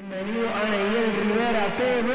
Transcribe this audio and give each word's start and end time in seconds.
Bienvenido 0.00 0.48
a 0.48 0.64
Neyel 0.70 1.12
Rivera 1.16 1.76
TV. 1.76 2.08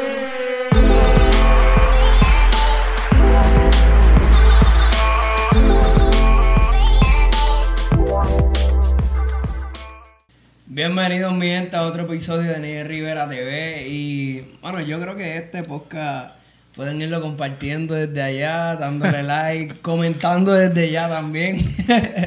Bienvenidos 10.65 11.33
mi 11.33 11.47
gente 11.47 11.75
a 11.75 11.81
otro 11.81 12.03
episodio 12.03 12.53
de 12.53 12.59
Neyel 12.59 12.87
Rivera 12.87 13.27
TV 13.27 13.85
y 13.89 14.57
bueno 14.61 14.79
yo 14.79 15.01
creo 15.01 15.17
que 15.17 15.35
este 15.35 15.63
podcast 15.63 16.42
pueden 16.75 17.01
irlo 17.01 17.21
compartiendo 17.21 17.93
desde 17.93 18.21
allá, 18.21 18.75
dándole 18.75 19.23
like, 19.23 19.75
comentando 19.81 20.53
desde 20.53 20.85
allá 20.85 21.09
también 21.09 21.57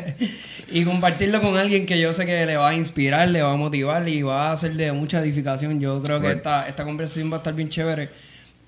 y 0.71 0.85
compartirlo 0.85 1.41
con 1.41 1.57
alguien 1.57 1.87
que 1.87 2.01
yo 2.01 2.13
sé 2.13 2.27
que 2.27 2.47
le 2.47 2.57
va 2.57 2.71
a 2.71 2.75
inspirar, 2.75 3.29
le 3.29 3.43
va 3.43 3.53
a 3.53 3.57
motivar 3.57 4.09
y 4.09 4.23
va 4.23 4.53
a 4.53 4.57
de 4.57 4.93
mucha 4.93 5.21
edificación. 5.21 5.81
Yo 5.81 6.03
creo 6.03 6.21
que 6.21 6.33
esta, 6.33 6.67
esta 6.69 6.85
conversación 6.85 7.31
va 7.31 7.37
a 7.37 7.39
estar 7.39 7.55
bien 7.55 7.69
chévere. 7.69 8.09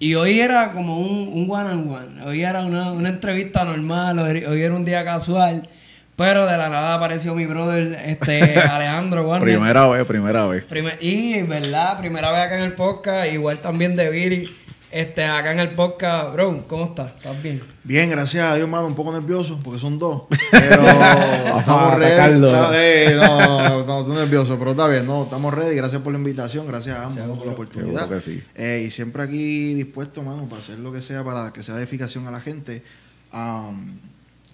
Y 0.01 0.15
hoy 0.15 0.38
era 0.41 0.73
como 0.73 0.99
un, 0.99 1.29
un 1.33 1.51
one 1.51 1.71
on 1.71 1.91
one, 1.91 2.23
hoy 2.24 2.43
era 2.45 2.65
una, 2.65 2.93
una 2.93 3.09
entrevista 3.09 3.65
normal, 3.65 4.21
hoy, 4.21 4.45
hoy 4.45 4.63
era 4.63 4.73
un 4.73 4.85
día 4.85 5.05
casual, 5.05 5.69
pero 6.15 6.47
de 6.47 6.57
la 6.57 6.69
nada 6.69 6.95
apareció 6.95 7.35
mi 7.35 7.47
brother 7.47 7.99
este 8.07 8.60
Alejandro 8.60 9.29
Warner. 9.29 9.43
Primera 9.43 9.88
vez, 9.88 10.05
primera 10.05 10.47
vez. 10.47 10.65
Primer- 10.66 10.99
y, 11.01 11.43
¿verdad? 11.43 11.99
Primera 11.99 12.30
vez 12.30 12.43
acá 12.43 12.59
en 12.59 12.65
el 12.65 12.74
podcast, 12.74 13.33
igual 13.33 13.59
también 13.59 13.97
de 13.97 14.09
Viri, 14.10 14.49
este, 14.91 15.24
acá 15.24 15.52
en 15.52 15.60
el 15.60 15.70
podcast. 15.70 16.33
Bro, 16.33 16.65
¿cómo 16.66 16.87
estás? 16.87 17.12
¿Estás 17.16 17.42
bien? 17.42 17.62
Bien, 17.84 18.09
gracias 18.10 18.45
a 18.45 18.55
Dios, 18.55 18.65
hermano, 18.65 18.87
un 18.87 18.95
poco 18.95 19.12
nervioso 19.12 19.59
porque 19.62 19.79
son 19.79 19.98
dos. 19.98 20.23
Pero 20.51 20.83
estamos 21.59 21.95
ready. 21.96 22.42
Ah, 22.46 22.70
eh, 22.74 23.16
no, 23.16 23.69
no, 23.69 23.84
no, 23.84 24.01
estoy 24.01 24.16
nervioso, 24.16 24.59
pero 24.59 24.73
está 24.73 24.87
bien, 24.88 25.06
no, 25.06 25.24
estamos 25.24 25.55
ready. 25.55 25.74
Gracias 25.74 26.02
por 26.02 26.12
la 26.12 26.19
invitación, 26.19 26.66
gracias 26.66 26.96
a 26.96 27.06
ambos 27.06 27.38
por 27.38 27.46
la 27.46 27.52
oportunidad. 27.52 28.09
Que 28.09 28.20
sí. 28.20 28.43
Eh, 28.55 28.84
y 28.87 28.91
siempre 28.91 29.23
aquí 29.23 29.74
dispuesto, 29.74 30.23
mano, 30.23 30.48
para 30.48 30.60
hacer 30.60 30.79
lo 30.79 30.93
que 30.93 31.02
sea, 31.02 31.23
para 31.24 31.52
que 31.52 31.63
sea 31.63 31.74
de 31.74 31.82
edificación 31.82 32.26
a 32.26 32.30
la 32.30 32.41
gente. 32.41 32.82
Am, 33.30 33.98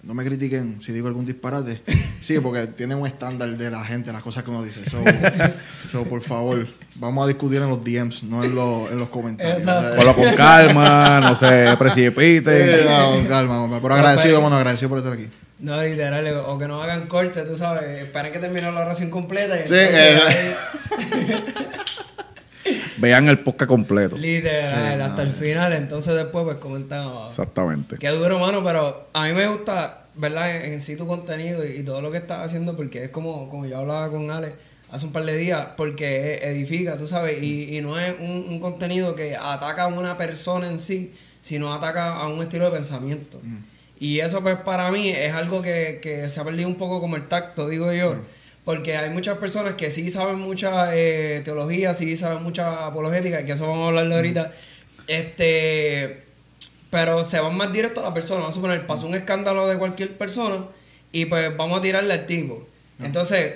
no 0.05 0.13
me 0.13 0.23
critiquen 0.23 0.79
si 0.81 0.91
digo 0.91 1.07
algún 1.07 1.25
disparate. 1.25 1.81
Sí, 2.21 2.39
porque 2.39 2.67
tiene 2.67 2.95
un 2.95 3.05
estándar 3.05 3.49
de 3.49 3.69
la 3.69 3.83
gente, 3.83 4.11
las 4.11 4.23
cosas 4.23 4.43
que 4.43 4.49
uno 4.49 4.63
dice. 4.63 4.87
So, 4.89 5.03
so, 5.91 6.03
por 6.03 6.21
favor, 6.21 6.67
vamos 6.95 7.25
a 7.25 7.27
discutir 7.27 7.61
en 7.61 7.69
los 7.69 7.83
DMs, 7.83 8.23
no 8.23 8.43
en 8.43 8.55
los, 8.55 8.91
en 8.91 8.97
los 8.97 9.09
comentarios. 9.09 9.61
Ponlo 9.95 10.15
con 10.15 10.33
calma, 10.33 11.19
no 11.21 11.35
se 11.35 11.75
precipite. 11.77 12.81
Eh, 12.81 12.85
no, 12.85 13.27
calma, 13.27 13.61
hombre, 13.63 13.79
pero 13.81 13.95
agradecido, 13.95 14.41
mano, 14.41 14.57
agradecido 14.57 14.89
por 14.89 14.99
estar 14.99 15.13
aquí. 15.13 15.27
No, 15.59 15.81
literal, 15.81 16.25
o 16.47 16.57
que 16.57 16.67
no 16.67 16.81
hagan 16.81 17.07
corte, 17.07 17.41
tú 17.43 17.55
sabes, 17.55 18.03
esperen 18.03 18.31
que 18.31 18.39
termine 18.39 18.71
la 18.71 18.81
oración 18.81 19.09
completa 19.09 19.55
y 19.55 19.67
Sí, 19.67 19.73
entonces 19.73 20.35
eh. 20.35 20.55
Vean 22.97 23.27
el 23.27 23.39
podcast 23.39 23.67
completo. 23.69 24.17
literal, 24.17 24.95
Sí, 24.97 25.01
hasta 25.01 25.21
el 25.21 25.31
final, 25.31 25.73
entonces 25.73 26.13
después 26.15 26.45
pues 26.45 26.57
comentan 26.57 27.01
abajo. 27.01 27.27
Exactamente. 27.29 27.97
Qué 27.97 28.09
duro, 28.09 28.39
mano, 28.39 28.63
pero 28.63 29.07
a 29.13 29.25
mí 29.25 29.33
me 29.33 29.47
gusta, 29.47 30.05
¿verdad? 30.15 30.55
En, 30.55 30.73
en 30.73 30.81
sí 30.81 30.95
tu 30.95 31.05
contenido 31.07 31.65
y, 31.65 31.79
y 31.79 31.83
todo 31.83 32.01
lo 32.01 32.11
que 32.11 32.17
estás 32.17 32.45
haciendo, 32.45 32.75
porque 32.75 33.03
es 33.05 33.09
como, 33.09 33.49
como 33.49 33.65
yo 33.65 33.77
hablaba 33.79 34.09
con 34.09 34.29
Ale 34.31 34.53
hace 34.91 35.05
un 35.07 35.11
par 35.11 35.25
de 35.25 35.35
días, 35.35 35.67
porque 35.75 36.35
edifica, 36.43 36.97
tú 36.97 37.05
sabes, 37.07 37.41
y, 37.41 37.75
y 37.77 37.81
no 37.81 37.99
es 37.99 38.13
un, 38.19 38.45
un 38.47 38.59
contenido 38.59 39.13
que 39.15 39.35
ataca 39.35 39.83
a 39.83 39.87
una 39.87 40.17
persona 40.17 40.69
en 40.69 40.79
sí, 40.79 41.13
sino 41.41 41.73
ataca 41.73 42.13
a 42.15 42.27
un 42.29 42.41
estilo 42.41 42.65
de 42.65 42.71
pensamiento. 42.71 43.41
Y 43.99 44.19
eso 44.19 44.41
pues 44.41 44.55
para 44.57 44.91
mí 44.91 45.09
es 45.09 45.33
algo 45.33 45.61
que, 45.61 45.99
que 46.01 46.29
se 46.29 46.39
ha 46.39 46.43
perdido 46.43 46.67
un 46.69 46.75
poco 46.75 47.01
como 47.01 47.15
el 47.15 47.27
tacto, 47.27 47.67
digo 47.67 47.91
yo. 47.93 48.15
Porque 48.65 48.97
hay 48.97 49.11
muchas 49.11 49.37
personas 49.37 49.75
que 49.75 49.91
sí 49.91 50.09
saben 50.09 50.39
mucha 50.39 50.95
eh, 50.95 51.41
teología, 51.45 51.93
sí 51.93 52.17
saben 52.17 52.41
mucha 52.41 52.87
apologética, 52.87 53.45
que 53.45 53.51
eso 53.51 53.67
vamos 53.67 53.85
a 53.85 53.87
hablarlo 53.89 54.15
ahorita. 54.15 54.51
Este, 55.07 56.23
pero 56.89 57.23
se 57.23 57.39
van 57.39 57.55
más 57.55 57.71
directo 57.71 57.99
a 57.99 58.03
la 58.03 58.13
persona. 58.13 58.39
Vamos 58.39 58.55
a 58.55 58.59
suponer, 58.59 58.87
pasó 58.87 59.05
un 59.05 59.13
escándalo 59.13 59.67
de 59.67 59.77
cualquier 59.77 60.17
persona 60.17 60.65
y 61.11 61.25
pues 61.25 61.55
vamos 61.55 61.79
a 61.79 61.81
tirarle 61.83 62.13
al 62.13 62.25
tipo. 62.25 62.67
Entonces, 62.99 63.53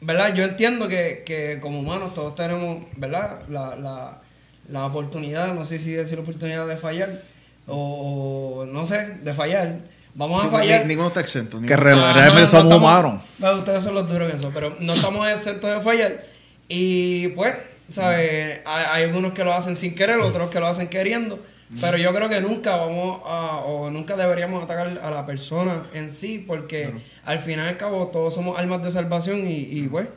¿verdad? 0.00 0.34
Yo 0.34 0.44
entiendo 0.44 0.88
que, 0.88 1.22
que 1.26 1.60
como 1.60 1.80
humanos 1.80 2.14
todos 2.14 2.34
tenemos, 2.34 2.84
¿verdad? 2.96 3.42
La, 3.48 3.76
la, 3.76 4.22
la 4.68 4.86
oportunidad, 4.86 5.52
no 5.54 5.64
sé 5.64 5.78
si 5.78 5.92
decir 5.92 6.16
la 6.16 6.22
oportunidad 6.22 6.66
de 6.66 6.76
fallar 6.76 7.22
o, 7.66 8.60
o 8.60 8.66
no 8.66 8.84
sé, 8.86 9.18
de 9.22 9.34
fallar. 9.34 9.80
Vamos 10.14 10.44
a 10.44 10.48
fallar. 10.48 10.82
ni- 10.82 10.88
ninguno 10.88 11.08
está 11.08 11.20
exento. 11.20 11.60
Que 11.60 11.76
realmente 11.76 12.40
no 12.42 12.46
somos 12.50 12.74
humanos. 12.78 13.22
ustedes 13.58 13.82
son 13.84 13.94
los 13.94 14.08
duros 14.10 14.30
en 14.30 14.36
eso, 14.36 14.50
pero 14.52 14.76
no 14.80 14.94
estamos 14.94 15.28
exentos 15.30 15.70
de 15.74 15.80
fallar. 15.80 16.24
Y 16.68 17.28
pues, 17.28 17.54
¿sabes? 17.90 18.60
Hay, 18.64 18.84
hay 18.90 19.04
algunos 19.04 19.32
que 19.32 19.44
lo 19.44 19.52
hacen 19.52 19.76
sin 19.76 19.94
querer, 19.94 20.18
otros 20.18 20.50
que 20.50 20.60
lo 20.60 20.66
hacen 20.66 20.88
queriendo. 20.88 21.38
Pero 21.80 21.96
yo 21.96 22.12
creo 22.12 22.28
que 22.28 22.40
nunca 22.40 22.74
vamos 22.74 23.20
a, 23.24 23.58
o 23.64 23.90
nunca 23.90 24.16
deberíamos 24.16 24.64
atacar 24.64 24.88
a 25.00 25.10
la 25.12 25.24
persona 25.24 25.86
en 25.94 26.10
sí, 26.10 26.42
porque 26.44 26.92
al 27.24 27.38
final 27.38 27.66
y 27.66 27.68
al 27.68 27.76
cabo 27.76 28.08
todos 28.08 28.34
somos 28.34 28.58
almas 28.58 28.82
de 28.82 28.90
salvación 28.90 29.46
y, 29.46 29.52
y 29.70 29.82
pues. 29.88 30.08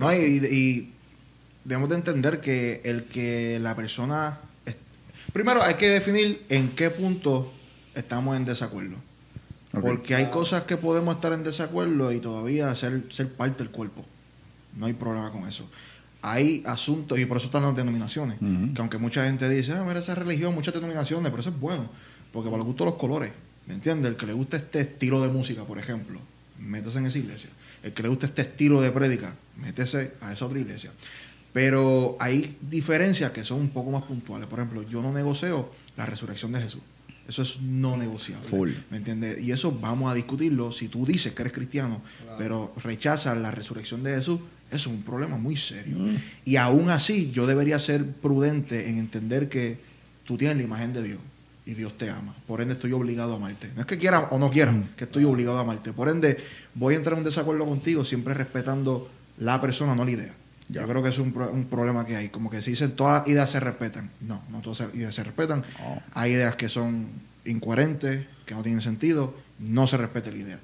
No, 0.00 0.14
y, 0.14 0.16
y 0.50 0.92
debemos 1.64 1.90
de 1.90 1.96
entender 1.96 2.40
que 2.40 2.80
el 2.84 3.04
que 3.04 3.58
la 3.60 3.74
persona... 3.76 4.38
es- 4.64 4.76
Primero 5.34 5.62
hay 5.62 5.74
que 5.74 5.90
definir 5.90 6.42
en 6.48 6.70
qué 6.70 6.88
punto 6.88 7.52
estamos 7.94 8.34
en 8.38 8.46
desacuerdo. 8.46 8.96
Porque 9.80 10.14
hay 10.14 10.26
cosas 10.26 10.62
que 10.62 10.76
podemos 10.76 11.14
estar 11.14 11.32
en 11.32 11.44
desacuerdo 11.44 12.12
y 12.12 12.20
todavía 12.20 12.74
ser, 12.74 13.04
ser 13.10 13.28
parte 13.28 13.62
del 13.62 13.70
cuerpo. 13.70 14.04
No 14.76 14.86
hay 14.86 14.92
problema 14.92 15.30
con 15.30 15.48
eso. 15.48 15.68
Hay 16.22 16.62
asuntos, 16.66 17.18
y 17.18 17.26
por 17.26 17.36
eso 17.36 17.46
están 17.46 17.62
las 17.62 17.76
denominaciones, 17.76 18.38
que 18.38 18.80
aunque 18.80 18.98
mucha 18.98 19.24
gente 19.24 19.48
dice, 19.48 19.72
ah, 19.72 19.84
mira 19.86 20.00
esa 20.00 20.14
religión, 20.14 20.54
muchas 20.54 20.74
denominaciones, 20.74 21.30
pero 21.30 21.40
eso 21.40 21.50
es 21.50 21.60
bueno, 21.60 21.88
porque 22.32 22.48
para 22.48 22.58
los 22.58 22.66
gustos 22.66 22.86
los 22.86 22.96
colores, 22.96 23.32
¿me 23.66 23.74
entiendes? 23.74 24.10
El 24.10 24.16
que 24.16 24.26
le 24.26 24.32
gusta 24.32 24.56
este 24.56 24.80
estilo 24.80 25.22
de 25.22 25.28
música, 25.28 25.62
por 25.64 25.78
ejemplo, 25.78 26.18
métese 26.58 26.98
en 26.98 27.06
esa 27.06 27.18
iglesia. 27.18 27.50
El 27.82 27.92
que 27.92 28.02
le 28.02 28.08
gusta 28.08 28.26
este 28.26 28.42
estilo 28.42 28.80
de 28.80 28.90
prédica, 28.90 29.34
métese 29.56 30.14
a 30.20 30.32
esa 30.32 30.46
otra 30.46 30.58
iglesia. 30.58 30.90
Pero 31.52 32.16
hay 32.18 32.56
diferencias 32.60 33.30
que 33.30 33.44
son 33.44 33.60
un 33.60 33.68
poco 33.68 33.90
más 33.90 34.02
puntuales. 34.02 34.48
Por 34.48 34.58
ejemplo, 34.58 34.82
yo 34.82 35.00
no 35.00 35.12
negocio 35.12 35.70
la 35.96 36.04
resurrección 36.04 36.52
de 36.52 36.60
Jesús. 36.60 36.82
Eso 37.28 37.42
es 37.42 37.60
no 37.60 37.96
negociable. 37.96 38.46
Full. 38.46 38.70
¿Me 38.90 38.98
entiendes? 38.98 39.42
Y 39.42 39.50
eso 39.50 39.72
vamos 39.72 40.10
a 40.10 40.14
discutirlo. 40.14 40.70
Si 40.70 40.88
tú 40.88 41.04
dices 41.04 41.32
que 41.32 41.42
eres 41.42 41.52
cristiano, 41.52 42.00
pero 42.38 42.72
rechazas 42.82 43.36
la 43.36 43.50
resurrección 43.50 44.02
de 44.02 44.14
Jesús, 44.14 44.40
eso 44.70 44.76
es 44.90 44.96
un 44.96 45.02
problema 45.02 45.36
muy 45.36 45.56
serio. 45.56 45.96
Mm. 45.98 46.16
Y 46.44 46.56
aún 46.56 46.90
así, 46.90 47.30
yo 47.32 47.46
debería 47.46 47.78
ser 47.78 48.04
prudente 48.06 48.88
en 48.88 48.98
entender 48.98 49.48
que 49.48 49.78
tú 50.24 50.36
tienes 50.36 50.56
la 50.56 50.62
imagen 50.62 50.92
de 50.92 51.02
Dios 51.02 51.18
y 51.64 51.74
Dios 51.74 51.98
te 51.98 52.10
ama. 52.10 52.34
Por 52.46 52.60
ende, 52.60 52.74
estoy 52.74 52.92
obligado 52.92 53.32
a 53.32 53.36
amarte. 53.36 53.70
No 53.74 53.80
es 53.80 53.86
que 53.86 53.98
quiera 53.98 54.20
o 54.30 54.38
no 54.38 54.50
quiera, 54.50 54.72
que 54.96 55.04
estoy 55.04 55.24
obligado 55.24 55.58
a 55.58 55.62
amarte. 55.62 55.92
Por 55.92 56.08
ende, 56.08 56.38
voy 56.74 56.94
a 56.94 56.96
entrar 56.96 57.14
en 57.14 57.18
un 57.18 57.24
desacuerdo 57.24 57.66
contigo, 57.66 58.04
siempre 58.04 58.34
respetando 58.34 59.10
la 59.38 59.60
persona, 59.60 59.94
no 59.94 60.04
la 60.04 60.10
idea. 60.12 60.34
Yo 60.68 60.86
creo 60.88 61.02
que 61.02 61.10
es 61.10 61.18
un, 61.18 61.32
pro- 61.32 61.50
un 61.50 61.66
problema 61.66 62.04
que 62.04 62.16
hay. 62.16 62.28
Como 62.28 62.50
que 62.50 62.60
se 62.62 62.70
dicen 62.70 62.96
todas 62.96 63.26
ideas 63.28 63.50
se 63.50 63.60
respetan. 63.60 64.10
No, 64.20 64.42
no 64.50 64.60
todas 64.62 64.92
ideas 64.94 65.14
se 65.14 65.22
respetan. 65.22 65.64
No. 65.78 66.02
Hay 66.14 66.32
ideas 66.32 66.56
que 66.56 66.68
son 66.68 67.08
incoherentes, 67.44 68.26
que 68.44 68.54
no 68.54 68.62
tienen 68.62 68.82
sentido. 68.82 69.34
No 69.58 69.86
se 69.86 69.96
respeta 69.96 70.30
la 70.30 70.38
idea. 70.38 70.58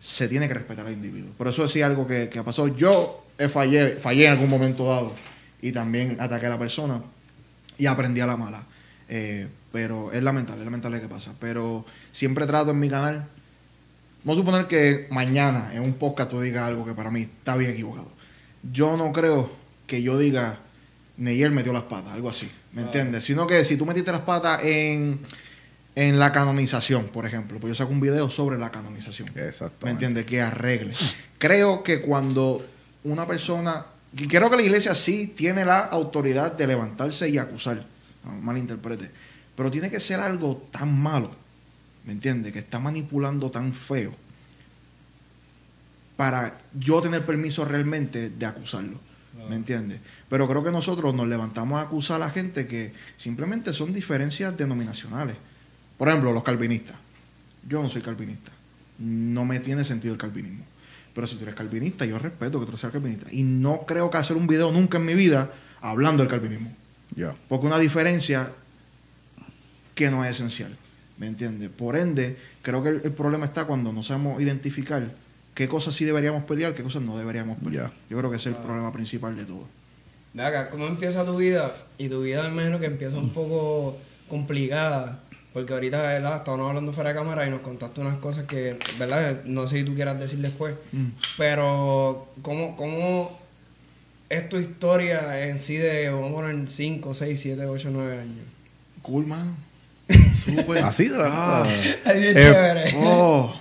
Se 0.00 0.28
tiene 0.28 0.46
que 0.46 0.54
respetar 0.54 0.86
al 0.86 0.92
individuo. 0.92 1.32
Por 1.36 1.48
eso 1.48 1.66
sí 1.68 1.82
algo 1.82 2.06
que, 2.06 2.28
que 2.28 2.38
ha 2.38 2.44
pasado. 2.44 2.68
Yo 2.68 3.24
fallé, 3.48 3.96
fallé 3.96 4.26
en 4.26 4.32
algún 4.32 4.48
momento 4.48 4.86
dado 4.86 5.12
y 5.60 5.72
también 5.72 6.16
ataqué 6.20 6.46
a 6.46 6.50
la 6.50 6.58
persona 6.58 7.02
y 7.76 7.86
aprendí 7.86 8.20
a 8.20 8.26
la 8.26 8.36
mala. 8.36 8.62
Eh, 9.08 9.48
pero 9.72 10.12
es 10.12 10.22
lamentable, 10.22 10.60
es 10.60 10.64
lamentable 10.64 11.00
que 11.00 11.08
pasa. 11.08 11.32
Pero 11.40 11.84
siempre 12.12 12.46
trato 12.46 12.70
en 12.70 12.78
mi 12.78 12.88
canal. 12.88 13.26
Vamos 14.24 14.38
a 14.38 14.46
suponer 14.46 14.66
que 14.68 15.08
mañana 15.10 15.70
en 15.74 15.82
un 15.82 15.94
podcast 15.94 16.30
tú 16.30 16.40
digas 16.40 16.64
algo 16.64 16.84
que 16.84 16.94
para 16.94 17.10
mí 17.10 17.22
está 17.22 17.56
bien 17.56 17.72
equivocado. 17.72 18.10
Yo 18.62 18.96
no 18.96 19.12
creo 19.12 19.50
que 19.86 20.02
yo 20.02 20.18
diga 20.18 20.58
Neyer 21.16 21.50
metió 21.50 21.72
las 21.72 21.82
patas, 21.84 22.12
algo 22.12 22.30
así. 22.30 22.50
¿Me 22.72 22.82
entiendes? 22.82 23.24
Sino 23.24 23.46
que 23.46 23.64
si 23.64 23.76
tú 23.76 23.86
metiste 23.86 24.12
las 24.12 24.20
patas 24.20 24.62
en, 24.62 25.20
en 25.94 26.18
la 26.18 26.32
canonización, 26.32 27.06
por 27.06 27.26
ejemplo, 27.26 27.58
pues 27.58 27.72
yo 27.72 27.74
saco 27.74 27.90
un 27.90 28.00
video 28.00 28.30
sobre 28.30 28.56
la 28.58 28.70
canonización. 28.70 29.28
Exactamente. 29.30 29.84
¿Me 29.84 29.90
entiendes? 29.90 30.24
Que 30.26 30.40
arregle. 30.40 30.94
Creo 31.38 31.82
que 31.82 32.00
cuando 32.00 32.64
una 33.04 33.26
persona. 33.26 33.86
y 34.16 34.28
Creo 34.28 34.48
que 34.48 34.56
la 34.56 34.62
iglesia 34.62 34.94
sí 34.94 35.34
tiene 35.36 35.64
la 35.64 35.80
autoridad 35.80 36.52
de 36.52 36.66
levantarse 36.66 37.28
y 37.28 37.38
acusar. 37.38 37.84
No 38.24 38.32
malinterprete. 38.32 39.10
Pero 39.56 39.70
tiene 39.72 39.90
que 39.90 39.98
ser 39.98 40.20
algo 40.20 40.68
tan 40.70 40.96
malo. 40.96 41.30
¿Me 42.04 42.12
entiendes? 42.12 42.52
Que 42.52 42.60
está 42.60 42.78
manipulando 42.78 43.50
tan 43.50 43.72
feo. 43.72 44.14
Para 46.18 46.58
yo 46.74 47.00
tener 47.00 47.24
permiso 47.24 47.64
realmente 47.64 48.28
de 48.28 48.44
acusarlo. 48.44 48.98
¿Me 49.48 49.54
entiendes? 49.54 50.00
Pero 50.28 50.48
creo 50.48 50.64
que 50.64 50.72
nosotros 50.72 51.14
nos 51.14 51.28
levantamos 51.28 51.78
a 51.78 51.82
acusar 51.82 52.16
a 52.16 52.26
la 52.26 52.30
gente 52.30 52.66
que 52.66 52.92
simplemente 53.16 53.72
son 53.72 53.94
diferencias 53.94 54.56
denominacionales. 54.56 55.36
Por 55.96 56.08
ejemplo, 56.08 56.32
los 56.32 56.42
calvinistas. 56.42 56.96
Yo 57.68 57.80
no 57.80 57.88
soy 57.88 58.02
calvinista. 58.02 58.50
No 58.98 59.44
me 59.44 59.60
tiene 59.60 59.84
sentido 59.84 60.12
el 60.12 60.18
calvinismo. 60.18 60.64
Pero 61.14 61.28
si 61.28 61.36
tú 61.36 61.44
eres 61.44 61.54
calvinista, 61.54 62.04
yo 62.04 62.18
respeto 62.18 62.58
que 62.58 62.66
tú 62.66 62.76
seas 62.76 62.92
calvinista. 62.92 63.28
Y 63.30 63.44
no 63.44 63.84
creo 63.86 64.10
que 64.10 64.18
hacer 64.18 64.36
un 64.36 64.48
video 64.48 64.72
nunca 64.72 64.98
en 64.98 65.04
mi 65.04 65.14
vida 65.14 65.52
hablando 65.80 66.24
del 66.24 66.30
calvinismo. 66.30 66.74
Ya. 67.14 67.36
Porque 67.48 67.66
una 67.66 67.78
diferencia 67.78 68.52
que 69.94 70.10
no 70.10 70.24
es 70.24 70.32
esencial. 70.32 70.76
¿Me 71.16 71.28
entiendes? 71.28 71.70
Por 71.70 71.96
ende, 71.96 72.36
creo 72.62 72.82
que 72.82 72.88
el, 72.88 73.00
el 73.04 73.12
problema 73.12 73.46
está 73.46 73.66
cuando 73.66 73.92
no 73.92 74.02
sabemos 74.02 74.42
identificar 74.42 75.14
qué 75.58 75.66
cosas 75.66 75.92
sí 75.96 76.04
deberíamos 76.04 76.44
pelear, 76.44 76.72
qué 76.72 76.84
cosas 76.84 77.02
no 77.02 77.18
deberíamos 77.18 77.56
pelear. 77.56 77.90
Yo 78.08 78.16
creo 78.16 78.30
que 78.30 78.36
ese 78.36 78.50
es 78.50 78.54
el 78.54 78.62
problema 78.62 78.92
principal 78.92 79.36
de 79.36 79.44
todo. 79.44 79.66
Ve 80.32 80.44
acá, 80.44 80.70
¿cómo 80.70 80.86
empieza 80.86 81.24
tu 81.24 81.36
vida? 81.36 81.74
Y 81.98 82.08
tu 82.08 82.22
vida 82.22 82.44
me 82.44 82.50
imagino 82.50 82.78
que 82.78 82.86
empieza 82.86 83.18
un 83.18 83.30
poco 83.30 83.96
complicada. 84.28 85.18
Porque 85.52 85.72
ahorita, 85.72 86.00
¿verdad? 86.00 86.36
Estábamos 86.36 86.68
hablando 86.68 86.92
fuera 86.92 87.10
de 87.10 87.16
cámara 87.16 87.44
y 87.44 87.50
nos 87.50 87.62
contaste 87.62 88.00
unas 88.00 88.18
cosas 88.18 88.44
que, 88.44 88.78
¿verdad? 89.00 89.42
No 89.46 89.66
sé 89.66 89.78
si 89.78 89.84
tú 89.84 89.96
quieras 89.96 90.20
decir 90.20 90.38
después. 90.38 90.76
Mm. 90.92 91.06
Pero, 91.36 92.28
¿cómo, 92.42 92.76
¿cómo 92.76 93.36
es 94.28 94.48
tu 94.48 94.58
historia 94.58 95.44
en 95.48 95.58
sí 95.58 95.76
de, 95.76 96.08
vamos 96.10 96.30
a 96.30 96.34
poner, 96.34 96.68
5, 96.68 97.14
6, 97.14 97.40
7, 97.40 97.66
8, 97.66 97.88
9 97.90 98.20
años? 98.20 98.46
Cool, 99.02 99.26
mano. 99.26 99.56
Súper. 100.08 100.84
Así 100.84 101.08
de 101.08 101.18
la 101.18 101.28
Ah. 101.30 101.66
Es 102.04 102.20
bien 102.20 102.36
Eh, 102.36 102.40
chévere. 102.40 102.94
Oh. 102.96 103.54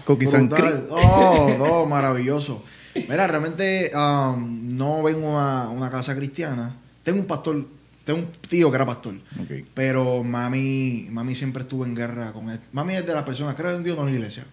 Oh, 0.90 1.56
no, 1.58 1.86
maravilloso. 1.86 2.64
Mira, 2.96 3.28
realmente 3.28 3.92
um, 3.96 4.76
no 4.78 5.04
vengo 5.04 5.38
a 5.38 5.70
una 5.70 5.92
casa 5.92 6.16
cristiana. 6.16 6.74
Tengo 7.04 7.20
un 7.20 7.26
pastor, 7.26 7.66
tengo 8.06 8.20
un 8.20 8.28
tío 8.50 8.70
que 8.72 8.76
era 8.76 8.86
pastor. 8.86 9.16
Ok. 9.42 9.66
Pero 9.74 10.24
mami, 10.24 11.08
mami 11.12 11.36
siempre 11.36 11.64
estuvo 11.64 11.86
en 11.86 11.94
guerra 11.96 12.32
con 12.32 12.50
él. 12.50 12.60
Mami 12.72 12.96
es 12.96 13.06
de 13.06 13.14
las 13.14 13.24
personas, 13.24 13.56
creo 13.56 13.76
en 13.76 13.84
Dios, 13.84 13.96
no 13.98 14.04
en 14.08 14.14
la 14.14 14.20
iglesia. 14.20 14.46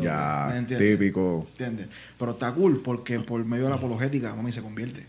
Ya, 0.00 0.48
¿Me 0.50 0.58
entiendes? 0.58 0.98
típico. 0.98 1.46
¿Entiendes? 1.52 1.88
Pero 2.18 2.30
está 2.32 2.50
cool 2.52 2.80
porque 2.82 3.20
por 3.20 3.44
medio 3.44 3.64
de 3.64 3.70
la 3.70 3.76
apologética 3.76 4.34
mami 4.34 4.50
se 4.50 4.62
convierte 4.62 5.04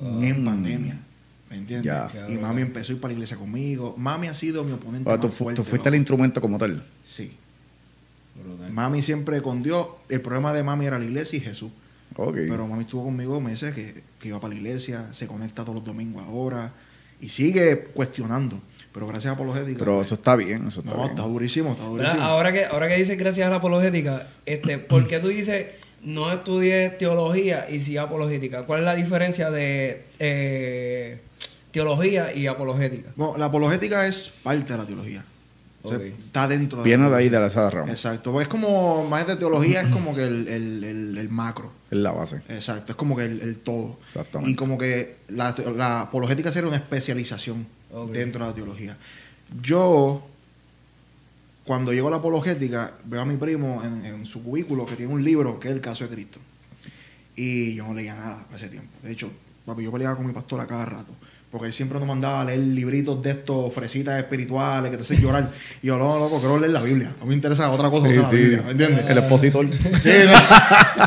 Ah. 0.00 0.18
en 0.22 0.44
pandemia. 0.44 0.96
¿Me 1.50 1.56
entiendes? 1.56 1.86
Ya. 1.86 2.10
Y 2.28 2.36
mami 2.36 2.62
empezó 2.62 2.92
a 2.92 2.94
ir 2.96 3.00
para 3.00 3.10
la 3.10 3.14
iglesia 3.14 3.36
conmigo. 3.36 3.94
Mami 3.96 4.26
ha 4.26 4.34
sido 4.34 4.64
mi 4.64 4.72
oponente. 4.72 5.10
Ah, 5.10 5.18
tú, 5.18 5.28
fu- 5.28 5.44
fuerte, 5.44 5.62
tú 5.62 5.68
fuiste 5.68 5.88
el 5.88 5.94
instrumento 5.94 6.40
como 6.40 6.58
tal. 6.58 6.84
Sí. 7.06 7.32
Brutal. 8.42 8.72
Mami 8.72 9.02
siempre 9.02 9.40
con 9.42 9.62
Dios. 9.62 9.88
El 10.08 10.20
problema 10.20 10.52
de 10.52 10.62
mami 10.62 10.86
era 10.86 10.98
la 10.98 11.04
iglesia 11.04 11.36
y 11.38 11.40
Jesús. 11.40 11.70
Ok. 12.16 12.34
Pero 12.48 12.66
mami 12.66 12.82
estuvo 12.84 13.04
conmigo 13.04 13.40
meses 13.40 13.74
que, 13.74 14.02
que 14.20 14.28
iba 14.28 14.40
para 14.40 14.54
la 14.54 14.60
iglesia, 14.60 15.06
se 15.12 15.26
conecta 15.26 15.62
todos 15.62 15.76
los 15.76 15.84
domingos 15.84 16.22
ahora 16.26 16.72
y 17.20 17.28
sigue 17.30 17.84
cuestionando. 17.94 18.60
Pero 18.92 19.06
gracias 19.06 19.30
a 19.30 19.34
Apologética. 19.34 19.78
Pero 19.78 20.02
eso 20.02 20.14
está 20.16 20.34
bien, 20.36 20.66
eso 20.68 20.80
está 20.80 20.92
no, 20.92 20.98
bien. 20.98 21.10
está 21.10 21.22
durísimo, 21.22 21.72
está 21.72 21.84
durísimo. 21.84 22.20
Ahora 22.22 22.52
que, 22.52 22.64
ahora 22.66 22.88
que 22.88 22.96
dices 22.96 23.16
gracias 23.18 23.46
a 23.46 23.50
la 23.50 23.56
apologética, 23.56 24.26
este, 24.46 24.78
¿por 24.78 25.06
qué 25.06 25.18
tú 25.20 25.28
dices 25.28 25.66
no 26.08 26.32
estudié 26.32 26.90
teología 26.90 27.66
y 27.70 27.80
sí 27.80 27.96
apologética? 27.98 28.64
¿Cuál 28.64 28.80
es 28.80 28.84
la 28.86 28.94
diferencia 28.94 29.50
de 29.50 30.04
eh, 30.18 31.20
teología 31.70 32.32
y 32.34 32.46
apologética? 32.46 33.10
Bueno, 33.16 33.36
la 33.38 33.46
apologética 33.46 34.06
es 34.06 34.32
parte 34.42 34.72
de 34.72 34.78
la 34.78 34.86
teología. 34.86 35.24
O 35.82 35.90
sea, 35.90 36.00
está 36.04 36.48
dentro 36.48 36.78
de 36.78 36.84
Viene 36.84 37.04
la 37.04 37.10
de 37.10 37.16
ahí, 37.16 37.30
teología. 37.30 37.40
de 37.40 37.46
esa 37.66 37.70
rama. 37.70 37.92
Exacto. 37.92 38.32
Pues 38.32 38.44
es 38.46 38.48
como, 38.50 39.06
más 39.06 39.26
de 39.26 39.36
teología, 39.36 39.82
es 39.82 39.88
como 39.88 40.14
que 40.14 40.24
el, 40.24 40.48
el- 40.48 40.84
el- 40.84 41.18
el 41.18 41.28
macro. 41.28 41.72
Es 41.90 41.98
la 41.98 42.10
base. 42.10 42.36
Exacto. 42.48 42.92
Es 42.92 42.96
como 42.96 43.16
que 43.16 43.24
el, 43.24 43.40
el 43.40 43.58
todo. 43.58 43.96
Exactamente. 44.06 44.50
Y 44.50 44.54
como 44.56 44.76
que 44.76 45.16
la, 45.28 45.54
la 45.76 46.02
apologética 46.02 46.50
sería 46.52 46.68
una 46.68 46.76
especialización 46.78 47.66
dentro 48.12 48.44
de 48.44 48.50
la 48.50 48.54
teología. 48.56 48.96
Yo, 49.62 50.26
cuando 51.68 51.92
llego 51.92 52.08
a 52.08 52.10
la 52.10 52.16
apologética, 52.16 52.94
veo 53.04 53.20
a 53.20 53.26
mi 53.26 53.36
primo 53.36 53.82
en, 53.84 54.24
su 54.24 54.42
cubículo 54.42 54.86
que 54.86 54.96
tiene 54.96 55.12
un 55.12 55.22
libro 55.22 55.60
que 55.60 55.68
es 55.68 55.74
el 55.74 55.82
caso 55.82 56.04
de 56.04 56.14
Cristo. 56.14 56.40
Y 57.36 57.74
yo 57.74 57.86
no 57.86 57.92
leía 57.92 58.14
nada 58.14 58.42
para 58.44 58.56
ese 58.56 58.70
tiempo. 58.70 58.88
De 59.02 59.12
hecho, 59.12 59.30
papi, 59.66 59.82
yo 59.82 59.92
peleaba 59.92 60.16
con 60.16 60.26
mi 60.26 60.32
pastor 60.32 60.62
a 60.62 60.66
cada 60.66 60.86
rato. 60.86 61.12
Porque 61.50 61.68
él 61.68 61.72
siempre 61.72 61.98
nos 61.98 62.06
mandaba 62.06 62.42
a 62.42 62.44
leer 62.44 62.58
libritos 62.58 63.22
de 63.22 63.30
estos, 63.30 63.72
fresitas 63.72 64.18
espirituales 64.18 64.90
que 64.90 64.98
te 64.98 65.02
hacen 65.02 65.18
llorar. 65.22 65.50
Y 65.80 65.86
yo, 65.86 65.96
no, 65.98 66.18
loco, 66.18 66.38
quiero 66.40 66.58
leer 66.58 66.72
la 66.72 66.82
Biblia. 66.82 67.10
No 67.20 67.24
me 67.26 67.32
interesa 67.34 67.70
otra 67.70 67.88
cosa, 67.88 68.06
no 68.06 68.12
Sí, 68.12 68.18
sea 68.18 68.22
la. 68.24 68.28
Biblia, 68.30 68.62
¿me 68.66 68.72
entiendes? 68.72 69.06
El 69.08 69.16
expositor. 69.18 69.64
Sí, 69.64 70.10
no, 70.26 71.04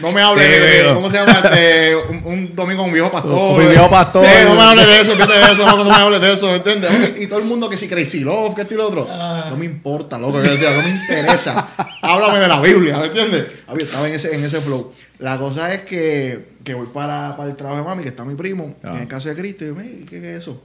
no 0.08 0.12
me 0.12 0.20
hable 0.20 0.46
de, 0.46 0.60
de- 0.82 0.94
¿cómo 0.94 1.10
se 1.10 1.16
llama? 1.16 1.40
De 1.48 1.96
un, 2.10 2.22
un 2.32 2.54
domingo 2.54 2.80
con 2.82 2.88
un 2.88 2.92
viejo 2.92 3.10
pastor. 3.10 3.32
Un 3.62 3.70
viejo 3.70 3.88
pastor. 3.88 4.26
Sí, 4.26 4.30
no 4.44 4.54
me 4.56 4.60
hable 4.62 4.84
de 4.84 5.00
eso, 5.00 5.12
fíjate 5.12 5.32
de 5.32 5.52
eso, 5.52 5.66
loco, 5.66 5.84
no 5.84 5.90
me 5.90 5.94
hable 5.94 6.18
de 6.18 6.32
eso, 6.34 6.50
¿me 6.50 6.56
entiendes? 6.56 6.90
Y 7.20 7.26
todo 7.26 7.38
el 7.38 7.46
mundo 7.46 7.70
que 7.70 7.78
si 7.78 7.88
Crazy 7.88 8.20
Love, 8.20 8.54
que 8.54 8.62
esto 8.62 8.74
y 8.74 8.76
lo 8.76 8.88
otro. 8.88 9.08
No 9.48 9.56
me 9.56 9.64
importa, 9.64 10.18
loco, 10.18 10.42
que 10.42 10.48
decía, 10.48 10.70
no 10.74 10.82
me 10.82 10.90
interesa. 10.90 11.68
Háblame 12.02 12.40
de 12.40 12.48
la 12.48 12.60
Biblia, 12.60 12.98
¿me 12.98 13.06
entiendes? 13.06 13.46
A 13.66 13.72
ver, 13.72 13.84
estaba 13.84 14.06
en 14.06 14.14
ese, 14.14 14.34
en 14.34 14.44
ese 14.44 14.60
flow. 14.60 14.92
La 15.18 15.38
cosa 15.38 15.72
es 15.72 15.80
que, 15.82 16.51
que 16.64 16.74
voy 16.74 16.88
para, 16.88 17.36
para 17.36 17.50
el 17.50 17.56
trabajo 17.56 17.78
de 17.82 17.84
mami, 17.88 18.02
que 18.02 18.08
está 18.10 18.24
mi 18.24 18.34
primo, 18.34 18.76
Ah. 18.82 18.94
en 18.96 19.02
el 19.02 19.08
caso 19.08 19.28
de 19.28 19.34
Cristo, 19.36 19.64
y 19.64 19.68
yo, 19.68 19.80
"Ey, 19.80 20.06
¿qué 20.08 20.18
es 20.18 20.40
eso? 20.42 20.62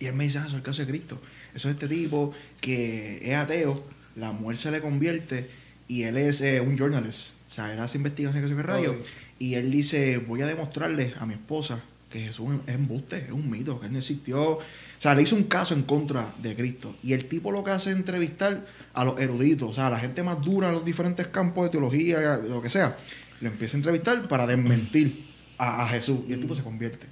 Y 0.00 0.06
él 0.06 0.14
me 0.14 0.24
dice, 0.24 0.38
ah, 0.38 0.42
eso 0.42 0.50
es 0.50 0.54
el 0.56 0.62
caso 0.62 0.82
de 0.82 0.88
Cristo. 0.88 1.20
Eso 1.54 1.68
es 1.68 1.74
este 1.74 1.86
tipo 1.86 2.32
que 2.60 3.20
es 3.30 3.36
ateo, 3.36 3.74
la 4.16 4.32
mujer 4.32 4.56
se 4.58 4.70
le 4.70 4.80
convierte 4.80 5.48
y 5.86 6.02
él 6.04 6.16
es 6.16 6.40
eh, 6.40 6.60
un 6.60 6.76
journalist. 6.76 7.30
O 7.50 7.54
sea, 7.54 7.72
él 7.72 7.78
hace 7.78 7.98
investigaciones 7.98 8.50
que 8.50 8.62
rayo. 8.62 8.96
Y 9.38 9.54
él 9.54 9.70
dice, 9.70 10.18
voy 10.18 10.40
a 10.42 10.46
demostrarle 10.46 11.14
a 11.18 11.26
mi 11.26 11.34
esposa 11.34 11.80
que 12.10 12.20
Jesús 12.20 12.48
es 12.66 12.74
embuste, 12.74 13.16
es 13.18 13.30
un 13.32 13.50
mito, 13.50 13.78
que 13.80 13.86
él 13.86 13.92
no 13.92 13.98
existió. 13.98 14.42
O 14.52 14.60
sea, 14.98 15.14
le 15.14 15.22
hizo 15.22 15.34
un 15.36 15.44
caso 15.44 15.74
en 15.74 15.82
contra 15.82 16.32
de 16.42 16.54
Cristo. 16.56 16.94
Y 17.02 17.12
el 17.12 17.26
tipo 17.26 17.50
lo 17.52 17.62
que 17.64 17.70
hace 17.72 17.90
es 17.90 17.96
entrevistar 17.96 18.64
a 18.94 19.04
los 19.04 19.20
eruditos, 19.20 19.70
o 19.70 19.74
sea, 19.74 19.86
a 19.88 19.90
la 19.90 19.98
gente 19.98 20.22
más 20.22 20.40
dura 20.42 20.68
en 20.68 20.74
los 20.74 20.84
diferentes 20.84 21.26
campos 21.28 21.64
de 21.64 21.70
teología, 21.70 22.36
lo 22.38 22.60
que 22.62 22.70
sea. 22.70 22.96
Lo 23.42 23.48
empieza 23.48 23.76
a 23.76 23.78
entrevistar 23.78 24.26
para 24.28 24.46
desmentir 24.46 25.22
a, 25.58 25.84
a 25.84 25.88
Jesús. 25.88 26.20
Y 26.28 26.32
el 26.32 26.40
tipo 26.40 26.54
se 26.54 26.62
convierte. 26.62 27.06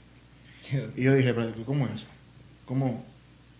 Y 0.96 1.02
yo 1.02 1.14
dije, 1.14 1.34
pero 1.34 1.52
¿cómo 1.66 1.84
es 1.86 1.92
eso? 1.96 2.06
¿Cómo, 2.64 3.04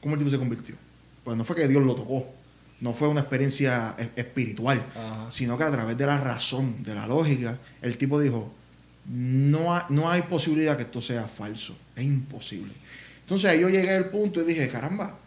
¿Cómo 0.01 0.15
el 0.15 0.19
tipo 0.21 0.31
se 0.31 0.39
convirtió? 0.39 0.77
Pues 1.25 1.37
no 1.37 1.45
fue 1.45 1.57
que 1.57 1.67
Dios 1.69 1.83
lo 1.85 1.95
tocó, 1.97 2.33
no 2.81 2.93
fue 2.95 3.09
una 3.09 3.21
experiencia 3.21 3.95
espiritual, 4.17 4.87
Ajá. 4.95 5.27
sino 5.31 5.59
que 5.59 5.65
a 5.65 5.71
través 5.71 5.99
de 5.99 6.07
la 6.07 6.19
razón, 6.19 6.83
de 6.83 6.95
la 6.95 7.07
lógica, 7.07 7.59
el 7.83 7.99
tipo 7.99 8.19
dijo, 8.21 8.51
no, 9.13 9.75
ha- 9.75 9.87
no 9.91 10.09
hay 10.11 10.23
posibilidad 10.23 10.77
que 10.77 10.85
esto 10.85 11.01
sea 11.03 11.27
falso, 11.27 11.77
es 11.97 12.05
imposible. 12.05 12.73
Entonces 13.23 13.51
ahí 13.51 13.61
yo 13.61 13.69
llegué 13.69 13.91
al 13.91 14.09
punto 14.11 14.41
y 14.41 14.45
dije, 14.45 14.69
caramba, 14.69 15.19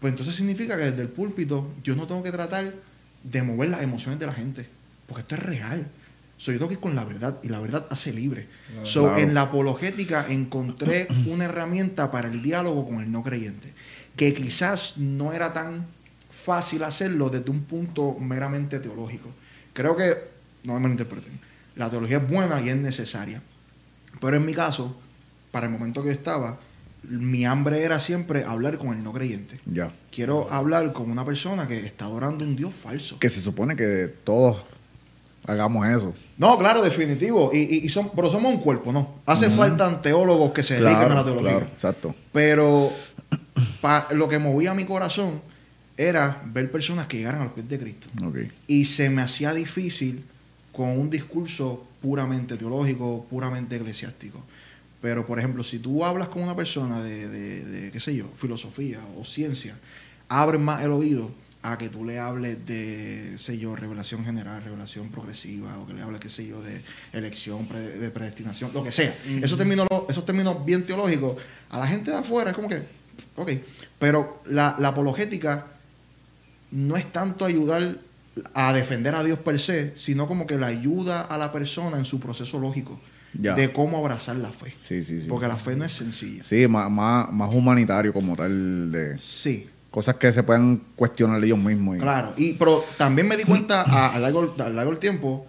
pues 0.00 0.12
entonces 0.12 0.34
significa 0.36 0.76
que 0.76 0.84
desde 0.84 1.02
el 1.02 1.08
púlpito 1.08 1.68
yo 1.82 1.96
no 1.96 2.06
tengo 2.06 2.22
que 2.22 2.30
tratar 2.30 2.72
de 3.24 3.42
mover 3.42 3.70
las 3.70 3.82
emociones 3.82 4.18
de 4.20 4.26
la 4.26 4.32
gente, 4.32 4.66
porque 5.08 5.22
esto 5.22 5.34
es 5.34 5.42
real. 5.42 5.86
So, 6.38 6.52
yo 6.52 6.58
tengo 6.58 6.68
que 6.68 6.74
ir 6.74 6.80
con 6.80 6.94
la 6.94 7.04
verdad 7.04 7.38
y 7.42 7.48
la 7.48 7.60
verdad 7.60 7.86
hace 7.90 8.12
libre. 8.12 8.46
Claro. 8.70 8.86
So, 8.86 9.16
en 9.16 9.34
la 9.34 9.42
apologética 9.42 10.26
encontré 10.28 11.08
una 11.26 11.44
herramienta 11.44 12.10
para 12.10 12.28
el 12.28 12.40
diálogo 12.42 12.86
con 12.86 13.02
el 13.02 13.10
no 13.10 13.22
creyente, 13.22 13.72
que 14.16 14.32
quizás 14.32 14.96
no 14.98 15.32
era 15.32 15.52
tan 15.52 15.86
fácil 16.30 16.84
hacerlo 16.84 17.28
desde 17.28 17.50
un 17.50 17.64
punto 17.64 18.16
meramente 18.20 18.78
teológico. 18.78 19.30
Creo 19.72 19.96
que, 19.96 20.14
no 20.62 20.74
me 20.74 20.80
malinterpreten, 20.80 21.38
la 21.74 21.90
teología 21.90 22.18
es 22.18 22.28
buena 22.28 22.60
y 22.60 22.68
es 22.68 22.76
necesaria. 22.76 23.42
Pero 24.20 24.36
en 24.36 24.46
mi 24.46 24.54
caso, 24.54 24.96
para 25.50 25.66
el 25.66 25.72
momento 25.72 26.02
que 26.02 26.10
estaba, 26.10 26.58
mi 27.02 27.44
hambre 27.44 27.82
era 27.82 28.00
siempre 28.00 28.44
hablar 28.44 28.78
con 28.78 28.96
el 28.96 29.02
no 29.02 29.12
creyente. 29.12 29.58
Ya. 29.66 29.90
Quiero 30.12 30.50
hablar 30.52 30.92
con 30.92 31.10
una 31.10 31.24
persona 31.24 31.66
que 31.66 31.84
está 31.86 32.04
adorando 32.04 32.44
un 32.44 32.56
Dios 32.56 32.72
falso. 32.74 33.18
Que 33.18 33.28
se 33.28 33.40
supone 33.40 33.76
que 33.76 34.12
todos 34.24 34.58
hagamos 35.46 35.86
eso. 35.88 36.14
No, 36.38 36.56
claro, 36.58 36.82
definitivo. 36.82 37.50
Y, 37.52 37.58
y, 37.58 37.76
y 37.84 37.88
son, 37.88 38.10
pero 38.14 38.30
somos 38.30 38.54
un 38.54 38.60
cuerpo, 38.60 38.92
¿no? 38.92 39.16
Hace 39.26 39.50
falta 39.50 40.00
teólogos 40.00 40.52
que 40.52 40.62
se 40.62 40.74
dediquen 40.74 41.10
a 41.12 41.14
la 41.16 41.24
teología. 41.24 41.50
claro, 41.50 41.66
exacto. 41.72 42.14
Pero 42.32 42.90
pa- 43.80 44.06
lo 44.12 44.28
que 44.28 44.38
movía 44.38 44.72
mi 44.74 44.84
corazón 44.84 45.40
era 45.96 46.40
ver 46.46 46.70
personas 46.70 47.06
que 47.08 47.16
llegaran 47.18 47.40
a 47.40 47.44
los 47.44 47.52
pies 47.54 47.68
de 47.68 47.78
Cristo. 47.78 48.06
Ok. 48.24 48.36
Y 48.68 48.84
se 48.84 49.10
me 49.10 49.20
hacía 49.22 49.52
difícil 49.52 50.22
con 50.72 50.90
un 50.90 51.10
discurso 51.10 51.84
puramente 52.00 52.56
teológico, 52.56 53.26
puramente 53.28 53.74
eclesiástico. 53.76 54.40
Pero, 55.02 55.26
por 55.26 55.38
ejemplo, 55.40 55.64
si 55.64 55.78
tú 55.80 56.04
hablas 56.04 56.28
con 56.28 56.42
una 56.42 56.54
persona 56.54 57.00
de, 57.02 57.28
de- 57.28 57.64
de, 57.64 57.90
qué 57.90 57.98
sé 58.00 58.14
yo, 58.14 58.26
filosofía 58.36 59.00
o 59.20 59.24
ciencia, 59.24 59.76
abres 60.28 60.60
más 60.60 60.82
el 60.82 60.92
oído 60.92 61.30
a 61.62 61.76
que 61.76 61.88
tú 61.88 62.04
le 62.04 62.18
hables 62.20 62.64
de, 62.66 63.36
sé 63.38 63.58
yo, 63.58 63.74
revelación 63.74 64.24
general, 64.24 64.62
revelación 64.62 65.10
progresiva, 65.10 65.76
o 65.78 65.86
que 65.86 65.94
le 65.94 66.02
hables, 66.02 66.20
qué 66.20 66.30
sé 66.30 66.46
yo, 66.46 66.62
de 66.62 66.82
elección, 67.12 67.66
pre- 67.66 67.78
de 67.98 68.10
predestinación, 68.10 68.70
lo 68.72 68.84
que 68.84 68.92
sea. 68.92 69.12
esos, 69.42 69.58
términos, 69.58 69.86
esos 70.08 70.24
términos 70.24 70.64
bien 70.64 70.86
teológicos, 70.86 71.36
a 71.70 71.78
la 71.80 71.86
gente 71.88 72.10
de 72.12 72.16
afuera 72.18 72.50
es 72.50 72.56
como 72.56 72.68
que, 72.68 72.82
ok. 73.36 73.50
Pero 73.98 74.40
la, 74.46 74.76
la 74.78 74.88
apologética 74.88 75.66
no 76.70 76.96
es 76.96 77.10
tanto 77.12 77.44
ayudar 77.44 77.96
a 78.54 78.72
defender 78.72 79.14
a 79.16 79.24
Dios 79.24 79.40
per 79.40 79.58
se, 79.58 79.92
sino 79.96 80.28
como 80.28 80.46
que 80.46 80.56
la 80.58 80.68
ayuda 80.68 81.22
a 81.22 81.36
la 81.38 81.50
persona 81.52 81.98
en 81.98 82.04
su 82.04 82.20
proceso 82.20 82.60
lógico 82.60 83.00
Ya. 83.34 83.54
de 83.54 83.72
cómo 83.72 83.98
abrazar 83.98 84.36
la 84.36 84.52
fe. 84.52 84.72
Sí, 84.82 85.02
sí, 85.02 85.20
sí. 85.20 85.26
Porque 85.28 85.48
la 85.48 85.56
fe 85.56 85.74
no 85.74 85.84
es 85.84 85.92
sencilla. 85.92 86.44
Sí, 86.44 86.68
más, 86.68 86.88
más, 86.90 87.32
más 87.32 87.52
humanitario 87.52 88.12
como 88.12 88.36
tal, 88.36 88.92
de 88.92 89.18
Sí, 89.18 89.68
cosas 89.90 90.16
que 90.16 90.32
se 90.32 90.42
puedan 90.42 90.80
cuestionar 90.96 91.42
ellos 91.44 91.58
mismos. 91.58 91.96
y- 91.96 92.00
claro. 92.00 92.34
Y, 92.36 92.52
pero 92.54 92.84
también 92.96 93.26
me 93.28 93.36
di 93.36 93.44
cuenta 93.44 93.82
a, 93.82 94.14
a 94.14 94.18
largo, 94.18 94.54
a 94.58 94.68
largo 94.68 94.90
del 94.90 95.00
tiempo 95.00 95.46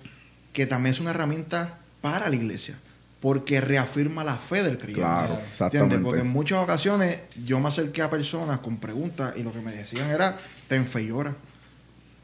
que 0.54 0.66
también 0.66 0.94
es 0.94 1.00
una 1.02 1.12
herramienta 1.12 1.78
para 2.02 2.30
la 2.30 2.36
iglesia. 2.36 2.78
porque 3.22 3.60
reafirma 3.60 4.24
la 4.24 4.38
fe 4.38 4.64
del 4.64 4.78
creyente. 4.78 5.02
Claro, 5.02 5.24
¿Entiendes? 5.34 5.50
exactamente. 5.50 5.98
Porque 6.06 6.22
en 6.22 6.30
muchas 6.30 6.60
ocasiones 6.60 7.20
yo 7.46 7.60
me 7.60 7.68
acerqué 7.68 8.02
a 8.02 8.10
personas 8.10 8.60
con 8.60 8.78
preguntas 8.78 9.34
y 9.36 9.44
lo 9.44 9.52
que 9.52 9.60
me 9.60 9.74
decían 9.74 10.10
era, 10.10 10.38
ten 10.70 10.86
fe 10.86 11.04
y 11.04 11.12
ora, 11.12 11.36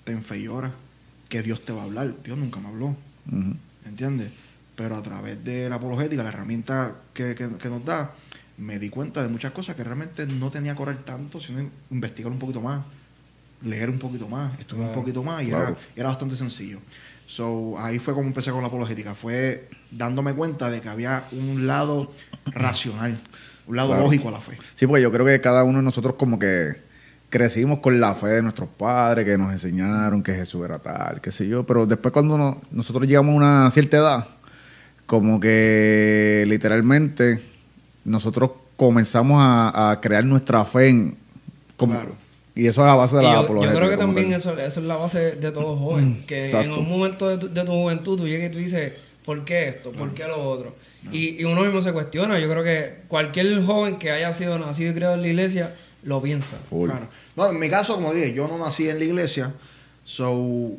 ten 0.06 0.24
fe 0.24 0.40
y 0.40 0.48
ora, 0.48 0.72
que 1.28 1.42
Dios 1.42 1.66
te 1.66 1.74
va 1.74 1.82
a 1.82 1.84
hablar. 1.84 2.14
Dios 2.24 2.38
nunca 2.38 2.62
me 2.62 2.70
habló, 2.70 2.96
Ujú. 3.30 3.56
¿entiendes? 3.86 4.30
Pero 4.78 4.96
a 4.96 5.04
través 5.04 5.44
de 5.44 5.68
la 5.70 5.76
apologética, 5.76 6.24
la 6.24 6.30
herramienta 6.30 6.96
que, 7.14 7.36
que- 7.36 7.58
que 7.58 7.70
nos 7.70 7.84
da, 7.84 8.12
me 8.58 8.80
di 8.80 8.90
cuenta 8.90 9.22
de 9.22 9.30
muchas 9.30 9.52
cosas 9.52 9.76
que 9.76 9.84
realmente 9.84 10.26
no 10.26 10.50
tenía 10.50 10.76
que 10.76 10.82
orar 10.82 10.98
tanto, 11.06 11.40
sino 11.42 11.68
investigar 11.92 12.32
un 12.32 12.40
poquito 12.40 12.62
más, 12.62 12.82
leer 13.64 13.90
un 13.90 14.00
poquito 14.00 14.28
más, 14.28 14.58
estudiar 14.60 14.88
un 14.90 14.94
poquito 14.94 15.24
más 15.24 15.44
y 15.44 15.48
Claro. 15.48 15.70
era, 15.70 15.78
era 15.96 16.10
bastante 16.10 16.36
sencillo. 16.36 16.80
So, 17.28 17.76
ahí 17.80 17.98
fue 18.00 18.14
como 18.14 18.28
empecé 18.28 18.52
con 18.52 18.62
la 18.62 18.68
apologética, 18.68 19.16
fue 19.16 19.68
dándome 19.92 20.34
cuenta 20.34 20.70
de 20.70 20.80
que 20.82 20.90
había 20.90 21.26
un 21.32 21.66
lado 21.68 22.14
racional, 22.46 23.18
un 23.68 23.76
lado 23.76 23.90
Claro. 23.90 24.04
lógico 24.04 24.30
a 24.30 24.34
la 24.34 24.40
fe. 24.42 24.58
Sí, 24.76 24.86
porque 24.88 25.02
yo 25.02 25.12
creo 25.12 25.26
que 25.26 25.42
cada 25.42 25.64
uno 25.64 25.80
de 25.80 25.84
nosotros 25.84 26.16
como 26.16 26.38
que 26.40 26.74
crecimos 27.32 27.80
con 27.80 28.00
la 28.00 28.14
fe 28.14 28.28
de 28.28 28.42
nuestros 28.44 28.70
padres 28.70 29.26
que 29.26 29.38
nos 29.38 29.52
enseñaron 29.52 30.22
que 30.24 30.34
Jesús 30.36 30.64
era 30.64 30.78
tal, 30.80 31.20
qué 31.20 31.32
sé 31.32 31.48
yo, 31.48 31.66
pero 31.66 31.86
después 31.86 32.14
cuando 32.14 32.38
no- 32.38 32.62
nosotros 32.72 33.08
llegamos 33.08 33.34
a 33.34 33.38
una 33.38 33.72
cierta 33.72 33.98
edad, 33.98 34.28
como 35.08 35.40
que 35.40 36.46
literalmente 36.48 37.40
nosotros 38.06 38.52
comenzamos 38.78 39.38
a, 39.42 39.92
a 39.92 40.00
crear 40.00 40.24
nuestra 40.24 40.64
fe 40.64 40.90
en... 40.90 41.18
Como, 41.76 41.94
Claro. 41.94 42.26
Y 42.56 42.68
eso 42.68 42.86
es 42.86 42.88
a 42.88 42.96
base 42.96 43.18
de 43.18 43.24
la 43.24 43.42
yo, 43.42 43.64
yo 43.64 43.76
creo 43.76 43.90
que 43.90 43.98
también 43.98 44.32
eso, 44.32 44.58
eso 44.58 44.80
es 44.80 44.86
la 44.86 44.96
base 44.96 45.36
de 45.36 45.52
todo 45.52 45.76
joven. 45.76 46.24
Que 46.26 46.50
en 46.50 46.72
un 46.72 46.90
momento 46.90 47.28
de 47.28 47.38
tu, 47.38 47.54
de 47.54 47.64
tu 47.66 47.74
juventud 47.74 48.18
tú 48.18 48.28
llegas 48.28 48.48
y 48.50 48.52
tú 48.52 48.60
dices, 48.60 48.94
¿por 49.26 49.44
qué 49.44 49.68
esto? 49.68 49.92
¿Por 49.92 50.14
qué 50.14 50.24
lo 50.26 50.42
otro? 50.42 50.74
Y, 51.12 51.42
y 51.42 51.44
uno 51.44 51.64
mismo 51.64 51.82
se 51.82 51.92
cuestiona. 51.92 52.40
Yo 52.40 52.50
creo 52.50 52.64
que 52.64 53.02
cualquier 53.10 53.62
joven 53.62 53.98
que 53.98 54.10
haya 54.12 54.32
sido 54.32 54.58
nacido 54.58 54.92
y 54.92 54.94
criado 54.94 55.16
en 55.16 55.22
la 55.22 55.28
iglesia 55.28 55.76
lo 56.04 56.22
piensa. 56.22 56.56
Full. 56.70 56.90
Claro. 56.90 57.10
No, 57.36 57.50
en 57.50 57.60
mi 57.60 57.70
caso, 57.70 57.96
como 57.96 58.14
dije, 58.14 58.34
yo 58.34 58.48
no 58.48 58.58
nací 58.58 58.88
en 58.88 59.00
la 59.00 59.06
iglesia, 59.06 59.54
so 60.06 60.72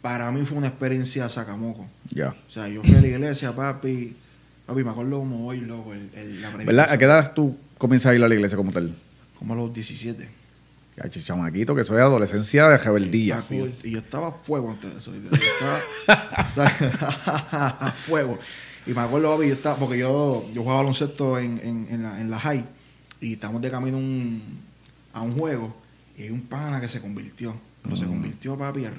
para 0.00 0.30
mí 0.30 0.46
fue 0.46 0.56
una 0.56 0.68
experiencia 0.68 1.28
sacamoco. 1.28 1.84
Ya. 2.10 2.28
O 2.28 2.52
sea, 2.52 2.68
yo 2.68 2.84
fui 2.84 2.94
a 2.94 3.00
la 3.00 3.08
iglesia, 3.08 3.50
papi, 3.50 4.14
papi, 4.68 4.84
me 4.84 4.90
acuerdo 4.90 5.18
como 5.18 5.46
hoy, 5.46 5.60
loco, 5.62 5.92
el, 5.94 6.10
el- 6.14 6.42
la 6.42 6.50
¿Verdad? 6.50 6.86
¿A 6.92 6.98
qué 6.98 7.04
edad 7.06 7.32
tú 7.34 7.56
comienzas 7.78 8.12
a 8.12 8.14
ir 8.14 8.22
a 8.22 8.28
la 8.28 8.34
iglesia 8.34 8.56
como 8.56 8.70
tal? 8.70 8.94
Como 9.38 9.54
a 9.54 9.56
los 9.56 9.72
17. 9.74 10.28
Ya, 10.96 11.08
chamaquito, 11.08 11.74
que 11.74 11.84
soy 11.84 11.98
adolescencia 11.98 12.68
de 12.68 12.76
rebeldía. 12.78 13.36
Papi, 13.36 13.74
y 13.84 13.90
yo 13.92 13.98
estaba 14.00 14.28
a 14.28 14.32
fuego 14.32 14.70
antes 14.70 14.92
de 14.92 14.98
eso. 14.98 15.12
Yo 15.14 15.30
estaba, 15.36 16.42
estaba 16.46 17.68
a 17.80 17.92
fuego. 17.92 18.38
Y 18.86 18.90
me 18.92 19.00
acuerdo, 19.00 19.34
papi, 19.36 19.48
yo 19.48 19.54
estaba, 19.54 19.76
porque 19.76 19.98
yo, 19.98 20.44
yo 20.52 20.62
jugaba 20.62 20.80
baloncesto 20.80 21.38
en, 21.38 21.58
en, 21.62 21.86
en 21.90 22.02
la, 22.02 22.20
en 22.20 22.30
la 22.30 22.38
high 22.40 22.64
y 23.20 23.32
estamos 23.34 23.60
de 23.62 23.70
camino 23.70 23.96
a 23.96 24.00
un, 24.00 24.42
a 25.12 25.22
un 25.22 25.32
juego 25.32 25.74
y 26.16 26.22
hay 26.24 26.30
un 26.30 26.42
pana 26.42 26.80
que 26.80 26.88
se 26.88 27.00
convirtió. 27.00 27.54
Pero 27.82 27.96
se 27.96 28.06
convirtió, 28.06 28.56
papi, 28.58 28.84
al. 28.84 28.94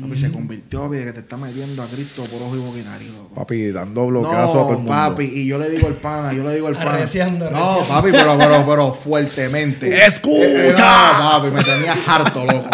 Papi, 0.00 0.16
se 0.18 0.32
convirtió, 0.32 0.84
papi, 0.84 0.96
de 0.96 1.04
que 1.04 1.12
te 1.12 1.20
está 1.20 1.36
metiendo 1.36 1.82
a 1.82 1.86
Cristo 1.86 2.24
por 2.24 2.40
ojo 2.40 2.56
y 2.56 2.58
boquinario, 2.58 3.12
loco. 3.12 3.34
Papi, 3.34 3.70
dando 3.70 4.06
bloqueazo 4.06 4.60
a 4.60 4.62
todo 4.62 4.70
el 4.70 4.76
No, 4.76 4.78
mundo. 4.78 4.90
papi, 4.92 5.24
y 5.24 5.46
yo 5.46 5.58
le 5.58 5.68
digo 5.68 5.86
al 5.86 5.92
pana, 5.94 6.32
yo 6.32 6.42
le 6.42 6.54
digo 6.54 6.68
al 6.68 6.74
pana. 6.76 6.94
Arreciando, 6.94 7.50
no, 7.50 7.80
papi, 7.86 8.08
pero, 8.10 8.38
pero, 8.38 8.64
pero 8.66 8.94
fuertemente. 8.94 9.94
¡Escucha! 10.06 11.18
No, 11.18 11.42
papi, 11.42 11.50
me 11.54 11.62
tenía 11.62 11.96
harto, 12.06 12.46
loco. 12.46 12.70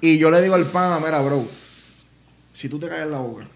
Y 0.00 0.18
yo 0.18 0.32
le 0.32 0.42
digo 0.42 0.56
al 0.56 0.64
pana, 0.64 0.98
mira, 0.98 1.20
bro, 1.20 1.44
si 2.52 2.68
tú 2.68 2.78
te 2.80 2.88
caes 2.88 3.04
en 3.04 3.12
la 3.12 3.18
boca, 3.18 3.46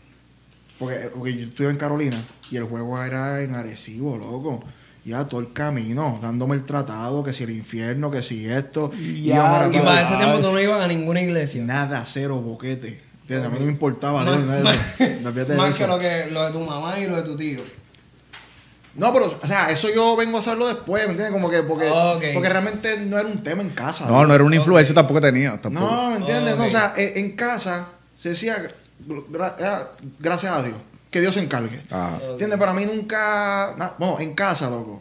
porque, 0.78 1.11
porque 1.12 1.37
yo 1.37 1.47
estuve 1.47 1.71
en 1.71 1.76
Carolina 1.76 2.16
y 2.52 2.56
el 2.56 2.64
juego 2.64 3.02
era 3.02 3.42
en 3.42 3.54
Arecibo, 3.54 4.16
loco. 4.16 4.62
Ya 5.04 5.25
todo 5.25 5.40
el 5.40 5.52
camino, 5.52 6.18
dándome 6.23 6.54
el 6.54 6.64
tratado, 6.64 7.25
que 7.25 7.32
si 7.32 7.42
el 7.42 7.50
infierno, 7.50 8.11
que 8.11 8.23
si 8.23 8.47
esto. 8.49 8.92
Y, 8.97 9.25
Ya, 9.25 9.42
para 9.50 10.00
ese 10.02 10.16
tiempo 10.16 10.38
tú 10.38 10.52
no 10.52 10.61
ibas 10.61 10.85
a 10.85 10.87
ninguna 10.88 11.21
iglesia. 11.21 11.62
nada, 11.64 12.04
cero 12.06 12.40
boquete. 12.40 13.02
A 13.30 13.49
mí 13.49 13.56
no 13.59 13.64
me 13.66 13.73
importaba. 13.73 14.25
Más- 14.25 15.00
nada 15.49 15.73
que 15.73 15.87
lo, 15.87 15.99
que 15.99 16.26
lo 16.30 16.44
de 16.44 16.50
tu 16.52 16.61
mamá 16.61 16.99
y 17.00 17.06
lo 17.06 17.16
de 17.16 17.23
tu 17.23 17.35
tío. 17.37 17.61
No, 18.94 19.11
pero, 19.12 19.38
o 19.42 19.47
sea, 19.47 19.71
eso 19.71 19.88
yo 19.92 20.14
vengo 20.16 20.37
a 20.37 20.40
hacerlo 20.40 20.66
después, 20.68 21.02
¿me 21.06 21.12
entiendes? 21.12 21.32
Como 21.32 21.49
que, 21.49 21.62
porque, 21.62 21.88
Ok. 21.88 22.25
porque 22.35 22.49
realmente 22.50 22.99
no 23.06 23.18
era 23.18 23.26
un 23.26 23.42
tema 23.42 23.62
en 23.62 23.71
casa. 23.71 24.06
No, 24.06 24.26
no 24.26 24.35
era 24.35 24.44
una 24.44 24.56
influencia 24.56 24.94
tampoco 24.94 25.18
tenía. 25.21 25.59
Tampoco. 25.61 25.90
No, 25.90 26.11
¿me 26.11 26.16
entiendes? 26.18 26.56
No, 26.56 26.62
Ok. 26.64 26.68
o 26.68 26.71
sea, 26.71 26.92
en, 26.97 27.16
en 27.25 27.30
casa 27.35 27.88
se 28.14 28.28
decía, 28.30 28.54
gra- 29.09 29.88
gracias 30.18 30.52
a 30.52 30.62
Dios, 30.62 30.76
que 31.12 31.21
Dios 31.21 31.35
se 31.35 31.40
encargue. 31.45 31.81
Ajá. 31.90 32.16
Ok. 32.16 32.31
¿Entiendes? 32.33 32.59
Para 32.59 32.73
mí 32.73 32.85
nunca, 32.87 33.75
na- 33.78 33.92
bueno, 33.99 34.19
en 34.19 34.35
casa, 34.35 34.69
loco. 34.69 35.00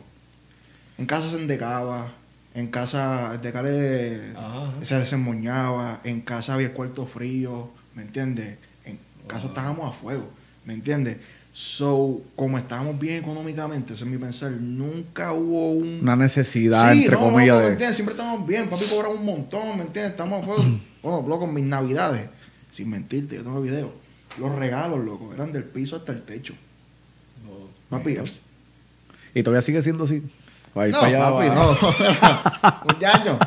En 0.99 1.07
casa 1.07 1.27
se 1.29 1.37
endecaba, 1.37 2.11
en 2.53 2.67
casa 2.67 3.33
el 3.33 3.41
decale 3.41 4.33
Ajá. 4.35 4.73
se 4.83 4.99
desemmoñaba, 4.99 6.01
en 6.03 6.21
casa 6.21 6.53
había 6.53 6.67
el 6.67 6.73
cuarto 6.73 7.07
frío, 7.07 7.71
¿me 7.95 8.03
entiendes? 8.03 8.57
En 8.85 8.99
casa 9.25 9.47
estábamos 9.47 9.89
a 9.89 9.93
fuego, 9.93 10.29
¿me 10.65 10.73
entiendes? 10.75 11.17
So, 11.53 12.21
como 12.35 12.57
estábamos 12.57 12.97
bien 12.99 13.15
económicamente, 13.23 13.93
ese 13.93 14.03
es 14.05 14.09
mi 14.09 14.17
pensar, 14.17 14.51
nunca 14.51 15.33
hubo 15.33 15.71
un... 15.71 15.99
Una 16.01 16.15
necesidad, 16.15 16.91
Sí, 16.93 17.03
entre 17.03 17.15
no, 17.15 17.21
no, 17.25 17.31
comillas, 17.31 17.55
no, 17.55 17.59
¿me 17.61 17.65
de. 17.65 17.71
entiendes? 17.73 17.95
Siempre 17.95 18.13
estamos 18.15 18.47
bien, 18.47 18.69
papi 18.69 18.85
cobra 18.85 19.09
un 19.09 19.25
montón, 19.25 19.77
¿me 19.77 19.83
entiendes? 19.83 20.11
Estamos 20.11 20.41
a 20.41 20.45
fuego. 20.45 20.63
bueno, 21.03 21.25
loco, 21.27 21.47
mis 21.47 21.63
navidades, 21.65 22.29
sin 22.71 22.89
mentirte, 22.89 23.35
yo 23.35 23.43
tengo 23.43 23.59
videos. 23.61 23.89
Los 24.37 24.55
regalos, 24.55 25.03
loco, 25.03 25.33
eran 25.33 25.51
del 25.51 25.63
piso 25.63 25.95
hasta 25.95 26.11
el 26.11 26.23
techo. 26.23 26.53
Papi, 27.89 28.17
Y 29.33 29.43
todavía 29.43 29.61
sigue 29.61 29.81
siendo 29.81 30.05
así. 30.05 30.21
No, 30.21 30.73
para 30.73 31.05
allá, 31.05 31.19
papi, 31.19 31.47
va. 31.49 31.55
no. 31.55 32.83
Muchacho. 32.93 33.39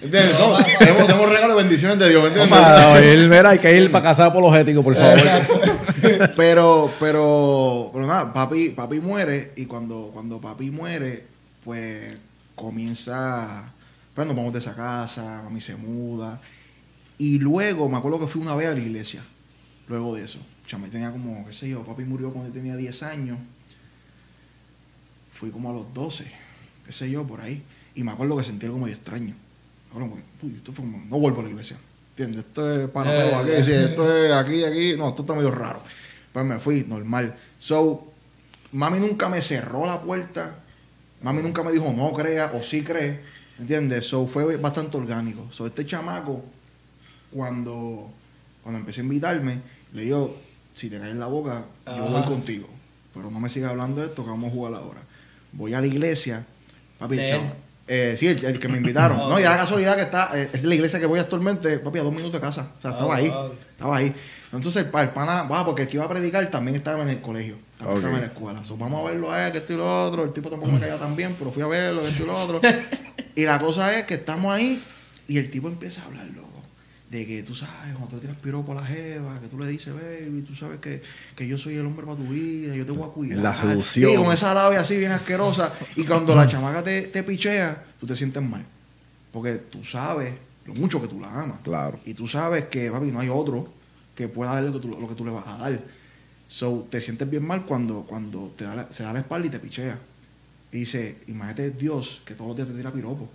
¿Entiendes? 0.00 0.38
No, 0.38 0.58
tenemos, 0.78 1.06
tenemos 1.06 1.32
regalos 1.32 1.56
y 1.56 1.62
bendiciones 1.62 1.98
de 1.98 2.08
Dios, 2.10 2.22
¿me 2.22 2.28
entiendes? 2.28 2.58
Para 2.58 2.92
oír, 2.92 3.28
mira, 3.28 3.50
hay 3.50 3.58
que 3.58 3.76
ir 3.76 3.90
para 3.90 4.04
casa 4.04 4.26
apologético, 4.26 4.82
por 4.82 4.94
favor. 4.94 5.18
pero, 6.36 6.90
pero, 7.00 7.90
pero 7.92 8.06
nada, 8.06 8.32
papi, 8.32 8.70
papi 8.70 9.00
muere 9.00 9.52
y 9.56 9.66
cuando, 9.66 10.10
cuando 10.12 10.40
papi 10.40 10.70
muere, 10.70 11.24
pues 11.64 12.18
comienza, 12.54 13.72
pues 14.14 14.26
nos 14.26 14.36
vamos 14.36 14.52
de 14.52 14.58
esa 14.58 14.74
casa, 14.74 15.42
mami 15.44 15.60
se 15.60 15.76
muda. 15.76 16.40
Y 17.18 17.38
luego, 17.38 17.88
me 17.88 17.96
acuerdo 17.96 18.20
que 18.20 18.26
fui 18.26 18.42
una 18.42 18.54
vez 18.54 18.68
a 18.68 18.74
la 18.74 18.80
iglesia, 18.80 19.22
luego 19.88 20.14
de 20.14 20.24
eso. 20.24 20.38
Chame 20.66 20.88
tenía 20.88 21.10
como, 21.10 21.46
qué 21.46 21.52
sé 21.52 21.68
yo, 21.68 21.84
papi 21.84 22.04
murió 22.04 22.30
cuando 22.30 22.48
yo 22.48 22.54
tenía 22.54 22.76
10 22.76 23.02
años. 23.04 23.38
Fui 25.32 25.50
como 25.50 25.70
a 25.70 25.72
los 25.72 25.92
12, 25.92 26.24
qué 26.86 26.92
sé 26.92 27.10
yo, 27.10 27.24
por 27.24 27.40
ahí. 27.40 27.62
Y 27.94 28.02
me 28.02 28.12
acuerdo 28.12 28.36
que 28.36 28.44
sentí 28.44 28.66
algo 28.66 28.78
medio 28.78 28.94
extraño. 28.94 29.34
Ahora, 29.92 30.06
que, 30.06 30.46
uy, 30.46 30.54
esto 30.56 30.72
fue 30.72 30.84
como, 30.84 31.04
no 31.04 31.18
vuelvo 31.18 31.40
a 31.40 31.44
la 31.44 31.50
iglesia. 31.50 31.76
¿Entiendes? 32.10 32.44
Esto 32.46 32.80
es 32.80 32.88
para 32.88 33.12
Eh, 33.12 33.34
aquí, 33.34 33.72
esto 33.72 34.16
es 34.16 34.32
aquí, 34.32 34.64
aquí. 34.64 34.96
No, 34.96 35.08
esto 35.10 35.22
está 35.22 35.34
medio 35.34 35.50
raro. 35.50 35.82
Pues 36.32 36.46
me 36.46 36.58
fui, 36.58 36.84
normal. 36.88 37.34
So, 37.58 38.12
mami 38.72 39.00
nunca 39.00 39.28
me 39.28 39.42
cerró 39.42 39.86
la 39.86 40.00
puerta. 40.00 40.56
Mami 41.22 41.42
nunca 41.42 41.62
me 41.62 41.72
dijo 41.72 41.92
no 41.92 42.12
crea 42.12 42.52
o 42.54 42.62
sí 42.62 42.82
cree. 42.82 43.20
¿Entiendes? 43.58 44.06
So, 44.06 44.26
fue 44.26 44.56
bastante 44.56 44.96
orgánico. 44.96 45.48
So, 45.52 45.66
este 45.66 45.86
chamaco, 45.86 46.44
cuando, 47.34 48.10
cuando 48.62 48.78
empecé 48.80 49.00
a 49.00 49.04
invitarme, 49.04 49.58
le 49.92 50.02
digo, 50.02 50.36
si 50.74 50.88
te 50.88 50.98
caes 50.98 51.12
en 51.12 51.20
la 51.20 51.26
boca, 51.26 51.64
yo 51.86 52.04
voy 52.04 52.22
contigo. 52.22 52.68
Pero 53.12 53.30
no 53.30 53.40
me 53.40 53.50
sigas 53.50 53.70
hablando 53.70 54.00
de 54.00 54.08
esto, 54.08 54.24
que 54.24 54.30
vamos 54.30 54.50
a 54.50 54.54
jugar 54.54 54.74
ahora. 54.74 55.00
Voy 55.52 55.74
a 55.74 55.80
la 55.80 55.86
iglesia, 55.86 56.44
papi, 56.98 57.16
¿De 57.16 57.28
chama- 57.28 57.44
él? 57.44 57.50
eh, 57.86 58.16
sí, 58.18 58.26
el, 58.26 58.44
el 58.44 58.58
que 58.58 58.68
me 58.68 58.78
invitaron. 58.78 59.18
No, 59.28 59.38
y 59.38 59.42
la 59.42 59.56
casualidad 59.56 59.96
que 59.96 60.02
está, 60.02 60.30
eh, 60.34 60.50
es 60.52 60.64
la 60.64 60.74
iglesia 60.74 60.98
que 60.98 61.06
voy 61.06 61.20
actualmente, 61.20 61.78
papi, 61.78 61.98
a 61.98 62.02
dos 62.02 62.12
minutos 62.12 62.40
de 62.40 62.46
casa. 62.46 62.70
O 62.78 62.82
sea, 62.82 62.90
estaba 62.92 63.14
Ah, 63.14 63.18
ahí. 63.18 63.32
Estaba 63.70 63.96
ahí. 63.96 64.14
Entonces, 64.52 64.86
el, 64.92 65.00
el 65.00 65.08
pana, 65.10 65.42
va, 65.44 65.64
porque 65.64 65.82
el 65.82 65.88
que 65.88 65.96
iba 65.96 66.04
a 66.04 66.08
predicar 66.08 66.48
también 66.50 66.76
estaba 66.76 67.02
en 67.02 67.08
el 67.10 67.20
colegio. 67.20 67.56
También 67.78 67.96
estaba 67.98 68.14
en 68.16 68.20
la 68.22 68.26
escuela. 68.28 68.64
So, 68.64 68.76
vamos 68.76 69.00
a 69.04 69.10
verlo 69.10 69.32
a 69.32 69.46
él, 69.46 69.52
que 69.52 69.58
esto 69.58 69.72
y 69.72 69.76
lo 69.76 70.06
otro. 70.06 70.24
El 70.24 70.32
tipo 70.32 70.48
tampoco 70.50 70.72
me 70.72 70.78
caía 70.80 70.96
tan 70.96 71.14
bien, 71.16 71.34
pero 71.38 71.50
fui 71.52 71.62
a 71.62 71.66
verlo, 71.66 72.02
que 72.02 72.08
esto 72.08 72.22
y 72.22 72.26
lo 72.26 72.36
otro. 72.40 72.60
y 73.36 73.42
la 73.44 73.58
cosa 73.60 73.96
es 73.98 74.04
que 74.06 74.14
estamos 74.14 74.52
ahí 74.52 74.80
y 75.28 75.38
el 75.38 75.50
tipo 75.50 75.66
empieza 75.68 76.02
a 76.02 76.06
hablar, 76.06 76.26
loco. 76.30 76.43
De 77.14 77.24
que 77.24 77.44
tú 77.44 77.54
sabes, 77.54 77.92
cuando 77.92 78.08
tú 78.08 78.18
tiras 78.18 78.36
piropo 78.40 78.72
a 78.72 78.74
la 78.74 78.84
jeva, 78.84 79.38
que 79.40 79.46
tú 79.46 79.56
le 79.56 79.68
dices, 79.68 79.94
baby, 79.94 80.42
tú 80.42 80.56
sabes 80.56 80.80
que, 80.80 81.00
que 81.36 81.46
yo 81.46 81.56
soy 81.56 81.76
el 81.76 81.86
hombre 81.86 82.04
para 82.04 82.16
tu 82.18 82.24
vida, 82.24 82.74
yo 82.74 82.84
te 82.84 82.90
voy 82.90 83.08
a 83.08 83.12
cuidar. 83.12 83.38
La 83.38 83.54
seducción. 83.54 84.10
Y 84.10 84.16
con 84.16 84.32
esa 84.32 84.52
labia 84.52 84.80
así 84.80 84.96
bien 84.96 85.12
asquerosa. 85.12 85.72
Y 85.94 86.02
cuando 86.04 86.34
la 86.34 86.48
chamaca 86.48 86.82
te, 86.82 87.02
te 87.02 87.22
pichea, 87.22 87.84
tú 88.00 88.06
te 88.08 88.16
sientes 88.16 88.42
mal. 88.42 88.64
Porque 89.32 89.52
tú 89.54 89.84
sabes 89.84 90.34
lo 90.66 90.74
mucho 90.74 91.00
que 91.00 91.06
tú 91.06 91.20
la 91.20 91.28
amas. 91.42 91.60
Claro. 91.62 92.00
Y 92.04 92.14
tú 92.14 92.26
sabes 92.26 92.64
que, 92.64 92.90
papi, 92.90 93.06
no 93.12 93.20
hay 93.20 93.28
otro 93.28 93.68
que 94.16 94.26
pueda 94.26 94.54
darle 94.54 94.70
lo 94.70 94.80
que 94.80 94.88
tú, 94.88 95.00
lo 95.00 95.06
que 95.08 95.14
tú 95.14 95.24
le 95.24 95.30
vas 95.30 95.46
a 95.46 95.56
dar. 95.58 95.80
So, 96.48 96.86
te 96.90 97.00
sientes 97.00 97.30
bien 97.30 97.46
mal 97.46 97.64
cuando, 97.64 98.02
cuando 98.08 98.52
te 98.58 98.64
da 98.64 98.74
la- 98.74 98.92
se 98.92 99.04
da 99.04 99.12
la 99.12 99.20
espalda 99.20 99.46
y 99.46 99.50
te 99.50 99.60
pichea. 99.60 100.00
Y 100.72 100.78
dice, 100.78 101.18
imagínate 101.28 101.70
Dios 101.70 102.22
que 102.26 102.34
todos 102.34 102.48
los 102.48 102.56
días 102.56 102.68
te 102.68 102.74
tira 102.74 102.90
piropo. 102.92 103.28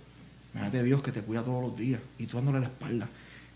Imagínate 0.52 0.82
Dios 0.82 1.02
que 1.02 1.12
te 1.12 1.22
cuida 1.22 1.42
todos 1.42 1.62
los 1.62 1.76
días 1.78 2.00
y 2.18 2.26
tú 2.26 2.36
dándole 2.36 2.60
la 2.60 2.66
espalda. 2.66 3.08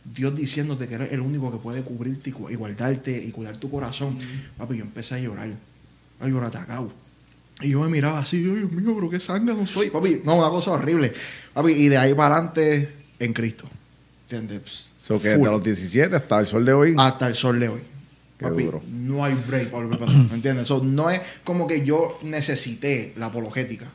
Dios 0.05 0.37
diciéndote 0.37 0.87
que 0.87 0.95
eres 0.97 1.13
el 1.13 1.21
único 1.21 1.51
que 1.51 1.59
puede 1.59 1.83
cubrirte 1.83 2.31
y, 2.31 2.55
guardarte 2.55 3.25
y 3.25 3.31
cuidar 3.31 3.57
tu 3.57 3.71
corazón. 3.71 4.19
Papi, 4.59 4.77
yo 4.77 4.85
empecé 4.85 5.15
a 5.15 5.19
llorar. 5.19 5.51
Yo 6.21 6.39
era 6.39 6.47
atacado. 6.49 6.93
Y 7.61 7.71
yo 7.71 7.81
me 7.81 7.89
miraba 7.89 8.19
así, 8.19 8.39
Dios 8.41 8.71
mío, 8.73 8.93
pero 8.95 9.09
qué 9.09 9.21
sangre 9.21 9.55
no 9.55 9.67
soy. 9.67 9.91
Papi, 9.91 10.23
no, 10.25 10.37
una 10.37 10.49
cosa 10.51 10.73
horrible. 10.73 11.13
Papi, 11.53 11.73
y 11.73 11.89
de 11.89 11.97
ahí 11.97 12.13
para 12.15 12.37
adelante, 12.37 12.89
en 13.19 13.33
Cristo. 13.33 13.69
¿Entiendes? 14.29 14.63
Pss, 14.63 14.89
So 14.99 15.21
que 15.21 15.29
desde 15.29 15.45
los 15.45 15.63
17 15.63 16.17
hasta 16.17 16.41
el 16.41 16.47
sol 16.47 16.65
de 16.65 16.73
hoy. 16.73 16.95
hasta 16.99 17.27
el 17.27 17.35
sol 17.37 17.61
de 17.61 17.69
hoy. 17.69 17.81
Qué 18.39 18.47
Papi, 18.47 18.65
duro. 18.65 18.83
no 18.91 19.23
hay 19.25 19.35
break 19.35 19.71
para 19.71 19.85
volver 19.85 19.99
para 19.99 20.11
atrás, 20.11 20.29
¿me 20.31 20.35
entiendes? 20.37 20.67
So, 20.67 20.83
no 20.83 21.09
es 21.11 21.21
como 21.45 21.67
que 21.67 21.85
yo 21.85 22.19
necesité 22.23 23.13
la 23.17 23.27
apologética, 23.27 23.87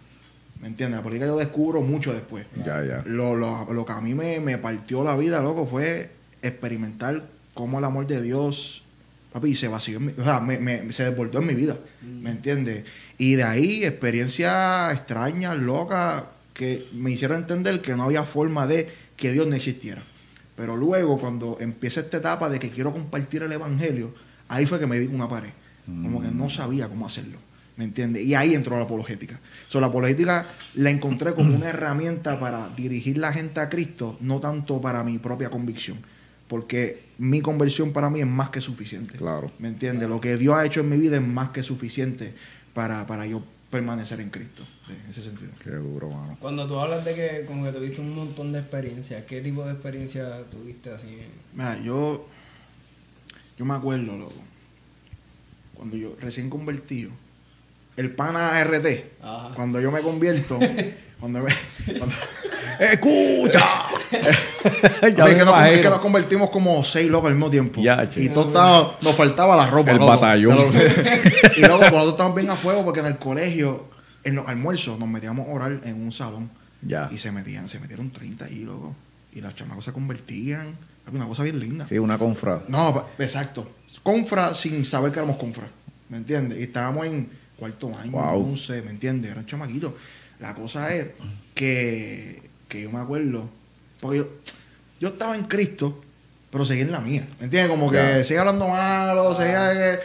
¿me 0.61 0.67
entiendes? 0.67 0.97
La 0.97 1.03
política 1.03 1.25
yo 1.27 1.37
descubro 1.37 1.81
mucho 1.81 2.13
después. 2.13 2.45
Ya, 2.65 2.83
ya. 2.83 3.03
Lo, 3.05 3.35
lo- 3.35 3.71
lo 3.73 3.85
que 3.85 3.93
a 3.93 4.01
mí 4.01 4.13
me, 4.13 4.39
me 4.39 4.57
partió 4.57 5.03
la 5.03 5.15
vida, 5.15 5.41
loco, 5.41 5.65
fue 5.65 6.11
experimentar 6.41 7.23
cómo 7.53 7.79
el 7.79 7.85
amor 7.85 8.07
de 8.07 8.21
Dios, 8.21 8.83
papi, 9.33 9.55
se 9.55 9.67
vació, 9.67 9.97
en 9.97 10.05
mi- 10.07 10.13
o 10.17 10.23
sea, 10.23 10.39
me, 10.39 10.57
me- 10.59 10.91
se 10.93 11.03
desbordó 11.03 11.39
en 11.39 11.47
mi 11.47 11.53
vida, 11.55 11.77
¿me 12.01 12.31
entiendes? 12.31 12.85
Y 13.17 13.35
de 13.35 13.43
ahí, 13.43 13.83
experiencias 13.85 14.93
extrañas, 14.93 15.57
locas, 15.57 16.23
que 16.53 16.87
me 16.93 17.11
hicieron 17.11 17.37
entender 17.37 17.81
que 17.81 17.95
no 17.95 18.03
había 18.03 18.23
forma 18.23 18.67
de 18.67 18.89
que 19.15 19.31
Dios 19.31 19.47
no 19.47 19.55
existiera. 19.55 20.03
Pero 20.57 20.75
luego, 20.75 21.17
cuando 21.17 21.57
empieza 21.61 22.01
esta 22.01 22.17
etapa 22.17 22.49
de 22.49 22.59
que 22.59 22.69
quiero 22.69 22.91
compartir 22.91 23.43
el 23.43 23.51
Evangelio, 23.53 24.13
ahí 24.49 24.65
fue 24.65 24.77
que 24.79 24.87
me 24.87 24.99
di 24.99 25.05
con 25.07 25.15
una 25.15 25.29
pared. 25.29 25.49
Como 25.85 26.21
que 26.21 26.27
no 26.29 26.49
sabía 26.49 26.87
cómo 26.89 27.07
hacerlo. 27.07 27.37
¿Me 27.79 27.85
entiendes? 27.85 28.25
Y 28.25 28.35
ahí 28.35 28.55
entró 28.55 28.75
la 28.75 28.83
apologética. 28.83 29.39
So, 29.69 29.79
la 29.79 29.87
apologética 29.87 30.45
la 30.73 30.89
encontré 30.89 31.33
como 31.33 31.55
una 31.55 31.69
herramienta 31.69 32.37
para 32.37 32.67
dirigir 32.75 33.17
la 33.17 33.31
gente 33.31 33.61
a 33.61 33.69
Cristo, 33.69 34.17
no 34.19 34.41
tanto 34.41 34.81
para 34.81 35.01
mi 35.05 35.17
propia 35.17 35.49
convicción. 35.49 35.97
Porque 36.49 37.01
mi 37.19 37.39
conversión 37.39 37.93
para 37.93 38.09
mí 38.09 38.19
es 38.19 38.27
más 38.27 38.49
que 38.49 38.59
suficiente. 38.59 39.17
Claro. 39.17 39.49
¿Me 39.59 39.69
entiendes? 39.69 40.09
Lo 40.09 40.19
que 40.19 40.35
Dios 40.35 40.55
ha 40.55 40.65
hecho 40.65 40.81
en 40.81 40.89
mi 40.89 40.97
vida 40.97 41.15
es 41.15 41.21
más 41.25 41.51
que 41.51 41.63
suficiente 41.63 42.33
para, 42.73 43.07
para 43.07 43.25
yo 43.25 43.41
permanecer 43.71 44.19
en 44.19 44.29
Cristo. 44.29 44.67
Sí, 44.85 44.91
en 45.01 45.11
ese 45.11 45.23
sentido. 45.23 45.51
Qué 45.63 45.69
duro, 45.69 46.09
mano. 46.09 46.35
Cuando 46.41 46.67
tú 46.67 46.77
hablas 46.77 47.05
de 47.05 47.15
que 47.15 47.45
como 47.45 47.63
que 47.63 47.71
tuviste 47.71 48.01
un 48.01 48.13
montón 48.13 48.51
de 48.51 48.59
experiencias, 48.59 49.23
¿qué 49.23 49.39
tipo 49.39 49.63
de 49.63 49.71
experiencia 49.71 50.43
tuviste 50.51 50.91
así? 50.91 51.07
Mira, 51.53 51.81
yo, 51.81 52.27
yo 53.57 53.63
me 53.63 53.75
acuerdo, 53.75 54.17
loco, 54.17 54.33
cuando 55.75 55.95
yo 55.95 56.17
recién 56.19 56.49
convertido, 56.49 57.11
el 57.99 58.11
pana 58.11 58.63
RT, 58.63 58.85
Ajá. 59.21 59.49
cuando 59.55 59.79
yo 59.81 59.91
me 59.91 59.99
convierto, 60.01 60.57
cuando 61.19 61.41
me... 61.41 61.53
Cuando, 61.97 62.15
¡Escucha! 62.79 63.65
Es, 65.01 65.01
me 65.01 65.13
que 65.13 65.21
nos, 65.21 65.29
es 65.29 65.35
que 65.35 65.41
imagino. 65.43 65.89
nos 65.91 65.99
convertimos 65.99 66.49
como 66.49 66.83
seis 66.83 67.09
locos 67.09 67.27
al 67.29 67.33
mismo 67.35 67.49
tiempo. 67.49 67.81
Ya, 67.81 68.07
y 68.15 68.29
todos 68.29 68.47
estábamos- 68.47 68.93
nos 69.01 69.15
faltaba 69.15 69.55
la 69.55 69.67
ropa. 69.69 69.91
El 69.91 69.97
loco. 69.97 70.07
batallón. 70.09 70.57
y 71.57 71.59
luego 71.61 71.77
nosotros 71.77 72.09
estábamos 72.11 72.35
bien 72.35 72.49
a 72.49 72.55
fuego 72.55 72.83
porque 72.83 72.99
en 72.99 73.05
el 73.07 73.17
colegio, 73.17 73.85
en 74.23 74.35
los 74.35 74.47
almuerzos, 74.47 74.99
nos 74.99 75.07
metíamos 75.07 75.47
a 75.47 75.51
orar 75.51 75.79
en 75.83 76.01
un 76.03 76.11
salón. 76.11 76.49
Ya. 76.81 77.07
Y 77.11 77.17
se 77.17 77.31
metían, 77.31 77.69
se 77.69 77.79
metieron 77.79 78.11
30 78.11 78.45
ahí, 78.45 78.63
loco. 78.63 78.95
Y 79.33 79.41
las 79.41 79.55
chamacos 79.55 79.85
se 79.85 79.93
convertían. 79.93 80.75
Una 81.11 81.25
cosa 81.27 81.43
bien 81.43 81.59
linda. 81.59 81.85
Sí, 81.85 81.97
una 81.97 82.17
confra. 82.17 82.61
No, 82.67 83.05
exacto. 83.17 83.69
Confra 84.03 84.53
sin 84.55 84.83
saber 84.85 85.11
que 85.11 85.19
éramos 85.19 85.37
confra. 85.37 85.67
¿Me 86.09 86.17
entiendes? 86.17 86.59
Y 86.59 86.63
estábamos 86.63 87.05
en 87.05 87.29
cuarto 87.59 87.95
año, 87.97 88.11
Wow. 88.11 88.51
11, 88.51 88.81
¿me 88.83 88.91
entiendes? 88.91 89.31
Eran 89.31 89.45
chamaquitos. 89.45 89.93
La 90.39 90.55
cosa 90.55 90.95
es 90.95 91.07
que, 91.53 92.41
que 92.67 92.81
yo 92.83 92.91
me 92.91 92.99
acuerdo, 92.99 93.49
porque 93.99 94.19
yo, 94.19 94.27
yo 94.99 95.09
estaba 95.09 95.35
en 95.35 95.43
Cristo, 95.43 96.01
pero 96.51 96.65
seguía 96.65 96.85
en 96.85 96.91
la 96.91 97.01
mía. 97.01 97.27
¿Me 97.39 97.45
entiendes? 97.45 97.69
Como 97.69 97.91
que 97.91 98.23
seguía 98.23 98.41
hablando 98.41 98.67
malo, 98.67 99.35
seguía 99.35 99.93
eh, 99.95 99.99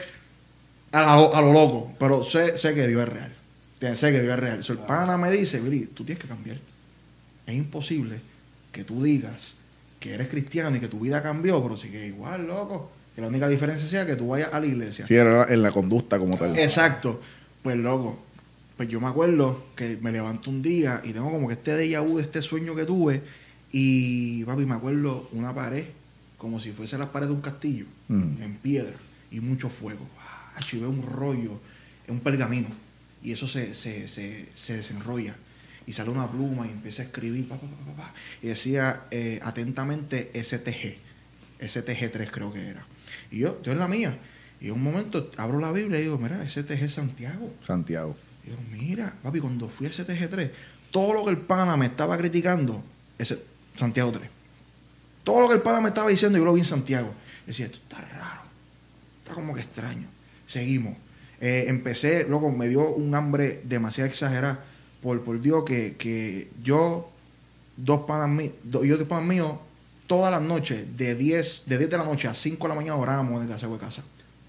a, 0.92 1.16
lo- 1.16 1.34
a 1.34 1.40
lo 1.42 1.52
loco. 1.52 1.92
Pero 1.99 2.25
sé, 2.25 2.58
sé 2.58 2.75
que 2.75 2.87
Dios 2.88 3.02
es 3.02 3.08
real. 3.08 3.32
¿Entiendes? 3.75 4.00
Sé 4.00 4.12
que 4.12 4.20
Dios 4.20 4.34
es 4.34 4.40
real. 4.40 4.64
So, 4.64 4.73
el 4.73 4.80
pana 4.80 5.16
me 5.16 5.30
dice, 5.30 5.61
Billy, 5.61 5.87
tú 5.87 6.04
tienes 6.04 6.20
que 6.23 6.28
cambiar. 6.28 6.58
Es 7.46 7.54
imposible 7.54 8.18
que 8.73 8.84
tú 8.84 9.02
digas 9.02 9.54
que 10.00 10.14
eres 10.14 10.28
cristiano 10.28 10.76
y 10.76 10.80
que 10.80 10.88
tu 10.88 10.99
vida 11.00 11.23
cambió, 11.23 11.62
pero 11.62 11.76
sigue 11.76 12.06
igual, 12.06 12.47
loco. 12.47 12.90
Que 13.14 13.21
la 13.21 13.28
única 13.28 13.47
diferencia 13.49 13.86
sea 13.88 14.04
que 14.04 14.17
tú 14.17 14.28
vayas 14.28 14.52
a 14.52 14.58
la 14.60 14.67
iglesia. 14.67 15.06
Sí, 15.06 15.14
era 15.14 15.45
en 15.45 15.62
la 15.62 15.71
conducta 15.71 16.19
como 16.19 16.36
tal. 16.36 16.58
Exacto. 16.58 17.21
Pues 17.64 17.76
loco, 17.76 18.22
pues 18.76 18.88
yo 18.90 19.00
me 19.00 19.08
acuerdo 19.08 19.64
que 19.74 19.98
me 20.02 20.12
levanto 20.12 20.50
un 20.50 20.60
día 20.60 21.00
y 21.02 21.12
tengo 21.14 21.30
como 21.30 21.48
que 21.48 21.54
este 21.54 21.72
déjà 21.72 22.00
vu, 22.06 22.18
este 22.18 22.42
sueño 22.42 22.74
que 22.76 22.84
tuve. 22.84 23.22
Y 23.72 24.44
papi, 24.44 24.66
me 24.66 24.74
acuerdo 24.74 25.28
una 25.32 25.54
pared, 25.54 25.86
como 26.38 26.60
si 26.60 26.72
fuese 26.72 26.98
la 26.98 27.10
pared 27.10 27.26
de 27.26 27.32
un 27.32 27.40
castillo, 27.40 27.86
Mm. 28.08 28.42
en 28.42 28.54
piedra, 28.56 28.94
y 29.30 29.40
mucho 29.40 29.70
fuego. 29.70 30.06
Ah, 30.20 30.60
y 30.70 30.76
veo 30.78 30.90
un 30.90 31.02
rollo, 31.02 31.58
un 32.08 32.20
pergamino. 32.20 32.68
Y 33.22 33.32
eso 33.32 33.46
se, 33.48 33.74
se, 33.74 34.06
se, 34.08 34.46
se 34.54 34.76
desenrolla. 34.76 35.34
Y 35.86 35.94
sale 35.94 36.10
una 36.10 36.30
pluma 36.30 36.66
y 36.66 36.70
empieza 36.70 37.00
a 37.02 37.06
escribir, 37.06 37.48
pa, 37.48 37.58
y 38.42 38.48
decía 38.48 39.04
eh, 39.10 39.40
atentamente 39.42 40.30
STG. 40.34 40.96
STG3 41.60 42.30
creo 42.30 42.52
que 42.52 42.60
era. 42.68 42.86
Y 43.30 43.38
yo, 43.38 43.60
yo 43.62 43.72
en 43.72 43.78
la 43.78 43.88
mía. 43.88 44.18
Y 44.64 44.68
en 44.68 44.72
un 44.72 44.82
momento 44.82 45.30
abro 45.36 45.60
la 45.60 45.72
Biblia 45.72 46.00
y 46.00 46.04
digo, 46.04 46.16
mira, 46.16 46.48
STG 46.48 46.88
Santiago. 46.88 47.52
Santiago. 47.60 48.16
Y 48.46 48.48
yo, 48.48 48.56
mira, 48.72 49.14
papi, 49.22 49.38
cuando 49.38 49.68
fui 49.68 49.86
a 49.86 49.90
STG3, 49.90 50.50
todo 50.90 51.12
lo 51.12 51.22
que 51.22 51.32
el 51.32 51.36
pana 51.36 51.76
me 51.76 51.84
estaba 51.84 52.16
criticando, 52.16 52.82
ese 53.18 53.42
Santiago 53.76 54.10
3. 54.12 54.26
Todo 55.22 55.42
lo 55.42 55.48
que 55.48 55.56
el 55.56 55.60
pana 55.60 55.82
me 55.82 55.90
estaba 55.90 56.08
diciendo, 56.08 56.38
yo 56.38 56.46
lo 56.46 56.54
vi 56.54 56.60
en 56.60 56.66
Santiago. 56.66 57.12
Decía, 57.46 57.66
esto 57.66 57.76
está 57.76 58.00
raro. 58.00 58.40
Está 59.22 59.34
como 59.34 59.52
que 59.52 59.60
extraño. 59.60 60.08
Seguimos. 60.46 60.96
Eh, 61.42 61.66
empecé, 61.68 62.24
luego 62.26 62.50
me 62.50 62.66
dio 62.66 62.88
un 62.88 63.14
hambre 63.14 63.60
demasiado 63.64 64.08
exagerada. 64.08 64.64
Por, 65.02 65.22
por 65.24 65.42
Dios, 65.42 65.64
que, 65.64 65.96
que 65.96 66.48
yo, 66.62 67.10
dos 67.76 68.06
panas 68.06 68.30
míos, 68.30 68.54
yo 68.64 68.96
dos 68.96 69.08
panas 69.08 69.26
míos, 69.26 69.52
todas 70.06 70.30
las 70.30 70.40
noches, 70.40 70.96
de 70.96 71.14
10, 71.14 71.64
de 71.66 71.76
10 71.76 71.90
de 71.90 71.98
la 71.98 72.04
noche 72.04 72.28
a 72.28 72.34
5 72.34 72.64
de 72.64 72.68
la 72.70 72.74
mañana 72.74 72.96
orábamos 72.96 73.36
en 73.36 73.42
el 73.42 73.54
casa 73.54 73.68
de 73.68 73.76
casa. 73.76 74.02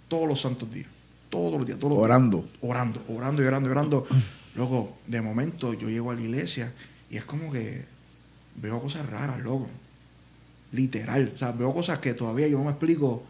Todos 0.08 0.28
los 0.28 0.42
santos 0.42 0.72
días. 0.72 0.88
Todos 1.30 1.58
los 1.58 1.66
días. 1.66 1.80
Todos 1.80 1.92
los 1.92 2.00
días 2.00 2.06
Orando. 2.06 2.48
orando, 2.62 3.04
orando 3.10 3.44
y 3.44 3.46
orando 3.46 3.70
y 3.70 3.72
orando. 3.72 4.08
Loco, 4.56 4.98
de 5.08 5.22
momento 5.22 5.74
yo 5.74 5.90
llego 5.90 6.12
a 6.12 6.16
la 6.16 6.22
iglesia 6.22 6.72
y 7.10 7.18
es 7.18 7.26
como 7.26 7.52
que 7.52 7.86
veo 8.56 8.80
cosas 8.80 9.08
raras, 9.10 9.42
loco. 9.42 9.68
Literal. 10.72 11.32
O 11.34 11.38
sea, 11.38 11.52
veo 11.52 11.74
cosas 11.74 12.00
que 12.00 12.14
todavía 12.14 12.48
yo 12.48 12.58
no 12.58 12.66
me 12.66 12.72
explico 12.72 13.24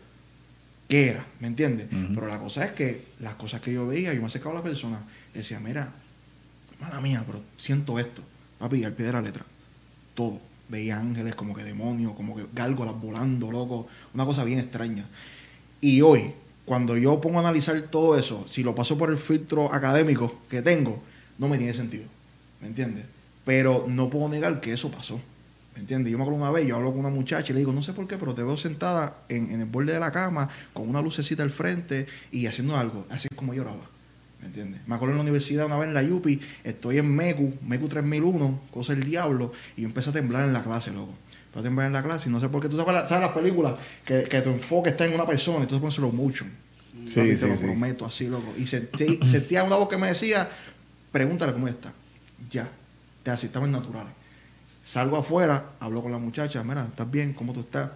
qué 0.88 1.10
era, 1.10 1.26
¿me 1.40 1.48
entiendes? 1.48 1.88
Pero 1.90 2.28
la 2.28 2.40
cosa 2.40 2.66
es 2.66 2.72
que 2.74 3.06
las 3.20 3.36
cosas 3.36 3.62
que 3.62 3.74
yo 3.74 3.88
veía, 3.88 4.14
yo 4.14 4.22
me 4.22 4.28
acercaba 4.28 4.54
a 4.54 4.58
la 4.60 4.64
persona 4.64 5.02
y 5.34 5.40
decía, 5.40 5.60
mira, 5.60 5.92
mala 6.80 7.02
mía, 7.02 7.24
pero 7.26 7.42
siento 7.58 7.98
esto. 8.00 8.22
Papi, 8.60 8.84
al 8.84 8.94
pie 8.94 9.08
de 9.08 9.14
la 9.14 9.22
letra. 9.22 9.44
Todo. 10.14 10.40
Veía 10.68 10.98
ángeles 10.98 11.36
como 11.36 11.54
que 11.54 11.64
demonios, 11.64 12.14
como 12.14 12.36
que 12.36 12.46
gárgolas 12.54 13.00
volando, 13.00 13.52
loco. 13.52 13.88
Una 14.14 14.26
cosa 14.26 14.44
bien 14.44 14.60
extraña. 14.60 15.06
Y 15.82 16.02
hoy, 16.02 16.34
cuando 16.66 16.98
yo 16.98 17.22
pongo 17.22 17.38
a 17.38 17.42
analizar 17.42 17.80
todo 17.84 18.18
eso, 18.18 18.46
si 18.50 18.64
lo 18.64 18.76
paso 18.76 18.98
por 18.98 19.12
el 19.12 19.18
filtro 19.18 19.72
académico 19.72 20.42
que 20.50 20.62
tengo, 20.62 21.02
no 21.38 21.48
me 21.48 21.58
tiene 21.58 21.74
sentido. 21.74 22.06
¿Me 22.62 22.68
entiendes? 22.68 23.06
Pero 23.46 23.86
no 23.88 24.10
puedo 24.10 24.28
negar 24.28 24.60
que 24.60 24.74
eso 24.74 24.90
pasó. 24.90 25.20
¿Me 25.76 25.82
entiendes? 25.82 26.12
Yo 26.12 26.18
me 26.18 26.24
acuerdo 26.24 26.42
una 26.42 26.52
vez, 26.52 26.66
yo 26.66 26.78
hablo 26.78 26.92
con 26.92 27.02
una 27.02 27.10
muchacha 27.10 27.52
y 27.52 27.54
le 27.54 27.60
digo, 27.60 27.74
no 27.74 27.84
sé 27.84 27.94
por 27.94 28.08
qué, 28.08 28.18
pero 28.18 28.34
te 28.34 28.44
veo 28.44 28.58
sentada 28.58 29.18
en, 29.30 29.60
el 29.60 29.66
borde 29.66 29.94
de 29.94 30.00
la 30.00 30.12
cama 30.12 30.50
con 30.74 30.90
una 30.90 31.02
lucecita 31.02 31.44
al 31.44 31.52
frente 31.52 32.08
y 32.32 32.48
haciendo 32.48 32.78
algo. 32.78 33.06
Así 33.10 33.28
es 33.30 33.38
como 33.38 33.54
lloraba. 33.54 33.84
¿Me 34.42 34.48
entiendes? 34.48 34.82
Me 34.88 34.96
acuerdo 34.96 35.12
en 35.14 35.18
la 35.18 35.24
universidad 35.24 35.66
una 35.66 35.78
vez 35.78 35.90
en 35.90 35.94
la 35.94 36.04
Yupi, 36.04 36.40
estoy 36.64 36.98
en 36.98 37.14
MECU, 37.14 37.54
MECU 37.68 37.90
3001, 37.90 38.62
cosa 38.72 38.94
del 38.96 39.04
diablo, 39.04 39.52
y 39.76 39.84
empecé 39.84 40.12
a 40.12 40.14
temblar 40.14 40.46
en 40.46 40.54
la 40.54 40.64
clase, 40.64 40.92
loco. 40.92 41.14
Empecé 41.56 41.60
a 41.60 41.64
temblar 41.70 41.88
en 41.88 41.94
la 41.94 42.04
clase 42.04 42.28
y 42.28 42.32
no 42.34 42.40
sé 42.42 42.50
por 42.50 42.62
qué. 42.62 42.68
Tú 42.68 42.78
sabes, 42.78 42.94
la- 42.94 43.08
sabes 43.08 43.22
las 43.22 43.32
películas 43.32 43.76
que, 44.06 44.24
que 44.24 44.42
tu 44.42 44.50
enfoque 44.50 44.90
está 44.90 45.06
en 45.06 45.14
una 45.16 45.26
persona 45.26 45.64
y 45.64 45.68
tú 45.68 45.80
pones 45.80 45.96
slow 45.96 46.12
motion. 46.12 46.52
Sí, 47.08 47.16
Papi, 47.20 47.36
sí, 47.36 47.42
te 47.42 47.48
lo 47.48 47.56
sí. 47.56 47.64
prometo, 47.66 48.06
así, 48.06 48.28
loco. 48.28 48.54
Y 48.58 48.68
sentí, 48.68 49.20
sentía 49.26 49.64
una 49.64 49.78
voz 49.78 49.88
que 49.88 49.98
me 49.98 50.08
decía, 50.08 50.50
pregúntale 51.12 51.54
cómo 51.54 51.68
está. 51.70 51.94
Ya. 52.52 52.70
Te 53.24 53.32
así, 53.32 53.46
estaban 53.48 53.72
naturales. 53.72 54.12
Salgo 54.84 55.18
afuera, 55.18 55.72
hablo 55.80 56.02
con 56.04 56.12
la 56.12 56.18
muchacha, 56.18 56.62
mira, 56.64 56.84
¿estás 56.86 57.10
bien? 57.10 57.34
¿Cómo 57.34 57.54
tú 57.54 57.62
estás? 57.62 57.90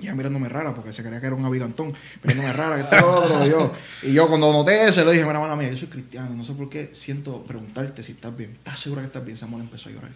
Y 0.00 0.02
ella 0.04 0.14
mirándome 0.14 0.48
rara, 0.48 0.74
porque 0.74 0.92
se 0.92 1.02
creía 1.02 1.20
que 1.20 1.26
era 1.26 1.34
un 1.34 1.44
avilantón, 1.44 1.92
mirándome 2.22 2.52
rara, 2.52 2.76
que 2.76 2.82
está 2.82 3.04
otro. 3.04 3.46
Y 3.46 3.48
yo, 3.50 3.72
y 4.02 4.12
yo 4.12 4.28
cuando 4.28 4.52
noté 4.52 4.84
eso, 4.88 5.04
le 5.04 5.12
dije, 5.12 5.24
mira, 5.24 5.36
hermana 5.36 5.56
mía, 5.56 5.70
yo 5.70 5.76
soy 5.76 5.88
cristiano, 5.88 6.34
no 6.34 6.44
sé 6.44 6.52
por 6.52 6.68
qué 6.68 6.90
siento 6.94 7.42
preguntarte 7.44 8.02
si 8.04 8.12
estás 8.12 8.36
bien. 8.36 8.50
¿Estás 8.52 8.78
segura 8.80 9.02
que 9.02 9.06
estás 9.06 9.24
bien? 9.24 9.36
Esa 9.36 9.46
mujer 9.46 9.64
empezó 9.64 9.88
a 9.88 9.92
llorar. 9.92 10.10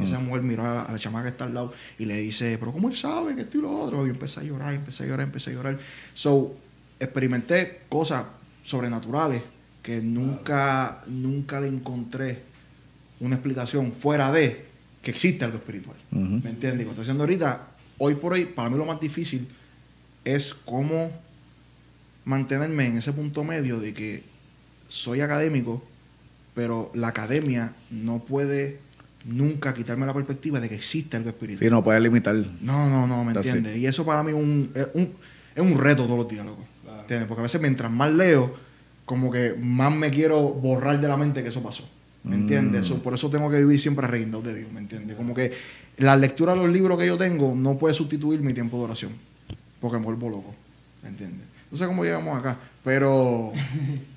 Esa 0.00 0.18
mujer 0.20 0.42
miró 0.42 0.64
a 0.64 0.74
la, 0.74 0.82
a 0.82 0.92
la 0.92 0.98
chamaca 0.98 1.24
que 1.24 1.30
está 1.30 1.44
al 1.44 1.54
lado 1.54 1.74
y 1.98 2.06
le 2.06 2.16
dice, 2.16 2.56
pero 2.58 2.72
¿cómo 2.72 2.88
él 2.88 2.96
sabe 2.96 3.34
que 3.34 3.42
esto 3.42 3.58
y 3.58 3.60
lo 3.60 3.78
otro? 3.78 4.06
Y 4.06 4.10
empecé 4.10 4.40
a 4.40 4.42
llorar, 4.42 4.72
empecé 4.72 5.04
a 5.04 5.06
llorar, 5.06 5.26
empecé 5.26 5.50
a 5.50 5.52
llorar. 5.52 5.78
So, 6.14 6.56
experimenté 6.98 7.82
cosas 7.88 8.24
sobrenaturales 8.62 9.42
que 9.82 10.00
nunca, 10.00 11.02
nunca 11.06 11.60
le 11.60 11.68
encontré 11.68 12.42
una 13.20 13.34
explicación 13.34 13.92
fuera 13.92 14.32
de 14.32 14.66
que 15.02 15.10
existe 15.10 15.44
algo 15.44 15.58
espiritual. 15.58 15.96
¿Me 16.10 16.50
entiendes? 16.50 16.86
Como 16.86 16.90
estoy 16.90 17.02
diciendo 17.04 17.24
ahorita, 17.24 17.68
hoy 17.98 18.14
por 18.14 18.32
hoy, 18.32 18.46
para 18.46 18.70
mí 18.70 18.76
lo 18.76 18.86
más 18.86 19.00
difícil 19.00 19.48
es 20.24 20.54
cómo 20.54 21.10
mantenerme 22.24 22.86
en 22.86 22.98
ese 22.98 23.12
punto 23.12 23.42
medio 23.42 23.80
de 23.80 23.92
que 23.92 24.22
soy 24.88 25.20
académico, 25.20 25.82
pero 26.54 26.90
la 26.94 27.08
academia 27.08 27.74
no 27.90 28.20
puede 28.20 28.78
nunca 29.24 29.72
quitarme 29.74 30.06
la 30.06 30.14
perspectiva 30.14 30.60
de 30.60 30.68
que 30.68 30.74
existe 30.74 31.16
algo 31.16 31.30
espiritual. 31.30 31.68
Sí, 31.68 31.70
no 31.70 31.82
puedes 31.82 32.02
limitar. 32.02 32.34
No, 32.60 32.88
no, 32.88 33.06
no, 33.06 33.24
¿me 33.24 33.32
entiendes? 33.32 33.76
Y 33.76 33.86
eso 33.86 34.04
para 34.04 34.22
mí 34.22 34.30
es 34.30 34.36
un, 34.36 34.70
es 34.74 34.88
un, 34.94 35.10
es 35.54 35.62
un 35.62 35.78
reto 35.78 36.04
todos 36.04 36.18
los 36.18 36.28
días, 36.28 36.44
loco. 36.44 36.64
¿Entiendes? 37.00 37.28
Porque 37.28 37.40
a 37.40 37.44
veces 37.44 37.60
mientras 37.60 37.90
más 37.90 38.12
leo, 38.12 38.54
como 39.04 39.30
que 39.30 39.54
más 39.60 39.94
me 39.94 40.10
quiero 40.10 40.40
borrar 40.40 41.00
de 41.00 41.08
la 41.08 41.16
mente 41.16 41.42
que 41.42 41.48
eso 41.48 41.62
pasó. 41.62 41.88
¿Me 42.24 42.36
entiendes? 42.36 42.82
Mm. 42.82 42.84
So, 42.84 43.02
por 43.02 43.14
eso 43.14 43.28
tengo 43.30 43.50
que 43.50 43.58
vivir 43.58 43.80
siempre 43.80 44.06
arreguindado 44.06 44.42
de 44.42 44.54
Dios, 44.54 44.72
¿me 44.72 44.80
entiendes? 44.80 45.16
Como 45.16 45.34
que 45.34 45.52
la 45.98 46.16
lectura 46.16 46.54
de 46.54 46.60
los 46.60 46.70
libros 46.70 46.98
que 46.98 47.06
yo 47.06 47.18
tengo 47.18 47.54
no 47.56 47.78
puede 47.78 47.94
sustituir 47.94 48.40
mi 48.40 48.54
tiempo 48.54 48.78
de 48.78 48.84
oración. 48.84 49.12
Porque 49.80 49.98
me 49.98 50.04
vuelvo 50.04 50.30
loco. 50.30 50.54
¿Me 51.02 51.08
entiendes? 51.08 51.46
No 51.70 51.76
sé 51.78 51.86
cómo 51.86 52.04
llegamos 52.04 52.38
acá, 52.38 52.56
pero... 52.84 53.52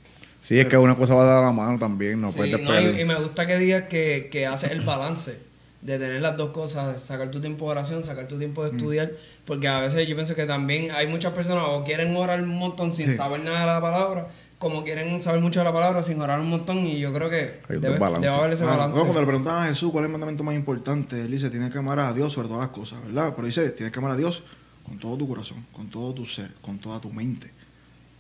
Sí, 0.48 0.60
es 0.60 0.68
que 0.68 0.78
una 0.78 0.96
cosa 0.96 1.16
va 1.16 1.24
a 1.24 1.26
dar 1.26 1.44
la 1.44 1.52
mano 1.52 1.80
también, 1.80 2.22
no 2.22 2.30
Sí, 2.32 2.38
puedes 2.38 2.62
no, 2.62 2.80
y, 2.80 3.02
y 3.02 3.06
me 3.06 3.16
gusta 3.16 3.48
que 3.48 3.58
digas 3.58 3.84
que, 3.90 4.30
que 4.32 4.46
haces 4.46 4.72
el 4.72 4.82
balance 4.82 5.40
de 5.82 5.98
tener 6.00 6.22
las 6.22 6.38
dos 6.38 6.50
cosas, 6.52 7.02
sacar 7.02 7.30
tu 7.32 7.40
tiempo 7.42 7.66
de 7.66 7.72
oración, 7.72 8.04
sacar 8.04 8.28
tu 8.28 8.38
tiempo 8.38 8.64
de 8.64 8.72
Mm. 8.72 8.76
estudiar, 8.76 9.12
porque 9.46 9.68
a 9.68 9.80
veces 9.82 10.08
yo 10.08 10.16
pienso 10.16 10.36
que 10.36 10.46
también 10.46 10.92
hay 10.92 11.08
muchas 11.08 11.34
personas 11.34 11.64
o 11.68 11.84
quieren 11.84 12.16
orar 12.16 12.42
un 12.42 12.50
montón 12.58 12.92
sin 12.94 13.10
Sí. 13.10 13.16
saber 13.16 13.42
nada 13.44 13.62
de 13.62 13.66
la 13.66 13.82
palabra, 13.82 14.28
como 14.60 14.84
quieren 14.84 15.20
saber 15.22 15.42
mucho 15.42 15.60
de 15.62 15.64
la 15.66 15.74
palabra 15.74 16.02
sin 16.04 16.20
orar 16.22 16.40
un 16.40 16.50
montón 16.50 16.78
y 16.86 17.00
yo 17.00 17.12
creo 17.14 17.30
que 17.30 17.62
Hay 17.70 17.76
un 17.78 17.82
debe, 17.82 18.00
debe 18.00 18.28
haber 18.30 18.54
ese 18.54 18.64
Ah, 18.64 18.68
balance. 18.78 19.00
cuando 19.00 19.20
le 19.22 19.26
preguntaban 19.28 19.64
a 19.64 19.68
Jesús 19.68 19.92
cuál 19.92 20.06
es 20.06 20.10
el 20.10 20.12
mandamiento 20.14 20.44
más 20.44 20.54
importante, 20.56 21.22
él 21.22 21.32
dice, 21.32 21.50
tienes 21.50 21.72
que 21.72 21.78
amar 21.80 22.00
a 22.00 22.14
Dios 22.14 22.34
sobre 22.34 22.48
todas 22.50 22.62
las 22.68 22.72
cosas, 22.72 23.04
¿verdad? 23.04 23.34
Pero 23.36 23.48
dice, 23.48 23.70
tienes 23.72 23.92
que 23.92 24.00
amar 24.00 24.12
a 24.12 24.16
Dios 24.16 24.44
con 24.86 25.00
todo 25.00 25.18
tu 25.18 25.28
corazón, 25.28 25.66
con 25.74 25.90
todo 25.90 26.14
tu 26.14 26.26
ser, 26.28 26.52
con 26.62 26.78
toda 26.80 27.00
tu 27.00 27.12
mente. 27.12 27.52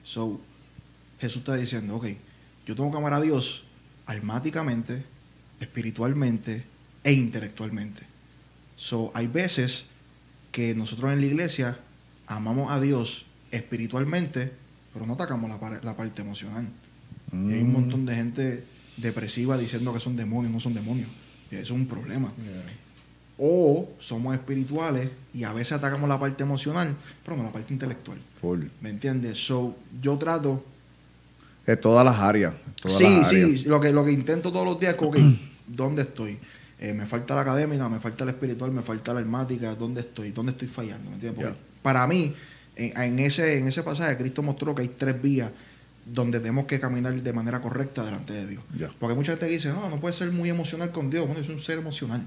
So, 0.04 0.40
Jesús 1.26 1.40
está 1.42 1.56
diciendo, 1.56 1.96
ok, 1.98 2.08
yo 2.66 2.76
tengo 2.76 2.92
que 2.92 2.98
amar 2.98 3.14
a 3.14 3.22
Dios 3.22 3.64
almáticamente, 4.06 5.04
espiritualmente 5.60 6.64
e 7.04 7.14
intelectualmente. 7.14 8.02
So, 8.78 9.12
hay 9.14 9.28
veces 9.28 9.86
que 10.52 10.74
nosotros 10.76 11.12
en 11.14 11.22
la 11.22 11.28
iglesia 11.28 11.78
amamos 12.28 12.72
a 12.72 12.80
Dios 12.80 13.26
espiritualmente, 13.52 14.52
pero 14.94 15.06
no 15.06 15.14
atacamos 15.14 15.50
la, 15.50 15.60
par- 15.60 15.84
la 15.84 15.96
parte 15.96 16.22
emocional. 16.22 16.68
Y 17.32 17.54
hay 17.54 17.62
un 17.62 17.70
Mm. 17.70 17.74
montón 17.74 18.06
de 18.06 18.16
gente 18.16 18.64
depresiva 18.98 19.58
diciendo 19.58 19.94
que 19.94 20.00
son 20.00 20.16
demonios, 20.16 20.52
no 20.54 20.60
son 20.60 20.74
demonios. 20.74 21.10
Y 21.52 21.56
eso 21.56 21.74
es 21.74 21.80
un 21.80 21.88
problema. 21.88 22.32
O 23.38 23.90
somos 24.00 24.34
espirituales 24.34 25.10
y 25.34 25.44
a 25.44 25.52
veces 25.52 25.74
atacamos 25.74 26.08
la 26.08 26.18
parte 26.20 26.44
emocional, 26.44 26.96
pero 27.24 27.36
no 27.36 27.44
la 27.44 27.52
parte 27.52 27.74
intelectual. 27.74 28.18
Full. 28.40 28.64
¿Me 28.82 28.90
entiendes? 28.90 29.46
So, 29.46 29.76
yo 30.02 30.18
trato. 30.18 30.64
De 31.66 31.78
todas 31.78 32.06
las 32.06 32.18
áreas. 32.20 32.54
todas 32.82 32.98
sí, 32.98 33.04
las 33.04 33.30
áreas. 33.30 33.50
sí, 33.62 33.66
lo 33.66 33.80
que, 33.80 33.92
lo 33.92 34.06
que 34.06 34.12
intento 34.12 34.52
todos 34.52 34.66
los 34.66 34.80
días 34.80 34.94
es 34.94 34.98
como 34.98 35.12
que, 35.12 35.22
¿dónde 35.68 36.04
estoy? 36.04 36.38
Eh, 36.80 36.94
me 36.94 37.06
falta 37.06 37.36
la 37.36 37.42
académica, 37.42 37.88
me 37.90 38.00
falta 38.00 38.26
la 38.26 38.32
espiritual, 38.32 38.72
me 38.72 38.82
falta 38.82 39.14
la 39.14 39.20
almática, 39.20 39.74
¿dónde 39.76 40.02
estoy? 40.02 40.32
¿Dónde 40.32 40.52
estoy 40.52 40.68
fallando? 40.68 41.10
¿Me 41.10 41.16
entiendes? 41.16 41.44
Porque 41.44 41.58
para 41.82 42.06
mí, 42.08 42.34
en, 42.76 43.02
en 43.02 43.20
ese, 43.20 43.58
en 43.58 43.68
ese 43.68 43.82
pasaje, 43.84 44.18
Cristo 44.18 44.44
mostró 44.44 44.76
que 44.76 44.82
hay 44.82 44.90
tres 44.90 45.22
vías 45.22 45.52
donde 46.06 46.40
tenemos 46.40 46.66
que 46.66 46.80
caminar 46.80 47.14
de 47.16 47.34
manera 47.34 47.62
correcta 47.62 48.04
delante 48.04 48.34
de 48.34 48.48
Dios. 48.48 48.64
Ya. 48.78 48.90
Porque 49.00 49.16
mucha 49.16 49.32
gente 49.32 49.48
dice, 49.48 49.70
no, 49.70 49.90
no 49.90 50.00
puede 50.00 50.14
ser 50.14 50.32
muy 50.32 50.50
emocional 50.50 50.92
con 50.92 51.10
Dios. 51.10 51.26
Bueno, 51.26 51.44
soy 51.44 51.56
un 51.56 51.62
ser 51.62 51.80
emocional. 51.80 52.22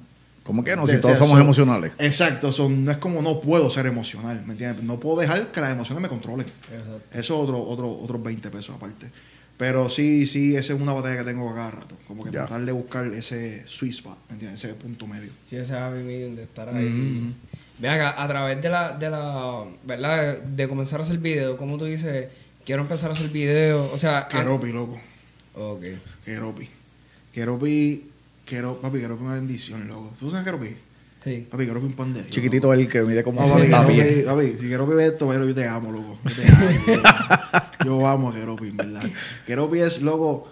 ¿Cómo 0.49 0.65
que 0.65 0.75
no? 0.75 0.87
De- 0.87 0.95
Si 0.95 1.01
todos 1.03 1.13
de- 1.17 1.19
somos 1.19 1.37
so- 1.37 1.45
emocionales. 1.45 1.93
Exacto, 1.99 2.51
so, 2.53 2.71
no 2.71 2.91
es 2.91 2.97
como 2.97 3.21
no 3.21 3.39
puedo 3.43 3.69
ser 3.69 3.85
emocional, 3.85 4.43
¿me 4.47 4.53
entiendes? 4.55 4.83
No 4.83 4.99
puedo 4.99 5.21
dejar 5.21 5.53
que 5.53 5.61
las 5.61 5.71
emociones 5.73 6.01
me 6.03 6.09
controlen. 6.09 6.47
Exacto. 6.73 7.03
Eso 7.13 7.21
es 7.21 7.31
otro, 7.31 7.63
otro, 7.63 7.91
otros 8.01 8.23
20 8.23 8.49
pesos 8.51 8.75
aparte. 8.75 9.11
Pero 9.59 9.91
sí, 9.91 10.27
sí, 10.27 10.57
esa 10.57 10.73
es 10.73 10.81
una 10.81 10.95
batalla 10.95 11.19
que 11.19 11.25
tengo 11.25 11.51
a 11.51 11.55
cada 11.55 11.71
rato. 11.73 11.97
Como 12.07 12.25
que 12.25 12.31
Ya. 12.31 12.47
tratar 12.47 12.65
de 12.65 12.73
buscar 12.73 13.07
ese 13.09 13.63
sweet 13.67 13.93
spot, 13.93 14.17
¿me 14.31 14.35
entiendes? 14.37 14.65
Ese 14.65 14.73
punto 14.73 15.07
medio. 15.07 15.31
Sí, 15.45 15.57
ese 15.57 15.77
happy 15.77 15.99
medium 15.99 16.35
de 16.35 16.45
estar 16.45 16.69
ahí. 16.75 16.85
Mhm. 16.89 17.35
Ve 17.81 17.89
acá, 17.91 18.15
a 18.23 18.27
través 18.27 18.63
de 18.63 18.71
la, 18.71 18.93
de 18.95 19.11
la, 19.11 19.65
¿verdad? 19.85 20.43
De 20.43 20.67
comenzar 20.67 21.01
a 21.01 21.03
hacer 21.03 21.19
video, 21.19 21.59
como 21.59 21.77
tú 21.77 21.85
dices, 21.85 22.29
quiero 22.65 22.81
empezar 22.83 23.11
a 23.11 23.13
hacer 23.13 23.29
video, 23.29 23.91
o 23.93 23.99
sea... 23.99 24.27
Keropi, 24.29 24.73
loco. 24.73 24.99
Ok. 25.55 25.85
Keropi. 26.25 26.69
Keropi, 27.35 28.11
Kero, 28.49 28.81
papi, 28.81 28.99
Keropi 29.01 29.23
es 29.23 29.27
una 29.27 29.35
bendición, 29.35 29.87
loco. 29.87 30.13
¿Tú 30.19 30.31
sabes 30.31 30.45
Keropi? 30.47 30.75
Sí. 31.23 31.47
Papi, 31.51 31.65
es 31.65 31.71
un 31.71 31.93
pan 31.93 32.15
de 32.15 32.21
Dios, 32.23 32.31
Chiquitito 32.33 32.73
el 32.73 32.89
que 32.89 33.03
mide 33.03 33.23
como 33.23 33.43
No, 33.43 33.49
papi, 33.49 33.63
60 33.67 33.87
Keropi, 33.87 33.95
pies. 34.03 34.25
papi, 34.25 34.47
si 34.59 34.69
Keropi 34.69 34.95
ve 34.95 35.07
esto, 35.07 35.29
pero 35.29 35.45
yo 35.47 35.55
te 35.55 35.67
amo, 35.67 35.93
loco. 35.93 36.19
Yo 36.25 36.35
te 36.35 36.51
amo. 36.51 36.71
yo, 36.87 37.85
yo 37.85 38.07
amo 38.09 38.31
a 38.31 38.35
Keropi, 38.35 38.69
en 38.69 38.77
verdad. 38.79 39.03
Keropi 39.47 39.81
es, 39.81 40.01
loco, 40.01 40.49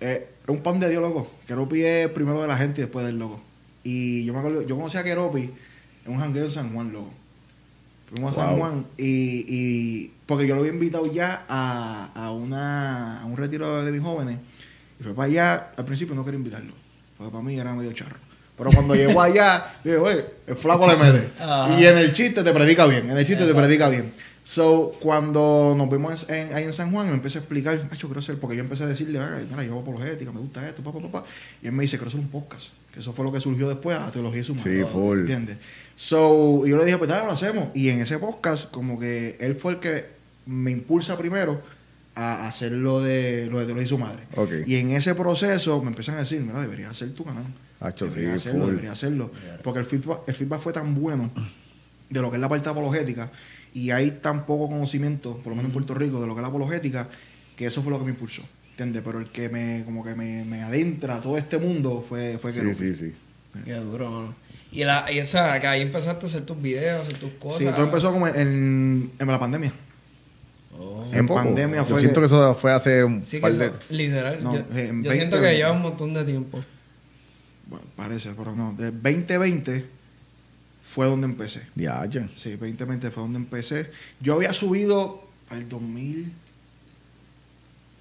eh, 0.00 0.28
es 0.42 0.48
un 0.48 0.60
pan 0.60 0.80
de 0.80 0.88
Dios, 0.88 1.02
loco. 1.02 1.30
Keropi 1.46 1.82
es 1.82 2.08
primero 2.08 2.40
de 2.40 2.48
la 2.48 2.56
gente 2.56 2.80
y 2.80 2.84
después 2.84 3.04
del 3.04 3.18
loco. 3.18 3.40
Y 3.84 4.24
yo 4.24 4.32
me 4.32 4.38
acuerdo, 4.38 4.62
yo 4.62 4.76
conocí 4.76 4.96
a 4.96 5.04
Keropi 5.04 5.50
en 6.06 6.12
un 6.12 6.18
jangueo 6.20 6.44
en 6.46 6.50
San 6.50 6.72
Juan, 6.72 6.90
loco. 6.92 7.12
Fuimos 8.08 8.36
a 8.38 8.46
San. 8.46 8.56
Juan 8.56 8.86
y, 8.96 9.44
y 9.48 10.12
porque 10.26 10.46
yo 10.46 10.54
lo 10.54 10.60
había 10.62 10.72
invitado 10.72 11.12
ya 11.12 11.44
a, 11.48 12.10
a, 12.14 12.32
una, 12.32 13.20
a 13.20 13.26
un 13.26 13.36
retiro 13.36 13.84
de 13.84 13.92
mis 13.92 14.00
jóvenes. 14.02 14.38
Y 15.02 15.04
fue 15.04 15.14
para 15.14 15.26
allá, 15.30 15.70
al 15.76 15.84
principio 15.84 16.14
no 16.14 16.24
quería 16.24 16.38
invitarlo, 16.38 16.72
porque 17.18 17.32
para 17.32 17.42
mí 17.44 17.58
era 17.58 17.74
medio 17.74 17.92
charro. 17.92 18.16
Pero 18.56 18.70
cuando 18.70 18.94
llegó 18.94 19.20
allá, 19.20 19.74
dije, 19.84 19.96
oye, 19.96 20.24
el 20.46 20.54
flaco 20.56 20.86
le 20.86 20.96
mete. 20.96 21.28
Ajá. 21.40 21.78
Y 21.80 21.84
en 21.84 21.98
el 21.98 22.12
chiste 22.12 22.44
te 22.44 22.52
predica 22.52 22.86
bien, 22.86 23.10
en 23.10 23.18
el 23.18 23.26
chiste 23.26 23.44
te 23.44 23.54
predica 23.54 23.88
bien. 23.88 24.12
So, 24.44 24.92
cuando 25.00 25.74
nos 25.76 25.88
vimos 25.90 26.28
en- 26.28 26.52
ahí 26.54 26.64
en 26.64 26.72
San 26.72 26.90
Juan, 26.92 27.08
me 27.08 27.14
empecé 27.14 27.38
a 27.38 27.40
explicar, 27.40 27.74
"Ay, 27.90 27.98
yo 27.98 28.08
quiero 28.08 28.20
hacer, 28.20 28.38
porque 28.38 28.56
yo 28.56 28.62
empecé 28.62 28.82
a 28.84 28.86
decirle, 28.86 29.18
"Ay, 29.20 29.46
mira, 29.50 29.62
yo 29.64 29.72
hago 29.72 29.80
apologética, 29.82 30.32
me 30.32 30.40
gusta 30.40 30.68
esto, 30.68 30.82
papá, 30.82 31.00
papá. 31.00 31.24
Y 31.62 31.66
él 31.66 31.72
me 31.72 31.82
dice, 31.82 31.96
quiero 31.96 32.08
hacer 32.08 32.20
un 32.20 32.28
podcast. 32.28 32.68
Que 32.92 33.00
eso 33.00 33.12
fue 33.12 33.24
lo 33.24 33.32
que 33.32 33.40
surgió 33.40 33.68
después 33.68 33.96
a 33.98 34.10
Teología 34.12 34.40
y 34.40 34.44
Sumada. 34.44 34.64
Sí, 34.70 34.82
full. 34.84 35.20
¿Entiendes? 35.20 35.56
So, 35.96 36.62
y 36.66 36.70
yo 36.70 36.76
le 36.76 36.84
dije, 36.84 36.98
pues 36.98 37.08
dale, 37.08 37.24
lo 37.24 37.32
hacemos. 37.32 37.68
Y 37.74 37.88
en 37.88 38.00
ese 38.00 38.18
podcast, 38.18 38.70
como 38.70 38.98
que 38.98 39.36
él 39.40 39.54
fue 39.54 39.72
el 39.74 39.78
que 39.78 40.06
me 40.46 40.72
impulsa 40.72 41.16
primero 41.16 41.62
a 42.14 42.46
hacer 42.46 42.72
lo 42.72 43.00
de, 43.00 43.48
lo 43.50 43.58
de 43.58 43.64
Teología 43.66 43.84
y 43.86 43.88
su 43.88 43.98
madre. 43.98 44.22
Y 44.66 44.76
en 44.76 44.90
ese 44.90 45.14
proceso 45.14 45.80
me 45.80 45.88
empiezan 45.88 46.16
a 46.16 46.18
decir, 46.18 46.40
mira, 46.40 46.60
deberías 46.60 46.90
hacer 46.90 47.12
tu 47.14 47.24
canal. 47.24 47.44
Hacho, 47.80 48.06
deberías 48.06 48.42
sí, 48.42 48.48
hacerlo, 48.48 48.64
full. 48.64 48.70
deberías 48.70 48.92
hacerlo. 48.92 49.30
Porque 49.64 49.80
el 49.80 49.86
feedback, 49.86 50.18
el 50.28 50.34
feedback 50.34 50.60
fue 50.60 50.72
tan 50.72 50.94
bueno 50.94 51.30
de 52.10 52.20
lo 52.20 52.30
que 52.30 52.36
es 52.36 52.40
la 52.40 52.48
parte 52.48 52.68
apologética 52.68 53.30
y 53.74 53.90
hay 53.90 54.10
tan 54.22 54.44
poco 54.44 54.68
conocimiento, 54.68 55.36
por 55.38 55.46
lo 55.48 55.56
menos 55.56 55.66
en 55.70 55.72
Puerto 55.72 55.94
Rico, 55.94 56.20
de 56.20 56.26
lo 56.26 56.34
que 56.34 56.40
es 56.40 56.42
la 56.42 56.48
apologética, 56.48 57.08
que 57.56 57.66
eso 57.66 57.82
fue 57.82 57.90
lo 57.90 57.98
que 57.98 58.04
me 58.04 58.10
impulsó. 58.10 58.42
¿Entiendes? 58.72 59.02
Pero 59.04 59.18
el 59.18 59.26
que 59.26 59.48
me, 59.48 59.82
como 59.84 60.04
que 60.04 60.14
me, 60.14 60.44
me 60.44 60.62
adentra 60.62 61.16
a 61.16 61.20
todo 61.20 61.36
este 61.38 61.58
mundo 61.58 62.04
fue, 62.06 62.38
fue 62.38 62.52
Sí, 62.52 62.60
Keropi. 62.60 62.74
sí, 62.76 62.94
sí. 62.94 63.12
Qué 63.64 63.74
duro, 63.74 64.10
mano. 64.10 64.34
Y, 64.70 64.84
la, 64.84 65.10
y 65.12 65.20
o 65.20 65.24
sea, 65.24 65.60
que 65.60 65.66
ahí 65.66 65.82
empezaste 65.82 66.24
a 66.24 66.28
hacer 66.28 66.46
tus 66.46 66.60
videos, 66.60 67.06
hacer 67.06 67.18
tus 67.18 67.32
cosas. 67.32 67.58
Sí, 67.58 67.66
todo 67.66 67.84
empezó 67.84 68.10
como 68.12 68.26
en, 68.28 69.10
en 69.18 69.26
la 69.26 69.38
pandemia. 69.38 69.72
En 71.12 71.26
Poco. 71.26 71.42
pandemia 71.42 71.78
Yo 71.78 71.84
fue 71.86 72.00
siento 72.00 72.16
que- 72.20 72.20
que 72.22 72.26
eso 72.26 72.54
fue 72.54 72.72
hace 72.72 73.04
un 73.04 73.22
Sí, 73.24 73.40
que 73.40 73.48
eso, 73.48 73.58
de... 73.58 73.72
literal. 73.90 74.42
No, 74.42 74.52
yo 74.54 74.60
en 74.60 75.02
yo 75.02 75.10
20, 75.10 75.14
siento 75.14 75.36
que 75.36 75.42
20. 75.42 75.56
lleva 75.56 75.72
un 75.72 75.82
montón 75.82 76.14
de 76.14 76.24
tiempo. 76.24 76.64
Bueno, 77.66 77.84
parece, 77.96 78.30
pero 78.36 78.54
no. 78.54 78.72
De 78.74 78.90
2020 78.90 79.84
fue 80.94 81.06
donde 81.06 81.26
empecé. 81.26 81.62
Diache. 81.74 82.26
Sí, 82.36 82.50
2020 82.56 83.10
fue 83.10 83.22
donde 83.22 83.38
empecé. 83.38 83.90
Yo 84.20 84.34
había 84.34 84.52
subido 84.52 85.22
al 85.48 85.68
2000 85.68 86.32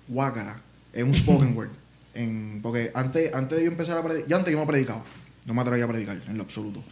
Guácara 0.08 0.60
en 0.94 1.08
un 1.08 1.16
spoken 1.16 1.56
word. 1.56 1.70
En, 2.14 2.60
porque 2.62 2.92
antes, 2.94 3.34
antes 3.34 3.58
de 3.58 3.64
yo 3.64 3.72
empezar 3.72 3.98
a 3.98 4.04
predicar, 4.04 4.28
ya 4.28 4.36
antes 4.36 4.52
yo 4.54 4.60
no 4.60 4.68
predicaba. 4.68 5.02
No 5.46 5.54
me 5.54 5.62
atrevía 5.62 5.86
a 5.86 5.88
predicar 5.88 6.22
en 6.28 6.36
lo 6.36 6.44
absoluto. 6.44 6.84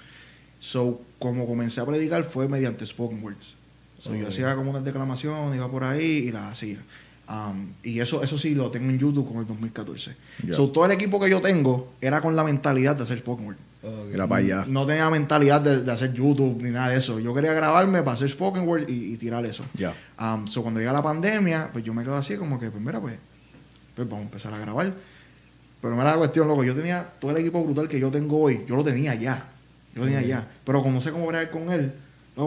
So, 0.60 1.02
como 1.20 1.46
comencé 1.46 1.82
a 1.82 1.86
predicar 1.86 2.24
fue 2.24 2.48
mediante 2.48 2.86
spoken 2.86 3.22
words. 3.22 3.54
So, 4.00 4.16
Yo 4.16 4.28
hacía 4.30 4.56
como 4.56 4.72
una 4.72 4.80
declamación, 4.80 5.54
iba 5.56 5.70
por 5.70 5.84
ahí 5.84 6.28
y 6.28 6.32
las 6.32 6.54
hacía. 6.54 6.78
Um, 7.30 7.74
y 7.84 8.00
eso, 8.00 8.24
eso 8.24 8.38
sí 8.38 8.56
lo 8.56 8.72
tengo 8.72 8.90
en 8.90 8.98
YouTube 8.98 9.28
con 9.28 9.38
el 9.38 9.46
2014. 9.46 10.16
Ya. 10.48 10.54
So, 10.54 10.70
todo 10.70 10.86
el 10.86 10.92
equipo 10.92 11.20
que 11.20 11.30
yo 11.30 11.42
tengo 11.42 11.94
era 12.02 12.22
con 12.22 12.36
la 12.36 12.44
mentalidad 12.44 12.96
de 12.96 13.04
hacer 13.04 13.20
spoken 13.20 13.46
word. 13.46 13.58
Ok. 13.84 14.14
Era 14.14 14.28
para 14.28 14.40
allá. 14.42 14.66
No 14.68 14.86
tenía 14.88 15.10
mentalidad 15.10 15.62
de, 15.62 15.84
de 15.84 15.92
hacer 15.92 16.14
YouTube 16.14 16.62
ni 16.64 16.72
nada 16.72 16.90
de 16.90 16.98
eso. 16.98 17.20
Yo 17.20 17.34
quería 17.34 17.54
grabarme 17.54 18.02
para 18.02 18.16
hacer 18.16 18.30
spoken 18.30 18.68
word 18.68 18.90
y, 18.90 19.14
y 19.14 19.18
tirar 19.18 19.46
eso. 19.46 19.64
Ya. 19.76 19.94
Um, 20.20 20.48
so 20.48 20.64
cuando 20.64 20.80
llega 20.80 20.92
la 20.92 21.04
pandemia, 21.04 21.70
pues 21.72 21.84
yo 21.84 21.94
me 21.94 22.04
quedo 22.04 22.16
así 22.16 22.36
como 22.36 22.60
que, 22.60 22.72
pues 22.72 22.84
mira, 22.84 23.00
pues, 23.00 23.16
pues 23.96 24.08
vamos 24.10 24.24
a 24.24 24.26
empezar 24.26 24.54
a 24.54 24.58
grabar. 24.58 24.94
Pero 25.82 25.96
mira 25.96 26.12
la 26.12 26.18
cuestión, 26.18 26.48
loco, 26.48 26.64
yo 26.64 26.76
tenía 26.76 27.08
todo 27.20 27.32
el 27.32 27.38
equipo 27.38 27.64
brutal 27.64 27.88
que 27.88 28.00
yo 28.00 28.10
tengo 28.12 28.42
hoy, 28.42 28.66
yo 28.68 28.76
lo 28.76 28.84
tenía 28.84 29.16
ya. 29.16 29.50
Yo 29.94 30.02
lo 30.02 30.08
tenía 30.08 30.22
ya. 30.22 30.48
Pero 30.66 30.82
como 30.82 30.96
no 30.96 31.02
sé 31.02 31.12
cómo 31.12 31.28
bregar 31.28 31.52
con 31.52 31.72
él, 31.72 31.94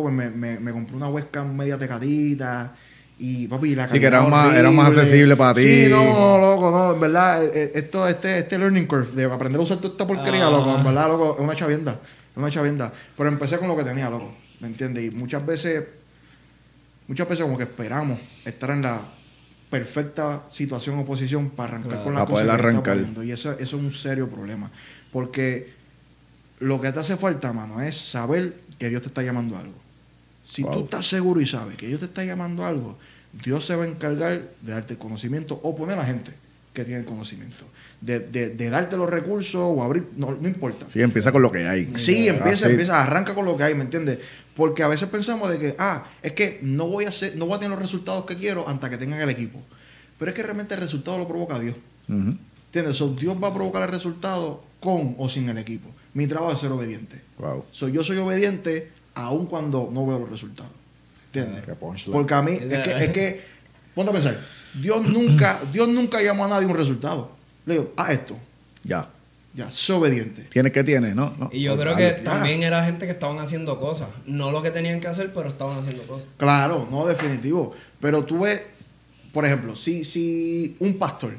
pues 0.01 0.15
me, 0.15 0.31
me, 0.31 0.59
me 0.61 0.73
compré 0.73 0.97
una 0.97 1.09
webcam 1.09 1.55
media 1.55 1.77
tecadita. 1.77 2.75
Y 3.19 3.47
papi, 3.47 3.75
la 3.77 3.87
Sí, 3.87 4.01
que 4.01 4.07
era 4.07 4.23
más- 4.23 4.55
era 4.55 4.71
más 4.71 4.89
accesible 4.97 5.37
para 5.37 5.55
ti. 5.55 5.63
Sí, 5.63 5.87
no, 5.91 6.03
no, 6.03 6.39
loco, 6.39 6.71
no, 6.71 6.95
en 6.95 7.01
verdad, 7.01 7.45
eh, 7.45 7.51
eh, 7.55 7.73
esto, 7.75 8.09
este, 8.09 8.39
este 8.39 8.59
learning 8.59 8.87
curve 8.87 9.13
de 9.15 9.25
aprender 9.27 9.61
a 9.61 9.63
usar 9.65 9.77
toda 9.79 9.91
esta 9.93 10.07
porquería, 10.07 10.47
Ah. 10.47 10.51
loco, 10.51 10.77
en 10.77 10.83
verdad, 10.83 11.09
loco, 11.09 11.35
es 11.39 11.45
una 11.45 11.55
chavienda, 11.55 11.93
es 11.93 12.37
una 12.37 12.51
chavienda. 12.51 12.93
Pero 13.17 13.29
empecé 13.29 13.59
con 13.59 13.69
lo 13.69 13.77
que 13.77 13.85
tenía, 13.85 14.09
loco, 14.11 14.33
¿me 14.61 14.67
entiendes? 14.69 15.13
Y 15.13 15.15
muchas 15.15 15.45
veces, 15.47 15.85
muchas 17.07 17.29
veces 17.29 17.45
como 17.45 17.57
que 17.59 17.65
esperamos 17.65 18.19
estar 18.45 18.71
en 18.71 18.83
la 18.83 19.01
perfecta 19.71 20.43
situación 20.51 20.99
o 20.99 21.05
posición 21.05 21.51
para 21.51 21.71
arrancar 21.75 21.91
Claro. 21.93 22.05
con 22.05 22.15
la 22.15 22.21
Para 22.21 22.31
poder 22.31 22.47
cosa 22.47 22.57
que 22.57 22.63
arrancar. 22.63 22.97
poniendo. 22.97 23.23
Y 23.23 23.31
eso, 23.33 23.53
eso 23.53 23.63
es 23.63 23.73
un 23.85 23.93
serio 23.93 24.29
problema. 24.29 24.69
Porque 25.13 25.73
lo 26.61 26.81
que 26.81 26.91
te 26.93 26.99
hace 27.01 27.17
falta, 27.17 27.53
mano, 27.53 27.81
es 27.81 27.97
saber 27.97 28.55
que 28.79 28.89
Dios 28.89 29.03
te 29.03 29.09
está 29.09 29.23
llamando 29.23 29.57
a 29.57 29.61
algo. 29.61 29.75
Si 30.53 30.63
Wow. 30.63 30.73
tú 30.75 30.85
estás 30.85 31.09
seguro 31.09 31.41
y 31.41 31.47
sabes 31.47 31.77
que 31.79 31.87
Dios 31.87 31.99
te 32.01 32.05
está 32.07 32.23
llamando 32.25 32.63
a 32.65 32.69
algo, 32.69 32.99
Dios 33.43 33.65
se 33.65 33.75
va 33.75 33.85
a 33.85 33.89
encargar 33.89 34.43
de 34.61 34.73
darte 34.73 34.93
el 34.93 34.99
conocimiento 34.99 35.59
o 35.63 35.75
poner 35.75 35.95
a 35.99 36.03
la 36.03 36.07
gente 36.07 36.33
que 36.75 36.85
tiene 36.85 37.01
el 37.01 37.07
conocimiento. 37.07 37.65
De, 38.03 38.19
de- 38.21 38.51
de 38.51 38.69
darte 38.69 38.97
los 38.99 39.09
recursos 39.09 39.55
o 39.65 39.83
abrir, 39.83 40.09
no, 40.17 40.37
no 40.39 40.47
importa. 40.49 40.85
Sí, 40.91 41.01
empieza 41.01 41.33
con 41.33 41.41
lo 41.41 41.51
que 41.51 41.67
hay. 41.67 41.91
Sí, 41.97 42.29
empieza, 42.29 42.67
Así. 42.67 42.73
empieza, 42.73 43.01
arranca 43.03 43.35
con 43.35 43.47
lo 43.47 43.57
que 43.57 43.63
hay, 43.65 43.75
¿me 43.75 43.85
entiendes? 43.85 44.19
Porque 44.55 44.83
a 44.83 44.89
veces 44.89 45.09
pensamos 45.09 45.49
de 45.51 45.59
que, 45.59 45.75
ah, 45.79 46.07
es 46.23 46.33
que 46.33 46.59
no 46.63 46.87
voy 46.89 47.07
a 47.07 47.09
hacer, 47.09 47.37
no 47.37 47.47
voy 47.47 47.55
a 47.57 47.59
tener 47.59 47.71
los 47.71 47.79
resultados 47.81 48.27
que 48.27 48.37
quiero 48.37 48.69
hasta 48.69 48.91
que 48.91 48.99
tengan 48.99 49.21
el 49.23 49.31
equipo. 49.31 49.59
Pero 50.19 50.31
es 50.31 50.35
que 50.37 50.43
realmente 50.43 50.75
el 50.75 50.81
resultado 50.81 51.17
lo 51.17 51.27
provoca 51.27 51.59
Dios. 51.59 51.77
Ujú. 52.09 52.37
¿Entiendes? 52.67 52.97
So, 52.99 53.09
Dios 53.15 53.37
va 53.43 53.49
a 53.49 53.55
provocar 53.55 53.83
el 53.85 53.89
resultado 53.89 54.63
con 54.81 55.15
o 55.19 55.29
sin 55.31 55.49
el 55.49 55.57
equipo. 55.57 55.89
Mi 56.13 56.27
trabajo 56.27 56.53
es 56.53 56.59
ser 56.61 56.71
obediente. 56.73 57.21
Wow. 57.39 57.65
So, 57.73 57.89
yo 57.89 58.05
soy 58.05 58.19
obediente 58.19 58.91
aun 59.15 59.47
cuando 59.47 59.91
no 59.93 60.07
veo 60.07 60.19
los 60.19 60.31
resultados. 60.31 60.73
¿Entiendes? 61.33 61.65
Punchline. 61.77 62.13
Porque 62.13 62.35
a 62.35 62.43
mí, 62.43 62.53
es 62.53 62.83
que, 62.83 63.05
es 63.05 63.13
que, 63.13 63.45
ponte 63.95 64.11
a 64.11 64.15
pensar, 64.15 64.39
Dios 64.75 65.09
nunca, 65.09 65.61
Dios 65.73 65.89
nunca 65.89 66.21
llamó 66.23 66.45
a 66.45 66.49
nadie 66.49 66.67
un 66.67 66.77
resultado. 66.77 67.31
Le 67.67 67.75
digo, 67.75 67.93
haz 67.97 68.11
esto. 68.11 68.37
Ya. 68.85 69.09
Ya, 69.55 69.71
obediente. 69.95 70.45
Tiene 70.45 70.73
que 70.73 70.83
tiene, 70.83 71.15
¿no? 71.15 71.35
no. 71.39 71.51
Y 71.53 71.61
yo 71.61 71.77
No, 71.77 71.83
creo 71.83 71.95
que 71.95 72.13
también 72.13 72.63
era 72.63 72.83
gente 72.85 73.05
que 73.05 73.13
estaban 73.13 73.39
haciendo 73.39 73.79
cosas. 73.79 74.09
No 74.25 74.51
lo 74.51 74.63
que 74.63 74.71
tenían 74.71 74.99
que 74.99 75.09
hacer, 75.09 75.31
pero 75.35 75.49
estaban 75.49 75.79
haciendo 75.79 76.05
cosas. 76.05 76.27
Claro, 76.39 76.89
no, 76.91 77.07
definitivo. 77.07 77.75
Pero 78.01 78.25
tú 78.25 78.41
ves, 78.41 78.63
por 79.31 79.45
ejemplo, 79.45 79.77
si, 79.77 80.07
si 80.07 80.75
un 80.79 80.99
pastor 80.99 81.35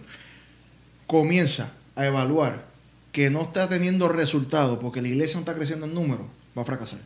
comienza 1.07 1.71
a 1.95 2.05
evaluar 2.05 2.65
que 3.11 3.31
no 3.31 3.41
está 3.43 3.67
teniendo 3.67 4.07
resultados 4.09 4.77
porque 4.79 5.01
la 5.01 5.07
iglesia 5.07 5.35
no 5.35 5.39
está 5.41 5.55
creciendo 5.55 5.87
en 5.87 5.95
número, 5.95 6.27
va 6.55 6.61
a 6.61 6.65
fracasar. 6.65 6.99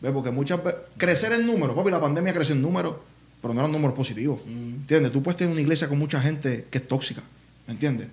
¿Ves? 0.00 0.12
Porque 0.12 0.30
muchas 0.30 0.62
veces, 0.64 0.80
crecer 0.96 1.32
en 1.32 1.46
número, 1.46 1.74
papi, 1.74 1.90
la 1.90 2.00
pandemia 2.00 2.32
creció 2.32 2.54
en 2.54 2.62
número, 2.62 3.02
pero 3.42 3.52
no 3.54 3.60
eran 3.60 3.72
números 3.72 3.94
positivos. 3.96 4.40
Mm. 4.46 4.74
¿Entiendes? 4.82 5.12
Tú 5.12 5.22
puedes 5.22 5.36
tener 5.36 5.52
una 5.52 5.60
iglesia 5.60 5.88
con 5.88 5.98
mucha 5.98 6.20
gente 6.20 6.66
que 6.70 6.78
es 6.78 6.88
tóxica, 6.88 7.22
¿me 7.66 7.74
entiendes? 7.74 8.08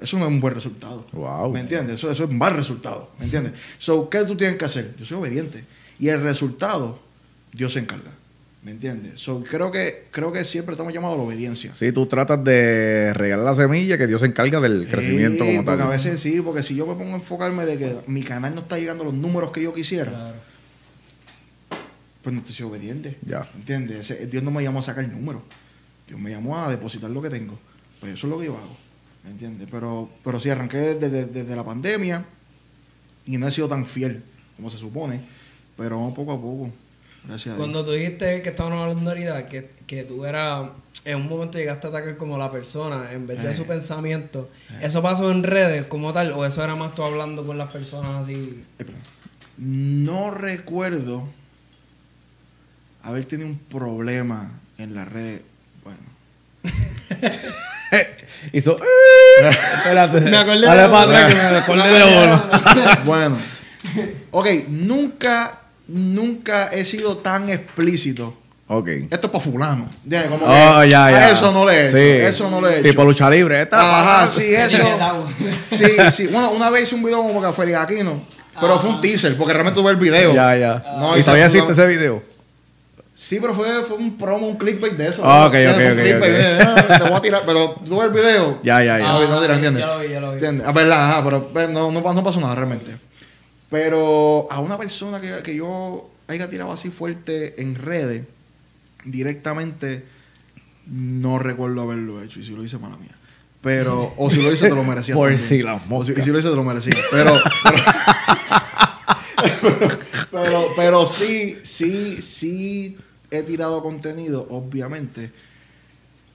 Eso 0.00 0.18
no 0.18 0.24
es 0.26 0.30
un 0.32 0.40
buen 0.40 0.54
resultado. 0.54 1.06
Wow. 1.12 1.52
¿Me 1.52 1.60
entiendes? 1.60 1.96
Eso, 1.96 2.10
eso 2.10 2.24
es 2.24 2.30
un 2.30 2.38
mal 2.38 2.54
resultado. 2.54 3.10
¿Me 3.18 3.24
entiendes? 3.26 3.52
So, 3.78 4.08
¿qué 4.10 4.24
tú 4.24 4.36
tienes 4.36 4.56
que 4.56 4.64
hacer? 4.64 4.94
Yo 4.98 5.04
soy 5.04 5.18
obediente. 5.18 5.64
Y 6.00 6.08
el 6.08 6.20
resultado, 6.22 6.98
Dios 7.52 7.72
se 7.74 7.78
encarga. 7.80 8.10
¿Me 8.64 8.72
entiendes? 8.72 9.20
So, 9.20 9.42
creo, 9.42 9.70
que, 9.72 10.06
creo 10.10 10.32
que 10.32 10.44
siempre 10.44 10.72
estamos 10.74 10.92
llamados 10.92 11.14
a 11.14 11.18
la 11.18 11.24
obediencia. 11.24 11.72
Sí, 11.74 11.90
tú 11.92 12.06
tratas 12.06 12.42
de 12.44 13.12
regar 13.14 13.40
la 13.40 13.54
semilla 13.54 13.96
que 13.98 14.06
Dios 14.08 14.20
se 14.20 14.26
encarga 14.28 14.60
del 14.60 14.88
crecimiento 14.88 15.44
Sí, 15.44 15.50
como 15.50 15.64
tal. 15.64 15.76
porque 15.76 15.82
a 15.82 15.88
veces 15.88 16.20
sí, 16.20 16.40
porque 16.40 16.62
si 16.64 16.74
yo 16.76 16.86
me 16.86 16.94
pongo 16.94 17.12
a 17.12 17.16
enfocarme 17.16 17.64
de 17.64 17.78
que 17.78 17.96
mi 18.08 18.22
canal 18.22 18.54
no 18.54 18.60
está 18.62 18.78
llegando 18.78 19.02
a 19.04 19.06
los 19.06 19.14
números 19.14 19.50
que 19.52 19.62
yo 19.62 19.72
quisiera, 19.74 20.10
Claro. 20.12 20.34
Pues 22.22 22.32
no 22.34 22.40
estoy 22.40 22.54
siendo 22.54 22.74
obediente. 22.74 23.18
Ya. 23.26 23.48
¿Me 23.54 23.60
entiendes? 23.60 24.30
Dios 24.30 24.42
no 24.42 24.50
me 24.50 24.62
llamó 24.62 24.78
a 24.80 24.82
sacar 24.82 25.06
números. 25.08 25.42
Dios 26.06 26.20
me 26.20 26.30
llamó 26.30 26.58
a 26.58 26.70
depositar 26.70 27.10
lo 27.10 27.20
que 27.22 27.30
tengo. 27.30 27.58
Pues 28.00 28.14
eso 28.14 28.26
es 28.26 28.30
lo 28.32 28.38
que 28.38 28.46
yo 28.46 28.56
hago. 28.56 28.76
¿Me 29.24 29.30
entiendes? 29.30 29.68
Pero, 29.70 30.08
pero 30.24 30.40
sí, 30.40 30.50
arranqué 30.50 30.94
desde, 30.96 31.26
desde 31.26 31.56
la 31.56 31.64
pandemia 31.64 32.24
y 33.26 33.38
no 33.38 33.46
he 33.46 33.52
sido 33.52 33.68
tan 33.68 33.86
fiel 33.86 34.22
como 34.56 34.68
se 34.70 34.78
supone. 34.78 35.20
Pero 35.76 35.96
vamos 35.98 36.14
poco 36.14 36.32
a 36.32 36.36
poco. 36.36 36.70
Gracias 37.24 37.54
a 37.54 37.56
Dios. 37.56 37.58
Cuando 37.58 37.84
tú 37.84 37.92
dijiste 37.92 38.42
que 38.42 38.48
estábamos 38.48 38.80
hablando 38.82 39.10
ahorita, 39.10 39.48
que, 39.48 39.70
que 39.86 40.02
tú 40.02 40.24
eras, 40.24 40.70
en 41.04 41.16
un 41.18 41.28
momento 41.28 41.58
llegaste 41.58 41.86
a 41.86 41.90
atacar 41.90 42.16
como 42.16 42.36
la 42.36 42.50
persona 42.50 43.12
en 43.12 43.26
vez 43.28 43.40
de 43.42 43.52
Eh. 43.52 43.54
su 43.54 43.64
pensamiento, 43.64 44.50
¿eso 44.80 45.00
pasó 45.02 45.30
en 45.30 45.44
redes 45.44 45.84
como 45.84 46.12
tal 46.12 46.32
o 46.32 46.44
eso 46.44 46.62
era 46.64 46.74
más 46.74 46.94
tú 46.94 47.02
hablando 47.04 47.46
con 47.46 47.56
las 47.58 47.70
personas 47.70 48.24
así? 48.24 48.62
Espera. 48.78 48.98
No 49.56 50.30
recuerdo 50.32 51.28
haber 53.02 53.24
tenido 53.24 53.48
un 53.48 53.58
problema 53.58 54.50
en 54.78 54.94
las 54.94 55.08
redes. 55.08 55.42
Bueno. 55.84 55.98
Hizo. 58.52 58.78
Espérate. 59.76 60.20
Me 60.20 60.36
acordé 60.36 60.60
Dale 60.66 60.82
de 60.82 60.88
para 60.88 61.04
uno. 61.06 61.16
atrás 61.16 61.34
que 61.34 61.40
me 61.50 61.58
acordé 61.58 61.88
de 61.98 62.24
uno. 62.24 62.42
bueno. 63.04 63.36
Ok, 64.30 64.46
nunca, 64.68 65.58
nunca 65.88 66.68
he 66.72 66.84
sido 66.84 67.18
tan 67.18 67.48
explícito. 67.50 68.38
Ok. 68.68 68.88
Esto 69.10 69.26
es 69.26 69.32
para 69.32 69.40
fulano. 69.44 69.90
Ya, 70.04 70.26
como 70.28 70.46
Oh, 70.46 70.80
que 70.80 70.88
ya, 70.88 71.06
a 71.06 71.10
ya. 71.10 71.30
Eso 71.30 71.52
no 71.52 71.66
le 71.66 71.72
he 71.74 71.88
hecho. 71.88 71.96
Sí. 71.96 72.26
Eso 72.34 72.50
no 72.50 72.60
le 72.60 72.68
he 72.68 72.72
hecho. 72.78 72.88
Tipo 72.88 73.04
lucha 73.04 73.28
libre. 73.28 73.62
Esta 73.62 73.78
Ajá, 74.00 74.16
para- 74.20 74.28
sí, 74.28 74.54
eso. 74.54 75.26
sí, 75.76 75.84
sí. 76.12 76.26
Bueno, 76.28 76.50
una 76.52 76.70
vez 76.70 76.84
hice 76.84 76.94
un 76.94 77.02
video 77.02 77.18
como 77.22 77.42
que 77.42 77.52
Félix 77.52 77.78
Aquino. 77.78 78.22
Pero 78.60 78.78
fue 78.78 78.90
un 78.90 79.00
teaser, 79.00 79.36
porque 79.36 79.52
realmente 79.54 79.80
tuve 79.80 79.90
el 79.90 79.96
video. 79.96 80.34
Ya, 80.34 80.56
ya. 80.56 80.82
No, 80.98 81.16
¿Y 81.18 81.22
todavía 81.22 81.46
existe 81.46 81.72
ese 81.72 81.86
video? 81.86 82.22
Sí, 83.22 83.38
pero 83.40 83.54
fue, 83.54 83.84
fue 83.84 83.98
un 83.98 84.18
promo, 84.18 84.48
un 84.48 84.56
clickbait 84.56 84.94
de 84.94 85.06
eso. 85.06 85.22
Ah, 85.24 85.42
¿no? 85.42 85.46
ok, 85.46 85.52
Fue 85.52 85.92
ok, 85.92 85.92
ok, 85.96 86.02
clickbait, 86.02 86.32
ok. 86.32 86.38
eh, 86.40 86.58
ah, 86.60 86.98
Te 86.98 87.08
voy 87.08 87.12
a 87.18 87.20
tirar, 87.22 87.42
pero 87.46 87.70
tuve 87.88 88.04
el 88.06 88.10
video. 88.10 88.58
Ya, 88.64 88.82
ya, 88.82 88.98
ya. 88.98 89.04
No, 89.04 89.28
no, 89.28 89.40
dirá, 89.40 89.54
¿entiendes? 89.54 89.80
ya 89.80 89.86
lo 89.94 90.00
vi, 90.00 90.08
ya 90.08 90.20
lo 90.20 90.30
vi. 90.30 90.34
¿Entiendes? 90.34 90.66
Ah, 90.66 90.72
verdad, 90.72 91.08
ajá, 91.08 91.24
pero 91.24 91.48
pues, 91.52 91.70
no, 91.70 91.92
no, 91.92 92.00
no 92.00 92.24
pasó 92.24 92.40
nada 92.40 92.56
realmente. 92.56 92.96
Pero 93.70 94.48
a 94.50 94.58
una 94.58 94.76
persona 94.76 95.20
que, 95.20 95.40
que 95.44 95.54
yo 95.54 96.10
haya 96.26 96.50
tirado 96.50 96.72
así 96.72 96.90
fuerte 96.90 97.62
en 97.62 97.76
redes, 97.76 98.24
directamente, 99.04 100.04
no 100.86 101.38
recuerdo 101.38 101.80
haberlo 101.82 102.20
hecho. 102.24 102.40
Y 102.40 102.44
si 102.44 102.50
lo 102.50 102.64
hice, 102.64 102.78
mala 102.78 102.96
mía. 102.96 103.14
Pero, 103.60 104.12
o 104.16 104.30
si 104.30 104.42
lo 104.42 104.52
hice, 104.52 104.68
te 104.68 104.74
lo 104.74 104.82
merecía. 104.82 105.14
Por 105.22 105.28
también. 105.28 105.48
si 105.48 105.62
las 105.62 105.80
O 105.88 106.04
si, 106.04 106.10
y 106.10 106.22
si 106.22 106.30
lo 106.30 106.40
hice, 106.40 106.50
te 106.50 106.56
lo 106.56 106.64
merecía. 106.64 106.96
Pero, 107.12 107.34
pero, 109.60 109.78
pero, 110.32 110.68
pero 110.74 111.06
sí, 111.06 111.56
sí, 111.62 112.16
sí 112.20 112.98
he 113.32 113.42
tirado 113.42 113.82
contenido, 113.82 114.46
obviamente. 114.50 115.30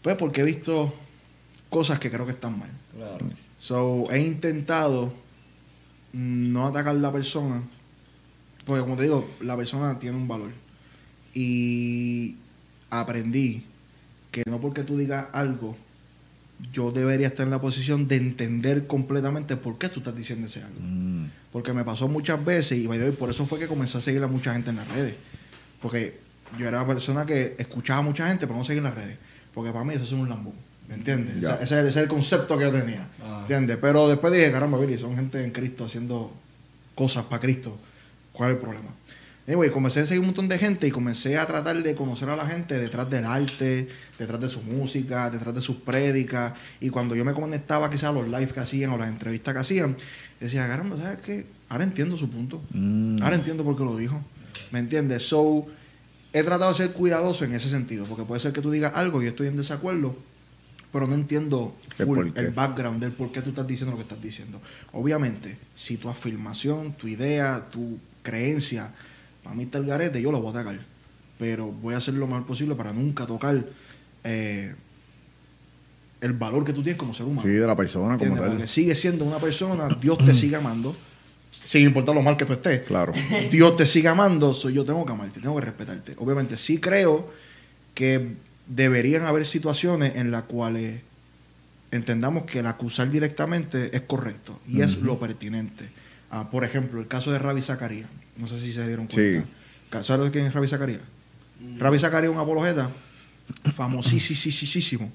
Pues 0.02 0.16
porque 0.16 0.42
he 0.42 0.44
visto 0.44 0.94
cosas 1.70 2.00
que 2.00 2.10
creo 2.10 2.26
que 2.26 2.32
están 2.32 2.58
mal. 2.58 2.70
Claro. 2.96 3.26
So, 3.60 4.12
he 4.12 4.20
intentado 4.20 5.14
no 6.14 6.66
atacar 6.66 6.96
a 6.96 7.00
la 7.00 7.12
persona, 7.12 7.62
porque 8.66 8.82
como 8.82 8.96
te 8.96 9.04
digo, 9.04 9.30
la 9.42 9.56
persona 9.56 10.00
tiene 10.00 10.18
un 10.18 10.28
valor. 10.28 10.52
Y 11.34 12.36
aprendí 12.90 13.64
que 14.32 14.44
no 14.50 14.60
porque 14.60 14.84
tú 14.84 14.98
digas 14.98 15.28
algo, 15.34 15.78
yo 16.74 16.92
debería 16.92 17.28
estar 17.28 17.46
en 17.46 17.52
la 17.52 17.62
posición 17.62 18.08
de 18.08 18.16
entender 18.16 18.88
completamente 18.88 19.56
por 19.58 19.78
qué 19.78 19.90
tú 19.90 20.00
estás 20.00 20.16
diciendo 20.16 20.48
ese 20.48 20.64
algo. 20.64 20.80
Mm. 20.82 21.30
Porque 21.52 21.74
me 21.74 21.84
pasó 21.84 22.08
muchas 22.08 22.44
veces 22.44 22.80
y 22.80 22.88
way, 22.88 23.12
por 23.12 23.30
eso 23.30 23.46
fue 23.46 23.60
que 23.60 23.68
comencé 23.68 24.00
a 24.00 24.02
seguir 24.02 24.24
a 24.24 24.28
mucha 24.28 24.54
gente 24.54 24.72
en 24.72 24.78
las 24.78 24.88
redes. 24.88 25.16
Porque 25.82 26.27
yo 26.58 26.68
era 26.68 26.84
una 26.84 26.88
persona 26.88 27.26
que 27.26 27.56
escuchaba 27.58 28.00
a 28.00 28.04
mucha 28.04 28.28
gente, 28.28 28.48
pero 28.48 28.58
no 28.58 28.64
seguía 28.64 28.80
en 28.80 28.84
las 28.86 28.96
redes. 28.96 29.18
Porque 29.54 29.72
para 29.72 29.84
mí 29.84 29.94
eso 29.94 30.04
es 30.04 30.12
un 30.12 30.30
lambón. 30.30 30.54
¿Me 30.88 30.96
entiendes? 30.96 31.42
Ya. 31.42 31.56
O 31.56 31.58
sea, 31.58 31.64
ese, 31.64 31.80
ese 31.80 31.90
es 31.90 31.96
el 31.98 32.08
concepto 32.08 32.58
que 32.58 32.64
yo 32.64 32.72
tenía. 32.72 33.08
Ah. 33.22 33.40
¿Entiendes? 33.42 33.78
Pero 33.82 34.08
después 34.08 34.32
dije, 34.32 34.52
caramba, 34.52 34.78
Billy, 34.78 34.98
son 34.98 35.16
gente 35.16 35.44
en 35.44 35.52
Cristo 35.52 35.86
haciendo 35.86 36.32
cosas 36.96 37.26
para 37.26 37.42
Cristo. 37.42 37.78
¿Cuál 38.32 38.52
es 38.52 38.56
el 38.56 38.62
problema? 38.62 38.90
Anyway, 39.48 39.72
comencé 39.72 40.02
a 40.02 40.06
seguir 40.06 40.20
un 40.20 40.28
montón 40.28 40.50
de 40.50 40.60
gente 40.60 40.88
y 40.88 40.92
comencé 40.92 41.38
a 41.38 41.46
tratar 41.48 41.82
de 41.82 41.96
conocer 41.96 42.28
a 42.28 42.36
la 42.36 42.46
gente 42.46 42.78
detrás 42.78 43.10
del 43.10 43.24
arte, 43.24 43.88
detrás 44.20 44.42
de 44.42 44.50
su 44.50 44.62
música, 44.62 45.30
detrás 45.30 45.56
de 45.56 45.62
sus 45.62 45.78
prédicas. 45.78 46.54
Y 46.82 46.90
cuando 46.90 47.16
yo 47.16 47.24
me 47.24 47.34
conectaba 47.34 47.90
quizás 47.90 48.10
a 48.10 48.12
los 48.12 48.28
live 48.28 48.50
que 48.50 48.60
hacían 48.60 48.92
o 48.92 48.98
las 48.98 49.08
entrevistas 49.08 49.54
que 49.54 49.60
hacían, 49.62 49.96
decía, 50.42 50.68
caramba, 50.68 50.98
¿sabes 51.02 51.20
qué? 51.20 51.46
Ahora 51.70 51.86
entiendo 51.86 52.18
su 52.18 52.30
punto. 52.30 52.62
Mm. 52.72 53.24
Ahora 53.24 53.38
entiendo 53.38 53.64
por 53.64 53.78
qué 53.78 53.86
lo 53.86 53.96
dijo. 53.96 54.22
¿Me 54.72 54.80
entiendes? 54.80 55.26
So, 55.26 55.66
he 56.40 56.44
tratado 56.44 56.72
de 56.72 56.78
ser 56.78 56.92
cuidadoso 56.92 57.46
en 57.46 57.54
ese 57.54 57.70
sentido, 57.70 58.06
porque 58.06 58.24
puede 58.24 58.42
ser 58.42 58.54
que 58.54 58.62
tú 58.62 58.72
digas 58.72 58.94
algo 58.96 59.22
y 59.22 59.26
yo 59.26 59.30
estoy 59.32 59.48
en 59.48 59.58
desacuerdo, 59.58 60.16
pero 60.92 61.08
no 61.08 61.16
entiendo 61.16 61.76
¿El 61.98 62.06
full 62.06 62.30
background 62.54 63.02
del 63.02 63.12
por 63.12 63.32
qué 63.32 63.42
tú 63.42 63.50
estás 63.50 63.68
diciendo 63.68 63.92
lo 63.92 63.98
que 63.98 64.04
estás 64.04 64.22
diciendo. 64.22 64.62
Obviamente, 64.94 65.58
si 65.76 65.98
tu 65.98 66.10
afirmación, 66.10 66.94
tu 66.94 67.08
idea, 67.08 67.70
tu 67.70 68.00
creencia, 68.24 68.94
para 69.44 69.56
mí 69.56 69.64
está 69.64 69.78
el 69.78 69.86
garete, 69.86 70.22
yo 70.22 70.32
lo 70.32 70.40
voy 70.40 70.56
a 70.56 70.60
atacar. 70.60 70.80
Pero 71.40 71.72
voy 71.72 71.94
a 71.94 71.98
hacer 71.98 72.16
lo 72.16 72.26
mejor 72.26 72.46
posible 72.46 72.76
para 72.76 72.94
nunca 72.94 73.28
tocar 73.28 73.64
eh, 74.24 74.74
el 76.22 76.34
valor 76.34 76.66
que 76.66 76.74
tú 76.74 76.82
tienes 76.84 76.98
como 76.98 77.14
ser 77.14 77.26
humano. 77.26 77.42
Sí, 77.42 77.50
de 77.50 77.68
la 77.68 77.76
persona 77.76 78.18
como 78.18 78.32
¿Entiendes? 78.32 78.42
tal. 78.42 78.52
Porque 78.52 78.68
sigue 78.68 78.96
siendo 78.96 79.26
una 79.26 79.38
persona, 79.38 79.88
Dios 80.02 80.18
te 80.18 80.34
sigue 80.34 80.56
amando, 80.56 80.96
sin 81.68 81.84
importar 81.84 82.16
lo 82.16 82.22
mal 82.22 82.38
que 82.38 82.46
tú 82.46 82.54
estés. 82.54 82.80
Claro. 82.84 83.12
Dios 83.52 83.76
te 83.76 83.86
sigue 83.86 84.08
amando, 84.08 84.54
soy 84.54 84.74
yo 84.74 84.86
tengo 84.86 85.06
que 85.06 85.12
amarte, 85.12 85.42
tengo 85.42 85.56
que 85.60 85.66
respetarte. 85.66 86.14
Obviamente, 86.18 86.56
sí 86.56 86.78
creo 86.80 87.30
que 87.94 88.36
deberían 88.68 89.24
haber 89.24 89.46
situaciones 89.46 90.16
en 90.16 90.32
las 90.32 90.44
cuales 90.44 91.02
entendamos 91.92 92.44
que 92.44 92.60
el 92.60 92.68
acusar 92.68 93.10
directamente 93.10 93.94
es 93.96 94.02
correcto 94.04 94.58
y 94.66 94.80
es 94.82 94.98
lo 95.00 95.20
pertinente. 95.20 95.90
Ah, 96.32 96.50
por 96.50 96.64
ejemplo, 96.64 97.02
el 97.02 97.08
caso 97.08 97.32
de 97.34 97.40
Ravi 97.40 97.62
Zacarías. 97.62 98.08
No 98.38 98.48
sé 98.48 98.60
si 98.62 98.72
se 98.72 98.86
dieron 98.88 99.08
cuenta. 99.08 99.46
Sí. 99.92 100.04
¿Sabes 100.04 100.32
quién 100.32 100.46
es 100.46 100.54
Ravi 100.54 100.68
Zacarías? 100.70 101.02
Ravi 101.80 102.00
Zacarías 102.00 102.32
es 102.32 102.36
un 102.38 102.42
apologeta 102.42 102.90
famosísimo. 103.74 105.12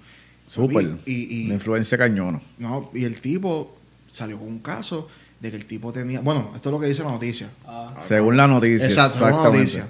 Súper. 0.46 0.98
Y, 1.06 1.42
y- 1.42 1.46
Una 1.46 1.54
influencia 1.54 1.96
cañona. 1.96 2.40
no, 2.58 2.90
y 2.94 3.04
el 3.04 3.20
tipo 3.20 3.78
salió 4.12 4.38
con 4.38 4.48
un 4.48 4.58
caso 4.58 5.08
de 5.42 5.50
que 5.50 5.56
el 5.56 5.66
tipo 5.66 5.92
tenía. 5.92 6.20
Bueno, 6.20 6.52
esto 6.54 6.68
es 6.68 6.72
lo 6.72 6.78
que 6.80 6.86
dice 6.86 7.02
la 7.02 7.10
noticia. 7.10 7.50
Ah. 7.66 7.94
Según 8.06 8.36
la 8.36 8.46
noticia. 8.46 8.86
Exacto, 8.86 9.18
según 9.18 9.30
la 9.32 9.36
exactamente. 9.36 9.78
noticia. 9.78 9.88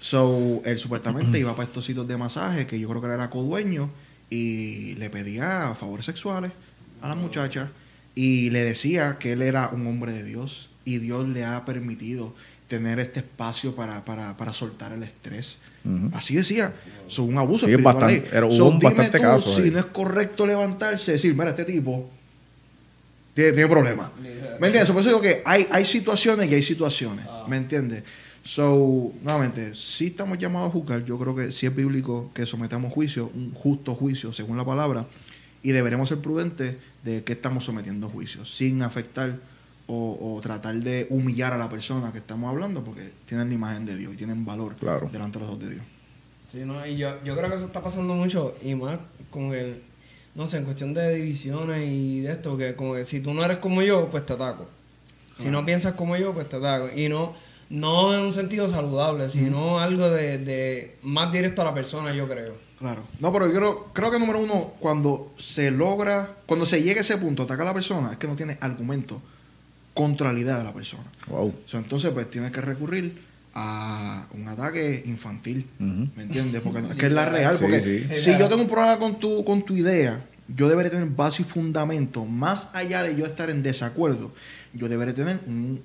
So, 0.00 0.62
él 0.64 0.78
supuestamente 0.78 1.38
iba 1.38 1.52
para 1.54 1.66
estos 1.68 1.84
sitios 1.84 2.06
de 2.08 2.16
masaje, 2.16 2.66
que 2.66 2.78
yo 2.80 2.88
creo 2.88 3.00
que 3.00 3.08
él 3.08 3.14
era 3.14 3.28
codueño, 3.30 3.90
y 4.30 4.94
le 4.94 5.10
pedía 5.10 5.74
favores 5.78 6.06
sexuales 6.06 6.52
a 7.02 7.08
la 7.08 7.14
muchacha, 7.14 7.68
y 8.14 8.50
le 8.50 8.64
decía 8.64 9.16
que 9.18 9.32
él 9.32 9.42
era 9.42 9.68
un 9.72 9.86
hombre 9.86 10.12
de 10.12 10.22
Dios, 10.24 10.70
y 10.84 10.98
Dios 10.98 11.28
le 11.28 11.44
ha 11.44 11.64
permitido 11.64 12.34
tener 12.68 12.98
este 13.00 13.20
espacio 13.20 13.74
para, 13.74 14.04
para, 14.04 14.36
para 14.36 14.52
soltar 14.52 14.92
el 14.92 15.02
estrés. 15.02 15.58
Así 16.12 16.34
decía, 16.34 16.74
son 17.06 17.28
un 17.30 17.38
abuso 17.38 17.64
Sí, 17.64 17.72
espiritual 17.72 17.96
bastante- 17.96 18.36
ahí. 18.36 18.42
hubo 18.44 18.52
So, 18.52 18.66
un 18.66 18.78
dime 18.78 18.92
bastante 18.94 19.18
tú 19.18 19.24
casos 19.24 19.54
si 19.56 19.62
ahí. 19.62 19.70
no 19.70 19.78
es 19.78 19.84
correcto 19.86 20.46
levantarse 20.46 21.10
y 21.12 21.14
decir, 21.14 21.32
mira, 21.34 21.50
este 21.50 21.64
tipo 21.64 22.10
tiene, 23.38 23.52
tiene 23.52 23.68
problemas. 23.68 24.10
¿Me 24.18 24.66
entiendes? 24.66 24.90
Por 24.90 25.00
eso 25.00 25.10
digo 25.10 25.20
que 25.20 25.42
hay, 25.44 25.64
hay 25.70 25.84
situaciones 25.86 26.50
y 26.50 26.54
hay 26.56 26.62
situaciones. 26.64 27.24
Ah. 27.28 27.44
¿Me 27.48 27.56
entiendes? 27.56 28.02
So, 28.42 29.12
nuevamente, 29.22 29.76
si 29.76 30.06
estamos 30.06 30.38
llamados 30.38 30.70
a 30.70 30.72
juzgar, 30.72 31.04
yo 31.04 31.16
creo 31.18 31.36
que 31.36 31.52
sí 31.52 31.66
es 31.66 31.74
bíblico 31.76 32.32
que 32.34 32.46
sometamos 32.46 32.92
juicio, 32.92 33.30
un 33.32 33.52
justo 33.54 33.94
juicio 33.94 34.32
según 34.32 34.56
la 34.56 34.64
palabra, 34.64 35.06
y 35.62 35.70
deberemos 35.70 36.08
ser 36.08 36.18
prudentes 36.18 36.74
de 37.04 37.22
que 37.22 37.34
estamos 37.34 37.64
sometiendo 37.64 38.08
juicio, 38.08 38.44
sin 38.44 38.82
afectar 38.82 39.36
o, 39.86 40.18
o 40.20 40.40
tratar 40.40 40.74
de 40.74 41.06
humillar 41.10 41.52
a 41.52 41.58
la 41.58 41.68
persona 41.68 42.10
que 42.10 42.18
estamos 42.18 42.50
hablando, 42.50 42.82
porque 42.82 43.12
tienen 43.26 43.48
la 43.50 43.54
imagen 43.54 43.86
de 43.86 43.96
Dios 43.96 44.14
y 44.14 44.16
tienen 44.16 44.44
valor 44.44 44.74
Claro. 44.76 45.08
delante 45.12 45.38
de 45.38 45.44
los 45.44 45.54
ojos 45.54 45.64
de 45.64 45.74
Dios. 45.74 45.82
Sí, 46.48 46.58
no, 46.64 46.84
y 46.84 46.96
yo, 46.96 47.22
yo 47.24 47.36
creo 47.36 47.48
que 47.48 47.54
eso 47.54 47.66
está 47.66 47.82
pasando 47.82 48.14
mucho 48.14 48.56
y 48.62 48.74
más 48.74 48.98
como 49.30 49.52
que, 49.52 49.80
no 50.38 50.46
sé, 50.46 50.58
en 50.58 50.64
cuestión 50.64 50.94
de 50.94 51.16
divisiones 51.16 51.84
y 51.88 52.20
de 52.20 52.30
esto, 52.30 52.56
que 52.56 52.76
como 52.76 52.94
que 52.94 53.04
si 53.04 53.18
tú 53.18 53.34
no 53.34 53.44
eres 53.44 53.58
como 53.58 53.82
yo, 53.82 54.06
pues 54.08 54.24
te 54.24 54.34
ataco. 54.34 54.68
Si 55.36 55.48
no 55.48 55.66
piensas 55.66 55.94
como 55.94 56.16
yo, 56.16 56.32
pues 56.32 56.48
te 56.48 56.56
ataco. 56.56 56.88
Y 56.94 57.08
no, 57.08 57.34
no 57.70 58.14
en 58.14 58.20
un 58.20 58.32
sentido 58.32 58.68
saludable, 58.68 59.28
sino 59.28 59.80
algo 59.80 60.08
de, 60.08 60.38
de 60.38 60.96
más 61.02 61.32
directo 61.32 61.62
a 61.62 61.64
la 61.64 61.74
persona, 61.74 62.14
yo 62.14 62.28
creo. 62.28 62.54
Claro. 62.78 63.02
No, 63.18 63.32
pero 63.32 63.48
yo 63.48 63.54
creo, 63.54 63.84
creo 63.92 64.10
que 64.12 64.20
número 64.20 64.38
uno, 64.38 64.74
cuando 64.78 65.32
se 65.36 65.72
logra, 65.72 66.36
cuando 66.46 66.66
se 66.66 66.84
llega 66.84 67.00
a 67.00 67.02
ese 67.02 67.18
punto, 67.18 67.42
ataca 67.42 67.62
a 67.62 67.66
la 67.66 67.74
persona, 67.74 68.12
es 68.12 68.18
que 68.18 68.28
no 68.28 68.36
tiene 68.36 68.56
argumento 68.60 69.20
contra 69.92 70.32
la 70.32 70.38
idea 70.38 70.56
de 70.56 70.62
la 70.62 70.72
persona. 70.72 71.10
Wow. 71.26 71.52
Entonces, 71.72 72.12
pues 72.12 72.30
tienes 72.30 72.52
que 72.52 72.60
recurrir 72.60 73.27
a 73.54 74.26
un 74.34 74.48
ataque 74.48 75.02
infantil. 75.06 75.66
¿Me 75.78 76.22
entiendes? 76.22 76.62
Porque 76.62 76.80
es 76.90 76.96
que 76.96 77.06
es 77.06 77.12
la 77.12 77.28
real. 77.28 77.56
Sí, 77.56 77.62
Porque 77.62 77.80
sí. 77.80 78.06
si 78.14 78.38
yo 78.38 78.48
tengo 78.48 78.62
un 78.62 78.68
problema 78.68 78.98
con 78.98 79.18
tu, 79.18 79.44
con 79.44 79.62
tu 79.62 79.76
idea, 79.76 80.24
yo 80.48 80.68
deberé 80.68 80.90
tener 80.90 81.08
base 81.08 81.42
y 81.42 81.44
fundamento. 81.44 82.24
Más 82.24 82.68
allá 82.72 83.02
de 83.02 83.16
yo 83.16 83.26
estar 83.26 83.50
en 83.50 83.62
desacuerdo, 83.62 84.32
yo 84.72 84.88
deberé 84.88 85.12
tener 85.12 85.40
un 85.46 85.80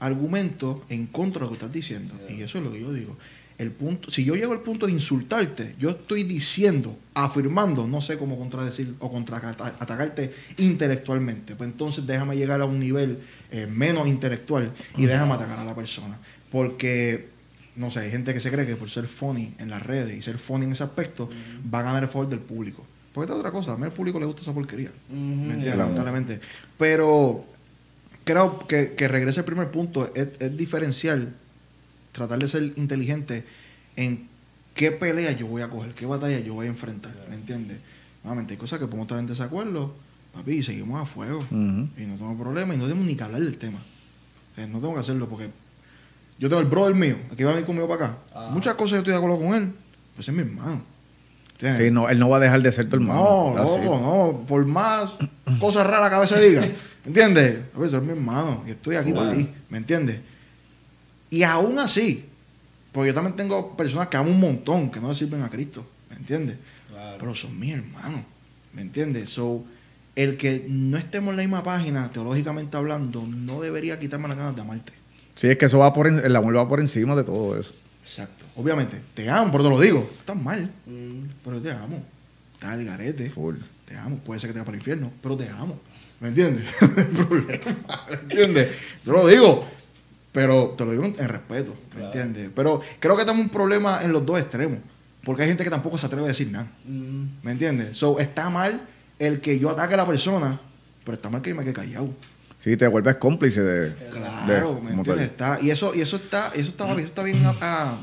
argumento 0.00 0.84
en 0.88 1.06
contra 1.06 1.40
de 1.40 1.44
lo 1.44 1.48
que 1.50 1.54
estás 1.54 1.72
diciendo. 1.72 2.14
Y 2.28 2.42
eso 2.42 2.58
es 2.58 2.64
lo 2.64 2.72
que 2.72 2.80
yo 2.80 2.92
digo. 2.92 3.16
El 3.56 3.70
punto, 3.70 4.10
si 4.10 4.24
yo 4.24 4.34
llego 4.34 4.52
al 4.52 4.60
punto 4.60 4.86
de 4.86 4.92
insultarte, 4.92 5.76
yo 5.78 5.90
estoy 5.90 6.24
diciendo, 6.24 6.98
afirmando, 7.14 7.86
no 7.86 8.00
sé 8.00 8.18
cómo 8.18 8.36
contradecir 8.36 8.94
o 8.98 9.08
contra 9.08 9.36
atacarte 9.36 10.34
intelectualmente. 10.58 11.54
Pues 11.54 11.70
entonces 11.70 12.04
déjame 12.04 12.36
llegar 12.36 12.60
a 12.60 12.64
un 12.64 12.80
nivel 12.80 13.20
eh, 13.52 13.68
menos 13.68 14.08
intelectual 14.08 14.72
y 14.96 15.06
déjame 15.06 15.34
atacar 15.34 15.60
a 15.60 15.64
la 15.64 15.74
persona. 15.74 16.18
Porque, 16.54 17.30
no 17.74 17.90
sé, 17.90 17.98
hay 17.98 18.12
gente 18.12 18.32
que 18.32 18.38
se 18.38 18.48
cree 18.52 18.64
que 18.64 18.76
por 18.76 18.88
ser 18.88 19.08
funny 19.08 19.52
en 19.58 19.70
las 19.70 19.82
redes 19.82 20.16
y 20.16 20.22
ser 20.22 20.38
funny 20.38 20.66
en 20.66 20.72
ese 20.72 20.84
aspecto, 20.84 21.28
va 21.74 21.80
a 21.80 21.82
ganar 21.82 22.04
el 22.04 22.08
favor 22.08 22.28
del 22.28 22.38
público. 22.38 22.86
Porque 23.12 23.24
esta 23.24 23.34
es 23.34 23.40
otra 23.40 23.50
cosa, 23.50 23.72
a 23.72 23.76
mí 23.76 23.82
al 23.82 23.90
público 23.90 24.20
le 24.20 24.26
gusta 24.26 24.42
esa 24.42 24.54
porquería. 24.54 24.92
¿Me 25.10 25.16
entiendes? 25.16 25.74
Claro. 25.74 25.78
Lamentablemente. 25.78 26.40
Pero 26.78 27.44
creo 28.22 28.68
que, 28.68 28.94
que 28.94 29.08
regrese 29.08 29.40
al 29.40 29.46
primer 29.46 29.72
punto, 29.72 30.08
es, 30.14 30.28
es 30.38 30.56
diferencial, 30.56 31.34
tratar 32.12 32.38
de 32.38 32.48
ser 32.48 32.72
inteligente 32.76 33.44
en 33.96 34.28
qué 34.74 34.92
pelea 34.92 35.32
yo 35.32 35.48
voy 35.48 35.62
a 35.62 35.70
coger, 35.70 35.92
qué 35.92 36.06
batalla 36.06 36.38
yo 36.38 36.54
voy 36.54 36.66
a 36.66 36.68
enfrentar, 36.68 37.12
¿me 37.28 37.34
entiendes? 37.34 37.78
Nuevamente, 38.22 38.52
hay 38.52 38.58
cosas 38.58 38.78
que 38.78 38.86
podemos 38.86 39.06
estar 39.06 39.18
en 39.18 39.26
desacuerdo, 39.26 39.92
papi, 40.32 40.52
y 40.52 40.62
seguimos 40.62 41.02
a 41.02 41.04
fuego, 41.04 41.44
y 41.50 41.54
no 41.54 42.16
tengo 42.16 42.38
problema, 42.38 42.76
y 42.76 42.78
no 42.78 42.84
tenemos 42.84 43.04
ni 43.04 43.16
que 43.16 43.24
hablar 43.24 43.42
del 43.42 43.58
tema. 43.58 43.80
O 44.52 44.54
sea, 44.54 44.68
no 44.68 44.78
tengo 44.78 44.94
que 44.94 45.00
hacerlo 45.00 45.28
porque 45.28 45.50
yo 46.38 46.48
tengo 46.48 46.60
el 46.60 46.68
brother 46.68 46.94
mío, 46.94 47.16
que 47.36 47.44
va 47.44 47.50
a 47.50 47.54
venir 47.54 47.66
conmigo 47.66 47.88
para 47.88 48.06
acá. 48.06 48.18
Ajá. 48.34 48.50
Muchas 48.50 48.74
cosas 48.74 48.92
yo 48.92 48.98
estoy 48.98 49.12
de 49.12 49.18
acuerdo 49.18 49.38
con 49.38 49.54
él, 49.54 49.72
pues 50.14 50.28
es 50.28 50.34
mi 50.34 50.40
hermano. 50.40 50.82
¿Entiendes? 51.52 51.86
Sí, 51.86 51.90
no, 51.92 52.08
él 52.08 52.18
no 52.18 52.28
va 52.28 52.38
a 52.38 52.40
dejar 52.40 52.62
de 52.62 52.72
ser 52.72 52.88
tu 52.88 52.96
hermano. 52.96 53.54
No, 53.54 53.62
Así. 53.62 53.80
loco, 53.80 53.98
no. 53.98 54.46
Por 54.46 54.66
más 54.66 55.12
cosas 55.60 55.86
raras 55.86 56.10
que 56.10 56.16
a 56.16 56.18
veces 56.18 56.40
diga. 56.40 56.68
¿Entiendes? 57.04 57.60
Oye, 57.76 57.88
tú 57.88 57.96
eres 57.96 58.02
mi 58.02 58.10
hermano 58.10 58.64
y 58.66 58.70
estoy 58.70 58.96
aquí 58.96 59.12
para 59.12 59.32
ti. 59.32 59.48
¿Me 59.68 59.78
entiendes? 59.78 60.20
Y 61.30 61.42
aún 61.42 61.78
así, 61.78 62.24
porque 62.92 63.08
yo 63.08 63.14
también 63.14 63.36
tengo 63.36 63.76
personas 63.76 64.08
que 64.08 64.16
amo 64.16 64.30
un 64.30 64.40
montón, 64.40 64.90
que 64.90 65.00
no 65.00 65.08
le 65.08 65.14
sirven 65.14 65.42
a 65.42 65.50
Cristo. 65.50 65.86
¿Me 66.10 66.16
entiendes? 66.16 66.56
Pero 67.18 67.34
son 67.34 67.58
mis 67.58 67.74
hermanos. 67.74 68.22
¿Me 68.72 68.82
entiendes? 68.82 69.30
So, 69.30 69.64
el 70.16 70.36
que 70.36 70.64
no 70.68 70.96
estemos 70.96 71.30
en 71.30 71.36
la 71.36 71.42
misma 71.42 71.62
página, 71.62 72.10
teológicamente 72.10 72.76
hablando, 72.76 73.22
no 73.26 73.60
debería 73.60 73.98
quitarme 73.98 74.28
las 74.28 74.36
ganas 74.36 74.56
de 74.56 74.62
amarte. 74.62 74.92
Sí, 75.34 75.48
es 75.48 75.58
que 75.58 75.66
eso 75.66 75.78
va 75.78 75.92
por 75.92 76.06
en- 76.06 76.18
el 76.24 76.34
amor 76.36 76.56
va 76.56 76.68
por 76.68 76.80
encima 76.80 77.14
de 77.16 77.24
todo 77.24 77.58
eso. 77.58 77.72
Exacto. 78.02 78.44
Obviamente, 78.56 79.00
te 79.14 79.28
amo, 79.28 79.50
pero 79.50 79.64
te 79.64 79.70
lo 79.70 79.80
digo. 79.80 80.08
Estás 80.18 80.36
mal, 80.36 80.70
Mm. 80.86 81.24
pero 81.44 81.60
te 81.60 81.70
amo. 81.72 82.02
Estás 82.54 82.70
al 82.70 82.84
garete. 82.84 83.28
Full. 83.30 83.56
Te 83.86 83.96
amo, 83.96 84.18
puede 84.18 84.40
ser 84.40 84.48
que 84.50 84.54
te 84.54 84.58
vaya 84.60 84.64
para 84.66 84.76
el 84.76 84.80
infierno, 84.80 85.10
pero 85.22 85.36
te 85.36 85.48
amo. 85.48 85.80
¿Me 86.20 86.28
entiendes? 86.28 86.64
No 86.80 87.02
hay 87.20 87.26
problema, 87.26 88.04
¿me 88.08 88.14
entiendes? 88.14 88.76
Yo 89.04 89.12
lo 89.12 89.26
digo, 89.26 89.66
pero 90.32 90.74
te 90.78 90.84
lo 90.84 90.92
digo 90.92 91.04
en, 91.04 91.16
en 91.18 91.28
respeto, 91.28 91.74
¿me 91.90 92.00
Claro. 92.00 92.06
entiendes? 92.06 92.50
Pero 92.54 92.80
creo 93.00 93.16
que 93.16 93.24
tenemos 93.24 93.44
un 93.44 93.50
problema 93.50 94.00
en 94.02 94.12
los 94.12 94.24
dos 94.24 94.38
extremos, 94.40 94.78
porque 95.24 95.42
hay 95.42 95.48
gente 95.48 95.64
que 95.64 95.70
tampoco 95.70 95.98
se 95.98 96.06
atreve 96.06 96.24
a 96.24 96.28
decir 96.28 96.50
nada, 96.50 96.66
Mm. 96.86 97.24
¿me 97.42 97.52
entiendes? 97.52 97.98
So, 97.98 98.18
está 98.20 98.48
mal 98.48 98.80
el 99.18 99.40
que 99.40 99.58
yo 99.58 99.68
ataque 99.70 99.94
a 99.94 99.98
la 99.98 100.06
persona, 100.06 100.58
pero 101.04 101.16
está 101.16 101.28
mal 101.28 101.42
que 101.42 101.50
yo 101.50 101.56
me 101.56 101.64
quede 101.64 101.74
callado. 101.74 102.08
Sí, 102.58 102.76
te 102.76 102.86
vuelves 102.88 103.16
cómplice 103.16 103.60
de. 103.62 103.94
Claro, 104.10 104.74
de- 104.76 104.80
¿me 104.82 104.90
entiendes? 104.92 105.26
Está, 105.26 105.58
y 105.60 105.70
eso, 105.70 105.94
y 105.94 106.00
eso 106.00 106.16
está, 106.16 106.48
eso 106.54 106.68
está, 106.70 106.90
eso 106.92 107.00
está 107.00 107.22
bien 107.22 107.44
a- 107.44 107.54
a- 107.60 107.96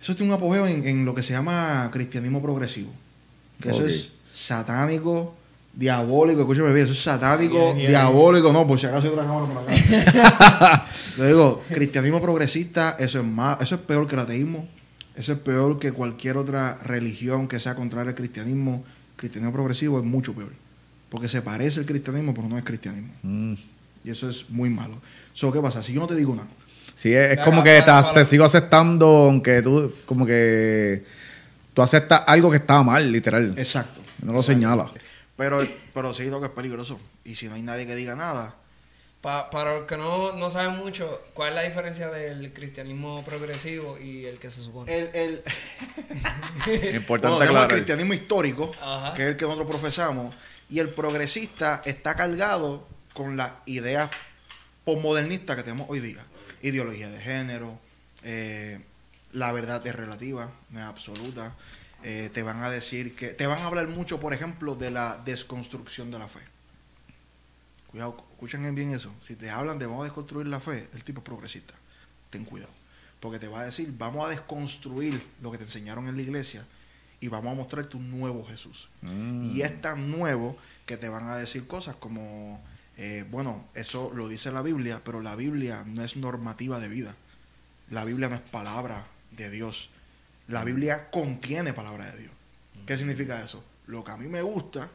eso 0.00 0.14
tiene 0.14 0.32
un 0.32 0.38
apogeo 0.38 0.66
en, 0.66 0.86
en 0.86 1.04
lo 1.04 1.14
que 1.14 1.22
se 1.22 1.32
llama 1.32 1.90
cristianismo 1.92 2.40
progresivo. 2.42 2.90
Que 3.60 3.70
eso 3.70 3.80
Ok. 3.80 3.86
es 3.88 4.12
satánico, 4.24 5.34
diabólico, 5.74 6.40
escúchame 6.40 6.72
bien, 6.72 6.84
eso 6.84 6.92
es 6.92 7.02
satánico, 7.02 7.58
Bien, 7.66 7.76
bien. 7.76 7.88
diabólico, 7.90 8.52
no, 8.52 8.66
por 8.66 8.78
si 8.78 8.86
acaso 8.86 9.06
hay 9.06 9.12
otra 9.12 9.24
cámara 9.24 9.46
por 9.46 9.62
acá. 9.62 10.86
Le 11.18 11.26
digo, 11.28 11.62
cristianismo 11.68 12.20
progresista, 12.22 12.96
eso 12.98 13.18
es 13.18 13.24
más, 13.26 13.60
eso 13.60 13.74
es 13.74 13.80
peor 13.82 14.06
que 14.06 14.14
el 14.14 14.20
ateísmo, 14.20 14.66
eso 15.16 15.32
es 15.32 15.38
peor 15.38 15.78
que 15.78 15.92
cualquier 15.92 16.36
otra 16.36 16.78
religión 16.84 17.48
que 17.48 17.58
sea 17.60 17.74
contraria 17.74 18.10
al 18.10 18.14
cristianismo. 18.14 18.84
Cristianismo 19.16 19.52
progresivo 19.52 19.98
es 19.98 20.04
mucho 20.04 20.34
peor. 20.34 20.52
Porque 21.08 21.28
se 21.28 21.42
parece 21.42 21.80
al 21.80 21.86
cristianismo, 21.86 22.34
pero 22.34 22.48
no 22.48 22.58
es 22.58 22.64
cristianismo. 22.64 23.12
Mm. 23.22 23.54
Y 24.04 24.10
eso 24.10 24.28
es 24.28 24.48
muy 24.50 24.70
malo. 24.70 25.00
So, 25.32 25.52
¿Qué 25.52 25.60
pasa? 25.60 25.82
Si 25.82 25.92
yo 25.92 26.00
no 26.00 26.06
te 26.06 26.14
digo 26.14 26.34
nada, 26.34 26.48
Sí, 26.94 27.12
es, 27.12 27.38
como 27.40 27.62
que 27.62 27.82
te, 28.14 28.24
sigo 28.24 28.44
aceptando, 28.46 29.06
aunque 29.06 29.60
tú, 29.60 29.92
como 30.06 30.24
que 30.24 31.04
tú 31.74 31.82
aceptas 31.82 32.22
algo 32.26 32.50
que 32.50 32.56
estaba 32.56 32.82
mal, 32.82 33.12
literal. 33.12 33.54
exacto. 33.58 34.00
No 34.22 34.32
lo 34.32 34.42
señala. 34.42 34.90
Pero, 35.36 35.66
pero 35.92 36.14
sí, 36.14 36.30
lo 36.30 36.40
que 36.40 36.46
es 36.46 36.52
peligroso. 36.52 36.98
Y 37.22 37.34
si 37.34 37.48
no 37.48 37.54
hay 37.54 37.62
nadie 37.62 37.86
que 37.86 37.94
diga 37.94 38.14
nada, 38.14 38.54
Pa- 39.20 39.50
para 39.50 39.74
los 39.78 39.86
que 39.86 39.96
no, 39.98 40.32
no 40.34 40.48
saben 40.48 40.78
mucho, 40.78 41.20
¿cuál 41.34 41.50
es 41.50 41.54
la 41.56 41.62
diferencia 41.62 42.08
del 42.08 42.52
cristianismo 42.54 43.22
progresivo 43.24 43.98
y 43.98 44.24
el 44.24 44.38
que 44.38 44.50
se 44.50 44.62
supone? 44.62 44.90
el, 44.96 45.10
el, 45.12 45.42
Importante 46.94 47.44
bueno, 47.44 47.62
el 47.62 47.68
cristianismo 47.68 48.14
histórico, 48.14 48.72
Ajá. 48.80 49.14
que 49.14 49.22
es 49.22 49.28
el 49.30 49.36
que 49.36 49.44
nosotros 49.44 49.68
profesamos, 49.68 50.34
y 50.68 50.80
el 50.80 50.90
progresista 50.90 51.82
está 51.84 52.16
cargado 52.16 52.86
con 53.14 53.36
las 53.36 53.52
ideas 53.66 54.10
postmodernistas 54.84 55.56
que 55.56 55.62
tenemos 55.62 55.88
hoy 55.88 56.00
día. 56.00 56.24
Ideología 56.62 57.08
de 57.08 57.20
género, 57.20 57.78
eh, 58.22 58.80
la 59.32 59.52
verdad 59.52 59.86
es 59.86 59.94
relativa, 59.94 60.50
no 60.70 60.80
es 60.80 60.86
absoluta. 60.86 61.54
Eh, 62.02 62.30
te 62.32 62.42
van 62.42 62.62
a 62.62 62.70
decir 62.70 63.14
que, 63.16 63.28
te 63.28 63.46
van 63.46 63.60
a 63.60 63.66
hablar 63.66 63.88
mucho, 63.88 64.20
por 64.20 64.34
ejemplo, 64.34 64.74
de 64.74 64.90
la 64.90 65.16
desconstrucción 65.24 66.10
de 66.10 66.18
la 66.18 66.28
fe. 66.28 66.40
Cuidado, 67.90 68.16
escuchen 68.32 68.74
bien 68.74 68.92
eso. 68.92 69.12
Si 69.20 69.36
te 69.36 69.50
hablan 69.50 69.78
de 69.78 69.86
vamos 69.86 70.02
a 70.02 70.04
desconstruir 70.04 70.46
la 70.46 70.60
fe, 70.60 70.88
el 70.92 71.04
tipo 71.04 71.20
es 71.20 71.24
progresista. 71.24 71.74
Ten 72.30 72.44
cuidado. 72.44 72.72
Porque 73.20 73.38
te 73.38 73.48
va 73.48 73.60
a 73.60 73.64
decir, 73.64 73.92
vamos 73.96 74.26
a 74.26 74.30
desconstruir 74.30 75.20
lo 75.40 75.50
que 75.50 75.58
te 75.58 75.64
enseñaron 75.64 76.06
en 76.08 76.16
la 76.16 76.22
iglesia 76.22 76.66
y 77.20 77.28
vamos 77.28 77.52
a 77.52 77.56
mostrarte 77.56 77.96
un 77.96 78.10
nuevo 78.10 78.44
Jesús. 78.46 78.88
Mm. 79.02 79.54
Y 79.54 79.62
es 79.62 79.80
tan 79.80 80.10
nuevo 80.10 80.56
que 80.84 80.96
te 80.96 81.08
van 81.08 81.28
a 81.28 81.36
decir 81.36 81.66
cosas 81.66 81.94
como, 81.96 82.62
eh, 82.96 83.24
bueno, 83.30 83.66
eso 83.74 84.12
lo 84.14 84.28
dice 84.28 84.52
la 84.52 84.62
Biblia, 84.62 85.02
pero 85.04 85.20
la 85.20 85.36
Biblia 85.36 85.84
no 85.86 86.02
es 86.04 86.16
normativa 86.16 86.78
de 86.78 86.88
vida. 86.88 87.14
La 87.90 88.04
Biblia 88.04 88.28
no 88.28 88.36
es 88.36 88.42
palabra 88.42 89.06
de 89.32 89.50
Dios. 89.50 89.90
La 90.48 90.64
Biblia 90.64 91.10
contiene 91.10 91.72
palabra 91.72 92.06
de 92.12 92.18
Dios. 92.18 92.32
¿Qué 92.86 92.96
significa 92.96 93.42
eso? 93.42 93.64
Lo 93.86 94.04
que 94.04 94.12
a 94.12 94.16
mí 94.16 94.28
me 94.28 94.42
gusta, 94.42 94.90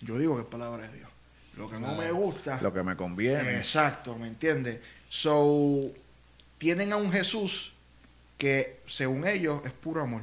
yo 0.00 0.18
digo 0.18 0.36
que 0.36 0.42
es 0.42 0.48
palabra 0.48 0.88
de 0.88 0.98
Dios. 0.98 1.10
Lo 1.56 1.68
que 1.68 1.78
no 1.78 1.94
me 1.94 2.10
gusta, 2.10 2.60
Lo 2.62 2.72
que 2.72 2.82
me 2.82 2.96
conviene. 2.96 3.56
Exacto, 3.56 4.16
¿me 4.16 4.28
entiendes? 4.28 4.80
So, 5.08 5.80
tienen 6.58 6.92
a 6.92 6.96
un 6.96 7.10
Jesús 7.10 7.72
que, 8.38 8.80
según 8.86 9.26
ellos, 9.26 9.62
es 9.64 9.72
puro 9.72 10.02
amor. 10.02 10.22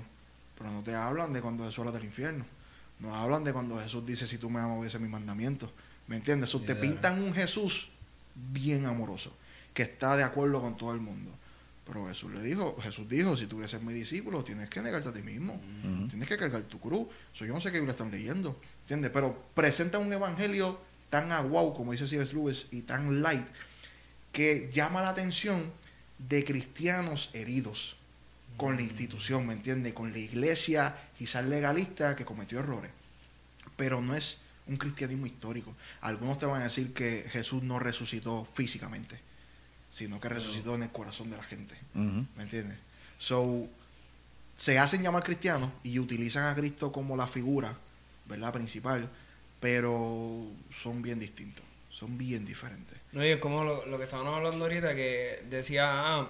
Pero 0.57 0.71
no 0.71 0.81
te 0.81 0.95
hablan 0.95 1.33
de 1.33 1.41
cuando 1.41 1.65
Jesús 1.65 1.79
habla 1.79 1.91
del 1.91 2.05
infierno. 2.05 2.45
No 2.99 3.15
hablan 3.15 3.43
de 3.43 3.53
cuando 3.53 3.77
Jesús 3.79 4.05
dice, 4.05 4.25
si 4.25 4.37
tú 4.37 4.49
me 4.49 4.59
amas, 4.59 4.79
obedece 4.79 4.99
mis 4.99 5.09
mandamientos. 5.09 5.69
¿Me 6.07 6.15
entiendes? 6.15 6.49
So, 6.49 6.61
te 6.61 6.75
pintan 6.75 7.21
un 7.21 7.33
Jesús 7.33 7.89
bien 8.35 8.85
amoroso, 8.85 9.33
que 9.73 9.83
está 9.83 10.15
de 10.15 10.23
acuerdo 10.23 10.61
con 10.61 10.77
todo 10.77 10.93
el 10.93 10.99
mundo. 10.99 11.31
Pero 11.85 12.07
Jesús 12.07 12.31
le 12.33 12.41
dijo, 12.41 12.75
Jesús 12.81 13.07
dijo, 13.07 13.37
si 13.37 13.45
tú 13.45 13.57
quieres 13.57 13.71
ser 13.71 13.81
mi 13.81 13.93
discípulo, 13.93 14.43
tienes 14.43 14.69
que 14.69 14.81
negarte 14.81 15.09
a 15.09 15.13
ti 15.13 15.21
mismo. 15.21 15.53
Ujú. 15.53 16.07
Tienes 16.07 16.27
que 16.27 16.37
cargar 16.37 16.63
tu 16.63 16.79
cruz. 16.79 17.07
So, 17.33 17.45
yo 17.45 17.53
no 17.53 17.61
sé 17.61 17.71
qué 17.71 17.77
Biblia 17.77 17.91
están 17.91 18.09
leyendo, 18.09 18.59
¿entiendes? 18.81 19.11
Pero 19.11 19.45
presenta 19.53 19.99
un 19.99 20.11
evangelio 20.11 20.79
tan 21.09 21.31
aguau, 21.31 21.73
como 21.73 21.91
dice 21.91 22.07
C.S. 22.07 22.33
Lewis, 22.33 22.67
y 22.71 22.81
tan 22.81 23.21
light, 23.21 23.45
que 24.31 24.69
llama 24.73 25.01
la 25.01 25.09
atención 25.09 25.71
de 26.17 26.43
cristianos 26.43 27.29
heridos 27.33 27.95
con 28.57 28.75
la 28.75 28.81
institución, 28.81 29.45
¿me 29.45 29.53
entiendes? 29.53 29.93
Con 29.93 30.11
la 30.11 30.17
iglesia 30.17 30.95
quizás 31.17 31.45
legalista 31.45 32.15
que 32.15 32.25
cometió 32.25 32.59
errores. 32.59 32.91
Pero 33.75 34.01
no 34.01 34.15
es 34.15 34.39
un 34.65 34.77
cristianismo 34.77 35.27
histórico. 35.27 35.73
Algunos 36.01 36.39
te 36.39 36.45
van 36.45 36.61
a 36.61 36.65
decir 36.65 36.93
que 36.93 37.25
Jesús 37.29 37.63
no 37.63 37.79
resucitó 37.79 38.47
físicamente, 38.53 39.19
sino 39.91 40.19
que 40.19 40.29
resucitó 40.29 40.75
en 40.75 40.83
el 40.83 40.91
corazón 40.91 41.29
de 41.29 41.37
la 41.37 41.43
gente. 41.43 41.75
¿Me 41.93 42.43
entiendes? 42.43 42.77
So, 43.17 43.67
se 44.55 44.79
hacen 44.79 45.03
llamar 45.03 45.23
cristianos 45.23 45.71
y 45.83 45.99
utilizan 45.99 46.43
a 46.45 46.55
Cristo 46.55 46.91
como 46.91 47.15
la 47.15 47.27
figura, 47.27 47.77
¿verdad? 48.25 48.53
Principal, 48.53 49.09
pero 49.59 50.47
son 50.71 51.01
bien 51.01 51.19
distintos, 51.19 51.63
son 51.91 52.17
bien 52.17 52.45
diferentes. 52.45 52.97
No, 53.11 53.23
y 53.23 53.29
es 53.29 53.37
como 53.39 53.63
lo, 53.63 53.85
lo 53.85 53.97
que 53.97 54.03
estábamos 54.03 54.35
hablando 54.35 54.65
ahorita, 54.65 54.95
que 54.95 55.43
decía, 55.49 55.85
ah, 55.89 56.29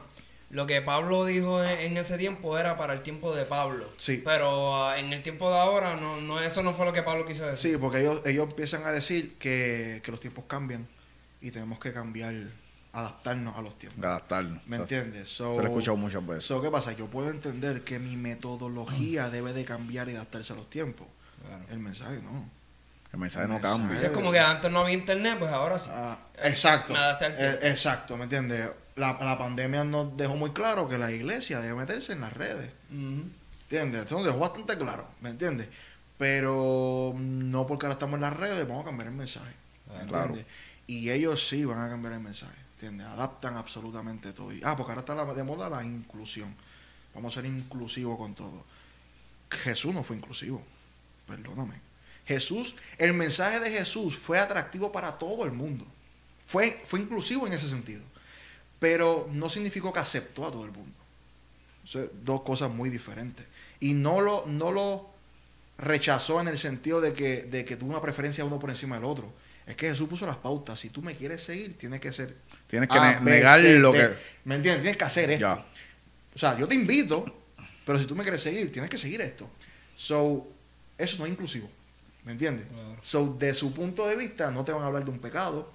lo 0.49 0.65
que 0.65 0.81
Pablo 0.81 1.25
dijo 1.25 1.61
en, 1.63 1.97
ese 1.97 2.17
tiempo 2.17 2.57
era 2.57 2.77
para 2.77 2.93
el 2.93 3.01
tiempo 3.01 3.35
de 3.35 3.45
Pablo. 3.45 3.85
Sí. 3.97 4.21
Pero 4.23 4.85
ah, 4.85 4.97
en 4.99 5.11
el 5.11 5.21
tiempo 5.21 5.49
de 5.51 5.57
ahora, 5.57 5.95
no, 5.97 6.21
no 6.21 6.39
eso 6.39 6.63
no 6.63 6.73
fue 6.73 6.85
lo 6.85 6.93
que 6.93 7.03
Pablo 7.03 7.25
quiso 7.25 7.45
decir. 7.45 7.71
Sí, 7.71 7.77
porque 7.77 7.99
ellos, 7.99 8.21
ellos 8.25 8.47
empiezan 8.49 8.85
a 8.85 8.91
decir 8.91 9.37
que, 9.37 10.01
que 10.03 10.11
los 10.11 10.19
tiempos 10.19 10.45
cambian 10.47 10.87
y 11.41 11.51
tenemos 11.51 11.79
que 11.79 11.91
cambiar, 11.91 12.33
adaptarnos 12.93 13.57
a 13.57 13.61
los 13.61 13.77
tiempos. 13.77 14.03
Adaptarnos. 14.03 14.65
¿Me 14.67 14.77
O 14.79 14.87
sea, 14.87 14.99
entiendes? 14.99 15.29
So, 15.29 15.53
Se 15.55 15.61
lo 15.61 15.67
he 15.67 15.69
escuchado 15.69 15.97
muchas 15.97 16.25
veces. 16.25 16.45
so, 16.45 16.61
¿Qué 16.61 16.71
pasa? 16.71 16.93
Yo 16.93 17.07
puedo 17.07 17.29
entender 17.29 17.83
que 17.83 17.99
mi 17.99 18.15
metodología 18.15 19.29
debe 19.29 19.51
de 19.53 19.65
cambiar 19.65 20.07
y 20.09 20.15
adaptarse 20.15 20.53
a 20.53 20.55
los 20.55 20.69
tiempos. 20.69 21.07
Claro. 21.45 21.63
El 21.69 21.79
mensaje 21.79 22.21
no. 22.23 22.49
El 23.17 23.21
mensaje 23.21 23.47
no 23.47 23.59
cambia. 23.59 23.97
Es 23.97 24.11
como 24.11 24.31
que 24.31 24.39
antes 24.39 24.69
no 24.71 24.81
había 24.81 24.93
internet, 24.93 25.37
pues 25.39 25.51
ahora 25.51 25.79
sí. 25.79 25.89
Ah, 25.91 26.19
exacto. 26.43 26.93
Eh, 26.95 27.59
exacto, 27.71 28.15
¿me 28.15 28.25
entiendes? 28.25 28.69
La, 28.95 29.13
la 29.19 29.37
pandemia 29.39 29.83
nos 29.83 30.15
dejó 30.15 30.35
muy 30.35 30.51
claro 30.51 30.87
que 30.87 30.99
la 30.99 31.11
iglesia 31.11 31.59
debe 31.59 31.73
meterse 31.79 32.13
en 32.13 32.21
las 32.21 32.31
redes. 32.33 32.71
Ujú. 32.91 33.23
¿Entiendes? 33.63 34.05
Eso 34.05 34.17
nos 34.17 34.25
dejó 34.25 34.37
bastante 34.37 34.77
claro, 34.77 35.07
¿me 35.21 35.31
entiendes? 35.31 35.67
Pero 36.17 37.13
no 37.17 37.65
porque 37.65 37.87
ahora 37.87 37.93
estamos 37.93 38.15
en 38.15 38.21
las 38.21 38.37
redes, 38.37 38.67
vamos 38.67 38.83
a 38.83 38.85
cambiar 38.85 39.07
el 39.09 39.15
mensaje. 39.15 39.51
¿me 39.99 40.05
Claro. 40.07 40.35
Y 40.85 41.09
ellos 41.09 41.47
sí 41.47 41.65
van 41.65 41.79
a 41.79 41.89
cambiar 41.89 42.13
el 42.13 42.19
mensaje, 42.19 42.55
¿entiendes? 42.75 43.07
Adaptan 43.07 43.55
absolutamente 43.57 44.31
todo. 44.31 44.53
Y- 44.53 44.61
ah, 44.63 44.75
porque 44.77 44.91
ahora 44.91 45.01
está 45.01 45.15
la- 45.15 45.33
de 45.33 45.43
moda 45.43 45.69
la 45.71 45.83
inclusión. 45.83 46.55
Vamos 47.15 47.35
a 47.35 47.41
ser 47.41 47.49
inclusivos 47.49 48.15
con 48.17 48.35
todo. 48.35 48.63
Jesús 49.49 49.91
no 49.93 50.03
fue 50.03 50.17
inclusivo, 50.17 50.61
perdóname. 51.27 51.86
Jesús, 52.27 52.75
el 52.97 53.13
mensaje 53.13 53.59
de 53.59 53.71
Jesús 53.71 54.17
fue 54.17 54.37
atractivo 54.39 54.91
para 54.91 55.17
todo 55.17 55.45
el 55.45 55.51
mundo. 55.51 55.85
Fue, 56.45 56.81
fue 56.85 56.99
inclusivo 56.99 57.47
en 57.47 57.53
ese 57.53 57.69
sentido. 57.69 58.01
Pero 58.79 59.29
no 59.31 59.49
significó 59.49 59.91
que 59.93 59.99
aceptó 59.99 60.45
a 60.45 60.51
todo 60.51 60.65
el 60.65 60.71
mundo. 60.71 60.93
Dos 62.23 62.41
cosas 62.41 62.69
muy 62.69 62.89
diferentes. 62.89 63.45
Y 63.79 63.93
no 63.93 64.21
lo, 64.21 64.45
no 64.45 64.71
lo 64.71 65.09
rechazó 65.77 66.41
en 66.41 66.47
el 66.49 66.57
sentido 66.57 66.99
de 67.01 67.13
que, 67.13 67.43
de 67.43 67.63
que 67.65 67.77
tuvo 67.77 67.91
una 67.91 68.01
preferencia 68.01 68.43
uno 68.43 68.59
por 68.59 68.69
encima 68.69 68.95
del 68.97 69.05
otro. 69.05 69.31
Es 69.65 69.75
que 69.75 69.89
Jesús 69.89 70.07
puso 70.09 70.25
las 70.25 70.37
pautas. 70.37 70.79
Si 70.79 70.89
tú 70.89 71.01
me 71.01 71.15
quieres 71.15 71.43
seguir, 71.43 71.77
tienes 71.77 71.99
que 71.99 72.11
ser. 72.11 72.35
Tienes 72.67 72.89
que 72.89 72.99
ne- 72.99 73.19
negar 73.21 73.59
lo 73.79 73.91
que. 73.93 74.15
¿Me 74.45 74.55
entiendes? 74.55 74.81
Tienes 74.81 74.97
que 74.97 75.03
hacer 75.03 75.31
esto. 75.31 75.41
Ya. 75.41 75.65
O 76.35 76.39
sea, 76.39 76.57
yo 76.57 76.67
te 76.67 76.75
invito, 76.75 77.25
pero 77.85 77.99
si 77.99 78.05
tú 78.05 78.15
me 78.15 78.23
quieres 78.23 78.41
seguir, 78.41 78.71
tienes 78.71 78.89
que 78.89 78.97
seguir 78.97 79.21
esto. 79.21 79.49
So, 79.95 80.47
eso 80.97 81.17
no 81.19 81.25
es 81.25 81.31
inclusivo. 81.31 81.69
¿Me 82.27 82.33
entiendes? 82.33 82.67
Claro. 82.67 82.97
So, 83.01 83.35
de 83.39 83.53
su 83.53 83.73
punto 83.73 84.05
de 84.05 84.17
vista, 84.17 84.51
no 84.51 84.65
te 84.65 84.73
van 84.73 84.83
a 84.83 84.87
hablar 84.87 85.05
de 85.05 85.11
un 85.11 85.19
pecado, 85.19 85.71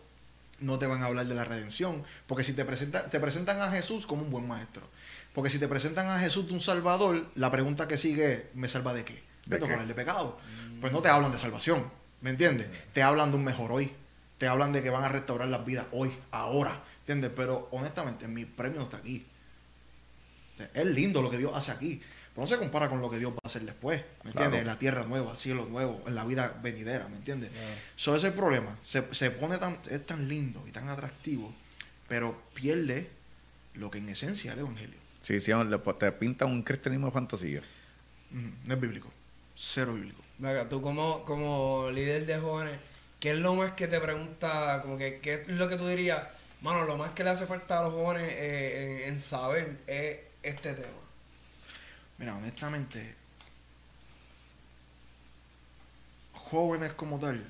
no 0.61 0.79
te 0.79 0.87
van 0.87 1.03
a 1.03 1.07
hablar 1.07 1.27
de 1.27 1.35
la 1.35 1.45
redención, 1.45 2.05
porque 2.27 2.45
si 2.45 2.53
te, 2.53 2.67
presenta, 2.67 3.09
te 3.09 3.19
presentan 3.21 3.63
a 3.63 3.71
Jesús 3.71 4.07
como 4.07 4.21
un 4.21 4.31
buen 4.31 4.47
maestro, 4.47 4.83
porque 5.33 5.49
si 5.49 5.59
te 5.59 5.67
presentan 5.67 6.09
a 6.09 6.19
Jesús 6.19 6.49
de 6.49 6.53
un 6.53 6.61
salvador, 6.61 7.25
la 7.37 7.51
pregunta 7.51 7.89
que 7.89 7.97
sigue 7.97 8.33
es, 8.35 8.43
¿me 8.53 8.69
salva 8.69 8.93
de 8.93 9.03
qué? 9.03 9.15
¿De 9.47 9.57
¿De 9.57 9.65
qué? 9.65 9.73
hablar 9.73 9.87
de 9.87 9.95
pecado? 9.95 10.39
Pues 10.83 10.93
no 10.93 11.01
te 11.01 11.09
hablan 11.09 11.33
de 11.33 11.39
salvación, 11.39 11.91
¿me 12.21 12.29
entiendes? 12.29 12.69
Te 12.93 13.03
hablan 13.03 13.31
de 13.31 13.39
un 13.39 13.45
mejor 13.45 13.73
hoy, 13.73 13.91
te 14.37 14.47
hablan 14.47 14.75
de 14.75 14.83
que 14.83 14.91
van 14.91 15.05
a 15.05 15.09
restaurar 15.09 15.49
las 15.49 15.65
vidas 15.65 15.87
hoy, 15.91 16.13
ahora, 16.33 16.83
¿entiendes? 16.99 17.33
Pero 17.35 17.69
honestamente, 17.71 18.29
mi 18.29 18.45
premio 18.45 18.81
no 18.81 18.85
está 18.85 18.99
aquí. 18.99 19.25
Es 20.75 20.87
lindo 20.87 21.23
lo 21.23 21.31
que 21.31 21.39
Dios 21.39 21.53
hace 21.55 21.73
aquí. 21.73 22.03
Pero 22.35 22.43
no 22.43 22.47
se 22.47 22.57
compara 22.57 22.89
con 22.89 23.01
lo 23.01 23.11
que 23.11 23.19
Dios 23.19 23.33
va 23.33 23.39
a 23.45 23.47
hacer 23.47 23.63
después. 23.63 24.01
¿Me 24.25 24.31
entiendes? 24.31 24.35
Claro. 24.35 24.57
En 24.57 24.67
la 24.67 24.79
tierra 24.79 25.05
nueva, 25.05 25.37
cielo 25.37 25.67
nuevo, 25.67 26.03
en 26.07 26.15
la 26.15 26.25
vida 26.25 26.59
venidera, 26.63 27.07
¿me 27.09 27.17
entiendes? 27.17 27.51
Eso 27.97 28.17
es 28.17 28.25
el 28.25 28.33
problema. 28.33 28.79
Se, 28.85 29.13
se 29.13 29.31
pone 29.31 29.59
tan, 29.59 29.79
es 29.91 30.07
tan 30.07 30.29
lindo 30.29 30.65
y 30.67 30.71
tan 30.71 30.89
atractivo, 30.89 31.53
pero 32.09 32.41
pierde 32.55 33.11
lo 33.75 33.91
que 33.91 33.99
en 33.99 34.09
esencia 34.09 34.53
es 34.53 34.57
el 34.57 34.61
evangelio. 34.61 34.97
Sí, 35.21 35.41
sí, 35.41 35.53
te 35.99 36.13
pintan 36.13 36.51
un 36.51 36.63
cristianismo 36.63 37.07
de 37.07 37.13
fantasía. 37.13 37.63
No 38.31 38.75
es 38.75 38.81
bíblico. 38.81 39.09
Cero 39.55 39.95
bíblico. 39.95 40.23
Venga, 40.39 40.69
tú 40.69 40.81
como, 40.81 41.25
como 41.25 41.91
líder 41.91 42.27
de 42.27 42.39
jóvenes, 42.39 42.79
¿qué 43.21 43.33
es 43.33 43.39
lo 43.39 43.55
más 43.55 43.73
que 43.73 43.87
te 43.87 44.01
pregunta, 44.01 44.81
como 44.83 44.97
que 44.97 45.21
qué 45.21 45.35
es 45.35 45.49
lo 45.49 45.69
que 45.69 45.77
tú 45.77 45.87
dirías, 45.87 46.27
mano, 46.63 46.85
lo 46.85 46.97
más 46.97 47.11
que 47.11 47.23
le 47.23 47.31
hace 47.31 47.47
falta 47.47 47.79
a 47.79 47.83
los 47.83 47.93
jóvenes 47.93 48.29
eh, 48.33 49.05
en, 49.05 49.13
en 49.13 49.21
saber 49.21 49.77
es 49.87 50.19
este 50.43 50.75
tema? 50.75 50.89
Mira, 52.19 52.37
honestamente, 52.37 53.15
jóvenes 56.33 56.93
como 56.93 57.19
tal, 57.19 57.45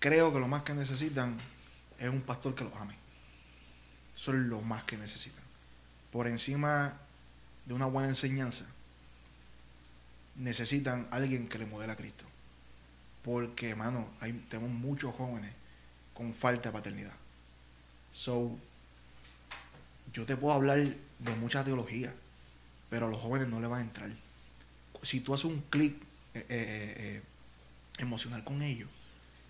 creo 0.00 0.32
que 0.32 0.40
lo 0.40 0.48
más 0.48 0.62
que 0.62 0.74
necesitan 0.74 1.38
es 1.98 2.08
un 2.08 2.22
pastor 2.22 2.54
que 2.54 2.64
los 2.64 2.74
ame. 2.74 2.94
Eso 4.16 4.32
es 4.32 4.38
lo 4.38 4.60
más 4.60 4.84
que 4.84 4.96
necesitan. 4.96 5.42
Por 6.10 6.26
encima 6.26 6.94
de 7.66 7.74
una 7.74 7.86
buena 7.86 8.08
enseñanza, 8.08 8.64
necesitan 10.36 11.08
alguien 11.10 11.48
que 11.48 11.58
le 11.58 11.66
modele 11.66 11.92
a 11.92 11.96
Cristo. 11.96 12.24
Porque, 13.22 13.70
hermano, 13.70 14.08
tenemos 14.48 14.70
muchos 14.70 15.14
jóvenes 15.14 15.52
con 16.12 16.34
falta 16.34 16.68
de 16.68 16.72
paternidad. 16.72 17.12
So, 18.12 18.56
yo 20.12 20.24
te 20.26 20.36
puedo 20.36 20.54
hablar 20.54 20.78
de 21.24 21.34
mucha 21.36 21.64
teología, 21.64 22.12
pero 22.90 23.06
a 23.06 23.08
los 23.10 23.18
jóvenes 23.18 23.48
no 23.48 23.60
le 23.60 23.66
va 23.66 23.78
a 23.78 23.80
entrar. 23.80 24.10
Si 25.02 25.20
tú 25.20 25.34
haces 25.34 25.46
un 25.46 25.62
clic 25.70 25.94
eh, 26.34 26.46
eh, 26.48 26.94
eh, 26.98 27.22
emocional 27.98 28.44
con 28.44 28.62
ellos 28.62 28.88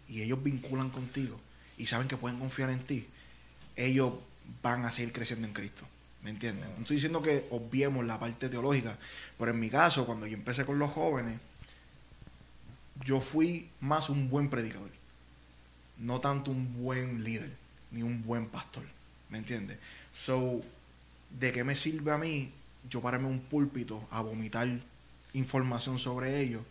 y 0.08 0.22
ellos 0.22 0.42
vinculan 0.42 0.90
contigo 0.90 1.40
y 1.76 1.86
saben 1.86 2.08
que 2.08 2.16
pueden 2.16 2.38
confiar 2.38 2.70
en 2.70 2.84
ti, 2.84 3.06
ellos 3.76 4.14
van 4.62 4.84
a 4.84 4.92
seguir 4.92 5.12
creciendo 5.12 5.46
en 5.46 5.52
Cristo. 5.52 5.86
¿Me 6.22 6.30
entiendes? 6.30 6.66
No 6.70 6.82
estoy 6.82 6.96
diciendo 6.96 7.20
que 7.20 7.46
obviemos 7.50 8.04
la 8.06 8.18
parte 8.18 8.48
teológica, 8.48 8.96
pero 9.38 9.50
en 9.50 9.60
mi 9.60 9.68
caso, 9.68 10.06
cuando 10.06 10.26
yo 10.26 10.34
empecé 10.34 10.64
con 10.64 10.78
los 10.78 10.90
jóvenes, 10.92 11.38
yo 13.04 13.20
fui 13.20 13.68
más 13.80 14.08
un 14.08 14.30
buen 14.30 14.48
predicador, 14.48 14.90
no 15.98 16.20
tanto 16.20 16.50
un 16.50 16.82
buen 16.82 17.22
líder, 17.24 17.52
ni 17.90 18.02
un 18.02 18.22
buen 18.22 18.46
pastor. 18.46 18.84
¿Me 19.28 19.38
entiendes? 19.38 19.78
So, 20.14 20.62
¿de 21.38 21.52
qué 21.52 21.64
me 21.64 21.74
sirve 21.76 22.10
a 22.12 22.18
mí 22.18 22.50
yo 22.88 23.00
pararme 23.00 23.28
un 23.28 23.40
púlpito 23.40 24.06
a 24.10 24.20
vomitar 24.20 24.68
información 25.32 25.98
sobre 25.98 26.40
ellos 26.40 26.62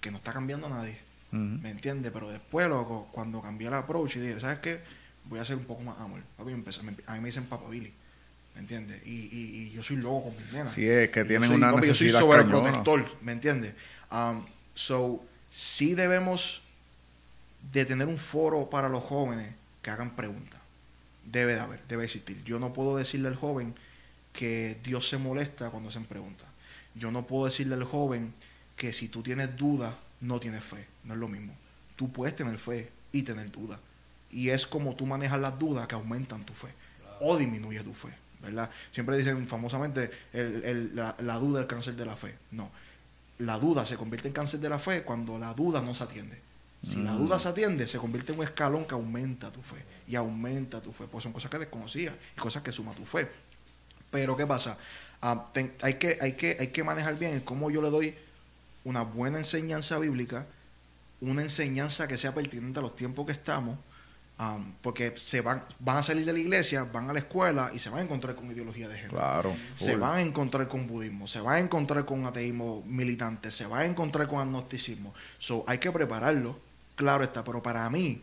que 0.00 0.10
no 0.10 0.18
está 0.18 0.32
cambiando 0.32 0.66
a 0.66 0.70
nadie? 0.70 0.98
¿Me 1.30 1.70
entiendes? 1.70 2.10
Pero 2.12 2.28
después, 2.30 2.68
loco, 2.68 3.06
cuando 3.12 3.42
cambié 3.42 3.68
el 3.68 3.74
approach 3.74 4.16
y 4.16 4.20
dije, 4.20 4.40
¿sabes 4.40 4.60
qué? 4.60 4.80
Voy 5.24 5.38
a 5.38 5.42
hacer 5.42 5.56
un 5.56 5.64
poco 5.64 5.82
más 5.82 5.98
amor. 6.00 6.20
Empecé- 6.38 6.80
a 7.06 7.14
mí 7.14 7.20
me 7.20 7.26
dicen 7.26 7.44
Papa 7.44 7.68
Billy. 7.68 7.92
¿Me 8.54 8.60
entiendes? 8.62 9.06
Y, 9.06 9.28
y, 9.30 9.30
y 9.66 9.70
yo 9.72 9.82
soy 9.82 9.96
loco 9.96 10.24
con 10.30 10.36
mis 10.36 10.52
nenas. 10.52 10.72
Sí, 10.72 10.88
es 10.88 11.10
que 11.10 11.20
Y 11.20 11.22
yo 11.24 11.28
tienen 11.28 11.48
soy- 11.50 11.56
una 11.58 11.70
papi, 11.72 11.86
necesidad 11.88 12.20
Yo 12.20 12.26
soy 12.26 12.36
sobreprotector, 12.40 13.16
¿me 13.20 13.32
entiendes? 13.32 13.74
Um, 14.10 14.44
so, 14.74 15.22
sí 15.50 15.94
debemos 15.94 16.62
de 17.72 17.84
tener 17.84 18.08
un 18.08 18.16
foro 18.18 18.70
para 18.70 18.88
los 18.88 19.04
jóvenes 19.04 19.52
que 19.82 19.90
hagan 19.90 20.16
preguntas. 20.16 20.60
Debe 21.24 21.54
de 21.56 21.60
haber, 21.60 21.80
debe 21.88 22.04
existir. 22.04 22.42
Yo 22.44 22.58
no 22.58 22.72
puedo 22.72 22.96
decirle 22.96 23.28
al 23.28 23.36
joven 23.36 23.74
que 24.38 24.78
Dios 24.84 25.08
se 25.08 25.18
molesta 25.18 25.68
cuando 25.70 25.88
hacen 25.88 26.04
preguntas. 26.04 26.46
Yo 26.94 27.10
no 27.10 27.26
puedo 27.26 27.46
decirle 27.46 27.74
al 27.74 27.82
joven 27.82 28.32
que 28.76 28.92
si 28.92 29.08
tú 29.08 29.20
tienes 29.20 29.56
dudas 29.56 29.94
no 30.20 30.38
tienes 30.38 30.62
fe. 30.62 30.86
No 31.02 31.14
es 31.14 31.18
lo 31.20 31.26
mismo. 31.26 31.52
Tú 31.96 32.12
puedes 32.12 32.36
tener 32.36 32.56
fe 32.58 32.88
y 33.10 33.22
tener 33.24 33.50
duda. 33.50 33.80
Y 34.30 34.50
es 34.50 34.64
como 34.64 34.94
tú 34.94 35.06
manejas 35.06 35.40
las 35.40 35.58
dudas 35.58 35.88
que 35.88 35.96
aumentan 35.96 36.44
tu 36.46 36.54
fe 36.54 36.68
o 37.20 37.36
disminuye 37.36 37.80
tu 37.82 37.92
fe, 37.94 38.10
¿verdad? 38.40 38.70
Siempre 38.92 39.16
dicen 39.16 39.48
famosamente 39.48 40.08
el- 40.32 40.62
el- 40.64 40.94
la, 40.94 41.16
la 41.18 41.34
duda 41.38 41.58
es 41.58 41.62
el 41.64 41.68
cáncer 41.68 41.96
de 41.96 42.04
la 42.06 42.14
fe. 42.14 42.36
No. 42.52 42.70
La 43.38 43.58
duda 43.58 43.84
se 43.86 43.96
convierte 43.96 44.28
en 44.28 44.34
cáncer 44.34 44.60
de 44.60 44.68
la 44.68 44.78
fe 44.78 45.02
cuando 45.02 45.36
la 45.36 45.52
duda 45.52 45.80
no 45.80 45.94
se 45.94 46.04
atiende. 46.04 46.40
Si 46.84 46.94
la 47.02 47.12
duda 47.12 47.40
se 47.40 47.48
atiende, 47.48 47.88
se 47.88 47.98
convierte 47.98 48.30
en 48.30 48.38
un 48.38 48.44
escalón 48.44 48.84
que 48.84 48.94
aumenta 48.94 49.50
tu 49.50 49.62
fe. 49.62 49.82
Y 50.06 50.14
aumenta 50.14 50.80
tu 50.80 50.92
fe. 50.92 51.06
Pues 51.10 51.24
son 51.24 51.32
cosas 51.32 51.50
que 51.50 51.58
desconocías 51.58 52.14
y 52.36 52.40
cosas 52.40 52.62
que 52.62 52.70
suma 52.70 52.92
tu 52.94 53.04
fe. 53.04 53.28
Pero 54.10 54.36
¿qué 54.36 54.46
pasa? 54.46 54.78
Ah, 55.20 55.48
ten- 55.52 55.74
hay, 55.82 55.94
que, 55.94 56.18
hay, 56.20 56.32
que, 56.34 56.56
hay 56.58 56.68
que 56.68 56.84
manejar 56.84 57.18
bien 57.18 57.34
el 57.34 57.44
cómo 57.44 57.70
yo 57.70 57.82
le 57.82 57.90
doy 57.90 58.14
una 58.84 59.02
buena 59.02 59.38
enseñanza 59.38 59.98
bíblica, 59.98 60.46
una 61.20 61.42
enseñanza 61.42 62.06
que 62.06 62.16
sea 62.16 62.34
pertinente 62.34 62.78
a 62.78 62.82
los 62.82 62.94
tiempos 62.94 63.26
que 63.26 63.32
estamos, 63.32 63.76
am, 64.38 64.72
porque 64.80 65.14
se 65.16 65.40
van, 65.40 65.64
van 65.80 65.96
a 65.98 66.02
salir 66.02 66.24
de 66.24 66.32
la 66.32 66.38
iglesia, 66.38 66.84
van 66.84 67.10
a 67.10 67.12
la 67.12 67.18
escuela 67.18 67.72
y 67.74 67.80
se 67.80 67.90
van 67.90 68.00
a 68.00 68.02
encontrar 68.04 68.36
con 68.36 68.50
ideología 68.50 68.88
de 68.88 68.94
género. 68.94 69.16
Claro. 69.18 69.56
Se 69.76 69.96
van 69.96 70.18
a 70.18 70.22
encontrar 70.22 70.68
con 70.68 70.86
budismo, 70.86 71.26
se 71.26 71.40
van 71.40 71.56
a 71.56 71.58
encontrar 71.58 72.04
con 72.04 72.24
ateísmo 72.24 72.82
militante, 72.86 73.50
se 73.50 73.66
van 73.66 73.80
a 73.80 73.84
encontrar 73.84 74.28
con 74.28 74.38
agnosticismo. 74.40 75.12
So, 75.40 75.64
hay 75.66 75.78
que 75.78 75.90
prepararlo, 75.90 76.58
claro 76.94 77.24
está, 77.24 77.42
pero 77.42 77.60
para 77.62 77.90
mí, 77.90 78.22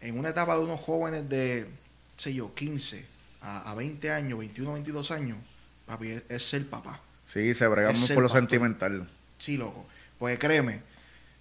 en 0.00 0.16
una 0.18 0.28
etapa 0.28 0.56
de 0.56 0.62
unos 0.64 0.80
jóvenes 0.80 1.28
de, 1.28 1.68
sé 2.16 2.32
yo, 2.32 2.54
15 2.54 3.04
a, 3.40 3.70
a 3.70 3.74
20 3.74 4.10
años, 4.10 4.38
21, 4.38 4.72
22 4.74 5.10
años, 5.10 5.38
papi, 5.86 6.08
es, 6.08 6.22
es 6.28 6.48
ser 6.48 6.68
papá. 6.68 7.00
Sí, 7.26 7.54
se 7.54 7.66
brega 7.66 7.90
Es 7.90 7.98
muy 7.98 8.06
ser 8.06 8.14
por 8.14 8.22
lo 8.22 8.28
pastor. 8.28 8.40
sentimental. 8.42 9.08
Sí, 9.38 9.56
loco. 9.56 9.86
Porque 10.18 10.38
créeme, 10.38 10.82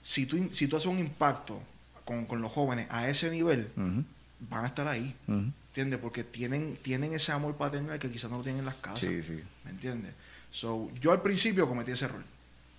si 0.01 0.25
tú, 0.25 0.49
si 0.53 0.67
tú 0.67 0.77
haces 0.77 0.87
un 0.87 0.99
impacto 0.99 1.61
con, 2.05 2.25
con 2.25 2.41
los 2.41 2.51
jóvenes 2.51 2.87
a 2.89 3.09
ese 3.09 3.29
nivel, 3.29 3.71
van 3.75 4.63
a 4.63 4.67
estar 4.67 4.87
ahí. 4.87 5.15
ujú. 5.27 5.51
¿Entiendes? 5.69 5.99
Porque 5.99 6.23
tienen, 6.23 6.77
tienen 6.81 7.13
ese 7.13 7.31
amor 7.31 7.55
paternal 7.55 7.99
que 7.99 8.09
quizás 8.11 8.29
no 8.31 8.37
lo 8.37 8.43
tienen 8.43 8.59
en 8.59 8.65
las 8.65 8.75
casas. 8.75 9.01
Sí, 9.01 9.21
sí. 9.21 9.39
¿Me 9.63 9.69
entiendes? 9.71 10.13
So, 10.51 10.91
yo 10.99 11.11
al 11.11 11.21
principio 11.21 11.67
cometí 11.69 11.91
ese 11.91 12.05
error. 12.05 12.23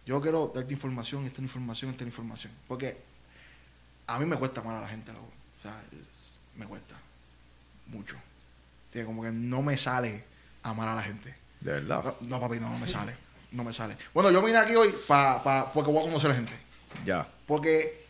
Yo 0.04 0.20
quiero 0.20 0.50
darte 0.54 0.72
información, 0.72 1.24
esta 1.24 1.40
información, 1.40 1.92
esta 1.92 2.02
información. 2.04 2.52
Porque 2.66 2.98
a 4.08 4.18
mí 4.18 4.26
me 4.26 4.36
cuesta 4.36 4.60
amar 4.60 4.76
a 4.76 4.80
la 4.80 4.88
gente, 4.88 5.12
loco. 5.12 5.30
O 5.60 5.62
sea, 5.62 5.80
me 6.56 6.66
cuesta. 6.66 6.96
Mucho. 7.86 8.16
¿Entiendes? 8.90 9.06
Como 9.06 9.22
que 9.22 9.30
no 9.30 9.62
me 9.62 9.78
sale 9.78 10.24
amar 10.64 10.88
a 10.88 10.96
la 10.96 11.02
gente. 11.02 11.32
De 11.60 11.72
verdad. 11.72 12.02
No, 12.02 12.14
no, 12.22 12.40
papi, 12.40 12.58
no, 12.58 12.68
no 12.68 12.78
me 12.78 12.88
sale. 12.88 13.14
No 13.52 13.62
me 13.64 13.72
sale. 13.72 13.96
Bueno, 14.12 14.30
yo 14.30 14.42
vine 14.42 14.58
aquí 14.58 14.74
hoy 14.74 14.92
pa, 15.06 15.42
pa- 15.42 15.72
porque 15.72 15.90
voy 15.90 16.00
a 16.00 16.06
conocer 16.06 16.30
a 16.30 16.34
la 16.34 16.36
gente. 16.40 16.52
Ya. 17.04 17.26
Porque 17.46 18.04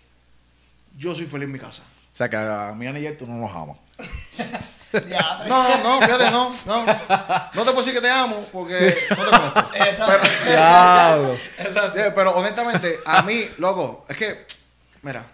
yo 0.97 1.15
soy 1.15 1.27
feliz 1.27 1.45
en 1.45 1.53
mi 1.53 1.59
casa. 1.59 1.83
O 1.83 2.17
sea 2.17 2.29
que 2.29 2.37
a 2.37 2.73
mí 2.75 2.87
y 2.87 3.15
tú 3.15 3.27
no 3.27 3.35
nos 3.37 3.51
amas. 3.55 3.77
Ya, 5.09 5.45
No, 5.49 5.63
no, 5.85 6.01
fíjate, 6.05 6.31
no, 6.33 6.51
no. 6.67 6.85
No 6.85 7.63
te 7.65 7.71
puedo 7.71 7.77
decir 7.77 7.95
que 7.95 8.01
te 8.01 8.11
amo 8.11 8.45
porque 8.51 8.97
no 9.11 9.17
te 9.17 9.31
conozco. 9.31 9.71
Exacto. 9.75 10.29
Diablo. 10.47 11.37
Exacto. 11.59 12.01
Pero 12.15 12.31
honestamente, 12.35 12.99
a 13.07 13.23
mí, 13.23 13.45
loco, 13.59 14.05
es 14.09 14.17
que, 14.17 14.47
mira, 15.03 15.25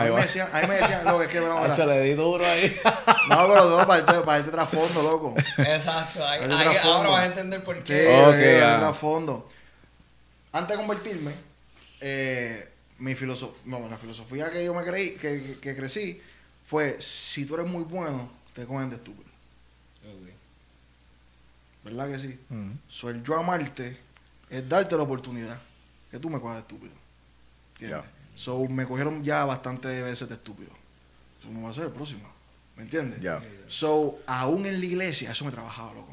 a 0.00 0.02
Ahí 0.02 0.10
mí 0.10 0.16
me 0.16 0.22
decían, 0.22 0.48
a 0.52 0.60
mí 0.60 0.66
me 0.66 0.74
decían, 0.76 1.04
loco, 1.04 1.22
es 1.22 1.28
que, 1.28 1.40
no, 1.40 1.60
mira, 1.62 1.86
le 1.86 2.00
di 2.02 2.14
duro 2.14 2.46
ahí. 2.46 2.80
no, 3.28 3.48
pero 3.48 3.70
no, 3.78 3.86
para 3.86 3.98
este, 4.00 4.20
para 4.24 4.38
este 4.38 4.50
trasfondo, 4.50 5.02
loco. 5.02 5.34
Exacto. 5.58 6.26
Ahí, 6.26 6.40
trasfondo. 6.46 6.92
ahora 6.94 7.08
vas 7.10 7.22
a 7.22 7.26
entender 7.26 7.62
por 7.64 7.76
Sí, 7.76 7.82
qué. 7.84 8.06
Ok, 8.26 8.34
hay 8.34 8.58
ya. 8.60 8.74
un 8.74 8.80
trasfondo. 8.80 9.48
Antes 10.52 10.76
de 10.76 10.76
convertirme, 10.84 11.32
eh, 12.00 12.68
mi 12.98 13.14
filosofía, 13.14 13.56
no, 13.64 13.88
la 13.88 13.96
filosofía 13.98 14.50
que 14.50 14.64
yo 14.64 14.74
me 14.74 14.84
creí, 14.84 15.12
que, 15.16 15.42
que- 15.42 15.58
que 15.60 15.76
crecí, 15.76 16.20
fue, 16.66 16.96
si 17.00 17.44
tú 17.46 17.54
eres 17.54 17.66
muy 17.66 17.84
bueno, 17.84 18.30
te 18.54 18.64
cogen 18.66 18.90
de 18.90 18.96
estúpido. 18.96 19.28
¿Verdad 21.82 22.08
que 22.08 22.18
sí? 22.18 22.38
Ujú. 22.50 22.72
So, 22.88 23.08
el 23.08 23.22
yo 23.22 23.38
amarte 23.38 23.96
es 24.50 24.68
darte 24.68 24.96
la 24.96 25.02
oportunidad 25.02 25.58
que 26.10 26.18
tú 26.18 26.28
me 26.28 26.38
cojas 26.40 26.56
de 26.56 26.60
estúpido. 26.62 26.92
¿Entiendes? 27.74 28.02
Ya. 28.04 28.10
So, 28.40 28.64
me 28.68 28.86
cogieron 28.86 29.22
ya 29.22 29.44
bastantes 29.44 30.02
veces 30.02 30.26
de 30.26 30.34
estúpido. 30.36 30.70
Eso 31.40 31.50
no 31.50 31.62
va 31.64 31.70
a 31.70 31.74
ser 31.74 31.84
el 31.84 31.90
próximo. 31.90 32.22
¿Me 32.74 32.84
entiendes? 32.84 33.20
Ya. 33.20 33.38
So, 33.68 34.18
aún 34.26 34.64
en 34.64 34.80
la 34.80 34.86
iglesia, 34.86 35.30
eso 35.32 35.44
me 35.44 35.50
trabajaba, 35.50 35.92
loco. 35.92 36.12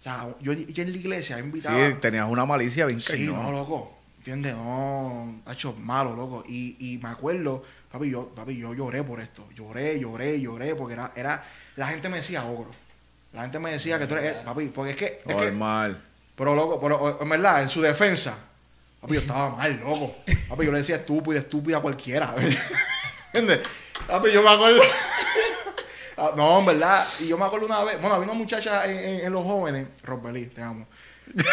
O 0.00 0.02
sea, 0.02 0.26
yo, 0.40 0.52
yo 0.52 0.82
en 0.82 0.90
la 0.90 0.98
iglesia 0.98 1.38
invitaba. 1.38 1.88
Sí, 1.88 1.94
tenías 2.00 2.28
una 2.28 2.44
malicia 2.44 2.84
bien 2.86 2.98
Sí, 2.98 3.28
cañón. 3.28 3.44
no, 3.44 3.52
loco. 3.52 3.96
¿Entiendes? 4.18 4.54
No, 4.56 5.40
ha 5.46 5.52
hecho 5.52 5.72
malo, 5.74 6.16
loco. 6.16 6.42
Y, 6.48 6.76
y 6.94 6.98
me 6.98 7.10
acuerdo, 7.10 7.62
papi 7.92 8.10
yo, 8.10 8.28
papi, 8.30 8.58
yo 8.58 8.74
lloré 8.74 9.04
por 9.04 9.20
esto. 9.20 9.46
Lloré, 9.54 10.00
lloré, 10.00 10.40
lloré, 10.40 10.74
porque 10.74 10.94
era, 10.94 11.12
era, 11.14 11.44
la 11.76 11.86
gente 11.86 12.08
me 12.08 12.16
decía 12.16 12.44
ogro. 12.44 12.70
La 13.32 13.42
gente 13.42 13.60
me 13.60 13.70
decía 13.70 14.00
que 14.00 14.06
tú 14.08 14.16
eres, 14.16 14.34
eh, 14.36 14.40
papi, 14.44 14.66
porque 14.74 14.90
es 14.90 14.96
que, 14.96 15.04
es 15.24 15.24
que 15.24 15.34
Normal. 15.52 16.02
pero 16.34 16.56
loco, 16.56 16.80
pero 16.80 17.22
en 17.22 17.28
verdad, 17.28 17.62
en 17.62 17.68
su 17.68 17.80
defensa, 17.80 18.36
papi, 19.00 19.14
yo 19.14 19.20
estaba 19.20 19.50
mal, 19.56 19.78
loco. 19.80 20.16
Papi, 20.48 20.64
yo 20.66 20.72
le 20.72 20.78
decía 20.78 20.96
estúpido, 20.96 21.38
estúpida 21.38 21.78
a 21.78 21.80
cualquiera. 21.80 22.34
¿Entiendes? 23.32 23.60
Papi, 24.06 24.32
yo 24.32 24.42
me 24.42 24.50
acuerdo. 24.50 24.82
Ah, 26.16 26.32
No, 26.36 26.58
en 26.60 26.66
verdad. 26.66 27.06
Y 27.20 27.28
yo 27.28 27.38
me 27.38 27.44
acuerdo 27.44 27.66
una 27.66 27.82
vez. 27.84 28.00
Bueno, 28.00 28.16
había 28.16 28.24
una 28.28 28.34
muchacha 28.38 28.84
en, 28.86 28.98
en- 28.98 29.26
en 29.26 29.32
los 29.32 29.44
jóvenes. 29.44 29.86
Robbelí, 30.02 30.46
te 30.46 30.62
amo. 30.62 30.86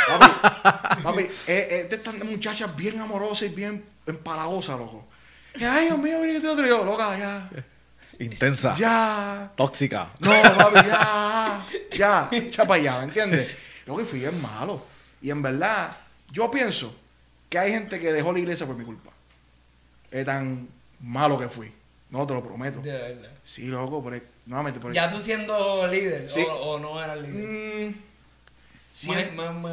Papi, 0.07 1.03
papi, 1.03 1.23
de 1.45 1.87
estas 1.91 2.15
muchachas 2.23 2.75
bien 2.75 2.99
amorosas 2.99 3.43
y 3.43 3.49
bien 3.49 3.85
empalagosas, 4.05 4.77
loco. 4.79 5.05
Y, 5.55 5.63
Ay, 5.63 5.85
Dios 5.85 5.99
mío, 5.99 6.19
viniste 6.21 6.47
otro. 6.47 6.65
Y 6.65 6.69
yo, 6.69 6.83
loca, 6.83 7.17
ya. 7.17 7.49
Intensa. 8.19 8.73
Ya. 8.75 9.51
Tóxica. 9.55 10.07
No, 10.19 10.31
papi, 10.31 10.87
ya, 10.87 11.65
ya, 11.95 12.29
echa 12.31 12.65
para 12.65 12.81
allá, 12.81 12.97
¿me 12.99 13.03
entiendes? 13.05 13.51
Lo 13.85 13.95
que 13.95 14.03
fui 14.05 14.25
es 14.25 14.33
malo. 14.33 14.83
Y 15.21 15.29
en 15.29 15.41
verdad, 15.43 15.95
yo 16.31 16.49
pienso 16.49 16.93
que 17.49 17.57
hay 17.59 17.71
gente 17.71 17.99
que 17.99 18.11
dejó 18.13 18.33
la 18.33 18.39
iglesia 18.39 18.65
por 18.65 18.75
mi 18.75 18.85
culpa. 18.85 19.11
Es 20.11 20.25
tan 20.25 20.67
malo 21.01 21.37
que 21.37 21.47
fui. 21.49 21.71
No, 22.09 22.25
te 22.25 22.33
lo 22.33 22.43
prometo. 22.43 22.79
De 22.81 22.91
verdad. 22.91 23.29
Sí, 23.43 23.65
loco, 23.67 24.03
pero 24.03 24.23
nuevamente, 24.45 24.79
pero 24.81 24.93
Ya 24.93 25.09
tú 25.09 25.19
siendo 25.19 25.87
líder, 25.87 26.29
Sí. 26.29 26.45
o, 26.49 26.53
o 26.53 26.79
no 26.79 27.01
eras 27.03 27.19
líder. 27.19 27.89
Mm, 27.89 27.93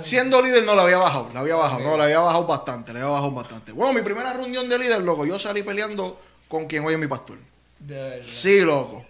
siendo 0.03 0.43
líder 0.43 0.65
no 0.65 0.75
la 0.75 0.83
había 0.83 0.99
bajado, 0.99 1.31
la 1.33 1.41
había 1.41 1.55
bajado, 1.55 1.81
no, 1.83 1.97
la 1.97 2.05
había 2.05 2.19
bajado 2.19 2.47
bastante, 2.47 2.93
la 2.93 3.01
había 3.01 3.11
bajado 3.13 3.31
bastante. 3.31 3.73
Bueno, 3.73 3.93
mi 3.95 4.03
primera 4.03 4.33
reunión 4.35 4.69
de 4.69 4.79
líder, 4.79 5.01
loco, 5.01 5.25
yo 5.25 5.39
salí 5.39 5.63
peleando 5.63 6.21
con 6.49 6.67
quien 6.67 6.85
hoy 6.85 6.95
es 6.95 7.01
mi 7.01 7.07
pastor. 7.07 7.39
De 7.79 7.95
verdad. 7.95 8.27
Sí, 8.35 8.61
loco. 8.61 9.05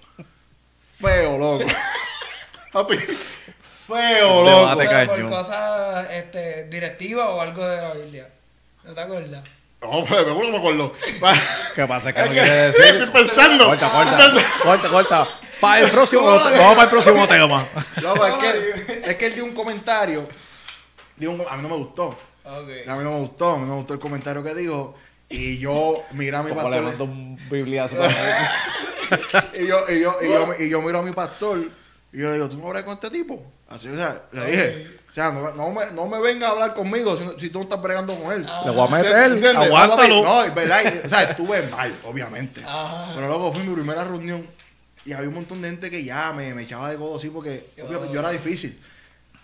Feo, 1.01 1.37
loco. 1.39 1.65
Papi. 2.73 2.97
Feo, 2.99 4.45
loco. 4.45 4.83
Por 5.07 5.29
cosas 5.29 6.09
este, 6.13 6.65
directivas 6.69 7.29
o 7.31 7.41
algo 7.41 7.67
de 7.67 7.77
la 7.77 7.95
Biblia. 7.95 8.29
¿No 8.85 8.93
te 8.95 9.01
acuerdas? 9.01 9.45
No, 9.83 10.05
pues, 10.05 10.25
seguro 10.25 10.49
me 10.51 10.57
acuerdo. 10.59 10.93
¿Qué 11.75 11.87
pasa? 11.87 12.13
¿Qué 12.13 12.21
Es 12.21 12.27
no 12.27 12.33
que- 12.35 12.41
quiere 12.41 12.69
Estoy 12.69 12.93
decir? 12.93 13.13
pensando. 13.13 13.67
Corta, 13.67 13.87
Estoy 13.87 14.05
corta. 14.05 14.63
Corta, 14.63 14.89
corta. 14.89 15.29
Para 15.61 15.81
el 15.83 15.91
próximo, 15.91 16.23
vamos 16.27 16.75
para 16.75 16.83
el 16.85 16.89
próximo 16.91 17.27
tema. 17.29 17.67
Loco, 18.03 18.27
es 18.27 18.35
que, 18.35 19.01
es 19.11 19.17
que 19.17 19.27
él 19.27 19.35
dio 19.35 19.45
un 19.45 19.53
comentario. 19.55 20.29
Dio 21.17 21.31
un- 21.33 21.43
a 21.49 21.57
mí 21.57 21.63
no 21.63 21.69
me 21.69 21.77
gustó. 21.77 22.19
A 22.45 22.61
mí 22.61 23.05
no 23.05 23.11
me 23.13 23.19
gustó. 23.21 23.53
A 23.53 23.57
mí 23.59 23.63
no 23.65 23.71
me 23.73 23.77
gustó 23.77 23.95
el 23.95 24.01
comentario 24.01 24.43
que 24.43 24.55
dijo. 24.55 24.95
Y 25.29 25.59
yo 25.59 26.05
miré 26.13 26.37
a 26.37 26.43
mi 26.43 26.51
le 26.51 26.55
mando 26.57 26.71
pastor. 26.85 27.03
un 27.09 27.39
bibliazo. 27.51 27.97
Y 29.61 29.67
yo, 29.67 29.79
y, 29.89 30.01
yo, 30.01 30.17
y, 30.23 30.29
yo, 30.29 30.49
y 30.59 30.69
yo 30.71 30.81
miro 30.81 30.99
a 30.99 31.03
mi 31.03 31.13
pastor. 31.13 31.59
Y 32.13 32.19
yo 32.19 32.29
le 32.29 32.35
digo, 32.35 32.49
¿tú 32.49 32.57
no 32.57 32.69
hablas 32.69 32.85
con 32.85 32.95
este 32.95 33.11
tipo? 33.11 33.45
Así, 33.69 33.89
o 33.89 33.95
sea, 33.97 34.23
le 34.33 34.47
dije. 34.47 34.94
O 35.15 35.17
sea, 35.17 35.31
no, 35.31 35.43
me- 35.43 35.53
no, 35.57 35.71
me, 35.71 35.93
no 35.93 36.07
me 36.09 36.19
venga 36.21 36.49
a 36.49 36.51
hablar 36.51 36.75
conmigo 36.75 37.17
si, 37.17 37.25
no- 37.25 37.39
si 37.39 37.49
tú 37.49 37.59
no 37.61 37.63
estás 37.65 37.81
bregando 37.81 38.19
con 38.19 38.33
él. 38.33 38.45
Ah. 38.49 38.63
Le 38.67 38.73
voy 38.73 38.89
a 38.89 38.91
meter. 38.91 39.13
¿Entiendes? 39.33 39.55
Aguántalo. 39.55 40.25
No, 40.25 40.43
es 40.43 40.53
verdad. 40.55 40.83
y- 40.83 41.07
o 41.07 41.09
sea, 41.09 41.23
estuve 41.23 41.63
mal, 41.69 41.95
obviamente. 42.05 42.65
Ajá. 42.65 43.13
Pero 43.15 43.29
luego 43.29 43.53
fue 43.53 43.63
mi 43.63 43.73
primera 43.73 44.03
reunión 44.03 44.45
y 45.05 45.13
había 45.13 45.29
un 45.29 45.37
montón 45.37 45.63
de 45.63 45.71
gente 45.71 45.89
que 45.89 46.03
ya 46.03 46.33
me, 46.33 46.53
me 46.53 46.63
echaba 46.65 46.91
de 46.91 46.97
codo 46.97 47.17
así 47.17 47.29
porque 47.31 47.71
yo 47.77 48.19
era 48.19 48.31
difícil. 48.31 48.81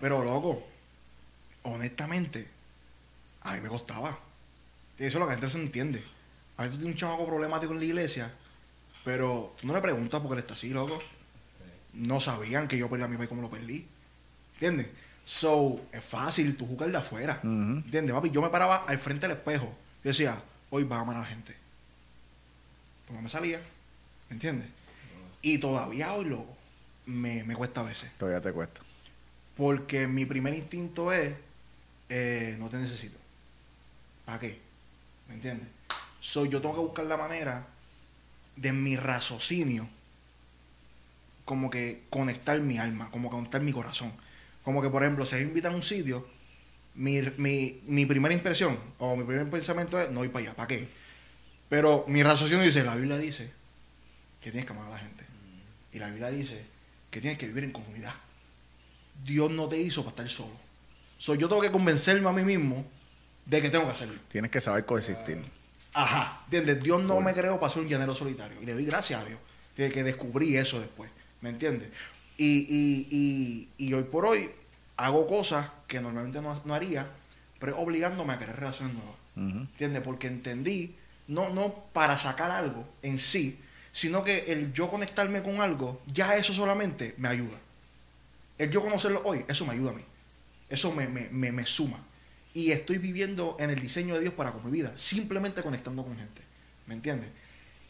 Pero 0.01 0.25
loco, 0.25 0.61
honestamente, 1.62 2.49
a 3.43 3.53
mí 3.55 3.61
me 3.61 3.68
costaba. 3.68 4.18
Y 4.99 5.05
eso 5.05 5.18
es 5.18 5.21
lo 5.21 5.27
que 5.27 5.35
la 5.35 5.39
gente 5.39 5.51
se 5.51 5.59
entiende. 5.59 6.05
A 6.57 6.62
veces 6.62 6.73
tú 6.77 6.79
tienes 6.83 6.95
un 6.95 6.99
chamaco 7.01 7.27
problemático 7.27 7.73
en 7.73 7.79
la 7.79 7.85
iglesia, 7.85 8.33
pero 9.05 9.55
tú 9.61 9.66
no 9.66 9.75
le 9.75 9.81
preguntas 9.81 10.21
por 10.21 10.31
qué 10.31 10.35
él 10.35 10.41
está 10.41 10.55
así, 10.55 10.71
loco. 10.71 11.01
No 11.93 12.21
sabían 12.21 12.68
que 12.68 12.77
yo 12.77 12.89
perdí 12.91 13.05
a 13.05 13.09
mi 13.09 13.16
país 13.16 13.29
como 13.29 13.43
lo 13.43 13.51
perdí. 13.51 13.87
¿Entiendes? 14.55 14.89
So, 15.31 15.81
es 15.93 16.03
fácil 16.03 16.57
tú 16.57 16.66
jugar 16.66 16.91
de 16.91 16.99
afuera. 16.99 17.39
Ujú. 17.45 17.51
¿Entiendes, 17.51 18.12
papi? 18.12 18.31
Yo 18.31 18.43
me 18.43 18.49
paraba 18.49 18.78
al 18.89 18.99
frente 18.99 19.28
del 19.28 19.37
espejo. 19.37 19.66
Yo 20.03 20.11
decía, 20.11 20.43
hoy 20.70 20.83
va 20.83 20.97
a 20.97 21.01
amar 21.03 21.14
a 21.14 21.20
la 21.20 21.26
gente. 21.26 21.57
Pues 23.07 23.16
no 23.16 23.22
me 23.22 23.28
salía. 23.28 23.61
¿Me 24.28 24.35
entiendes? 24.35 24.66
Y 25.41 25.59
todavía 25.59 26.12
hoy, 26.14 26.24
loco, 26.24 26.57
me, 27.07 27.45
me 27.45 27.55
cuesta 27.55 27.81
a 27.81 27.85
veces. 27.85 28.11
Todavía 28.18 28.41
te 28.41 28.53
cuesta. 28.53 28.81
Porque 29.57 30.09
mi 30.09 30.26
primer 30.26 30.53
instinto 30.53 31.12
es, 31.12 31.33
eh, 32.09 32.57
no 32.59 32.68
te 32.68 32.78
necesito. 32.78 33.16
¿Para 34.24 34.41
qué? 34.41 34.59
¿Me 35.28 35.35
entiendes? 35.35 35.68
So, 36.20 36.45
yo 36.45 36.61
tengo 36.61 36.74
que 36.74 36.81
buscar 36.81 37.05
la 37.07 37.16
manera 37.16 37.68
de 38.57 38.72
mi 38.72 38.97
raciocinio, 38.97 39.89
como 41.45 41.70
que 41.70 42.03
conectar 42.11 42.59
mi 42.59 42.78
alma, 42.78 43.12
como 43.12 43.31
conectar 43.31 43.61
mi 43.61 43.72
corazón. 43.72 44.12
Como 44.65 44.83
que, 44.83 44.91
por 44.91 45.03
ejemplo, 45.03 45.25
si 45.27 45.37
me 45.37 45.43
invitan 45.43 45.73
a 45.73 45.77
un 45.77 45.83
sitio, 45.83 46.27
mi, 46.95 47.21
mi, 47.39 47.81
mi 47.87 48.07
primera 48.07 48.35
impresión 48.35 48.79
o 48.99 49.17
mi 49.17 49.25
primer 49.25 49.49
pensamiento 49.49 50.01
es 50.01 50.11
no 50.11 50.25
ir 50.25 50.33
para 50.33 50.47
allá, 50.47 50.55
¿para 50.55 50.69
qué? 50.69 50.89
Pero 51.69 52.05
mi 52.09 52.23
raciocinio 52.23 52.65
dice, 52.65 52.85
la 52.85 52.97
Biblia 52.97 53.17
dice 53.17 53.51
que 54.43 54.51
tienes 54.51 54.67
que 54.67 54.73
amar 54.73 54.89
a 54.89 54.91
la 54.91 54.99
gente. 54.99 55.25
Y 55.93 55.99
la 55.99 56.09
Biblia 56.09 56.31
dice 56.31 56.65
que 57.11 57.21
tienes 57.21 57.39
que 57.39 57.47
vivir 57.47 57.65
en 57.65 57.73
comunidad. 57.73 58.15
Dios 59.25 59.51
no 59.51 59.69
te 59.69 59.79
hizo 59.79 60.03
para 60.05 60.11
estar 60.11 60.29
solo. 60.29 60.55
So, 61.19 61.35
yo 61.35 61.49
tengo 61.49 61.63
que 61.63 61.71
convencerme 61.71 62.29
a 62.29 62.33
mí 62.33 62.43
mismo 62.43 62.85
de 63.47 63.63
que 63.63 63.71
tengo 63.71 63.85
que 63.85 63.93
hacerlo. 63.93 64.19
Tienes 64.29 64.51
que 64.51 64.61
saber 64.61 64.85
coexistir. 64.85 65.39
Ajá, 65.93 66.43
¿entiendes? 66.45 66.83
Dios 66.83 67.03
no 67.03 67.21
me 67.21 67.35
creó 67.35 67.59
para 67.59 67.73
ser 67.73 67.83
un 67.83 67.89
llanero 67.89 68.15
solitario. 68.15 68.61
Y 68.63 68.67
le 68.67 68.75
doy 68.75 68.85
gracias 68.85 69.21
a 69.21 69.25
Dios 69.25 69.39
de 69.77 69.91
que 69.91 70.03
descubrí 70.03 70.57
eso 70.57 70.81
después. 70.81 71.11
¿Me 71.41 71.51
entiendes? 71.51 71.89
Y, 72.41 72.66
y, 72.70 73.09
y, 73.11 73.68
y 73.76 73.93
hoy 73.93 74.05
por 74.05 74.24
hoy 74.24 74.51
hago 74.97 75.26
cosas 75.26 75.68
que 75.86 76.01
normalmente 76.01 76.41
no, 76.41 76.59
no 76.64 76.72
haría, 76.72 77.07
pero 77.59 77.78
obligándome 77.78 78.32
a 78.32 78.38
querer 78.38 78.57
relaciones 78.57 78.95
nuevas. 78.95 79.14
¿Entiendes? 79.36 80.03
Porque 80.03 80.26
entendí, 80.26 80.97
no, 81.28 81.51
no 81.51 81.74
para 81.93 82.16
sacar 82.16 82.51
algo 82.51 82.88
en 83.03 83.18
sí, 83.18 83.59
sino 83.93 84.24
que 84.24 84.51
el 84.53 84.72
yo 84.72 84.88
conectarme 84.88 85.43
con 85.43 85.61
algo, 85.61 86.01
ya 86.07 86.34
eso 86.34 86.55
solamente 86.55 87.14
me 87.18 87.28
ayuda. 87.28 87.59
El 88.57 88.70
yo 88.70 88.80
conocerlo 88.80 89.20
hoy, 89.26 89.45
eso 89.47 89.66
me 89.66 89.74
ayuda 89.74 89.91
a 89.91 89.95
mí. 89.95 90.05
Eso 90.70 90.93
me, 90.93 91.09
me, 91.09 91.28
me, 91.30 91.53
me 91.53 91.66
suma. 91.66 92.03
Y 92.55 92.70
estoy 92.70 92.97
viviendo 92.97 93.59
en 93.61 93.68
el 93.68 93.78
diseño 93.78 94.14
de 94.14 94.20
Dios 94.20 94.32
para 94.32 94.53
con 94.53 94.64
mi 94.64 94.70
vida, 94.70 94.95
simplemente 94.97 95.62
conectando 95.62 96.03
con 96.05 96.16
gente. 96.16 96.41
¿Me 96.86 96.95
entiendes? 96.95 97.28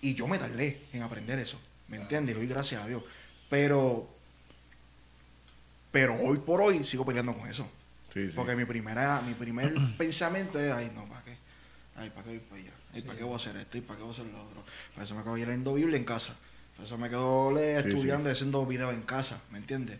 Y 0.00 0.14
yo 0.14 0.26
me 0.26 0.38
tardé 0.38 0.76
en 0.92 1.02
aprender 1.02 1.38
eso. 1.38 1.60
¿Me 1.86 1.98
entiendes? 1.98 2.32
Y 2.32 2.34
le 2.34 2.46
doy 2.46 2.52
gracias 2.52 2.82
a 2.82 2.88
Dios. 2.88 3.04
Pero, 3.48 4.08
pero 5.90 6.14
hoy 6.22 6.38
por 6.38 6.60
hoy 6.60 6.84
sigo 6.84 7.04
peleando 7.04 7.34
con 7.36 7.48
eso. 7.48 7.68
Sí, 8.12 8.28
sí. 8.28 8.36
Porque 8.36 8.56
mi 8.56 8.64
primera, 8.64 9.20
mi 9.22 9.34
primer 9.34 9.74
pensamiento 9.98 10.58
es, 10.60 10.72
ay, 10.72 10.90
no, 10.94 11.04
¿para 11.06 11.22
qué? 11.24 11.36
Ay, 11.96 12.10
¿para 12.10 12.24
qué 12.24 12.30
voy 12.30 12.38
para 12.40 12.60
allá? 12.60 12.70
Ay, 12.94 13.02
¿para 13.02 13.18
qué 13.18 13.24
voy 13.24 13.32
a 13.34 13.36
hacer 13.36 13.56
esto? 13.56 13.78
¿Y 13.78 13.80
para 13.82 13.96
qué 13.98 14.02
voy 14.02 14.10
a 14.12 14.14
hacer 14.14 14.26
lo 14.26 14.42
otro? 14.42 14.64
Para 14.94 15.04
eso 15.04 15.14
me 15.14 15.22
quedo 15.22 15.36
leyendo 15.36 15.74
Biblia 15.74 15.96
en 15.96 16.04
casa. 16.04 16.34
Para 16.76 16.86
eso 16.86 16.98
me 16.98 17.08
quedo 17.08 17.52
le- 17.52 17.80
Sí, 17.82 17.88
estudiando 17.90 18.24
sí. 18.24 18.30
y 18.30 18.32
haciendo 18.32 18.66
videos 18.66 18.92
en 18.94 19.02
casa, 19.02 19.40
¿me 19.50 19.58
entiendes? 19.58 19.98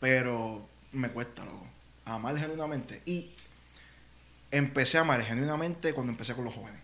Pero 0.00 0.68
me 0.92 1.08
cuesta, 1.10 1.44
loco. 1.44 1.66
Amar 2.04 2.36
genuinamente. 2.38 3.02
Y 3.06 3.30
empecé 4.50 4.98
a 4.98 5.02
amar 5.02 5.22
genuinamente 5.24 5.92
cuando 5.94 6.12
empecé 6.12 6.34
con 6.34 6.44
los 6.44 6.54
jóvenes. 6.54 6.80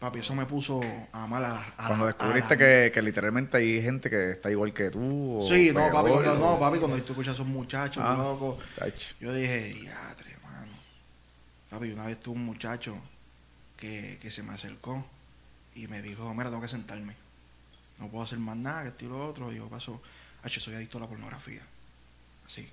Papi, 0.00 0.20
eso 0.20 0.34
me 0.34 0.46
puso 0.46 0.80
a 1.12 1.24
amar 1.24 1.44
a 1.44 1.48
la 1.50 1.60
a 1.76 1.86
Cuando 1.88 2.06
la- 2.06 2.12
descubriste 2.12 2.54
a 2.54 2.56
la- 2.56 2.58
que, 2.58 2.90
que 2.92 3.02
literalmente 3.02 3.56
hay 3.58 3.82
gente 3.82 4.08
que 4.08 4.30
está 4.32 4.50
igual 4.50 4.72
que 4.72 4.88
tú. 4.90 5.40
o 5.40 5.46
Sí, 5.46 5.70
no, 5.74 5.92
papi, 5.92 6.10
cuando, 6.10 6.34
no, 6.38 6.58
papi, 6.58 6.78
cuando 6.78 6.96
tú 7.02 7.12
escuchas 7.12 7.32
a 7.32 7.34
esos 7.34 7.46
muchachos, 7.46 8.02
Ah, 8.06 8.14
loco. 8.16 8.58
tach. 8.78 8.94
Yo 9.20 9.30
dije, 9.34 9.74
diadre, 9.74 10.36
mano. 10.42 10.72
Papi, 11.68 11.92
una 11.92 12.06
vez 12.06 12.18
tuve 12.18 12.36
un 12.36 12.46
muchacho 12.46 12.96
que, 13.76 14.18
que 14.22 14.30
se 14.30 14.42
me 14.42 14.54
acercó 14.54 15.04
y 15.74 15.86
me 15.86 16.00
dijo, 16.00 16.32
mira, 16.32 16.48
tengo 16.48 16.62
que 16.62 16.68
sentarme. 16.68 17.14
No 17.98 18.08
puedo 18.08 18.24
hacer 18.24 18.38
más 18.38 18.56
nada, 18.56 18.82
que 18.84 18.88
esto 18.88 19.04
y 19.04 19.08
lo 19.08 19.28
otro. 19.28 19.52
Y 19.52 19.56
yo 19.56 19.68
paso, 19.68 20.00
H, 20.42 20.60
soy 20.60 20.74
adicto 20.76 20.96
a 20.96 21.02
la 21.02 21.08
pornografía. 21.08 21.60
Así. 22.46 22.66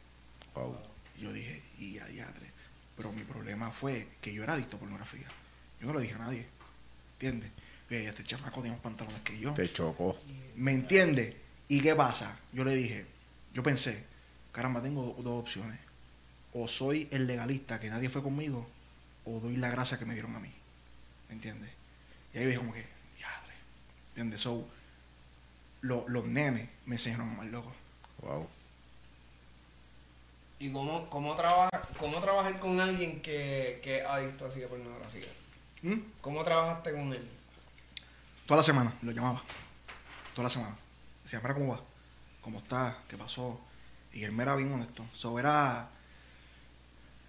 Wow. 0.56 0.78
Y 1.18 1.24
yo 1.24 1.34
dije, 1.34 1.62
y 1.78 2.00
diadre. 2.00 2.52
Pero 2.96 3.12
mi 3.12 3.24
problema 3.24 3.70
fue 3.70 4.08
que 4.22 4.34
yo 4.34 4.44
era 4.44 4.54
adicto 4.54 4.78
a 4.78 4.80
pornografía. 4.80 5.28
Yo 5.82 5.88
no 5.88 5.94
lo 5.94 6.00
dije 6.00 6.14
a 6.14 6.20
nadie. 6.20 6.48
¿Entiendes? 7.20 7.52
Y 7.90 7.96
ella, 7.96 8.10
este 8.10 8.24
chamaco 8.24 8.62
tiene 8.62 8.76
más 8.76 8.84
pantalones 8.84 9.22
que 9.22 9.40
yo. 9.40 9.54
Te 9.54 9.72
chocó. 9.72 10.16
¿Me 10.56 10.72
entiende? 10.72 11.38
¿Y 11.68 11.82
qué 11.82 11.96
pasa? 11.96 12.38
Yo 12.54 12.64
le 12.64 12.76
dije, 12.76 13.06
yo 13.54 13.64
pensé, 13.64 14.04
caramba, 14.52 14.82
tengo 14.82 15.04
do- 15.18 15.24
dos 15.24 15.40
opciones. 15.42 15.80
O 16.54 16.68
soy 16.68 17.08
el 17.12 17.28
legalista 17.28 17.80
que 17.80 17.90
nadie 17.90 18.10
fue 18.10 18.22
conmigo, 18.24 18.68
o 19.26 19.40
doy 19.40 19.58
la 19.58 19.70
gracia 19.70 19.98
que 19.98 20.06
me 20.06 20.14
dieron 20.14 20.36
a 20.36 20.40
mí. 20.40 20.52
¿Me 21.30 21.36
entiendes? 21.36 21.70
Y 22.34 22.38
ahí 22.40 22.46
dije 22.46 22.58
como 22.58 22.74
que, 22.74 22.86
diadre. 23.18 23.54
¿Entiendes? 24.10 24.42
So, 24.42 24.68
lo- 25.82 26.08
los 26.08 26.26
nenes 26.26 26.70
me 26.86 26.96
enseñaron 26.96 27.30
a 27.30 27.34
amar 27.34 27.46
loco. 27.48 27.74
Wow. 28.22 28.48
¿Y 30.60 30.72
cómo, 30.72 31.10
cómo, 31.10 31.36
trabajar, 31.36 31.88
cómo 31.98 32.20
trabajar 32.20 32.60
con 32.60 32.80
alguien 32.80 33.22
que, 33.22 33.80
que 33.84 34.00
es 34.00 34.06
adicto 34.06 34.46
así 34.48 34.64
a 34.64 34.68
pornografía? 34.68 35.28
¿Mm? 35.82 35.96
¿Cómo 36.22 36.44
trabajaste 36.44 36.92
con 36.92 37.14
él? 37.14 37.28
Toda 38.46 38.58
la 38.58 38.64
semana 38.64 38.94
lo 39.02 39.12
llamaba. 39.12 39.44
Toda 40.34 40.46
la 40.46 40.50
semana. 40.50 40.78
Decía, 41.24 41.40
mira 41.40 41.54
cómo 41.54 41.74
va, 41.74 41.82
cómo 42.42 42.60
está, 42.60 43.04
qué 43.08 43.18
pasó. 43.18 43.60
Y 44.14 44.24
él 44.24 44.32
me 44.32 44.44
era 44.44 44.56
bien 44.56 44.72
honesto. 44.72 45.06
So, 45.14 45.38
era, 45.38 45.90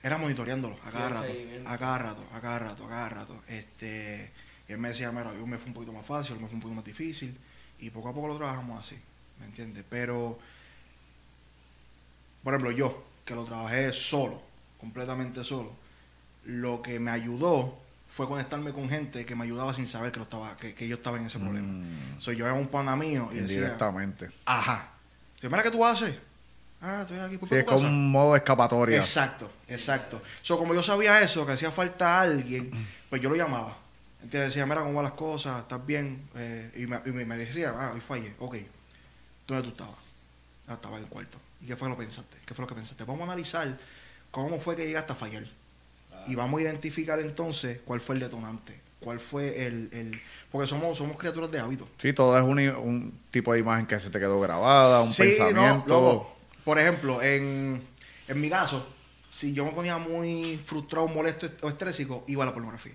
era 0.02 0.16
monitoreándolo 0.16 0.78
a 0.82 0.90
Sí, 0.90 0.96
cada 0.96 1.26
el 1.26 1.64
rato. 1.64 1.68
A 1.68 1.78
cada 1.78 1.98
rato, 1.98 2.24
a 2.32 2.40
cada 2.40 2.58
rato, 2.58 2.86
a 2.86 2.88
cada 2.88 3.08
rato. 3.08 3.42
Este, 3.48 4.32
y 4.68 4.72
él 4.72 4.78
me 4.78 4.88
decía, 4.88 5.10
mira, 5.10 5.30
hoy 5.30 5.44
me 5.44 5.58
fue 5.58 5.68
un 5.68 5.74
poquito 5.74 5.92
más 5.92 6.06
fácil, 6.06 6.34
hoy 6.36 6.42
me 6.42 6.46
fue 6.46 6.54
un 6.54 6.60
poquito 6.60 6.76
más 6.76 6.84
difícil. 6.84 7.36
Y 7.80 7.90
poco 7.90 8.08
a 8.08 8.14
poco 8.14 8.28
lo 8.28 8.36
trabajamos 8.36 8.80
así. 8.80 8.98
¿Me 9.40 9.46
entiendes? 9.46 9.84
Pero, 9.88 10.38
por 12.42 12.54
ejemplo, 12.54 12.70
yo, 12.70 13.04
que 13.24 13.34
lo 13.34 13.44
trabajé 13.44 13.92
solo, 13.92 14.40
completamente 14.80 15.44
solo, 15.44 15.72
lo 16.44 16.80
que 16.82 16.98
me 16.98 17.10
ayudó 17.10 17.87
fue 18.08 18.26
conectarme 18.26 18.72
con 18.72 18.88
gente 18.88 19.24
que 19.26 19.34
me 19.36 19.44
ayudaba 19.44 19.72
sin 19.74 19.86
saber 19.86 20.10
que, 20.12 20.18
lo 20.18 20.24
estaba, 20.24 20.56
que, 20.56 20.74
que 20.74 20.88
yo 20.88 20.96
estaba 20.96 21.18
en 21.18 21.26
ese 21.26 21.38
problema. 21.38 21.66
Mm, 21.68 22.20
So, 22.20 22.32
yo 22.32 22.44
era 22.46 22.54
un 22.54 22.66
pana 22.66 22.96
mío 22.96 23.28
y 23.32 23.36
decía, 23.36 23.56
indirectamente. 23.58 24.30
ajá. 24.44 24.88
Yo, 25.40 25.50
mira, 25.50 25.62
¿qué 25.62 25.70
tú 25.70 25.84
haces? 25.84 26.16
Ah, 26.80 27.00
estoy 27.02 27.18
aquí 27.18 27.36
por 27.38 27.48
Sí, 27.48 27.56
es 27.56 27.64
como 27.64 27.80
un 27.88 28.10
modo 28.10 28.34
escapatoria. 28.36 28.98
Exacto, 28.98 29.50
exacto. 29.68 30.22
So, 30.42 30.56
como 30.58 30.74
yo 30.74 30.82
sabía 30.82 31.20
eso, 31.20 31.44
que 31.46 31.52
hacía 31.52 31.70
falta 31.70 32.20
alguien, 32.20 32.70
pues 33.10 33.20
yo 33.20 33.28
lo 33.28 33.36
llamaba. 33.36 33.76
Entonces 34.22 34.48
decía, 34.48 34.66
mira 34.66 34.80
cómo 34.82 34.94
van 34.94 35.04
las 35.04 35.12
cosas, 35.12 35.60
estás 35.60 35.84
bien. 35.86 36.28
Eh, 36.34 36.72
y, 36.76 36.86
me, 36.86 37.00
y 37.06 37.10
me- 37.10 37.24
me 37.24 37.36
decía, 37.36 37.72
ah, 37.76 37.92
hoy 37.94 38.00
fallé, 38.00 38.34
ok. 38.40 38.56
¿Dónde 39.46 39.62
tú 39.64 39.68
estabas? 39.70 39.94
Ah, 40.66 40.74
estaba 40.74 40.96
en 40.96 41.04
el 41.04 41.08
cuarto. 41.08 41.38
¿Y 41.60 41.66
qué 41.66 41.76
fue 41.76 41.88
lo 41.88 41.96
que 41.96 42.02
pensaste? 42.04 42.36
¿Qué 42.46 42.54
fue 42.54 42.62
lo 42.64 42.68
que 42.68 42.74
pensaste? 42.74 43.04
Vamos 43.04 43.20
a 43.22 43.32
analizar 43.32 43.76
cómo 44.30 44.58
fue 44.60 44.76
que 44.76 44.86
llegaste 44.86 45.12
a 45.12 45.16
fallar. 45.16 45.44
Y 46.28 46.34
vamos 46.34 46.60
a 46.60 46.62
identificar 46.64 47.18
entonces 47.20 47.80
cuál 47.84 48.00
fue 48.00 48.14
el 48.16 48.20
detonante. 48.20 48.80
Cuál 49.00 49.20
fue 49.20 49.66
el... 49.66 49.88
el 49.92 50.20
porque 50.50 50.66
somos, 50.66 50.98
somos 50.98 51.16
criaturas 51.16 51.50
de 51.50 51.60
hábito. 51.60 51.88
Sí, 51.98 52.12
todo 52.12 52.36
es 52.36 52.42
un, 52.44 52.58
un 52.58 53.20
tipo 53.30 53.52
de 53.52 53.60
imagen 53.60 53.86
que 53.86 53.98
se 54.00 54.10
te 54.10 54.18
quedó 54.18 54.40
grabada, 54.40 55.02
un 55.02 55.12
Sí, 55.12 55.22
pensamiento. 55.22 55.84
No, 55.88 56.00
loco. 56.00 56.36
Por 56.64 56.78
ejemplo, 56.78 57.22
en, 57.22 57.82
en 58.26 58.40
mi 58.40 58.50
caso, 58.50 58.86
si 59.30 59.52
yo 59.54 59.64
me 59.64 59.72
ponía 59.72 59.98
muy 59.98 60.60
frustrado, 60.64 61.06
molesto 61.08 61.48
o 61.62 61.68
estrésico, 61.68 62.24
iba 62.26 62.42
a 62.44 62.46
la 62.46 62.52
pornografía. 62.54 62.94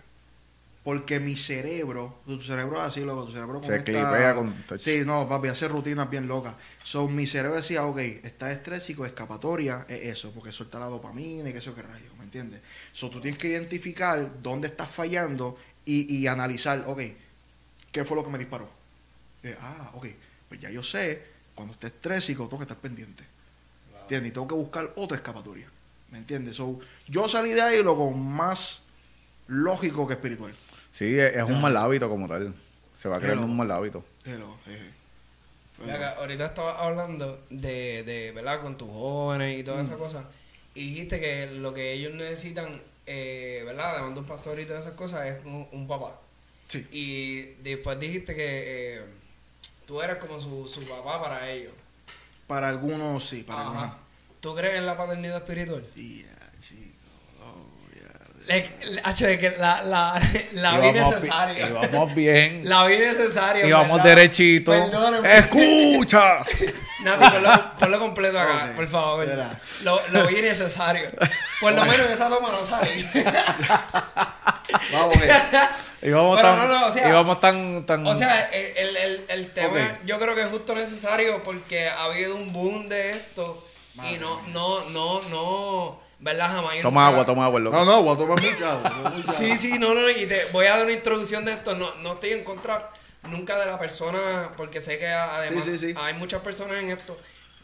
Porque 0.84 1.20
mi 1.22 1.38
cerebro, 1.38 2.20
tu 2.26 2.42
cerebro 2.42 2.76
es 2.78 2.84
así, 2.90 3.00
loco, 3.02 3.24
tu 3.26 3.32
cerebro 3.32 3.62
Se 3.64 3.68
conecta- 3.68 3.84
clipea 3.86 4.36
con 4.36 4.54
touch. 4.64 4.82
Sí, 4.82 5.04
no, 5.06 5.30
papi, 5.30 5.48
hace 5.48 5.68
rutinas 5.70 6.10
bien 6.10 6.28
locas. 6.28 6.56
So, 6.84 7.08
mi 7.08 7.26
cerebro 7.26 7.56
decía, 7.56 7.86
ok, 7.86 7.98
está 8.00 8.52
estrésico, 8.52 9.06
escapatoria, 9.06 9.86
es 9.88 10.02
eso, 10.18 10.32
porque 10.32 10.52
suelta 10.52 10.80
la 10.80 10.88
dopamina 10.88 11.50
y 11.50 11.54
que 11.54 11.60
eso 11.60 11.74
que 11.74 11.82
rayo, 11.84 12.10
¿me 12.18 12.26
entiendes? 12.26 12.60
So, 12.92 13.10
tú 13.10 13.22
tienes 13.22 13.40
que 13.40 13.48
identificar 13.48 14.42
dónde 14.42 14.68
estás 14.68 14.90
fallando 14.90 15.58
y, 15.86 16.14
y 16.18 16.28
analizar, 16.28 16.84
ok, 16.86 17.02
¿qué 17.94 18.04
fue 18.04 18.18
lo 18.18 18.26
que 18.26 18.32
me 18.32 18.38
disparó? 18.38 18.70
Eh, 19.44 19.56
ah, 19.62 19.92
ok, 19.94 20.08
pues 20.50 20.60
ya 20.60 20.70
yo 20.70 20.84
sé, 20.84 21.24
cuando 21.56 21.74
esté 21.76 21.88
estrésico, 21.88 22.44
tengo 22.46 22.58
que 22.58 22.64
estar 22.64 22.78
pendiente. 22.78 23.24
¿Entiendes? 24.02 24.32
Y 24.32 24.34
tengo 24.34 24.50
que 24.50 24.56
buscar 24.56 24.92
otra 24.98 25.16
escapatoria. 25.16 25.70
¿Me 26.12 26.18
entiendes? 26.18 26.58
So, 26.58 26.78
yo 27.08 27.30
salí 27.30 27.52
de 27.52 27.62
ahí 27.62 27.82
lo 27.82 27.96
con 27.96 28.22
más 28.22 28.82
lógico 29.48 30.06
que 30.08 30.14
espiritual. 30.16 30.54
Sí, 30.94 31.18
es, 31.18 31.42
un 31.44 31.60
mal 31.60 31.76
hábito 31.76 32.08
como 32.08 32.28
tal. 32.28 32.54
Se 32.96 33.10
va 33.10 33.18
creando 33.18 33.42
Pero- 33.42 33.52
un 33.52 33.58
mal 33.58 33.72
hábito. 33.72 34.06
Pero, 34.24 34.58
eh, 34.68 34.92
pero- 35.84 35.98
que 35.98 36.06
ahorita 36.06 36.46
estabas 36.46 36.76
hablando 36.80 37.44
de, 37.50 38.04
de, 38.04 38.32
¿verdad? 38.32 38.62
Con 38.62 38.78
tus 38.78 38.88
jóvenes 38.90 39.60
y 39.60 39.64
todas 39.64 39.86
esas 39.88 39.98
cosas. 39.98 40.24
Y 40.76 40.90
dijiste 40.94 41.20
que 41.20 41.48
lo 41.48 41.74
que 41.74 41.94
ellos 41.94 42.14
necesitan, 42.14 42.70
eh, 43.08 43.64
¿verdad? 43.66 43.94
Además 43.96 44.14
de 44.14 44.20
un 44.20 44.26
pastor 44.28 44.60
y 44.60 44.66
todas 44.66 44.86
esas 44.86 44.96
cosas, 44.96 45.26
es 45.26 45.44
un, 45.46 45.68
un 45.72 45.88
papá. 45.88 46.20
sí, 46.68 46.88
Y 46.92 47.42
después 47.64 48.00
dijiste 48.00 48.36
que 48.36 48.98
eh, 48.98 49.02
tú 49.88 50.00
eras 50.02 50.18
como 50.18 50.40
su, 50.40 50.68
su 50.68 50.84
papá 50.88 51.20
para 51.22 51.50
ellos. 51.50 51.74
para 52.46 52.70
algunos 52.70 53.26
sí, 53.28 53.42
para 53.44 53.62
Ajá. 53.62 53.70
algunos. 53.72 53.96
¿Tú 54.42 54.54
crees 54.56 54.78
en 54.78 54.86
la 54.86 54.96
paternidad 54.96 55.38
espiritual? 55.38 55.84
Ya, 55.96 56.52
chico, 56.62 56.92
oh, 57.42 57.96
ya, 57.96 58.04
Le- 58.04 58.33
le- 58.33 58.33
hacho, 59.04 59.28
es 59.28 59.38
que 59.38 59.52
la, 59.58 59.82
la, 59.84 60.20
la 60.54 60.78
vi 60.80 60.88
Íbamos 60.90 61.16
necesaria. 61.16 61.68
íbamos 61.68 62.16
bien. 62.16 62.62
La 62.70 62.86
vi 62.86 62.98
necesaria. 62.98 63.66
Y 63.66 63.72
vamos 63.72 63.98
¿verdad? 64.04 64.16
derechito. 64.16 64.72
Perdóname. 64.72 65.38
¡Escucha! 65.38 66.40
Nati, 67.04 67.26
ponlo, 67.32 67.72
ponlo 67.80 68.00
completo 68.00 68.40
acá, 68.40 68.72
por 68.76 68.88
favor. 68.88 69.28
Lo, 69.84 70.02
lo 70.12 70.28
vi 70.28 70.42
necesario. 70.42 71.10
Por 71.60 71.74
lo 71.74 71.86
menos 71.86 72.10
esa 72.10 72.30
toma 72.30 72.50
no 72.50 72.58
sale. 72.58 73.06
Vamos, 74.92 75.16
Íbamos 76.02 76.38
Pero 76.38 76.48
tan, 76.50 76.58
no, 76.58 76.68
no, 76.80 76.88
o 76.88 76.92
sea- 76.92 77.10
íbamos 77.10 77.40
tan, 77.40 77.86
tan... 77.86 78.08
O 78.08 78.16
sea, 78.16 78.42
el, 78.52 78.78
el, 78.78 78.98
el, 78.98 79.26
el 79.30 79.52
tema 79.52 79.80
yo 80.06 80.20
creo 80.20 80.34
que 80.36 80.42
es 80.42 80.48
justo 80.50 80.74
necesario 80.76 81.44
porque 81.44 81.88
ha 81.90 82.06
habido 82.06 82.36
un 82.36 82.52
boom 82.54 82.90
de 82.90 83.12
esto 83.12 83.66
y 84.10 84.18
no, 84.18 84.42
no, 84.54 84.90
no, 84.90 85.22
no, 85.30 86.00
¿verdad? 86.24 86.52
Jamás. 86.56 86.82
toma 86.82 87.08
agua, 87.08 87.26
toma 87.26 87.46
agua, 87.46 87.60
loco. 87.60 87.76
No, 87.78 87.86
no, 87.86 88.04
voy 88.04 88.16
a 88.16 88.18
tomar 88.18 88.42
mucha 88.42 88.72
agua, 88.72 89.14
Sí, 89.34 89.46
agua. 89.46 89.58
sí, 89.58 89.80
no, 89.80 89.94
no, 89.94 90.10
y 90.10 90.26
te 90.26 90.42
voy 90.52 90.66
a 90.66 90.78
dar 90.78 90.86
una 90.86 90.94
introducción 90.94 91.44
de 91.46 91.52
esto. 91.54 91.76
No, 91.76 91.94
no 91.96 92.14
estoy 92.14 92.32
en 92.32 92.44
contra 92.44 92.90
nunca 93.24 93.58
de 93.60 93.66
la 93.66 93.78
persona, 93.80 94.52
porque 94.58 94.82
sé 94.82 94.98
que 95.00 95.08
además 95.08 95.66
Sí, 95.66 95.78
sí, 95.78 95.90
sí. 95.92 95.96
hay 95.98 96.14
muchas 96.16 96.42
personas 96.42 96.78
en 96.78 96.92
esto. 96.92 97.18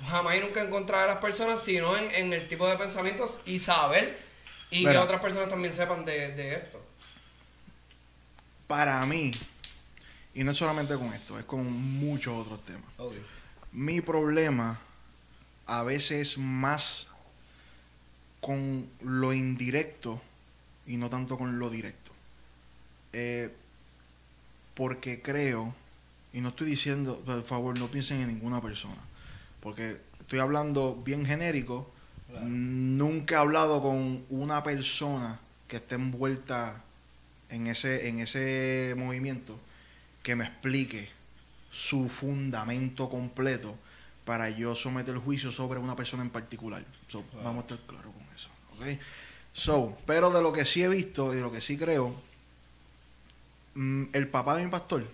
Jamás 0.07 0.37
y 0.37 0.39
nunca 0.39 0.61
en 0.61 0.69
contra 0.69 1.01
de 1.01 1.07
las 1.07 1.17
personas, 1.17 1.61
sino 1.61 1.95
en, 1.97 2.11
en 2.15 2.33
el 2.33 2.47
tipo 2.47 2.67
de 2.67 2.77
pensamientos 2.77 3.41
y 3.45 3.59
saber 3.59 4.17
y 4.71 4.85
que 4.85 4.97
otras 4.97 5.19
personas 5.19 5.49
también 5.49 5.73
sepan 5.73 6.05
de, 6.05 6.29
de 6.35 6.53
esto. 6.55 6.81
Para 8.67 9.05
mí, 9.05 9.31
y 10.33 10.43
no 10.43 10.51
es 10.51 10.57
solamente 10.57 10.95
con 10.95 11.13
esto, 11.13 11.37
es 11.39 11.45
con 11.45 11.65
muchos 11.99 12.37
otros 12.45 12.63
temas. 12.63 12.83
Mi 13.71 13.99
problema 14.01 14.79
a 15.65 15.83
veces 15.83 16.29
es 16.29 16.37
más 16.37 17.07
con 18.41 18.89
lo 19.01 19.33
indirecto 19.33 20.21
y 20.87 20.97
no 20.97 21.09
tanto 21.09 21.37
con 21.37 21.59
lo 21.59 21.69
directo. 21.69 22.11
Eh, 23.13 23.53
porque 24.75 25.21
creo, 25.21 25.73
y 26.33 26.41
no 26.41 26.49
estoy 26.49 26.67
diciendo, 26.67 27.21
por 27.25 27.43
favor, 27.43 27.77
no 27.77 27.87
piensen 27.87 28.21
en 28.21 28.27
ninguna 28.27 28.61
persona, 28.61 29.01
porque 29.61 29.99
estoy 30.19 30.39
hablando 30.39 30.95
bien 31.03 31.25
genérico, 31.25 31.91
nunca 32.43 33.35
he 33.35 33.37
hablado 33.37 33.81
con 33.81 34.23
una 34.29 34.63
persona 34.63 35.39
que 35.67 35.77
esté 35.77 35.95
envuelta 35.95 36.83
en 37.49 37.67
ese, 37.67 38.07
en 38.07 38.19
ese 38.19 38.93
movimiento 38.97 39.59
que 40.23 40.35
me 40.35 40.45
explique 40.45 41.09
su 41.71 42.07
fundamento 42.07 43.09
completo 43.09 43.75
para 44.25 44.49
yo 44.49 44.75
someter 44.75 45.17
juicio 45.17 45.51
sobre 45.51 45.79
una 45.79 45.95
persona 45.95 46.23
en 46.23 46.29
particular. 46.29 46.85
So, 47.07 47.23
Vamos 47.43 47.57
a 47.57 47.61
estar 47.61 47.79
claros 47.87 48.13
con 48.79 48.87
eso. 48.87 48.99
¿ok? 48.99 49.03
So, 49.53 49.97
pero 50.05 50.29
de 50.31 50.41
lo 50.41 50.53
que 50.53 50.65
sí 50.65 50.83
he 50.83 50.87
visto 50.87 51.33
y 51.33 51.37
de 51.37 51.41
lo 51.41 51.51
que 51.51 51.61
sí 51.61 51.77
creo, 51.77 52.15
mm, 53.75 54.05
el 54.13 54.27
papá 54.27 54.55
de 54.55 54.63
mi 54.63 54.71
pastor, 54.71 55.07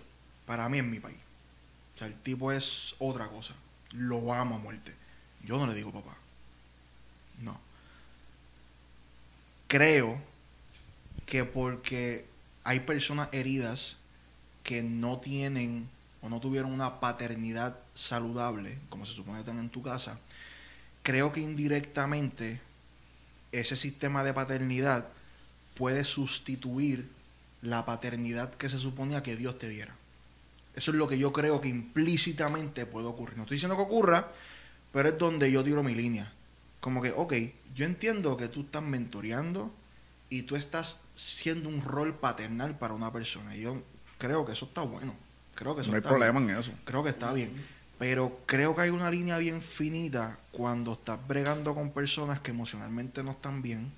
para 0.44 0.68
mí 0.68 0.78
es 0.78 0.84
mi 0.84 1.00
país. 1.00 1.18
O 1.94 1.98
sea, 1.98 2.06
el 2.06 2.14
tipo 2.14 2.52
es 2.52 2.94
otra 2.98 3.28
cosa. 3.28 3.54
Lo 3.92 4.32
amo 4.32 4.56
a 4.56 4.58
muerte. 4.58 4.94
Yo 5.44 5.58
no 5.58 5.66
le 5.66 5.74
digo 5.74 5.92
papá. 5.92 6.16
No. 7.40 7.58
Creo 9.68 10.20
que 11.24 11.44
porque 11.44 12.26
hay 12.64 12.80
personas 12.80 13.28
heridas 13.32 13.96
que 14.62 14.82
no 14.82 15.18
tienen 15.18 15.88
o 16.20 16.28
no 16.28 16.40
tuvieron 16.40 16.72
una 16.72 17.00
paternidad 17.00 17.78
saludable, 17.94 18.78
como 18.88 19.06
se 19.06 19.12
supone 19.12 19.38
que 19.38 19.44
tienen 19.44 19.64
en 19.64 19.70
tu 19.70 19.82
casa, 19.82 20.18
creo 21.02 21.32
que 21.32 21.40
indirectamente 21.40 22.60
ese 23.52 23.76
sistema 23.76 24.24
de 24.24 24.34
paternidad 24.34 25.08
puede 25.74 26.04
sustituir 26.04 27.08
la 27.62 27.84
paternidad 27.86 28.54
que 28.54 28.68
se 28.68 28.78
suponía 28.78 29.22
que 29.22 29.36
Dios 29.36 29.58
te 29.58 29.68
diera. 29.68 29.94
Eso 30.74 30.90
es 30.90 30.96
lo 30.96 31.08
que 31.08 31.18
yo 31.18 31.32
creo 31.32 31.60
que 31.60 31.68
implícitamente 31.68 32.86
puede 32.86 33.06
ocurrir. 33.06 33.36
No 33.36 33.44
estoy 33.44 33.56
diciendo 33.56 33.76
que 33.76 33.82
ocurra, 33.82 34.28
pero 34.92 35.08
es 35.08 35.18
donde 35.18 35.50
yo 35.50 35.64
tiro 35.64 35.82
mi 35.82 35.94
línea. 35.94 36.32
Como 36.80 37.00
que, 37.02 37.12
ok, 37.12 37.34
yo 37.74 37.86
entiendo 37.86 38.36
que 38.36 38.48
tú 38.48 38.62
estás 38.62 38.82
mentoreando 38.82 39.72
y 40.28 40.42
tú 40.42 40.56
estás 40.56 41.00
siendo 41.14 41.68
un 41.68 41.82
rol 41.82 42.14
paternal 42.14 42.76
para 42.78 42.94
una 42.94 43.12
persona. 43.12 43.56
Y 43.56 43.62
yo 43.62 43.82
creo 44.18 44.44
que 44.44 44.52
eso 44.52 44.66
está 44.66 44.82
bueno. 44.82 45.14
Creo 45.54 45.74
que 45.74 45.82
eso 45.82 45.90
No 45.90 45.96
hay 45.96 46.00
está 46.00 46.10
problema 46.10 46.38
bien. 46.40 46.50
en 46.50 46.58
eso. 46.58 46.72
Creo 46.84 47.02
que 47.02 47.10
está 47.10 47.32
bien. 47.32 47.50
Pero 47.98 48.40
creo 48.44 48.74
que 48.76 48.82
hay 48.82 48.90
una 48.90 49.10
línea 49.10 49.38
bien 49.38 49.62
finita 49.62 50.38
cuando 50.52 50.92
estás 50.92 51.18
bregando 51.26 51.74
con 51.74 51.92
personas 51.92 52.40
que 52.40 52.50
emocionalmente 52.50 53.22
no 53.22 53.32
están 53.32 53.62
bien, 53.62 53.90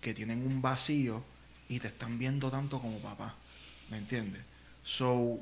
que 0.00 0.12
tienen 0.12 0.46
un 0.46 0.60
vacío 0.60 1.22
y 1.68 1.78
te 1.78 1.88
están 1.88 2.18
viendo 2.18 2.50
tanto 2.50 2.80
como 2.80 2.98
papá. 2.98 3.34
¿Me 3.90 3.96
entiendes? 3.96 4.42
So, 4.84 5.40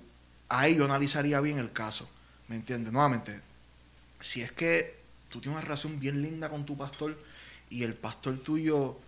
ahí 0.49 0.77
yo 0.77 0.85
analizaría 0.85 1.41
bien 1.41 1.59
el 1.59 1.73
caso. 1.73 2.09
¿Me 2.47 2.57
entiendes? 2.57 2.93
Nuevamente, 2.93 3.41
si 4.21 4.43
es 4.43 4.53
que 4.53 5.01
tú 5.29 5.41
tienes 5.41 5.57
una 5.57 5.65
relación 5.65 5.99
bien 5.99 6.23
linda 6.23 6.49
con 6.49 6.67
tu 6.67 6.77
pastor 6.77 7.19
y 7.71 7.83
el 7.83 7.95
pastor 7.95 8.39
tuyo 8.39 8.99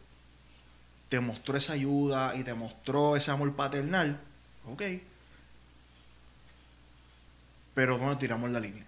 te 1.08 1.20
mostró 1.20 1.56
esa 1.56 1.74
ayuda 1.74 2.34
y 2.36 2.42
te 2.42 2.54
mostró 2.54 3.16
ese 3.16 3.30
amor 3.30 3.54
paternal, 3.54 4.18
ok. 4.66 4.82
Pero 7.74 7.98
¿dónde 7.98 8.16
tiramos 8.16 8.50
la 8.50 8.60
línea? 8.60 8.86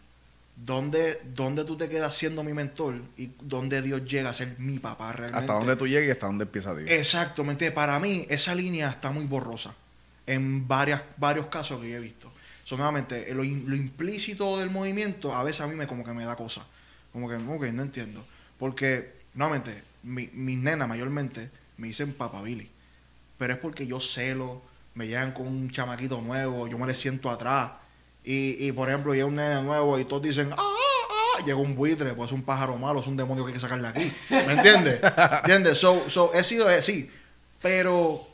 ¿Dónde, 0.57 1.20
¿Dónde 1.35 1.64
tú 1.64 1.76
te 1.76 1.89
quedas 1.89 2.14
siendo 2.14 2.45
mi 2.45 2.53
mentor 2.53 3.03
y 3.16 3.30
dónde 3.41 3.82
Dios 3.82 4.05
llega 4.05 4.30
a 4.30 4.35
ser 4.35 4.55
mi 4.59 4.78
papá 4.78 5.12
realmente? 5.12 5.41
Hasta 5.45 5.55
donde 5.55 5.76
tú 5.76 5.87
llegues 5.87 6.09
y 6.09 6.11
hasta 6.12 6.26
donde 6.26 6.45
empieza 6.45 6.74
Dios. 6.74 6.91
Exacto, 6.91 7.43
¿me 7.43 7.53
entiendes? 7.53 7.74
Para 7.74 7.99
mí 7.99 8.24
esa 8.30 8.55
línea 8.55 8.89
está 8.91 9.11
muy 9.11 9.24
borrosa 9.24 9.74
en 10.26 10.66
varias, 10.68 11.03
varios 11.16 11.47
casos 11.47 11.80
que 11.80 11.91
yo 11.91 11.97
he 11.97 12.01
visto. 12.01 12.30
So, 12.62 12.76
nuevamente, 12.76 13.35
lo, 13.35 13.45
implícito 13.45 14.59
del 14.59 14.70
movimiento 14.70 15.35
a 15.35 15.43
veces 15.43 15.61
a 15.61 15.66
mí 15.66 15.74
me 15.74 15.87
como 15.87 16.05
que 16.05 16.12
me 16.12 16.24
da 16.24 16.37
cosa. 16.37 16.64
Como 17.12 17.28
que, 17.28 17.72
no 17.72 17.82
entiendo. 17.82 18.24
Porque, 18.59 19.12
nuevamente, 19.35 19.82
mi- 20.03 20.30
mis 20.32 20.57
nenas 20.57 20.89
mayormente 20.89 21.51
me 21.76 21.89
dicen 21.89 22.14
papá 22.14 22.41
Billy. 22.43 22.70
Pero 23.39 23.55
es 23.55 23.59
porque 23.59 23.87
yo 23.87 24.01
celo, 24.01 24.62
me 24.95 25.07
llegan 25.07 25.32
con 25.32 25.47
un 25.47 25.70
chamaquito 25.70 26.20
nuevo, 26.20 26.68
yo 26.68 26.78
me 26.78 26.87
le 26.87 26.95
siento 26.95 27.30
atrás. 27.30 27.72
Y, 28.24 28.66
y 28.66 28.72
por 28.72 28.88
ejemplo, 28.88 29.12
llega 29.12 29.26
un 29.26 29.36
nene 29.36 29.62
nuevo 29.62 29.98
y 29.98 30.04
todos 30.04 30.22
dicen, 30.22 30.50
¡ah! 30.52 30.56
ah", 30.56 31.44
Llega 31.44 31.58
un 31.58 31.74
buitre, 31.74 32.14
pues 32.14 32.30
es 32.30 32.32
un 32.32 32.42
pájaro 32.42 32.76
malo, 32.78 33.00
es 33.00 33.06
un 33.06 33.16
demonio 33.16 33.44
que 33.44 33.50
hay 33.50 33.54
que 33.54 33.60
sacarle 33.60 33.88
aquí. 33.88 34.10
¿Me 34.30 34.54
entiendes? 34.54 35.00
¿Entiendes? 35.42 35.78
So, 35.78 36.08
so, 36.08 36.32
he 36.32 36.42
sido 36.42 36.66
así. 36.68 37.10
Pero 37.60 38.26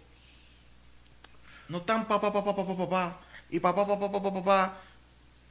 no 1.69 1.83
tan 1.83 2.07
papá, 2.07 2.33
papá, 2.33 2.55
papá, 2.55 2.77
papá, 2.77 3.17
y 3.51 3.59
papá, 3.59 3.87
papá, 3.87 4.13
papá, 4.13 4.35
papá. 4.35 4.79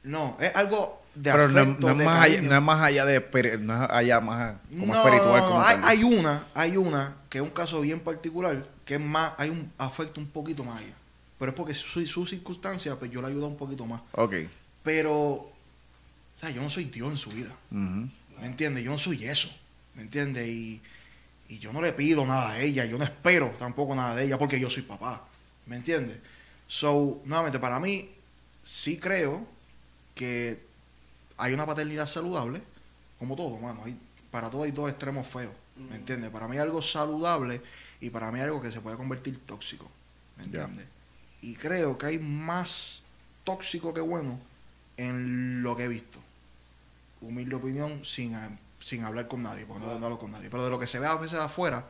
No, 0.02 0.36
es 0.40 0.54
algo 0.56 1.02
de 1.14 1.30
Pero 1.30 1.48
no, 1.48 1.60
afecto, 1.60 1.80
no 1.80 1.92
es 1.92 1.98
de 1.98 2.04
más 2.04 2.24
allá, 2.24 2.40
no 2.40 2.54
es 2.54 2.62
más 2.62 2.82
allá 2.82 3.04
de 3.04 3.58
no 3.58 3.84
es 3.84 3.90
allá 3.90 4.20
más 4.20 4.54
como 4.70 4.94
No, 4.94 4.94
espiritual 4.94 5.40
no, 5.40 5.48
como 5.48 5.62
hay, 5.62 5.76
hay 5.84 6.04
una, 6.04 6.46
hay 6.54 6.76
una 6.76 7.16
que 7.28 7.38
es 7.38 7.42
un 7.42 7.50
caso 7.50 7.80
bien 7.80 8.00
particular, 8.00 8.66
que 8.84 8.94
es 8.94 9.00
más, 9.00 9.32
hay 9.36 9.50
un 9.50 9.70
afecto 9.76 10.20
un 10.20 10.26
poquito 10.26 10.64
más 10.64 10.78
allá. 10.78 10.94
Pero 11.40 11.52
es 11.52 11.56
porque 11.56 11.72
su, 11.72 12.06
su 12.06 12.26
circunstancia, 12.26 12.98
pues 12.98 13.10
yo 13.10 13.22
le 13.22 13.28
ayudo 13.28 13.46
un 13.46 13.56
poquito 13.56 13.86
más. 13.86 14.02
Ok. 14.12 14.34
Pero, 14.82 15.16
o 15.16 15.52
sea, 16.38 16.50
yo 16.50 16.60
no 16.60 16.68
soy 16.68 16.84
Dios 16.84 17.10
en 17.10 17.16
su 17.16 17.30
vida. 17.30 17.56
¿Me 17.70 18.44
entiendes? 18.46 18.84
Yo 18.84 18.90
no 18.90 18.98
soy 18.98 19.24
eso. 19.24 19.48
¿Me 19.94 20.02
entiendes? 20.02 20.46
Y, 20.46 20.82
y 21.48 21.58
yo 21.58 21.72
no 21.72 21.80
le 21.80 21.94
pido 21.94 22.26
nada 22.26 22.50
a 22.50 22.60
ella. 22.60 22.84
Yo 22.84 22.98
no 22.98 23.04
espero 23.04 23.56
tampoco 23.58 23.94
nada 23.94 24.16
de 24.16 24.26
ella 24.26 24.38
porque 24.38 24.60
yo 24.60 24.68
soy 24.68 24.82
papá. 24.82 25.26
¿Me 25.64 25.76
entiendes? 25.76 26.18
So, 26.68 27.22
nuevamente, 27.24 27.58
para 27.58 27.80
mí, 27.80 28.10
sí 28.62 28.98
creo 28.98 29.46
que 30.14 30.62
hay 31.38 31.54
una 31.54 31.64
paternidad 31.64 32.06
saludable, 32.06 32.60
como 33.18 33.34
todo, 33.34 33.56
mano. 33.56 33.80
Hay, 33.86 33.98
para 34.30 34.50
todo 34.50 34.64
hay 34.64 34.72
dos 34.72 34.90
extremos 34.90 35.26
feos. 35.26 35.54
¿Me 35.74 35.96
entiendes? 35.96 36.28
Para 36.28 36.48
mí 36.48 36.58
algo 36.58 36.82
saludable 36.82 37.62
y 37.98 38.10
para 38.10 38.30
mí 38.30 38.40
algo 38.40 38.60
que 38.60 38.70
se 38.70 38.82
puede 38.82 38.98
convertir 38.98 39.38
tóxico. 39.46 39.90
¿Me 40.36 40.44
entiendes? 40.44 40.84
Y 41.42 41.56
creo 41.56 41.96
que 41.98 42.06
hay 42.06 42.18
más 42.18 43.02
tóxico 43.44 43.94
que 43.94 44.00
bueno 44.00 44.38
en 44.96 45.62
lo 45.62 45.76
que 45.76 45.84
he 45.84 45.88
visto 45.88 46.18
humilde 47.20 47.54
opinión 47.54 48.04
sin, 48.04 48.34
sin 48.80 49.04
hablar 49.04 49.28
con 49.28 49.42
nadie, 49.42 49.66
porque 49.66 49.84
no, 49.84 49.98
no 49.98 50.06
hablo 50.06 50.18
con 50.18 50.32
nadie. 50.32 50.48
Pero 50.50 50.64
de 50.64 50.70
lo 50.70 50.78
que 50.78 50.86
se 50.86 50.98
ve 50.98 51.06
a 51.06 51.14
veces 51.16 51.38
afuera, 51.38 51.84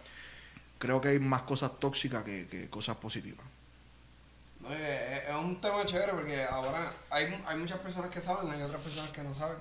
creo 0.78 1.00
que 1.00 1.08
hay 1.08 1.18
más 1.18 1.42
cosas 1.42 1.78
tóxicas 1.78 2.24
que, 2.24 2.46
que 2.48 2.68
cosas 2.68 2.96
positivas. 2.96 3.46
No, 4.60 4.72
es, 4.74 5.22
es 5.28 5.34
un 5.34 5.60
tema 5.60 5.86
chévere 5.86 6.12
porque 6.12 6.44
ahora 6.44 6.92
hay, 7.08 7.40
hay 7.46 7.58
muchas 7.58 7.78
personas 7.78 8.10
que 8.10 8.20
saben, 8.20 8.50
hay 8.50 8.60
otras 8.60 8.82
personas 8.82 9.10
que 9.10 9.22
no 9.22 9.32
saben. 9.34 9.56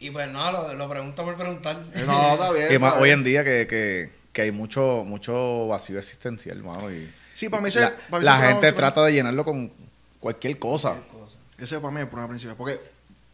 Y 0.00 0.10
pues 0.10 0.28
no, 0.30 0.50
lo, 0.50 0.74
lo 0.74 0.88
pregunto 0.88 1.24
por 1.24 1.36
preguntar. 1.36 1.80
Eh, 1.94 2.04
No, 2.06 2.32
está 2.32 2.50
bien. 2.54 2.72
Y 2.72 2.78
más 2.78 2.94
hoy 2.94 3.10
en 3.10 3.22
día 3.22 3.44
que, 3.44 3.66
que, 3.66 4.10
que 4.32 4.42
hay 4.42 4.50
mucho 4.50 5.04
mucho 5.06 5.68
vacío 5.68 5.98
existencial, 5.98 6.58
hermano. 6.58 6.90
Y 6.90 7.12
Sí, 7.46 7.48
para 7.50 7.62
mí 7.62 7.68
ese- 7.68 7.80
la, 7.80 7.96
para 8.10 8.18
mí 8.20 8.24
la 8.24 8.36
ese 8.38 8.46
gente 8.48 8.72
trata 8.72 9.04
de 9.04 9.12
llenarlo 9.12 9.44
con 9.44 9.72
cualquier 10.20 10.58
cosa. 10.58 10.90
Cualquier 10.94 11.20
cosa. 11.22 11.36
Ese 11.58 11.78
para 11.80 11.90
mí 11.90 11.96
es 11.98 12.02
el 12.04 12.08
problema 12.08 12.28
principal. 12.30 12.56
Porque 12.56 12.80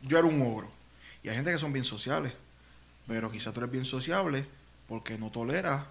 yo 0.03 0.19
era 0.19 0.27
un 0.27 0.41
ogro. 0.43 0.71
Y 1.23 1.29
hay 1.29 1.35
gente 1.37 1.53
que 1.53 1.59
son 1.59 1.73
bien 1.73 1.85
sociables. 1.85 2.33
Pero 3.07 3.31
quizás 3.31 3.53
tú 3.55 3.61
eres 3.61 3.71
bien 3.71 3.85
sociable 3.85 4.45
porque 4.89 5.17
no 5.19 5.31
toleras 5.31 5.85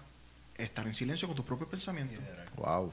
estar 0.56 0.86
en 0.86 0.94
silencio 0.94 1.26
con 1.28 1.36
tus 1.36 1.44
propios 1.44 1.68
pensamientos. 1.68 2.18
Wow. 2.56 2.86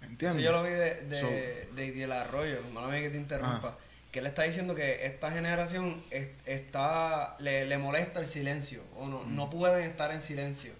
¿Me 0.00 0.06
Eso 0.06 0.10
entiendes? 0.12 0.44
yo 0.44 0.52
lo 0.52 0.62
vi 0.62 0.70
de, 0.70 1.02
de, 1.02 1.20
So- 1.20 1.74
de 1.76 1.86
Idiel 1.86 2.12
Arroyo, 2.12 2.58
mala 2.72 2.88
mía 2.88 3.00
que 3.00 3.10
te 3.10 3.16
interrumpa. 3.18 3.56
Ajá. 3.68 3.76
Que 4.12 4.18
él 4.20 4.26
está 4.26 4.42
diciendo 4.42 4.74
que 4.74 5.06
esta 5.06 5.30
generación 5.30 6.02
es- 6.10 6.30
está 6.46 7.36
le, 7.38 7.64
le 7.66 7.78
molesta 7.78 8.18
el 8.18 8.26
silencio, 8.26 8.82
o 8.96 9.06
no, 9.06 9.24
no 9.24 9.48
pueden 9.50 9.88
estar 9.88 10.10
en 10.10 10.20
silencio. 10.20 10.72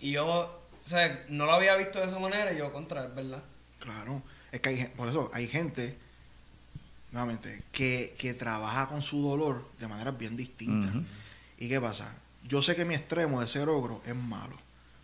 Y 0.00 0.10
yo, 0.12 0.60
o 0.84 0.88
sea, 0.88 1.24
no 1.28 1.46
lo 1.46 1.52
había 1.52 1.76
visto 1.76 1.98
de 2.00 2.06
esa 2.06 2.18
manera 2.18 2.52
y 2.52 2.58
yo 2.58 2.72
contra, 2.72 3.04
es 3.06 3.14
verdad. 3.14 3.42
Claro, 3.78 4.22
es 4.52 4.60
que 4.60 4.68
hay, 4.68 4.84
por 4.96 5.08
eso 5.08 5.30
hay 5.32 5.48
gente, 5.48 5.96
nuevamente, 7.12 7.62
que, 7.72 8.14
que 8.18 8.34
trabaja 8.34 8.88
con 8.88 9.02
su 9.02 9.22
dolor 9.22 9.68
de 9.78 9.88
maneras 9.88 10.16
bien 10.18 10.36
distintas. 10.36 10.90
Ujú. 10.94 11.04
¿Y 11.58 11.68
qué 11.68 11.80
pasa? 11.80 12.14
Yo 12.42 12.60
sé 12.60 12.74
que 12.76 12.84
mi 12.84 12.94
extremo 12.94 13.40
de 13.40 13.48
ser 13.48 13.68
ogro 13.68 14.02
es 14.04 14.14
malo, 14.14 14.56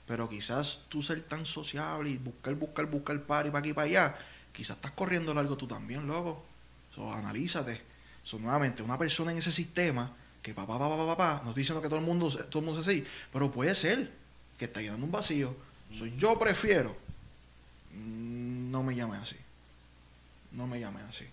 pero 0.07 0.29
quizás 0.29 0.81
tú 0.89 1.03
ser 1.03 1.23
tan 1.23 1.47
sociable 1.47 2.11
y 2.11 2.17
buscar, 2.19 2.55
buscar, 2.55 2.87
buscar 2.87 3.21
par 3.23 3.47
y 3.47 3.51
para 3.51 3.61
aquí 3.61 3.71
y 3.71 3.73
para 3.73 3.87
allá, 3.87 4.19
quizás 4.53 4.77
estás 4.77 4.91
corriendo 4.93 5.33
largo 5.33 5.57
tú 5.57 5.67
también, 5.67 6.07
loco. 6.07 6.45
So, 6.95 7.13
analízate. 7.13 7.81
So, 8.23 8.39
nuevamente, 8.39 8.83
una 8.83 8.99
persona 8.99 9.31
en 9.33 9.39
ese 9.39 9.53
sistema 9.53 10.15
que 10.43 10.53
papá, 10.55 10.79
papá, 10.79 10.97
papá, 10.97 11.07
papá, 11.17 11.41
no 11.45 11.51
estoy 11.51 11.63
diciendo 11.63 11.81
que 11.81 11.89
todo 11.89 11.99
el 12.01 12.05
mundo, 12.05 12.31
se- 12.31 12.45
todo 12.45 12.59
el 12.61 12.67
mundo 12.67 12.83
sea 12.83 12.93
así, 12.93 13.07
pero 13.33 13.51
puede 13.51 13.75
ser 13.75 14.11
que 14.59 14.65
está 14.67 14.81
llenando 14.81 15.07
un 15.07 15.13
vacío. 15.13 15.55
So, 15.93 16.07
yo 16.07 16.39
prefiero 16.39 16.97
no 18.71 18.83
me 18.83 18.95
llame 18.95 19.17
así. 19.17 19.37
No 20.53 20.67
me 20.67 20.81
llame 20.81 21.01
así. 21.03 21.25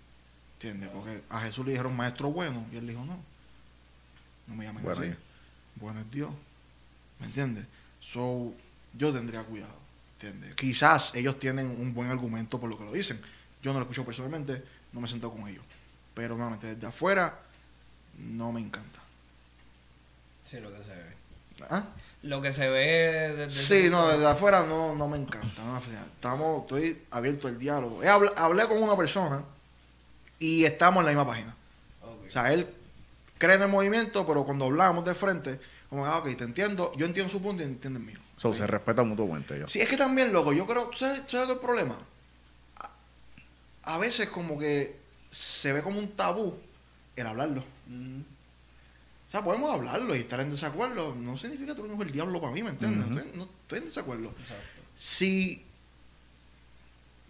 ¿Entiendes? 0.54 0.90
Porque 0.90 1.22
a 1.30 1.42
Jesús 1.42 1.66
le 1.66 1.72
dijeron 1.72 1.96
maestro 1.96 2.32
bueno 2.32 2.66
y 2.72 2.78
él 2.78 2.88
dijo 2.88 3.06
no. 3.06 3.18
No 4.48 4.56
me 4.56 4.66
llamen 4.66 4.84
Bueno, 4.84 5.02
así. 5.02 5.10
ya. 5.10 5.18
Bueno 5.76 6.00
es 6.00 6.12
Dios. 6.12 6.32
¿Me 7.20 7.28
entiendes? 7.28 7.66
So, 8.00 8.54
yo 8.94 9.14
tendría 9.14 9.44
cuidado. 9.44 9.76
¿Entiendes? 10.14 10.56
Quizás 10.56 11.14
ellos 11.16 11.40
tienen 11.40 11.68
un 11.68 11.94
buen 11.94 12.10
argumento 12.10 12.60
por 12.60 12.70
lo 12.70 12.78
que 12.78 12.86
lo 12.86 12.92
dicen. 12.92 13.22
Yo 13.62 13.72
no 13.74 13.80
lo 13.80 13.84
escucho 13.84 14.04
personalmente, 14.06 14.64
no 14.94 15.02
me 15.02 15.08
he 15.08 15.10
sentado 15.10 15.34
con 15.34 15.48
ellos. 15.48 15.64
Pero 16.16 16.36
nuevamente, 16.36 16.74
desde 16.74 16.88
afuera, 16.88 17.40
no 18.18 18.52
me 18.52 18.60
encanta. 18.62 19.00
Sí, 20.44 20.60
lo 20.60 20.72
que 20.72 20.84
se 20.84 20.90
ve. 20.96 21.14
¿Ah? 21.70 21.86
Lo 22.28 22.42
que 22.42 22.52
se 22.52 22.70
ve 22.70 23.34
desde... 23.36 23.50
Sí, 23.50 23.90
no, 23.90 24.08
desde 24.10 24.26
afuera 24.28 24.66
no, 24.66 24.96
no 24.96 25.08
me 25.08 25.18
encanta. 25.18 25.64
no, 25.64 25.78
estamos, 25.78 26.62
estoy 26.64 27.02
abierto 27.12 27.48
al 27.48 27.58
diálogo. 27.58 28.04
He 28.04 28.08
habl- 28.08 28.34
hablé 28.36 28.68
con 28.68 28.82
una 28.82 28.96
persona 28.98 29.44
y 30.40 30.66
estamos 30.66 31.00
en 31.02 31.06
la 31.06 31.12
misma 31.12 31.28
página. 31.28 31.56
O 32.04 32.30
sea, 32.30 32.52
él 32.52 32.68
cree 33.38 33.56
en 33.56 33.62
el 33.62 33.70
movimiento, 33.70 34.26
pero 34.28 34.44
cuando 34.44 34.66
hablamos 34.66 35.06
de 35.06 35.16
frente, 35.16 35.60
como, 35.90 36.06
ah, 36.06 36.18
ok, 36.18 36.36
te 36.36 36.44
entiendo, 36.44 36.92
yo 36.98 37.06
entiendo 37.06 37.32
su 37.32 37.42
punto 37.42 37.64
y 37.64 37.66
entiende 37.66 38.00
el 38.00 38.06
mío. 38.06 38.20
So, 38.36 38.54
se 38.54 38.68
respeta 38.68 39.04
mutuamente 39.04 39.56
ellos. 39.56 39.72
Sí, 39.72 39.80
es 39.80 39.88
que 39.88 39.96
también, 39.98 40.34
loco, 40.34 40.52
yo 40.54 40.68
creo, 40.68 40.88
¿tú 40.88 40.98
sabes, 40.98 41.26
tú 41.26 41.38
sabes 41.38 41.50
el 41.52 41.60
problema? 41.60 41.98
A, 43.84 43.94
a 43.94 43.98
veces 43.98 44.28
como 44.28 44.60
que 44.60 45.00
se 45.32 45.72
ve 45.74 45.82
como 45.82 45.98
un 46.00 46.10
tabú 46.10 46.56
el 47.16 47.26
hablarlo. 47.26 47.64
Mm. 47.88 48.20
O 49.28 49.32
sea, 49.32 49.44
podemos 49.44 49.74
hablarlo 49.74 50.16
y 50.16 50.20
estar 50.20 50.40
en 50.40 50.52
desacuerdo. 50.52 51.14
No 51.14 51.38
significa 51.38 51.76
que 51.76 51.82
tú 51.82 51.86
eres 51.86 52.00
el 52.00 52.12
diablo 52.12 52.40
para 52.40 52.54
mí, 52.54 52.64
¿me 52.64 52.70
entiendes? 52.70 53.08
No, 53.08 53.20
estoy, 53.20 53.38
no 53.38 53.44
estoy 53.44 53.80
en 53.80 53.86
desacuerdo. 53.86 54.34
Exacto. 54.40 54.82
Si. 54.96 55.64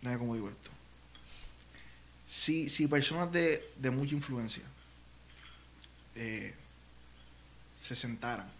Déjame 0.02 0.20
cómo 0.20 0.36
digo 0.36 0.50
esto. 0.50 0.70
Si, 2.28 2.70
si 2.70 2.88
personas 2.88 3.32
de, 3.32 3.74
de 3.78 3.90
mucha 3.90 4.14
influencia 4.14 4.64
eh, 6.16 6.54
se 7.82 7.96
sentaran, 7.96 8.52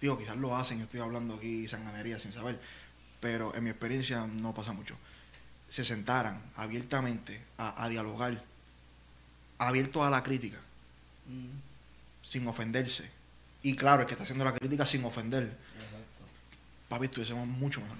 digo, 0.00 0.18
quizás 0.18 0.36
lo 0.36 0.56
hacen, 0.56 0.78
yo 0.78 0.84
estoy 0.84 1.00
hablando 1.00 1.34
aquí 1.34 1.68
sanganería 1.68 2.18
sin 2.18 2.32
saber, 2.32 2.60
pero 3.20 3.54
en 3.54 3.62
mi 3.62 3.70
experiencia 3.70 4.26
no 4.26 4.52
pasa 4.52 4.72
mucho. 4.72 4.96
Se 5.68 5.84
sentaran 5.84 6.42
abiertamente 6.56 7.40
a, 7.56 7.84
a 7.84 7.88
dialogar, 7.88 8.42
abiertos 9.58 10.02
a 10.02 10.10
la 10.10 10.24
crítica, 10.24 10.58
Mm. 11.26 11.46
sin 12.22 12.46
ofenderse. 12.46 13.08
Y 13.62 13.74
claro, 13.76 14.02
el 14.02 14.06
que 14.06 14.12
está 14.12 14.24
haciendo 14.24 14.44
la 14.44 14.52
crítica 14.52 14.86
sin 14.86 15.04
ofender, 15.04 15.44
Exacto. 15.44 16.24
papi, 16.88 17.04
estuviésemos 17.06 17.46
mucho 17.46 17.80
mejor. 17.80 17.96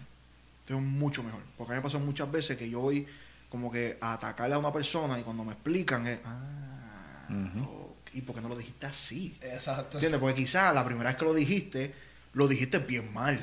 Estuviésemos 0.61 0.93
mucho 0.99 1.23
mejor. 1.23 1.41
Porque 1.57 1.73
a 1.73 1.77
mí 1.77 1.79
me 1.81 1.83
pasó 1.85 1.99
muchas 2.01 2.31
veces 2.31 2.57
que 2.57 2.69
yo 2.69 2.81
voy 2.81 3.07
como 3.49 3.71
que 3.71 3.99
a 4.01 4.15
atacarle 4.15 4.55
a 4.55 4.59
una 4.59 4.73
persona 4.73 5.19
y 5.19 5.23
cuando 5.23 5.45
me 5.45 5.53
explican 5.53 6.07
es, 6.07 6.21
ah, 6.25 7.29
¿y 8.15 8.21
por 8.23 8.35
qué 8.35 8.41
no 8.41 8.49
lo 8.49 8.57
dijiste 8.57 8.87
así? 8.87 9.37
Exacto. 9.41 9.99
¿Entiendes? 9.99 10.21
Porque 10.21 10.35
quizás 10.37 10.75
la 10.75 10.85
primera 10.85 11.11
vez 11.11 11.19
que 11.19 11.25
lo 11.25 11.35
dijiste, 11.35 11.95
lo 12.35 12.49
dijiste 12.49 12.79
bien 12.79 13.13
mal. 13.13 13.35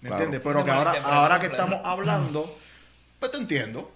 ¿Me 0.00 0.08
Claro. 0.08 0.24
entiendes? 0.24 0.42
Sí, 0.42 0.48
Pero 0.48 0.64
que 0.64 0.70
ahora, 0.70 0.92
ahora 1.02 1.40
que 1.40 1.46
estamos 1.48 1.80
hablando, 1.84 2.56
pues 3.18 3.32
te 3.32 3.38
entiendo. 3.38 3.92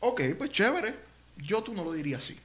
Ok, 0.00 0.20
pues 0.36 0.50
chévere. 0.50 0.94
Yo 1.36 1.62
tú 1.62 1.72
no 1.74 1.84
lo 1.84 1.92
diría 1.92 2.18
así. 2.18 2.38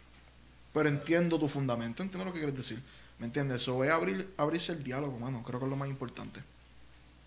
Pero 0.73 0.89
entiendo 0.89 1.39
tu 1.39 1.47
fundamento, 1.47 2.01
entiendo 2.01 2.25
lo 2.25 2.33
que 2.33 2.39
quieres 2.39 2.57
decir. 2.57 2.81
¿Me 3.19 3.27
entiendes? 3.27 3.61
Eso 3.61 3.83
es 3.83 3.91
abrir, 3.91 4.33
abrirse 4.37 4.71
el 4.71 4.83
diálogo, 4.83 5.19
mano. 5.19 5.43
Creo 5.43 5.59
que 5.59 5.65
es 5.65 5.69
lo 5.69 5.77
más 5.77 5.87
importante. 5.87 6.41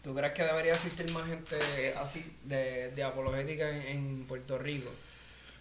¿Tú 0.03 0.15
crees 0.15 0.33
que 0.33 0.43
debería 0.43 0.75
existir 0.75 1.11
más 1.13 1.27
gente 1.27 1.57
así 1.97 2.25
de, 2.45 2.91
de 2.91 3.03
apologética 3.03 3.71
en, 3.71 3.83
en 3.97 4.25
Puerto 4.25 4.59
Rico? 4.59 4.91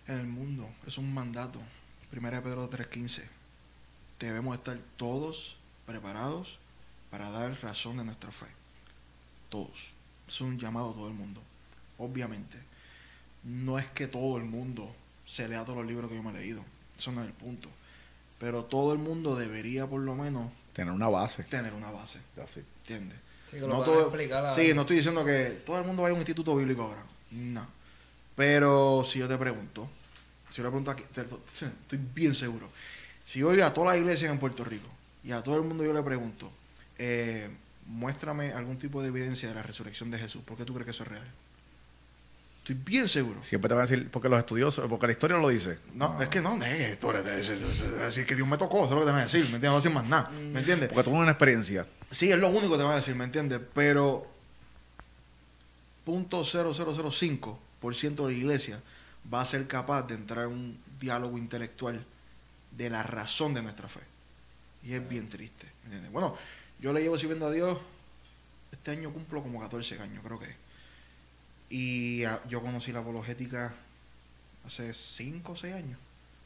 En 0.08 0.20
el 0.20 0.28
mundo 0.28 0.70
es 0.86 0.98
un 0.98 1.14
mandato. 1.14 1.60
Primera 2.12 2.38
de 2.38 2.44
Pedro 2.44 2.70
3.15. 2.70 3.24
Debemos 4.20 4.56
estar 4.58 4.78
todos 4.98 5.58
preparados 5.86 6.60
para 7.10 7.30
dar 7.30 7.58
razón 7.62 7.98
de 7.98 8.04
nuestra 8.04 8.32
fe. 8.32 8.48
Todos. 9.50 9.88
Es 10.28 10.42
un 10.42 10.60
llamado 10.60 10.92
a 10.92 10.94
todo 10.94 11.08
el 11.08 11.14
mundo. 11.14 11.42
Obviamente. 11.98 12.58
No 13.44 13.78
es 13.78 13.86
que 13.88 14.08
todo 14.08 14.38
el 14.38 14.44
mundo 14.44 14.94
se 15.26 15.48
lea 15.48 15.64
todos 15.64 15.78
los 15.78 15.88
libros 15.88 16.10
que 16.10 16.16
yo 16.16 16.24
me 16.24 16.32
he 16.32 16.34
leído. 16.34 16.66
Eso 16.98 17.12
no 17.12 17.22
es 17.22 17.28
el 17.28 17.34
punto. 17.34 17.70
Pero 18.40 18.64
todo 18.66 18.94
el 18.94 19.00
mundo 19.00 19.36
debería 19.36 19.88
por 19.88 20.02
lo 20.02 20.16
menos 20.16 20.52
Tener 20.74 20.94
una 20.94 21.08
base. 21.10 21.44
tener 21.44 21.74
una 21.74 21.90
base. 21.92 22.20
Así. 22.44 22.62
¿Entiendes? 22.82 23.18
Sí, 23.46 23.54
que 23.58 23.62
lo 23.62 23.68
No 23.68 23.76
puedan 23.78 23.94
todo- 23.94 24.02
explicar. 24.08 24.46
a- 24.46 24.54
Sí, 24.56 24.74
no 24.74 24.82
estoy 24.82 24.98
diciendo 24.98 25.24
que 25.24 25.62
todo 25.66 25.80
el 25.80 25.86
mundo 25.86 26.04
vaya 26.04 26.12
a 26.12 26.16
un 26.16 26.20
instituto 26.22 26.56
bíblico 26.56 26.82
ahora. 26.84 27.04
No. 27.32 27.66
Pero 28.36 29.04
si 29.06 29.20
yo 29.20 29.28
te 29.28 29.38
pregunto, 29.38 29.88
si 30.50 30.58
yo 30.58 30.64
le 30.64 30.70
pregunto 30.70 30.92
aquí, 30.92 31.04
te- 31.14 31.24
te- 31.24 31.36
estoy 31.66 32.00
bien 32.14 32.36
seguro. 32.36 32.70
Si 33.24 33.40
yo 33.40 33.48
voy 33.48 33.62
a 33.62 33.74
todas 33.74 33.92
las 33.94 33.98
iglesias 34.02 34.32
en 34.32 34.40
Puerto 34.40 34.64
Rico 34.64 34.88
y 35.24 35.32
a 35.32 35.42
todo 35.42 35.56
el 35.56 35.62
mundo 35.64 35.84
yo 35.84 35.94
le 35.94 36.04
pregunto, 36.04 36.52
eh, 36.98 37.50
muéstrame 37.88 38.52
algún 38.52 38.78
tipo 38.78 39.02
de 39.02 39.08
evidencia 39.10 39.48
de 39.48 39.56
la 39.56 39.64
resurrección 39.64 40.12
de 40.12 40.18
Jesús, 40.20 40.42
¿por 40.44 40.58
qué 40.58 40.66
tú 40.66 40.74
crees 40.74 40.86
que 40.86 40.92
eso 40.92 41.04
es 41.04 41.10
real? 41.10 41.28
Estoy 42.66 42.82
bien 42.84 43.08
seguro. 43.08 43.44
Siempre 43.44 43.68
te 43.70 43.76
van 43.76 43.84
a 43.84 43.88
decir, 43.88 44.10
porque 44.10 44.28
los 44.28 44.40
estudiosos, 44.40 44.88
porque 44.90 45.06
la 45.06 45.12
historia 45.14 45.38
lo 45.38 45.50
dice. 45.50 45.78
No, 45.94 46.20
es 46.20 46.30
que 46.30 46.42
no, 46.42 46.56
es, 46.64 46.64
eres- 46.64 46.98
es- 47.04 47.50
es- 47.50 47.62
es- 47.62 47.82
es 47.82 48.00
decir 48.00 48.26
que 48.26 48.36
Dios 48.36 48.48
me 48.48 48.58
tocó, 48.58 48.78
eso 48.78 48.86
es 48.88 48.92
lo 48.94 49.00
que 49.02 49.06
te 49.06 49.12
van 49.12 49.22
a 49.22 49.24
decir, 49.26 49.42
¿me 49.42 49.46
entiendes? 49.58 49.70
No 49.70 49.76
decir 49.78 49.92
más 49.92 50.08
nada, 50.08 50.30
¿me 50.32 50.60
entiendes? 50.62 50.90
Porque 50.90 51.04
tuvo 51.04 51.20
una 51.20 51.30
experiencia. 51.30 51.86
Sí, 52.10 52.32
es 52.32 52.40
lo 52.40 52.48
único 52.50 52.72
que 52.72 52.78
te 52.80 52.84
van 52.84 52.94
a 52.94 52.96
decir, 52.96 53.14
¿me 53.16 53.24
entiendes? 53.26 53.60
Pero 53.76 54.26
punto 56.04 56.44
.0005% 56.44 58.26
de 58.26 58.32
la 58.32 58.38
iglesia 58.38 58.82
va 59.32 59.42
a 59.42 59.46
ser 59.46 59.68
capaz 59.68 60.04
de 60.08 60.16
entrar 60.16 60.46
en 60.46 60.52
un 60.52 60.80
diálogo 61.00 61.38
intelectual 61.38 62.04
de 62.72 62.90
la 62.90 63.04
razón 63.04 63.54
de 63.54 63.62
nuestra 63.62 63.88
fe. 63.88 64.00
Y 64.84 64.94
es 64.94 65.08
bien 65.08 65.30
triste, 65.30 65.68
¿me 65.84 65.86
entiendes? 65.86 66.12
Bueno, 66.12 66.36
yo 66.80 66.94
le 66.94 67.02
llevo 67.02 67.18
sirviendo 67.18 67.46
a 67.48 67.52
Dios, 67.52 67.78
este 68.72 68.90
año 68.92 69.12
cumplo 69.12 69.42
como 69.44 69.60
14 69.60 70.00
años, 70.00 70.24
creo 70.24 70.40
que. 70.40 70.46
es. 70.46 70.56
Y 71.78 72.24
ah, 72.24 72.42
yo 72.48 72.62
conocí 72.62 72.94
la 72.94 73.00
apologética 73.00 73.74
hace 74.66 74.94
5 74.94 75.52
o 75.52 75.58
6 75.58 75.74
años. 75.76 76.00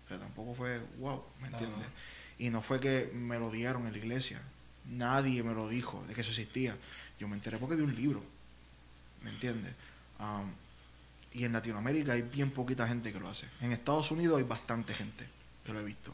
O 0.06 0.08
sea, 0.08 0.18
tampoco 0.18 0.56
fue 0.56 0.82
wow, 0.98 1.24
¿me 1.40 1.50
entiendes? 1.50 1.82
Ajá. 1.82 1.92
Y 2.40 2.50
no 2.50 2.64
fue 2.64 2.80
que 2.80 3.12
me 3.14 3.38
lo 3.38 3.52
dieron 3.52 3.86
en 3.86 3.92
la 3.92 4.00
iglesia. 4.00 4.42
Nadie 4.86 5.44
me 5.44 5.54
lo 5.54 5.70
dijo 5.70 6.04
de 6.08 6.16
que 6.16 6.22
eso 6.22 6.32
existía. 6.32 6.76
Yo 7.20 7.28
me 7.28 7.36
enteré 7.36 7.60
porque 7.60 7.76
vi 7.76 7.84
un 7.84 7.96
libro. 7.96 8.24
¿Me 9.22 9.30
entiendes? 9.30 9.72
Y 11.32 11.46
en 11.46 11.54
Latinoamérica 11.54 12.14
hay 12.14 12.24
bien 12.24 12.50
poquita 12.50 12.88
gente 12.88 13.14
que 13.14 13.20
lo 13.20 13.30
hace. 13.30 13.46
En 13.62 13.72
Estados 13.72 14.10
Unidos 14.10 14.40
hay 14.40 14.46
bastante 14.46 14.96
gente 14.96 15.28
que 15.64 15.74
lo 15.74 15.80
he 15.80 15.84
visto. 15.84 16.12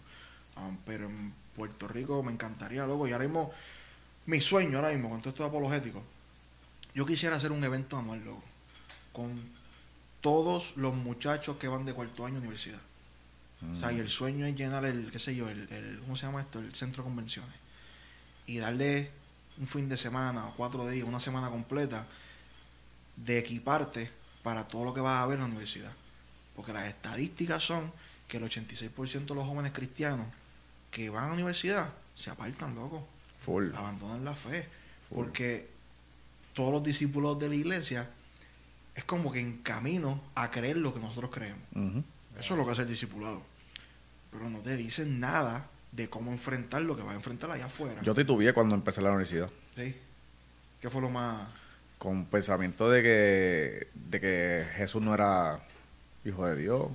Pero 0.85 1.05
en 1.05 1.33
Puerto 1.55 1.87
Rico 1.87 2.21
me 2.21 2.33
encantaría, 2.33 2.85
loco. 2.85 3.07
Y 3.07 3.13
ahora 3.13 3.23
mismo, 3.23 3.53
mi 4.25 4.41
sueño 4.41 4.79
ahora 4.79 4.91
mismo 4.91 5.09
con 5.09 5.21
todo 5.21 5.29
esto 5.29 5.45
apologético, 5.45 6.03
yo 6.93 7.05
quisiera 7.05 7.37
hacer 7.37 7.53
un 7.53 7.63
evento 7.63 7.97
anual, 7.97 8.21
loco. 8.25 8.43
Con 9.15 9.41
todos 10.21 10.75
los 10.77 10.93
muchachos 10.93 11.57
que 11.57 11.67
van 11.67 11.85
de 11.85 11.93
cuarto 11.93 12.25
año 12.25 12.35
a 12.37 12.39
universidad. 12.39 12.81
O 13.73 13.79
sea, 13.79 13.91
y 13.91 13.99
el 13.99 14.09
sueño 14.09 14.45
es 14.45 14.53
llenar 14.55 14.85
el, 14.85 15.09
qué 15.11 15.17
sé 15.19 15.35
yo, 15.35 15.49
el, 15.49 15.67
el- 15.71 15.99
¿cómo 16.01 16.15
se 16.17 16.25
llama 16.25 16.41
esto? 16.41 16.59
El 16.59 16.75
centro 16.75 17.03
de 17.03 17.09
convenciones. 17.09 17.55
Y 18.45 18.57
darle 18.57 19.09
un 19.57 19.67
fin 19.67 19.87
de 19.89 19.97
semana, 19.97 20.51
cuatro 20.57 20.87
días, 20.87 21.07
una 21.07 21.19
semana 21.19 21.49
completa 21.49 22.05
de 23.15 23.39
equiparte 23.39 24.11
para 24.43 24.67
todo 24.67 24.83
lo 24.83 24.93
que 24.93 25.01
vas 25.01 25.21
a 25.21 25.25
ver 25.25 25.35
en 25.35 25.41
la 25.41 25.45
universidad. 25.47 25.91
Porque 26.55 26.73
las 26.73 26.85
estadísticas 26.87 27.63
son 27.63 27.91
que 28.27 28.37
el 28.37 28.43
86% 28.43 29.25
de 29.25 29.35
los 29.35 29.47
jóvenes 29.47 29.71
cristianos 29.71 30.27
que 30.91 31.09
van 31.09 31.23
a 31.25 31.27
la 31.27 31.33
universidad 31.33 31.89
se 32.15 32.29
apartan, 32.29 32.75
loco. 32.75 33.07
Full. 33.37 33.73
Abandonan 33.75 34.23
la 34.25 34.35
fe. 34.35 34.67
Full. 35.09 35.17
Porque 35.17 35.69
todos 36.53 36.71
los 36.73 36.83
discípulos 36.83 37.39
de 37.39 37.49
la 37.49 37.55
iglesia 37.55 38.09
es 38.95 39.03
como 39.03 39.31
que 39.31 39.39
en 39.39 39.57
camino 39.59 40.21
a 40.35 40.49
creer 40.49 40.77
lo 40.77 40.93
que 40.93 40.99
nosotros 40.99 41.29
creemos. 41.31 41.61
Eso 42.39 42.53
es 42.53 42.57
lo 42.57 42.65
que 42.65 42.71
hace 42.71 42.81
el 42.81 42.87
discipulado. 42.87 43.43
Pero 44.31 44.49
no 44.49 44.59
te 44.59 44.75
dicen 44.75 45.19
nada 45.19 45.67
de 45.91 46.09
cómo 46.09 46.31
enfrentar 46.31 46.81
lo 46.81 46.95
que 46.95 47.03
va 47.03 47.11
a 47.11 47.15
enfrentar 47.15 47.51
allá 47.51 47.65
afuera. 47.65 48.01
Yo 48.01 48.13
titubeé 48.13 48.53
cuando 48.53 48.75
empecé 48.75 49.01
la 49.01 49.09
universidad. 49.09 49.49
¿Sí? 49.75 49.95
¿Qué 50.81 50.89
fue 50.89 51.01
lo 51.01 51.09
más...? 51.09 51.47
Con 51.97 52.25
pensamiento 52.25 52.89
de 52.89 53.01
que, 53.01 53.87
de 53.93 54.19
que 54.19 54.65
Jesús 54.75 55.01
no 55.01 55.13
era 55.13 55.59
hijo 56.25 56.45
de 56.45 56.57
Dios. 56.57 56.89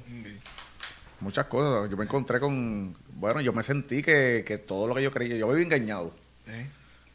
Muchas 1.21 1.47
cosas. 1.47 1.91
Yo 1.91 1.97
me 1.97 2.05
encontré 2.05 2.39
con. 2.39 2.95
Bueno, 3.15 3.41
yo 3.41 3.53
me 3.55 3.63
sentí 3.63 4.03
que, 4.03 4.45
que 4.47 4.59
todo 4.59 4.87
lo 4.87 4.95
que 4.95 5.03
yo 5.03 5.11
creía. 5.11 5.37
Yo 5.37 5.49
me 5.49 5.61
engañado. 5.61 6.15
¿Eh? 6.47 6.69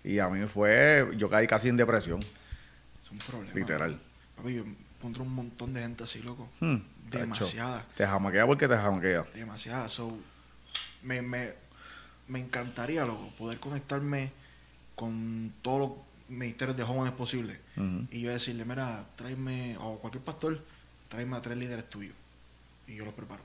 Y 0.03 0.19
a 0.19 0.27
mí 0.29 0.45
fue. 0.47 1.11
Yo 1.15 1.29
caí 1.29 1.45
casi 1.45 1.69
en 1.69 1.77
depresión. 1.77 2.19
Es 2.21 3.11
un 3.11 3.19
problema. 3.19 3.53
Literal. 3.53 3.99
Papi, 4.45 4.55
yo 4.57 4.63
encontré 4.99 5.23
un 5.23 5.33
montón 5.33 5.73
de 5.73 5.81
gente 5.81 6.03
así, 6.03 6.21
loco. 6.21 6.47
Hmm, 6.59 6.75
Demasiada. 7.09 7.79
tacho. 7.81 7.93
Te 7.95 8.05
jamaquea 8.05 8.45
porque 8.45 8.67
te 8.67 8.77
jamaquea. 8.77 9.23
Demasiada. 9.33 9.89
So, 9.89 10.15
me, 11.01 11.21
me, 11.23 11.53
me 12.27 12.39
encantaría, 12.39 13.05
loco, 13.05 13.29
poder 13.37 13.59
conectarme 13.59 14.31
con 14.93 15.51
todos 15.61 15.79
los 15.79 15.91
ministerios 16.29 16.77
de 16.77 16.83
jóvenes 16.83 17.13
posibles. 17.13 17.57
Y 18.11 18.21
yo 18.21 18.29
decirle, 18.31 18.65
mira, 18.65 19.05
tráeme, 19.15 19.77
o 19.79 19.97
cualquier 19.99 20.23
pastor, 20.23 20.63
tráeme 21.09 21.35
a 21.37 21.41
tres 21.41 21.57
líderes 21.57 21.89
tuyos. 21.89 22.15
Y 22.87 22.95
yo 22.95 23.05
los 23.05 23.13
preparo. 23.15 23.41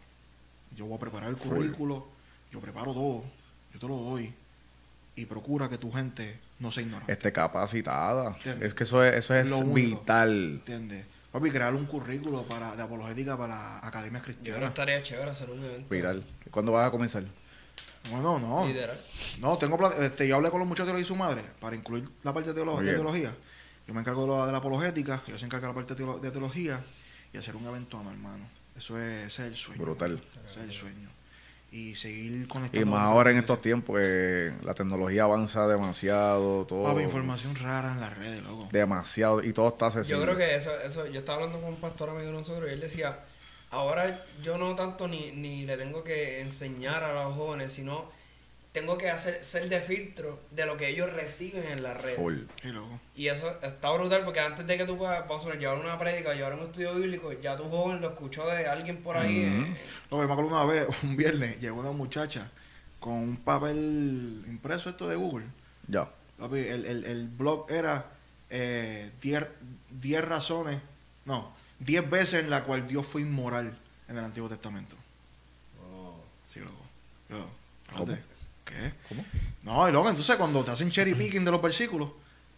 Yo 0.77 0.87
voy 0.87 0.97
a 0.97 1.01
preparar 1.01 1.31
el 1.31 1.37
Full. 1.37 1.57
currículo, 1.57 2.07
yo 2.53 2.61
preparo 2.61 2.93
todo, 2.93 3.25
yo 3.73 3.81
te 3.81 3.89
lo 3.89 3.97
doy. 3.97 4.33
Y 5.17 5.25
procura 5.25 5.69
que 5.69 5.79
tu 5.79 5.91
gente 5.91 6.39
no 6.61 6.71
se 6.71 6.83
ignore. 6.83 7.05
Esté 7.09 7.33
capacitada. 7.33 8.37
Es 8.61 8.75
que 8.75 8.85
eso 8.85 9.03
es, 9.03 9.15
eso 9.17 9.35
es 9.35 9.51
Lo 9.51 9.59
único. 9.59 9.99
vital. 10.01 10.33
¿Entiendes? 10.55 11.07
Papi, 11.33 11.51
crear 11.51 11.75
un 11.75 11.87
currículo 11.87 12.43
para, 12.47 12.75
de 12.77 12.83
apologética 12.83 13.37
para 13.39 13.85
academias 13.87 14.23
Yo 14.23 14.27
creo 14.27 14.37
que 14.37 14.41
cristianas. 14.43 14.69
estaría 14.71 15.03
chévere 15.03 15.31
hacer 15.31 15.51
un 15.51 15.65
evento. 15.65 15.89
Vital. 15.95 16.25
¿Cuándo 16.51 16.73
vas 16.73 16.89
a 16.89 16.91
comenzar? 16.91 17.25
Bueno, 18.11 18.39
no. 18.39 18.67
Literal. 18.67 18.99
No, 19.41 19.57
tengo 19.59 19.91
este, 19.93 20.27
yo 20.27 20.37
hablé 20.37 20.51
con 20.51 20.59
los 20.59 20.69
muchachos 20.69 20.99
y 21.01 21.05
su 21.05 21.15
madre 21.17 21.43
para 21.61 21.77
incluir 21.77 22.09
la 22.23 22.33
parte 22.33 22.53
de, 22.53 22.61
teolo- 22.61 22.81
de 22.81 22.95
teología. 22.95 23.35
Yo 23.87 23.95
me 23.95 24.01
encargo 24.01 24.25
de 24.27 24.39
la, 24.41 24.47
de 24.47 24.53
la 24.53 24.59
apologética, 24.59 25.23
ellos 25.27 25.39
se 25.41 25.47
encargan 25.47 25.71
de 25.71 25.75
la 25.81 25.87
parte 25.87 25.95
de, 25.95 26.05
teolo- 26.05 26.21
de 26.21 26.31
teología 26.31 26.83
y 27.33 27.39
hacer 27.39 27.55
un 27.57 27.67
evento 27.67 28.01
hermano. 28.01 28.49
Eso 28.77 28.99
es, 28.99 29.27
ese 29.27 29.43
es 29.43 29.49
el 29.49 29.57
sueño. 29.57 29.83
Brutal. 29.83 30.21
Ese 30.49 30.59
es 30.61 30.65
el 30.65 30.73
sueño. 30.73 31.09
Y 31.73 31.95
seguir 31.95 32.49
conectando. 32.49 32.87
Y 32.87 32.91
más 32.91 33.03
ahora 33.03 33.31
en 33.31 33.39
estos 33.39 33.61
tiempos 33.61 33.99
que 33.99 34.53
la 34.63 34.75
tecnología 34.75 35.25
avanza 35.25 35.69
demasiado, 35.69 36.67
todo. 36.67 36.85
Papi, 36.85 37.03
información 37.03 37.55
rara 37.55 37.93
en 37.93 38.01
las 38.01 38.17
redes, 38.17 38.43
loco. 38.43 38.69
Demasiado. 38.73 39.43
Y 39.43 39.53
todo 39.53 39.69
está 39.69 39.87
accesible. 39.87 40.19
Yo 40.19 40.25
creo 40.25 40.37
que 40.37 40.57
eso, 40.57 40.73
eso, 40.85 41.07
yo 41.07 41.21
estaba 41.21 41.37
hablando 41.37 41.61
con 41.61 41.75
un 41.75 41.81
pastor 41.81 42.11
amigo 42.11 42.27
de 42.27 42.33
nosotros 42.33 42.69
y 42.69 42.73
él 42.73 42.81
decía, 42.81 43.21
ahora 43.71 44.25
yo 44.43 44.59
no 44.59 44.75
tanto 44.75 45.07
ni, 45.07 45.31
ni 45.31 45.65
le 45.65 45.77
tengo 45.77 46.03
que 46.03 46.41
enseñar 46.41 47.05
a 47.05 47.13
los 47.13 47.37
jóvenes, 47.37 47.73
sino 47.73 48.11
tengo 48.73 48.97
que 48.99 49.11
hacer 49.11 49.43
ser 49.43 49.69
de 49.69 49.81
filtro 49.81 50.41
de 50.51 50.65
lo 50.65 50.77
que 50.77 50.89
ellos 50.89 51.13
reciben 51.13 51.65
en 51.65 51.83
la 51.83 51.95
red. 51.95 52.15
Full. 52.15 52.39
Y 53.17 53.29
eso 53.29 53.51
está 53.63 53.91
brutal 53.91 54.25
porque 54.25 54.41
antes 54.41 54.67
de 54.67 54.79
que 54.79 54.85
tú 54.85 54.97
puedas, 54.97 55.23
poner, 55.23 55.59
llevar 55.59 55.79
una 55.79 55.99
prédica, 55.99 56.35
llevar 56.35 56.55
un 56.55 56.61
estudio 56.61 56.95
bíblico, 56.95 57.33
ya 57.33 57.57
tu 57.57 57.69
joven 57.69 58.01
lo 58.01 58.11
escuchó 58.11 58.47
de 58.47 58.67
alguien 58.67 59.03
por 59.03 59.17
ahí. 59.17 59.47
Ujú. 59.47 59.63
eh, 59.65 59.77
Loco, 60.11 60.23
yo 60.23 60.29
me 60.29 60.33
acuerdo 60.33 60.51
una 60.51 60.65
vez, 60.65 60.87
un 61.03 61.17
viernes, 61.17 61.61
llegó 61.61 61.81
una 61.81 61.91
muchacha 61.91 62.51
con 63.01 63.15
un 63.15 63.37
papel 63.39 64.45
impreso 64.47 64.91
esto 64.91 65.09
de 65.09 65.17
Google. 65.17 65.47
Ya. 65.89 66.09
Papi, 66.39 66.59
el, 66.59 66.85
el, 66.85 67.05
el 67.05 67.29
blog 67.29 67.71
era 67.71 68.07
10 68.51 70.25
razones, 70.25 70.81
no, 71.25 71.53
10 71.81 72.09
veces 72.09 72.45
en 72.45 72.51
la 72.51 72.65
cual 72.65 72.87
Dios 72.87 73.07
fue 73.07 73.23
inmoral 73.23 73.77
en 74.09 74.17
el 74.17 74.25
Antiguo 74.25 74.49
Testamento. 74.49 74.97
Sí, 76.49 76.61
loco. 76.61 76.85
Yo, 77.29 77.47
¿Qué? 78.71 78.93
¿Cómo? 79.09 79.25
No, 79.63 79.89
y 79.89 79.93
luego 79.93 80.09
entonces 80.09 80.37
cuando 80.37 80.65
te 80.65 80.71
hacen 80.71 80.91
cherry 80.91 81.15
picking 81.15 81.45
de 81.45 81.51
los 81.51 81.61
versículos, 81.61 82.11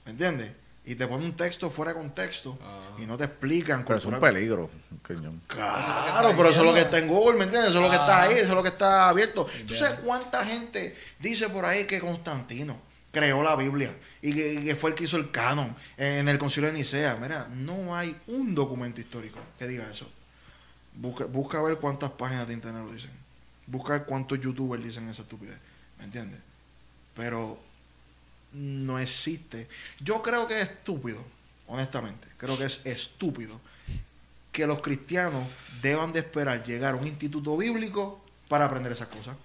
¿me 0.05 0.13
entiendes? 0.13 0.53
Y 0.85 0.97
te 0.97 1.07
ponen 1.07 1.27
un 1.27 1.37
texto 1.37 1.71
fuera 1.71 1.93
de 1.93 1.99
contexto 1.99 2.59
Ah. 2.63 2.97
y 2.99 3.03
no 3.07 3.17
te 3.17 3.25
explican. 3.25 3.85
Pero 3.85 3.99
es 3.99 4.05
un 4.05 4.19
peligro. 4.21 4.69
Cañón. 5.03 5.41
Claro, 5.47 6.35
pero 6.37 6.49
eso 6.51 6.61
es 6.61 6.67
lo 6.67 6.75
que 6.75 6.81
está 6.81 6.99
en 6.99 7.07
Google, 7.09 7.39
¿me 7.39 7.45
entiendes? 7.45 7.71
Eso 7.71 7.79
es 7.79 7.85
lo 7.85 7.91
que 7.91 7.97
está 7.97 8.19
Ah. 8.19 8.23
ahí, 8.25 8.35
eso 8.35 8.49
es 8.49 8.55
lo 8.55 8.63
que 8.63 8.69
está 8.71 9.09
abierto. 9.09 9.47
¿Tú 9.67 9.75
sabes 9.75 10.01
cuánta 10.01 10.45
gente 10.45 10.97
dice 11.21 11.49
por 11.51 11.65
ahí 11.65 11.85
que 11.87 12.01
Constantino 12.01 12.77
creó 13.13 13.43
la 13.45 13.55
Biblia 13.57 13.95
y 14.23 14.35
que, 14.35 14.55
y 14.55 14.65
que 14.65 14.75
fue 14.75 14.91
el 14.91 14.97
que 14.97 15.05
hizo 15.05 15.17
el 15.19 15.31
canon 15.31 15.75
en 15.97 16.29
el 16.29 16.39
concilio 16.39 16.73
de 16.73 16.79
Nicea? 16.79 17.17
Mira, 17.21 17.47
no 17.53 17.95
hay 17.97 18.17
un 18.27 18.53
documento 18.55 19.01
histórico 19.01 19.39
que 19.59 19.69
diga 19.69 19.89
eso. 19.93 20.11
Busca, 20.95 21.27
busca 21.27 21.63
ver 21.63 21.77
cuántas 21.79 22.11
páginas 22.11 22.49
de 22.49 22.55
internet 22.55 22.83
lo 22.85 22.93
dicen. 22.93 23.11
Busca 23.67 23.93
ver 23.93 24.05
cuántos 24.05 24.41
youtubers 24.41 24.83
dicen 24.83 25.09
esa 25.09 25.23
estupidez. 25.23 25.57
¿Me 26.03 26.07
entiendes? 26.07 26.41
Pero 27.15 27.61
no 28.55 28.99
existe. 28.99 29.69
Yo 30.01 30.21
creo 30.21 30.49
que 30.49 30.61
es 30.61 30.69
estúpido, 30.69 31.25
honestamente. 31.69 32.27
Creo 32.39 32.59
que 32.59 32.65
es 32.65 32.81
estúpido 32.85 33.61
que 34.51 34.67
los 34.67 34.81
cristianos 34.83 35.47
deban 35.81 36.13
de 36.13 36.19
esperar 36.19 36.65
llegar 36.65 36.95
a 36.95 36.97
un 36.97 37.07
instituto 37.07 37.57
bíblico 37.57 38.21
para 38.49 38.65
aprender 38.65 38.91
esas 38.93 39.07
cosas. 39.07 39.37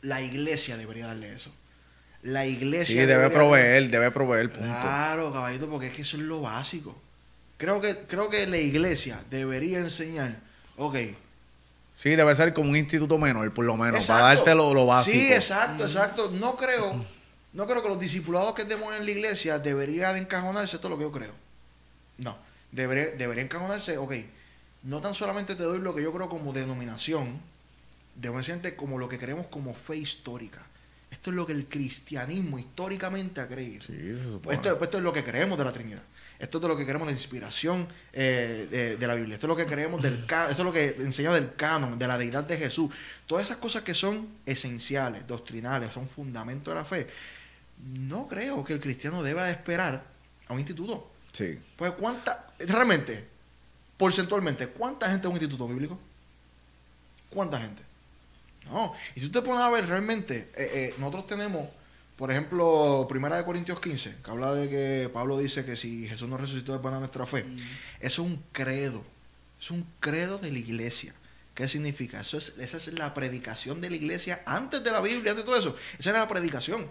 La 0.00 0.22
iglesia 0.22 0.78
debería 0.78 1.08
darle 1.08 1.34
eso. 1.34 1.52
La 2.22 2.46
iglesia 2.46 2.86
Sí, 2.86 2.94
debe 2.94 3.12
debería- 3.14 3.36
proveer, 3.36 3.90
debe 3.90 4.10
proveer, 4.10 4.48
punto. 4.50 4.64
Claro, 4.66 5.30
caballito, 5.34 5.68
porque 5.68 5.88
es 5.88 5.92
que 5.94 6.02
eso 6.02 6.16
es 6.16 6.22
lo 6.22 6.40
básico. 6.40 6.98
Creo 7.58 7.80
que, 7.82 8.06
creo 8.08 8.30
que 8.30 8.46
la 8.46 8.56
iglesia 8.56 9.22
debería 9.28 9.78
enseñar, 9.80 10.40
ok, 10.78 10.96
Sí, 11.98 12.10
debe 12.10 12.32
ser 12.36 12.54
como 12.54 12.70
un 12.70 12.76
instituto 12.76 13.18
menor, 13.18 13.52
por 13.52 13.64
lo 13.64 13.76
menos, 13.76 14.02
Exacto. 14.02 14.22
para 14.22 14.34
darte 14.36 14.54
lo, 14.54 14.72
lo 14.72 14.86
básico. 14.86 15.18
Sí, 15.18 15.32
exacto, 15.32 15.84
exacto. 15.84 16.30
No 16.30 16.54
creo, 16.54 17.04
no 17.54 17.66
creo 17.66 17.82
que 17.82 17.88
los 17.88 17.98
discipulados 17.98 18.54
que 18.54 18.62
demos 18.62 18.94
en 18.94 19.04
la 19.04 19.10
iglesia 19.10 19.58
debería 19.58 20.12
de 20.12 20.20
encajonarse, 20.20 20.76
esto 20.76 20.86
es 20.86 20.90
lo 20.90 20.96
que 20.96 21.02
yo 21.02 21.10
creo. 21.10 21.32
No, 22.18 22.38
debería, 22.70 23.16
debería 23.16 23.42
encajonarse, 23.42 23.98
ok, 23.98 24.14
no 24.84 25.00
tan 25.00 25.12
solamente 25.12 25.56
te 25.56 25.64
doy 25.64 25.80
lo 25.80 25.92
que 25.92 26.04
yo 26.04 26.12
creo 26.12 26.28
como 26.28 26.52
denominación, 26.52 27.40
debo 28.14 28.38
decirte 28.38 28.76
como 28.76 28.96
lo 28.96 29.08
que 29.08 29.18
creemos 29.18 29.48
como 29.48 29.74
fe 29.74 29.96
histórica. 29.96 30.64
Esto 31.10 31.30
es 31.30 31.36
lo 31.36 31.46
que 31.48 31.52
el 31.52 31.66
cristianismo 31.66 32.60
históricamente 32.60 33.40
ha 33.40 33.48
creído. 33.48 33.82
Sí, 33.82 33.96
se 34.16 34.24
supone. 34.24 34.54
Esto, 34.54 34.78
esto 34.80 34.98
es 34.98 35.02
lo 35.02 35.12
que 35.12 35.24
creemos 35.24 35.58
de 35.58 35.64
la 35.64 35.72
Trinidad. 35.72 36.02
Esto 36.38 36.58
es 36.58 36.62
de 36.62 36.68
lo 36.68 36.76
que 36.76 36.84
de 36.84 36.98
la 36.98 37.10
inspiración 37.10 37.88
eh, 38.12 38.68
de, 38.70 38.96
de 38.96 39.06
la 39.06 39.14
Biblia. 39.14 39.34
Esto 39.34 39.46
es 39.46 39.48
lo 39.48 39.56
que 39.56 39.66
creemos 39.66 40.00
del 40.00 40.14
esto 40.14 40.50
es 40.50 40.58
lo 40.58 40.72
que 40.72 40.94
enseña 41.00 41.32
del 41.32 41.54
canon, 41.54 41.98
de 41.98 42.06
la 42.06 42.16
deidad 42.16 42.44
de 42.44 42.56
Jesús. 42.56 42.94
Todas 43.26 43.44
esas 43.44 43.56
cosas 43.56 43.82
que 43.82 43.94
son 43.94 44.28
esenciales, 44.46 45.26
doctrinales, 45.26 45.92
son 45.92 46.08
fundamentos 46.08 46.72
de 46.72 46.80
la 46.80 46.84
fe. 46.84 47.08
No 47.82 48.28
creo 48.28 48.64
que 48.64 48.72
el 48.72 48.80
cristiano 48.80 49.22
deba 49.22 49.44
de 49.44 49.52
esperar 49.52 50.04
a 50.46 50.52
un 50.52 50.60
instituto. 50.60 51.10
Sí. 51.32 51.58
Pues 51.76 51.92
cuánta, 51.92 52.46
realmente, 52.60 53.26
porcentualmente, 53.96 54.68
¿cuánta 54.68 55.10
gente 55.10 55.26
en 55.26 55.32
un 55.32 55.36
instituto 55.38 55.66
bíblico? 55.66 55.98
¿Cuánta 57.30 57.60
gente? 57.60 57.82
No. 58.64 58.94
Y 59.14 59.20
si 59.20 59.26
usted 59.26 59.42
pone 59.42 59.62
a 59.62 59.70
ver 59.70 59.86
realmente, 59.86 60.50
eh, 60.56 60.70
eh, 60.74 60.94
nosotros 60.98 61.26
tenemos, 61.26 61.68
por 62.18 62.30
ejemplo, 62.30 63.06
Primera 63.08 63.36
de 63.36 63.44
Corintios 63.44 63.80
15, 63.80 64.16
que 64.24 64.30
habla 64.30 64.52
de 64.54 64.68
que 64.68 65.08
Pablo 65.10 65.38
dice 65.38 65.64
que 65.64 65.76
si 65.76 66.06
Jesús 66.08 66.28
no 66.28 66.36
resucitó 66.36 66.74
es 66.74 66.80
para 66.80 66.98
nuestra 66.98 67.24
fe. 67.26 67.44
Eso 68.00 68.22
es 68.22 68.28
un 68.28 68.42
credo. 68.52 69.02
Es 69.60 69.70
un 69.70 69.86
credo 70.00 70.36
de 70.38 70.50
la 70.52 70.58
iglesia. 70.58 71.14
¿Qué 71.54 71.66
significa? 71.68 72.20
Eso 72.20 72.36
es, 72.38 72.54
esa 72.58 72.76
es 72.76 72.88
la 72.98 73.14
predicación 73.14 73.80
de 73.80 73.90
la 73.90 73.96
iglesia 73.96 74.42
antes 74.46 74.82
de 74.84 74.90
la 74.92 75.00
Biblia, 75.00 75.30
antes 75.32 75.36
de 75.38 75.42
todo 75.44 75.56
eso. 75.58 75.76
Esa 75.98 76.10
era 76.10 76.18
la 76.20 76.28
predicación. 76.28 76.86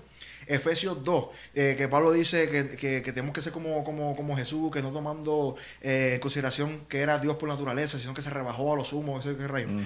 Efesios 0.45 1.03
2, 1.03 1.25
eh, 1.55 1.75
que 1.77 1.87
Pablo 1.89 2.11
dice 2.13 2.49
que, 2.49 2.69
que- 2.77 3.01
que 3.01 3.11
tenemos 3.11 3.33
que 3.33 3.41
ser 3.41 3.51
como, 3.51 3.83
como, 3.83 4.15
como 4.15 4.35
Jesús, 4.37 4.71
que 4.71 4.81
no 4.81 4.91
tomando 4.91 5.55
eh, 5.81 6.11
en 6.15 6.19
consideración 6.21 6.85
que 6.87 6.99
era 6.99 7.19
Dios 7.19 7.35
por 7.35 7.49
naturaleza, 7.49 7.99
sino 7.99 8.13
que 8.13 8.21
se 8.21 8.29
rebajó 8.29 8.73
a 8.73 8.77
los 8.77 8.93
humos, 8.93 9.25
ese 9.25 9.47
rayo. 9.47 9.67
Ujú. 9.67 9.83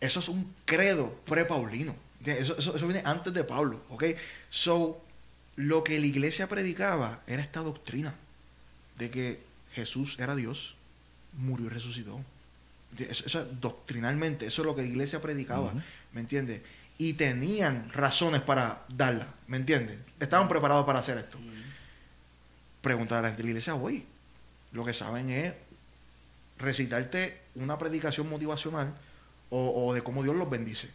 Eso 0.00 0.20
es 0.20 0.28
un 0.28 0.54
credo 0.64 1.12
pre-paulino. 1.24 1.94
Eso, 2.32 2.56
eso, 2.58 2.76
eso 2.76 2.86
viene 2.86 3.02
antes 3.04 3.32
de 3.32 3.44
Pablo, 3.44 3.82
¿ok? 3.88 4.04
So, 4.50 5.00
lo 5.56 5.84
que 5.84 5.98
la 6.00 6.06
iglesia 6.06 6.48
predicaba 6.48 7.20
era 7.26 7.42
esta 7.42 7.60
doctrina 7.60 8.14
de 8.98 9.10
que 9.10 9.40
Jesús 9.74 10.16
era 10.18 10.34
Dios, 10.34 10.74
murió 11.34 11.66
y 11.66 11.68
resucitó. 11.68 12.20
Eso, 12.98 13.26
eso 13.26 13.40
es 13.40 13.60
doctrinalmente, 13.60 14.46
eso 14.46 14.62
es 14.62 14.66
lo 14.66 14.74
que 14.74 14.82
la 14.82 14.88
iglesia 14.88 15.20
predicaba. 15.22 15.72
¿me 16.12 16.20
entiendes? 16.20 16.62
Y 16.98 17.12
tenían 17.14 17.92
razones 17.92 18.40
para 18.40 18.84
darla, 18.88 19.28
¿me 19.46 19.58
entiendes? 19.58 19.98
Estaban 20.18 20.48
preparados 20.48 20.86
para 20.86 21.00
hacer 21.00 21.18
esto. 21.18 21.38
Preguntar 22.80 23.18
a 23.18 23.22
la 23.22 23.28
gente 23.28 23.42
de 23.42 23.44
la 23.44 23.50
iglesia 23.50 23.74
hoy, 23.74 24.04
lo 24.72 24.84
que 24.84 24.94
saben 24.94 25.30
es 25.30 25.54
recitarte 26.58 27.40
una 27.54 27.78
predicación 27.78 28.28
motivacional 28.28 28.94
o, 29.50 29.86
o 29.86 29.94
de 29.94 30.02
cómo 30.02 30.22
Dios 30.22 30.34
los 30.36 30.48
bendice 30.48 30.90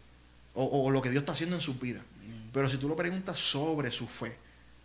o, 0.54 0.66
o 0.86 0.92
lo 0.92 1.02
que 1.02 1.10
Dios 1.10 1.22
está 1.22 1.32
haciendo 1.34 1.56
en 1.56 1.62
su 1.62 1.76
vida. 1.76 2.02
Pero 2.54 2.70
si 2.70 2.78
tú 2.78 2.88
lo 2.90 2.96
preguntas 2.96 3.40
sobre 3.40 3.92
su 3.92 4.08
fe, 4.08 4.36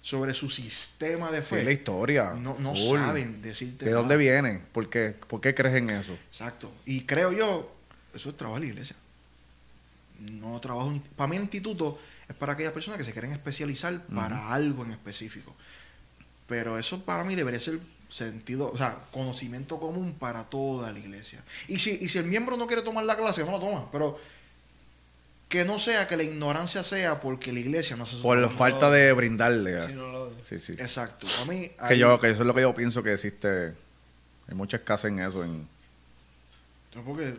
sobre 0.00 0.34
su 0.34 0.48
sistema 0.48 1.30
de 1.32 1.42
Sí, 1.42 1.56
la 1.56 1.62
fe, 1.64 1.72
historia. 1.72 2.34
no, 2.34 2.56
no 2.60 2.74
saben 2.76 3.42
decirte 3.42 3.84
¿De 3.86 3.90
nada. 3.90 4.02
dónde 4.02 4.16
viene? 4.16 4.60
¿Por 4.72 4.88
qué? 4.88 5.16
¿Por 5.26 5.40
qué 5.40 5.54
crees 5.54 5.74
en 5.76 5.90
eso? 5.90 6.12
Exacto. 6.28 6.72
Y 6.84 7.00
creo 7.02 7.32
yo, 7.32 7.74
eso 8.14 8.30
es 8.30 8.36
trabajo 8.36 8.60
de 8.60 8.66
la 8.66 8.72
iglesia. 8.72 8.94
No 10.32 10.58
trabajo. 10.60 10.92
Para 11.16 11.28
mí 11.28 11.36
el 11.36 11.42
instituto 11.42 11.98
es 12.28 12.34
para 12.36 12.52
aquellas 12.54 12.72
personas 12.72 12.98
que 12.98 13.04
se 13.04 13.12
quieren 13.12 13.32
especializar 13.32 14.00
para 14.06 14.52
algo 14.52 14.84
en 14.84 14.92
específico. 14.92 15.54
Pero 16.46 16.78
eso 16.78 17.02
para 17.04 17.24
mí 17.24 17.34
debería 17.34 17.58
ser 17.60 17.80
sentido, 18.08 18.70
o 18.72 18.78
sea, 18.78 19.02
conocimiento 19.10 19.80
común 19.80 20.14
para 20.18 20.44
toda 20.44 20.92
la 20.92 20.98
iglesia. 21.00 21.42
Y 21.66 21.80
si, 21.80 21.98
y 22.00 22.08
si 22.08 22.18
el 22.18 22.24
miembro 22.24 22.56
no 22.56 22.68
quiere 22.68 22.82
tomar 22.82 23.04
la 23.04 23.16
clase, 23.16 23.44
no 23.44 23.50
lo 23.50 23.58
toma. 23.60 23.90
Pero 23.90 24.18
que 25.48 25.64
no 25.64 25.78
sea 25.78 26.08
que 26.08 26.16
la 26.16 26.22
ignorancia 26.24 26.82
sea 26.82 27.20
porque 27.20 27.52
la 27.52 27.60
iglesia 27.60 27.96
no 27.96 28.04
su 28.06 28.20
Por 28.22 28.36
trabajo. 28.38 28.56
falta 28.58 28.90
de 28.90 29.12
brindarle. 29.12 29.80
Si 29.86 29.92
no 29.92 30.08
lo 30.10 30.26
Sí, 30.42 30.58
sí. 30.58 30.72
Exacto. 30.72 31.26
Para 31.26 31.44
mí. 31.52 31.70
Que 31.88 31.98
yo, 31.98 32.20
que 32.20 32.30
eso 32.30 32.40
es 32.42 32.46
lo 32.46 32.54
que 32.54 32.60
yo 32.62 32.74
pienso 32.74 33.02
que 33.02 33.12
existe. 33.12 33.74
Hay 34.48 34.54
mucha 34.54 34.76
escasez 34.76 35.10
en 35.10 35.20
eso. 35.20 35.42
En, 35.44 35.68
porque 37.04 37.34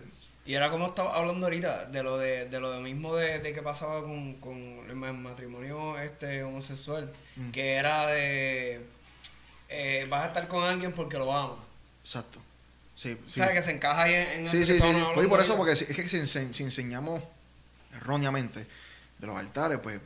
Y 0.45 0.53
era 0.53 0.69
como 0.69 0.87
estaba 0.87 1.15
hablando 1.15 1.45
ahorita, 1.47 1.85
de 1.85 2.03
lo 2.03 2.17
de, 2.17 2.45
de 2.49 2.59
lo 2.59 2.71
de 2.71 2.79
mismo 2.79 3.15
de, 3.15 3.39
de 3.39 3.53
que 3.53 3.61
pasaba 3.61 4.01
con, 4.01 4.35
con 4.35 4.55
el 4.89 4.95
ma- 4.95 5.11
matrimonio 5.13 5.97
este 5.99 6.43
homosexual, 6.43 7.11
Mm. 7.35 7.51
que 7.51 7.73
era 7.73 8.07
de 8.07 8.81
eh, 9.69 10.07
vas 10.09 10.23
a 10.23 10.27
estar 10.27 10.47
con 10.47 10.63
alguien 10.63 10.91
porque 10.93 11.17
lo 11.17 11.31
amas. 11.31 11.59
Exacto. 12.03 12.39
Sí, 12.95 13.11
O 13.13 13.29
sí. 13.29 13.35
sea, 13.35 13.51
que 13.53 13.61
se 13.61 13.71
encaja 13.71 14.03
ahí 14.03 14.13
en, 14.15 14.29
en 14.39 14.47
Sí, 14.47 14.65
sí, 14.65 14.79
sí. 14.79 14.87
Pues 15.13 15.27
y 15.27 15.29
por 15.29 15.39
eso, 15.39 15.55
porque 15.55 15.73
es 15.73 15.85
que 15.85 16.09
si, 16.09 16.25
si 16.53 16.63
enseñamos 16.63 17.21
erróneamente 17.93 18.67
de 19.19 19.27
los 19.27 19.35
altares, 19.35 19.79
pues 19.79 19.99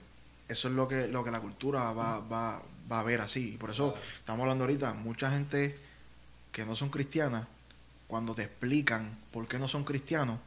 eso 0.47 0.67
es 0.67 0.73
lo 0.73 0.87
que, 0.87 1.07
lo 1.07 1.23
que 1.23 1.31
la 1.31 1.39
cultura 1.39 1.91
va, 1.91 2.19
va, 2.19 2.61
va 2.91 2.99
a 2.99 3.03
ver 3.03 3.21
así. 3.21 3.53
Y 3.53 3.57
por 3.57 3.69
eso 3.71 3.93
Claro. 3.93 4.07
estamos 4.19 4.41
hablando 4.43 4.63
ahorita, 4.65 4.93
mucha 4.93 5.31
gente 5.31 5.77
que 6.51 6.65
no 6.65 6.75
son 6.75 6.89
cristianas, 6.89 7.47
cuando 8.07 8.35
te 8.35 8.43
explican 8.43 9.17
por 9.31 9.47
qué 9.47 9.57
no 9.57 9.67
son 9.67 9.83
cristianos, 9.85 10.39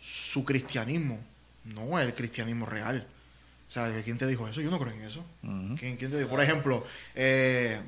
su 0.00 0.44
cristianismo 0.44 1.18
no 1.64 1.98
es 1.98 2.06
el 2.06 2.14
cristianismo 2.14 2.66
real. 2.66 3.06
O 3.68 3.72
sea, 3.72 3.90
¿quién 4.02 4.18
te 4.18 4.26
dijo 4.26 4.46
eso? 4.48 4.60
Yo 4.60 4.70
no 4.70 4.78
creo 4.78 4.92
en 4.92 5.02
eso. 5.02 5.24
¿Quién, 5.78 5.96
quién 5.96 6.10
te 6.10 6.18
dijo? 6.18 6.28
Por 6.30 6.42
ejemplo, 6.42 6.86
eh, 7.14 7.80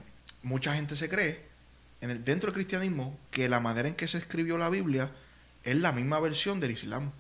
mucha 0.43 0.75
gente 0.75 0.97
se 0.97 1.09
cree 1.09 1.43
en 2.01 2.11
el, 2.11 2.25
dentro 2.25 2.49
del 2.49 2.55
cristianismo 2.55 3.19
que 3.31 3.49
la 3.49 3.61
manera 3.61 3.89
en 3.89 3.95
que 3.95 4.09
se 4.09 4.19
escribió 4.19 4.57
la 4.59 4.69
Biblia 4.71 5.11
es 5.65 5.77
la 5.77 5.93
misma 5.93 6.19
versión 6.21 6.61
del 6.61 6.71
Islam. 6.73 7.13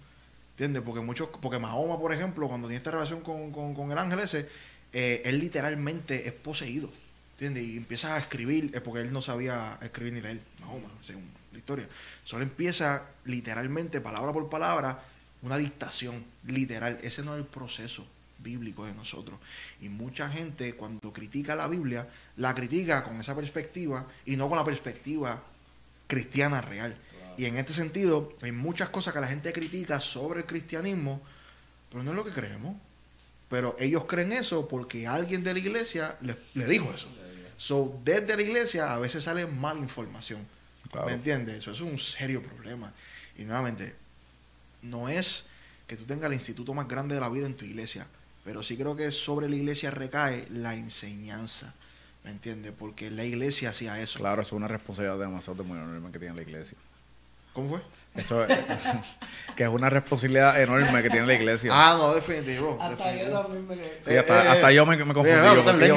¿Entiendes? 0.61 0.83
Porque 0.83 1.01
muchos, 1.01 1.31
porque 1.41 1.59
Mahoma, 1.59 1.99
por 1.99 2.13
ejemplo, 2.13 2.47
cuando 2.47 2.69
tiene 2.69 2.77
esta 2.77 2.91
relación 2.91 3.23
con, 3.23 3.51
con- 3.51 3.91
el 3.91 3.97
ángel 3.97 4.19
ese, 4.19 4.47
eh, 4.93 5.23
él 5.25 5.39
literalmente 5.39 6.29
es 6.29 6.35
poseído. 6.35 6.93
¿Entiendes? 7.33 7.63
Y 7.65 7.79
empieza 7.79 8.15
a 8.15 8.19
escribir, 8.19 8.71
eh, 8.75 8.83
porque 8.83 9.01
él 9.01 9.11
no 9.11 9.23
sabía 9.23 9.79
escribir 9.81 10.13
ni 10.13 10.21
leer, 10.21 10.43
Mahoma, 10.61 10.89
según 11.03 11.25
la 11.53 11.59
historia. 11.59 11.89
Solo 12.25 12.43
empieza 12.43 13.07
literalmente, 13.25 14.03
palabra 14.03 14.35
por 14.35 14.51
palabra, 14.51 15.03
una 15.41 15.57
dictación, 15.57 16.23
literal. 16.45 16.99
Ese 17.03 17.23
no 17.23 17.33
es 17.33 17.39
el 17.41 17.47
proceso 17.47 18.07
bíblico 18.41 18.85
de 18.85 18.93
nosotros. 18.93 19.41
Y 19.81 19.89
mucha 19.89 20.29
gente 20.29 20.75
cuando 20.75 21.11
critica 21.11 21.57
la 21.57 21.69
Biblia, 21.69 22.07
la 22.37 22.55
critica 22.55 23.03
con 23.03 23.19
esa 23.19 23.35
perspectiva 23.35 24.07
y 24.27 24.37
no 24.37 24.47
con 24.51 24.59
la 24.59 24.65
perspectiva 24.67 25.43
cristiana 26.07 26.61
real. 26.61 26.99
Y 27.41 27.47
en 27.47 27.57
este 27.57 27.73
sentido, 27.73 28.35
hay 28.43 28.53
muchas 28.53 28.91
cosas 28.91 29.15
que 29.15 29.21
la 29.21 29.27
gente 29.27 29.51
critica 29.51 29.99
sobre 29.99 30.41
el 30.41 30.47
cristianismo, 30.47 31.23
pero 31.89 32.03
no 32.03 32.11
es 32.11 32.17
lo 32.19 32.23
que 32.23 32.33
creemos. 32.33 32.77
Pero 33.49 33.75
ellos 33.79 34.05
creen 34.05 34.33
eso 34.33 34.69
porque 34.69 35.07
alguien 35.07 35.43
de 35.43 35.55
la 35.55 35.59
iglesia 35.59 36.19
le, 36.21 36.37
le 36.53 36.67
dijo 36.67 36.93
eso. 36.93 37.09
So, 37.57 37.99
desde 38.05 38.37
la 38.37 38.43
iglesia 38.43 38.93
a 38.93 38.99
veces 38.99 39.25
sale 39.25 39.47
mala 39.47 39.81
información. 39.81 40.47
Claro. 40.93 41.07
¿Me 41.07 41.15
entiendes? 41.15 41.57
Eso 41.57 41.71
es 41.71 41.81
un 41.81 41.99
serio 41.99 42.43
problema. 42.43 42.93
Y 43.39 43.45
nuevamente, 43.45 43.95
no 44.83 45.09
es 45.09 45.45
que 45.87 45.97
tú 45.97 46.05
tengas 46.05 46.27
el 46.27 46.35
instituto 46.35 46.75
más 46.75 46.87
grande 46.89 47.15
de 47.15 47.23
la 47.23 47.31
vida 47.31 47.47
en 47.47 47.57
tu 47.57 47.65
iglesia, 47.65 48.07
pero 48.45 48.63
sí 48.63 48.77
creo 48.77 48.97
que 48.97 49.13
sobre 49.13 49.49
la 49.49 49.57
iglesia 49.57 49.91
recae 49.91 50.47
la 50.51 50.75
enseñanza. 50.75 51.73
¿Me 52.23 52.33
entiendes? 52.33 52.75
Porque 52.79 53.11
la 53.11 53.25
iglesia 53.25 53.71
hacía 53.71 53.99
eso. 53.99 54.19
Claro, 54.19 54.43
eso 54.43 54.49
es 54.49 54.59
una 54.59 54.69
responsabilidad 54.69 55.19
demasiado 55.19 55.65
muy 55.65 55.79
enorme 55.79 56.13
que 56.13 56.19
tiene 56.19 56.35
la 56.35 56.43
iglesia. 56.43 56.77
¿Cómo 57.53 57.69
fue? 57.71 57.81
Eso 58.15 58.45
es, 58.45 58.59
que 59.57 59.63
es 59.65 59.69
una 59.69 59.89
responsabilidad 59.89 60.61
enorme 60.61 61.03
que 61.03 61.11
tiene 61.11 61.27
la 61.27 61.35
iglesia. 61.35 61.71
Ah, 61.73 61.97
no, 61.97 62.13
definitivo. 62.15 62.77
Hasta 62.81 63.13
yo 63.15 63.31
también 63.43 63.69
me 63.69 63.77
sí, 64.01 64.17
hasta, 64.17 64.45
eh, 64.45 64.49
hasta 64.49 64.73
yo 64.73 64.85
me, 64.87 64.97
me 64.97 65.15
confundí. 65.15 65.31
Mira, 65.39 65.53
en 65.53 65.63
contigo, 65.63 65.97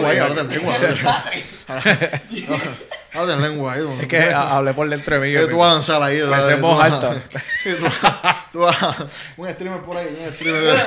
lengua 3.42 3.74
ahí. 3.74 3.82
Es 4.02 4.08
que 4.08 4.20
ha- 4.20 4.56
hablé 4.58 4.74
por 4.74 4.90
dentro 4.90 5.20
de 5.20 5.28
mí. 5.40 5.48
Tú 5.50 5.58
vas 5.58 5.70
a 5.70 5.74
danzar 5.74 6.02
ahí. 6.04 6.22
Vas- 6.22 6.44
alta. 6.82 7.24
tú 8.52 8.60
vas- 8.60 8.78
Un 9.38 9.50
streamer 9.50 9.82
por 9.82 9.98
ahí, 9.98 10.18
un 10.28 10.34
streamer. 10.34 10.86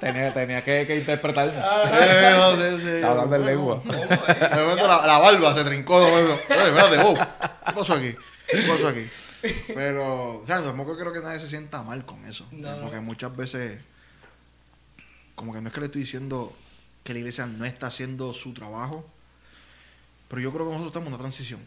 tenía, 0.00 0.32
tenía 0.32 0.62
que, 0.62 0.86
que 0.86 0.96
interpretar. 0.96 1.48
Eh, 1.92 2.34
no 2.36 2.56
sé, 2.56 2.80
sí. 2.80 2.88
Estaba 2.96 3.12
hablando 3.12 3.36
en 3.36 3.46
lengua. 3.46 3.82
De 3.84 4.60
momento 4.62 4.86
la, 4.86 5.06
la 5.06 5.18
barba 5.18 5.54
se 5.54 5.64
trincó. 5.64 6.06
espérate, 6.06 6.98
wow. 6.98 7.14
¿Qué 7.16 7.72
pasó 7.74 7.94
aquí? 7.94 8.14
Pero, 9.74 10.40
o 10.40 10.46
sea, 10.46 10.62
tampoco 10.62 10.96
creo 10.96 11.12
que 11.12 11.20
nadie 11.20 11.40
se 11.40 11.46
sienta 11.46 11.82
mal 11.82 12.04
con 12.04 12.24
eso. 12.24 12.46
No, 12.52 12.76
no. 12.76 12.82
Porque 12.82 13.00
muchas 13.00 13.34
veces, 13.36 13.80
como 15.34 15.52
que 15.52 15.60
no 15.60 15.68
es 15.68 15.74
que 15.74 15.80
le 15.80 15.86
estoy 15.86 16.02
diciendo 16.02 16.56
que 17.04 17.12
la 17.12 17.20
iglesia 17.20 17.46
no 17.46 17.64
está 17.64 17.86
haciendo 17.86 18.32
su 18.32 18.52
trabajo, 18.52 19.08
pero 20.28 20.40
yo 20.42 20.52
creo 20.52 20.66
que 20.66 20.72
nosotros 20.72 20.90
estamos 20.90 21.06
en 21.08 21.14
una 21.14 21.22
transición. 21.22 21.60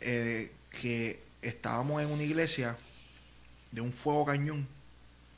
Eh, 0.00 0.52
que 0.70 1.22
estábamos 1.42 2.00
en 2.02 2.10
una 2.10 2.22
iglesia 2.22 2.76
de 3.72 3.80
un 3.80 3.92
fuego 3.92 4.24
cañón, 4.24 4.66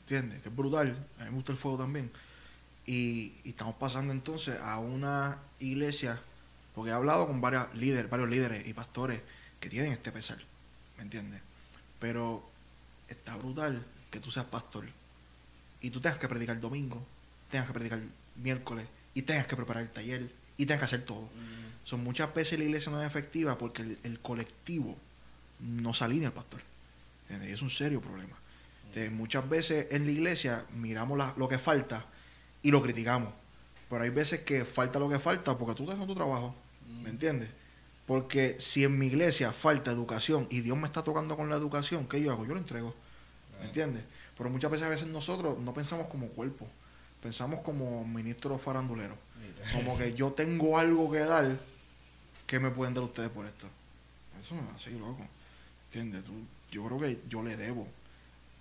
¿entiendes? 0.03 0.43
Que 0.43 0.49
es 0.49 0.57
brutal. 0.57 1.07
A 1.19 1.25
mí 1.25 1.31
me 1.31 1.37
gusta 1.37 1.53
el 1.53 1.59
fuego 1.59 1.79
también. 1.79 2.11
Y, 2.85 3.35
y 3.45 3.51
estamos 3.51 3.77
pasando 3.77 4.13
entonces 4.13 4.59
a 4.61 4.79
una 4.79 5.39
iglesia, 5.59 6.21
porque 6.75 6.91
he 6.91 6.95
hablado 6.95 7.27
con 7.27 7.41
varios 7.41 7.73
líderes, 7.75 8.11
varios 8.11 8.29
líderes 8.29 8.67
y 8.67 8.75
pastores 8.75 9.21
que 9.63 9.71
tienen 9.71 9.93
este 9.93 10.11
pesar, 10.11 10.39
¿me 10.97 11.05
entiendes? 11.05 11.41
Pero 12.01 12.45
está 13.09 13.37
brutal 13.37 13.87
que 14.11 14.19
tú 14.19 14.31
seas 14.33 14.47
pastor 14.47 14.87
y 15.81 15.91
tú 15.91 16.01
tengas 16.01 16.19
que 16.19 16.29
predicar 16.29 16.59
domingo, 16.61 17.01
tengas 17.49 17.69
que 17.69 17.73
predicar 17.73 18.01
miércoles 18.37 18.87
y 19.15 19.23
tengas 19.23 19.47
que 19.47 19.55
preparar 19.55 19.85
el 19.85 19.91
taller 19.91 20.31
y 20.57 20.67
tengas 20.67 20.81
que 20.81 20.85
hacer 20.97 21.05
todo. 21.05 21.29
Son 21.85 22.03
muchas 22.03 22.35
veces 22.35 22.59
la 22.59 22.65
iglesia 22.65 22.91
no 22.93 23.01
es 23.01 23.07
efectiva 23.07 23.57
porque 23.57 23.83
el, 23.83 23.99
el 24.03 24.19
colectivo 24.21 24.97
no 25.61 25.95
se 25.95 26.05
alinea 26.05 26.29
al 26.29 26.35
pastor. 26.35 26.61
¿entiendes? 27.23 27.51
Y 27.51 27.53
es 27.53 27.63
un 27.63 27.71
serio 27.71 28.01
problema. 28.01 28.37
Entonces, 28.89 29.13
muchas 29.13 29.49
veces 29.49 29.87
en 29.91 30.05
la 30.07 30.13
iglesia 30.13 30.67
miramos 30.73 31.17
la- 31.17 31.35
lo 31.37 31.49
que 31.49 31.59
falta 31.59 32.05
y 32.63 32.71
lo 32.73 32.83
criticamos. 32.83 33.33
Pero 33.89 34.03
hay 34.03 34.11
veces 34.11 34.41
que 34.41 34.65
falta 34.65 34.99
lo 34.99 35.09
que 35.09 35.19
falta 35.19 35.57
porque 35.57 35.75
tú 35.75 35.85
estás 35.85 35.95
haciendo 35.95 36.13
tu 36.13 36.19
trabajo. 36.19 36.55
¿Me 37.03 37.11
entiendes? 37.11 37.49
Porque 38.07 38.57
si 38.59 38.85
en 38.85 38.99
mi 38.99 39.07
iglesia 39.07 39.53
falta 39.53 39.91
educación 39.91 40.47
y 40.51 40.61
Dios 40.61 40.77
me 40.77 40.87
está 40.87 41.03
tocando 41.03 41.37
con 41.37 41.49
la 41.49 41.57
educación, 41.57 42.07
¿qué 42.09 42.21
yo 42.21 42.33
hago? 42.33 42.45
Yo 42.45 42.55
lo 42.55 42.61
entrego. 42.61 42.95
¿Me 43.61 43.67
entiendes? 43.67 44.05
Pero 44.37 44.51
muchas 44.51 44.71
veces 44.71 44.87
a 44.87 44.91
veces 44.91 45.07
nosotros 45.09 45.59
no 45.59 45.73
pensamos 45.73 46.09
como 46.09 46.29
cuerpo, 46.29 46.67
pensamos 47.23 47.61
como 47.61 48.05
ministro 48.05 48.59
farandulero. 48.59 49.17
Como 49.73 49.97
que 49.97 50.15
yo 50.15 50.33
tengo 50.33 50.79
algo 50.79 51.11
que 51.11 51.21
dar, 51.21 51.61
¿qué 52.47 52.59
me 52.59 52.71
pueden 52.71 52.95
dar 52.95 53.05
ustedes 53.05 53.29
por 53.29 53.47
esto? 53.47 53.67
Eso 54.41 54.57
no 54.57 54.63
es 54.63 54.75
así, 54.75 54.99
loco. 54.99 55.25
¿Entiendes? 55.87 56.25
Tú, 56.25 56.33
yo 56.73 56.85
creo 56.87 56.99
que 56.99 57.21
yo 57.29 57.43
le 57.43 57.57
debo 57.57 57.87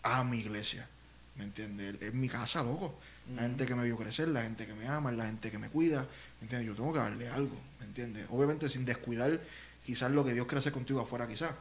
a 0.04 0.24
mi 0.24 0.38
iglesia. 0.38 0.88
¿Me 1.36 1.46
entiendes? 1.46 1.96
Es 2.02 2.14
mi 2.14 2.30
casa, 2.30 2.64
loco. 2.64 3.00
La 3.36 3.44
gente 3.44 3.66
que 3.66 3.76
me 3.76 3.84
vio 3.86 3.98
crecer, 3.98 4.28
la 4.28 4.42
gente 4.42 4.66
que 4.66 4.74
me 4.74 4.88
ama, 4.88 5.12
la 5.12 5.26
gente 5.26 5.52
que 5.52 5.58
me 5.58 5.70
cuida. 5.70 6.08
¿Me 6.40 6.46
entiendes? 6.46 6.68
Yo 6.68 6.76
tengo 6.76 6.92
que 6.92 7.00
darle 7.00 7.30
algo. 7.30 7.56
¿Me 7.80 7.86
entiendes? 7.86 8.28
Obviamente 8.30 8.68
sin 8.70 8.86
descuidar 8.86 9.40
quizás 9.86 10.12
lo 10.12 10.24
que 10.26 10.34
Dios 10.34 10.46
quiere 10.48 10.60
hacer 10.60 10.74
contigo 10.74 11.00
afuera, 11.02 11.28
quizás. 11.28 11.52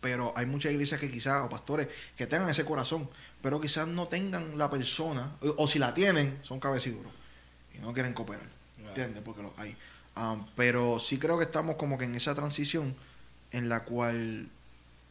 Pero 0.00 0.32
hay 0.36 0.46
muchas 0.46 0.72
iglesias 0.72 0.98
que 0.98 1.10
quizás, 1.10 1.44
o 1.44 1.48
pastores, 1.48 1.88
que 2.16 2.26
tengan 2.26 2.48
ese 2.48 2.64
corazón, 2.64 3.08
pero 3.40 3.60
quizás 3.60 3.86
no 3.86 4.08
tengan 4.08 4.58
la 4.58 4.68
persona, 4.68 5.36
o, 5.40 5.62
o 5.62 5.68
si 5.68 5.78
la 5.78 5.94
tienen, 5.94 6.40
son 6.42 6.58
cabeciduros 6.58 7.12
y 7.74 7.78
no 7.78 7.92
quieren 7.92 8.12
cooperar. 8.12 8.48
¿Entiendes? 8.78 9.22
Porque 9.22 9.42
los 9.42 9.52
hay. 9.58 9.76
Um, 10.16 10.44
pero 10.56 10.98
sí 10.98 11.18
creo 11.18 11.38
que 11.38 11.44
estamos 11.44 11.76
como 11.76 11.96
que 11.96 12.04
en 12.04 12.14
esa 12.14 12.34
transición 12.34 12.94
en 13.50 13.68
la 13.68 13.84
cual 13.84 14.50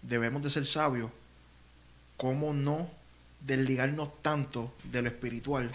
debemos 0.02 0.44
de 0.44 0.50
ser 0.50 0.66
sabios, 0.66 1.10
cómo 2.18 2.54
no 2.54 2.90
desligarnos 3.46 4.22
tanto 4.22 4.74
de 4.86 5.02
lo 5.02 5.08
espiritual 5.10 5.72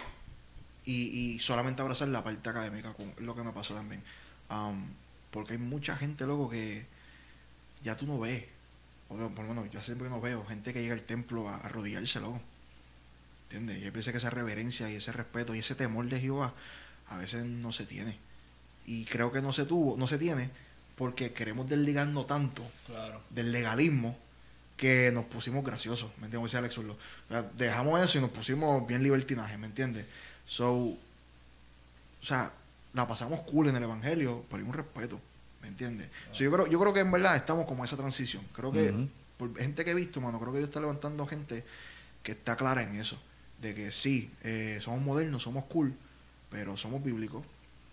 y, 0.85 1.35
y 1.35 1.39
solamente 1.39 1.81
abrazar 1.81 2.07
la 2.07 2.23
parte 2.23 2.49
académica, 2.49 2.93
con 2.93 3.13
lo 3.19 3.35
que 3.35 3.43
me 3.43 3.51
pasó 3.51 3.73
también. 3.73 4.01
Um, 4.49 4.85
porque 5.31 5.53
hay 5.53 5.59
mucha 5.59 5.95
gente, 5.97 6.25
loco, 6.25 6.49
que 6.49 6.85
ya 7.83 7.95
tú 7.97 8.05
no 8.07 8.17
ves, 8.19 8.45
o 9.09 9.17
de- 9.17 9.29
por 9.29 9.45
lo 9.45 9.53
menos 9.53 9.69
yo 9.71 9.81
siempre 9.83 10.09
no 10.09 10.21
veo 10.21 10.45
gente 10.45 10.73
que 10.73 10.81
llega 10.81 10.93
al 10.93 11.01
templo 11.03 11.49
a, 11.49 11.57
arrodillarse, 11.57 12.19
loco. 12.21 12.39
¿Entiendes? 13.49 13.79
Y 13.81 13.85
hay 13.85 13.89
veces 13.91 14.11
que 14.11 14.17
esa 14.17 14.29
reverencia 14.29 14.89
y 14.89 14.95
ese 14.95 15.11
respeto 15.11 15.55
y 15.55 15.59
ese 15.59 15.75
temor 15.75 16.07
de 16.09 16.19
Jehová 16.19 16.53
a 17.09 17.17
veces 17.17 17.45
no 17.45 17.71
se 17.71 17.85
tiene. 17.85 18.17
Y 18.85 19.05
creo 19.05 19.31
que 19.31 19.41
no 19.41 19.51
se 19.53 19.65
tuvo, 19.65 19.95
no 19.97 20.07
se 20.07 20.17
tiene, 20.17 20.49
porque 20.97 21.33
queremos 21.33 21.67
desligarnos 21.69 22.27
tanto 22.27 22.63
Claro. 22.87 23.21
del 23.29 23.51
legalismo 23.51 24.17
que 24.77 25.11
nos 25.11 25.25
pusimos 25.25 25.65
graciosos, 25.65 26.11
¿me 26.19 26.25
entiendes? 26.25 26.53
Alex 26.53 26.77
Urlo. 26.77 26.93
O 26.93 27.31
sea, 27.33 27.41
dejamos 27.57 27.99
eso 27.99 28.19
y 28.19 28.21
nos 28.21 28.29
pusimos 28.29 28.87
bien 28.87 29.01
libertinaje, 29.01 29.57
¿me 29.57 29.65
entiendes? 29.65 30.05
So, 30.45 30.71
o 30.75 30.97
sea, 32.21 32.53
la 32.93 33.07
pasamos 33.07 33.41
cool 33.41 33.69
en 33.69 33.75
el 33.75 33.83
Evangelio, 33.83 34.45
pero 34.49 34.61
hay 34.61 34.69
un 34.69 34.73
respeto, 34.73 35.19
¿me 35.63 35.67
entiendes? 35.67 36.07
So, 36.31 36.43
yo, 36.43 36.51
creo, 36.51 36.67
yo 36.67 36.79
creo 36.79 36.93
que 36.93 36.99
en 36.99 37.11
verdad 37.11 37.35
estamos 37.35 37.65
como 37.65 37.79
en 37.79 37.85
esa 37.85 37.97
transición. 37.97 38.43
Creo 38.53 38.71
que, 38.71 39.07
por 39.37 39.57
gente 39.57 39.83
que 39.83 39.91
he 39.91 39.95
visto, 39.95 40.21
mano, 40.21 40.39
creo 40.39 40.51
que 40.51 40.59
Dios 40.59 40.69
está 40.69 40.79
levantando 40.79 41.25
gente 41.25 41.65
que 42.21 42.33
está 42.33 42.55
clara 42.55 42.83
en 42.83 42.99
eso. 42.99 43.19
De 43.59 43.73
que 43.73 43.91
sí, 43.91 44.31
eh, 44.43 44.77
somos 44.79 45.01
modernos, 45.01 45.41
somos 45.41 45.65
cool, 45.65 45.91
pero 46.51 46.77
somos 46.77 47.03
bíblicos, 47.03 47.43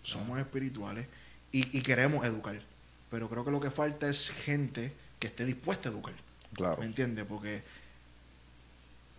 somos 0.03 0.37
espirituales 0.37 1.07
y, 1.51 1.75
y 1.75 1.81
queremos 1.81 2.23
educar. 2.23 2.61
Pero 3.09 3.27
creo 3.27 3.43
que 3.43 3.49
lo 3.49 3.59
que 3.59 3.71
falta 3.71 4.07
es 4.07 4.29
gente 4.29 4.93
que 5.19 5.27
esté 5.27 5.45
dispuesta 5.45 5.89
a 5.89 5.91
educar. 5.91 6.13
Claro. 6.55 6.77
¿Me 6.77 6.85
entiendes? 6.85 7.25
Porque 7.27 7.63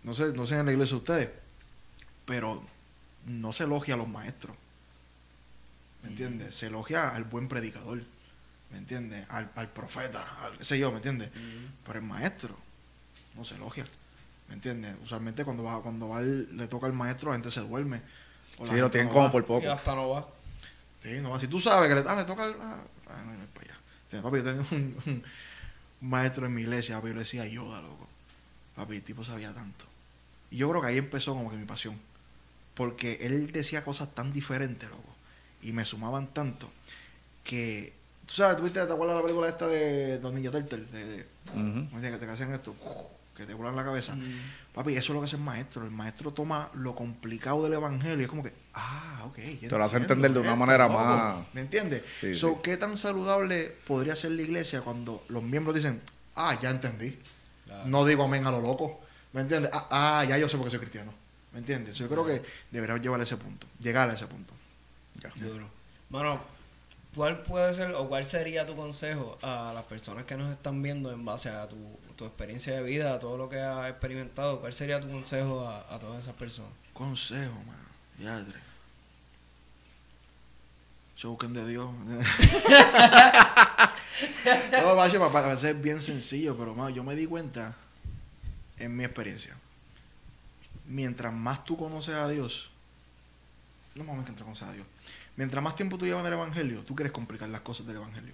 no 0.03 0.13
sé, 0.13 0.33
no 0.33 0.45
sé 0.45 0.57
en 0.57 0.65
la 0.65 0.71
iglesia 0.71 0.93
de 0.95 0.99
ustedes, 0.99 1.29
pero 2.25 2.63
no 3.25 3.53
se 3.53 3.63
elogia 3.65 3.95
a 3.95 3.97
los 3.97 4.07
maestros. 4.07 4.55
¿Me 6.03 6.09
entiendes? 6.09 6.55
Se 6.55 6.67
elogia 6.67 7.09
al 7.09 7.23
buen 7.25 7.47
predicador. 7.47 8.01
¿Me 8.71 8.77
entiendes? 8.77 9.25
Al, 9.29 9.49
al 9.55 9.69
profeta, 9.69 10.25
al 10.43 10.57
qué 10.57 10.65
sé 10.65 10.77
yo, 10.79 10.91
¿me 10.91 10.97
entiendes? 10.97 11.29
Pero 11.85 11.99
el 11.99 12.05
maestro 12.05 12.57
no 13.35 13.45
se 13.45 13.55
elogia. 13.55 13.85
¿Me 14.49 14.55
entiendes? 14.55 14.95
Usualmente 15.03 15.43
cuando 15.45 15.63
va, 15.63 15.81
cuando 15.81 16.09
va 16.09 16.19
el- 16.19 16.55
le 16.55 16.67
toca 16.67 16.85
al 16.87 16.93
maestro, 16.93 17.29
la 17.29 17.35
gente 17.35 17.51
se 17.51 17.61
duerme. 17.61 18.01
O 18.57 18.65
Sí, 18.67 18.75
lo 18.75 18.89
tienen 18.89 19.07
no 19.09 19.13
como 19.13 19.25
va. 19.25 19.31
por 19.31 19.43
Y 19.43 19.45
poco. 19.45 19.71
hasta 19.71 19.95
no 19.95 20.09
va. 20.09 20.27
Sí, 21.03 21.19
no 21.21 21.29
va. 21.31 21.39
Si 21.39 21.47
tú 21.47 21.59
sabes 21.59 21.89
que 21.89 21.95
le, 21.95 22.03
ah, 22.09 22.15
le 22.15 22.23
toca 22.23 22.43
al. 22.45 22.55
Ah, 22.59 22.79
ah, 23.09 23.23
no, 23.25 23.45
para 23.47 23.65
allá. 23.65 23.77
Sí, 24.11 24.17
papi, 24.21 24.37
yo 24.37 24.43
tengo 24.43 24.65
un, 24.71 24.97
un 25.05 25.23
maestro 26.01 26.45
en 26.45 26.53
mi 26.53 26.61
iglesia, 26.61 26.95
papi, 26.97 27.09
yo 27.09 27.13
le 27.13 27.19
decía 27.21 27.45
Yoda, 27.47 27.81
loco. 27.81 28.07
Papi, 28.75 28.95
el 28.97 29.03
tipo 29.03 29.23
sabía 29.23 29.53
tanto. 29.53 29.85
Y 30.51 30.57
yo 30.57 30.69
creo 30.69 30.81
que 30.81 30.87
ahí 30.87 30.97
empezó 30.97 31.33
como 31.33 31.49
que 31.49 31.57
mi 31.57 31.65
pasión. 31.65 31.99
Porque 32.75 33.19
él 33.21 33.51
decía 33.51 33.83
cosas 33.83 34.13
tan 34.13 34.31
diferentes, 34.31 34.89
loco. 34.89 35.15
Y 35.61 35.71
me 35.71 35.85
sumaban 35.85 36.27
tanto. 36.27 36.69
Que. 37.43 37.93
Tú 38.25 38.33
sabes, 38.35 38.57
¿tuviste, 38.57 38.85
¿te 38.85 38.91
acuerdas 38.93 39.15
de 39.15 39.21
la 39.21 39.23
película 39.23 39.49
esta 39.49 39.67
de 39.67 40.19
Los 40.21 40.33
Ninja 40.33 40.51
Turtles? 40.51 40.91
De, 40.91 41.05
de, 41.05 41.25
Ujú. 41.53 41.57
¿me 41.61 41.79
entiendes? 41.79 42.19
que 42.19 42.25
te 42.25 42.31
hacen 42.31 42.53
esto. 42.53 42.75
Que 43.37 43.45
te 43.45 43.53
vuelan 43.53 43.75
la 43.75 43.83
cabeza. 43.85 44.15
Mm. 44.15 44.41
Papi, 44.73 44.93
eso 44.93 44.99
es 44.99 45.09
lo 45.15 45.19
que 45.21 45.25
hace 45.25 45.35
el 45.35 45.43
maestro. 45.43 45.83
El 45.85 45.91
maestro 45.91 46.31
toma 46.33 46.71
lo 46.73 46.95
complicado 46.95 47.63
del 47.63 47.73
evangelio 47.73 48.19
y 48.19 48.23
es 48.23 48.27
como 48.27 48.41
que, 48.41 48.51
ah, 48.73 49.21
ok. 49.27 49.37
ya 49.61 49.67
Te 49.69 49.77
lo 49.77 49.83
hace 49.83 49.97
entender 49.97 50.33
de 50.33 50.39
una 50.39 50.49
esto, 50.49 50.57
manera 50.59 50.87
loco. 50.87 50.99
más- 51.03 51.45
¿Me 51.53 51.61
entiendes? 51.61 52.01
Sí, 52.19 52.33
so, 52.33 52.49
sí. 52.55 52.55
¿Qué 52.63 52.77
tan 52.77 52.97
saludable 52.97 53.75
podría 53.85 54.15
ser 54.15 54.31
la 54.31 54.41
iglesia 54.41 54.81
cuando 54.81 55.23
los 55.29 55.43
miembros 55.43 55.75
dicen, 55.75 56.01
ah, 56.35 56.57
ya 56.59 56.71
entendí? 56.71 57.15
Claro. 57.65 57.87
No 57.87 58.05
digo 58.05 58.23
amén 58.23 58.47
a 58.47 58.51
lo 58.51 58.59
loco. 58.59 59.01
¿Me 59.33 59.41
entiendes? 59.41 59.69
Ah, 59.71 59.87
ah, 60.19 60.23
ya 60.25 60.37
yo 60.39 60.49
sé 60.49 60.57
por 60.57 60.65
qué 60.65 60.71
soy 60.71 60.79
cristiano. 60.79 61.13
¿Me 61.53 61.59
entiendes? 61.59 61.95
So, 61.95 62.05
yo 62.05 62.09
creo 62.09 62.25
que 62.25 62.41
deberíamos 62.71 63.03
llevar 63.03 63.19
a 63.19 63.23
ese 63.23 63.37
punto. 63.37 63.67
Llegar 63.79 64.09
a 64.09 64.13
ese 64.13 64.25
punto. 64.25 64.51
Ya. 65.21 65.29
Duro. 65.45 65.69
Mano, 66.09 66.41
¿cuál 67.15 67.43
puede 67.43 67.71
ser 67.75 67.91
o 67.93 68.07
cuál 68.09 68.25
sería 68.25 68.65
tu 68.65 68.75
consejo 68.75 69.37
a 69.43 69.73
las 69.75 69.83
personas 69.83 70.23
que 70.25 70.35
nos 70.37 70.51
están 70.51 70.81
viendo 70.81 71.11
en 71.11 71.23
base 71.23 71.49
a 71.49 71.67
tu, 71.67 71.75
tu 72.17 72.25
experiencia 72.25 72.73
de 72.73 72.83
vida, 72.83 73.19
todo 73.19 73.37
lo 73.37 73.47
que 73.47 73.61
has 73.61 73.89
experimentado? 73.89 74.59
¿Cuál 74.59 74.73
sería 74.73 74.99
tu 74.99 75.09
consejo 75.09 75.65
a, 75.65 75.93
a 75.93 75.99
todas 75.99 76.19
esas 76.23 76.35
personas? 76.35 76.71
Consejo, 76.93 77.53
man. 77.65 77.77
Yadre. 78.19 78.59
Se 81.15 81.27
busquen 81.27 81.53
de 81.53 81.65
Dios. 81.65 81.89
no, 84.71 84.95
macho, 84.95 85.19
para, 85.19 85.31
para 85.31 85.57
ser 85.57 85.75
bien 85.75 86.01
sencillo, 86.01 86.57
pero 86.57 86.89
yo 86.89 87.03
me 87.03 87.15
di 87.15 87.25
cuenta, 87.25 87.75
en 88.77 88.95
mi 88.95 89.03
experiencia, 89.03 89.55
mientras 90.85 91.33
más 91.33 91.63
tú 91.65 91.77
conoces 91.77 92.15
a 92.15 92.27
Dios, 92.27 92.69
no 93.95 94.03
mames 94.03 94.25
que 94.25 94.31
entre 94.31 94.43
conoces 94.43 94.67
a 94.67 94.73
Dios, 94.73 94.85
mientras 95.35 95.63
más 95.63 95.75
tiempo 95.75 95.97
tú 95.97 96.05
llevas 96.05 96.21
en 96.21 96.27
el 96.27 96.33
Evangelio, 96.33 96.81
tú 96.81 96.95
quieres 96.95 97.11
complicar 97.11 97.49
las 97.49 97.61
cosas 97.61 97.87
del 97.87 97.95
Evangelio. 97.97 98.33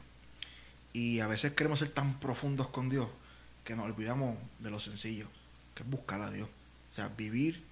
Y 0.91 1.22
a 1.22 1.27
veces 1.27 1.53
queremos 1.53 1.80
ser 1.80 1.89
tan 1.89 2.19
profundos 2.19 2.68
con 2.68 2.89
Dios 2.89 3.07
que 3.64 3.76
nos 3.76 3.85
olvidamos 3.85 4.38
de 4.60 4.69
lo 4.72 4.80
sencillo, 4.80 5.27
que 5.76 5.84
es 5.84 5.90
buscar 5.90 6.22
a 6.22 6.31
Dios. 6.31 6.49
O 6.91 6.95
sea, 6.95 7.07
vivir 7.10 7.64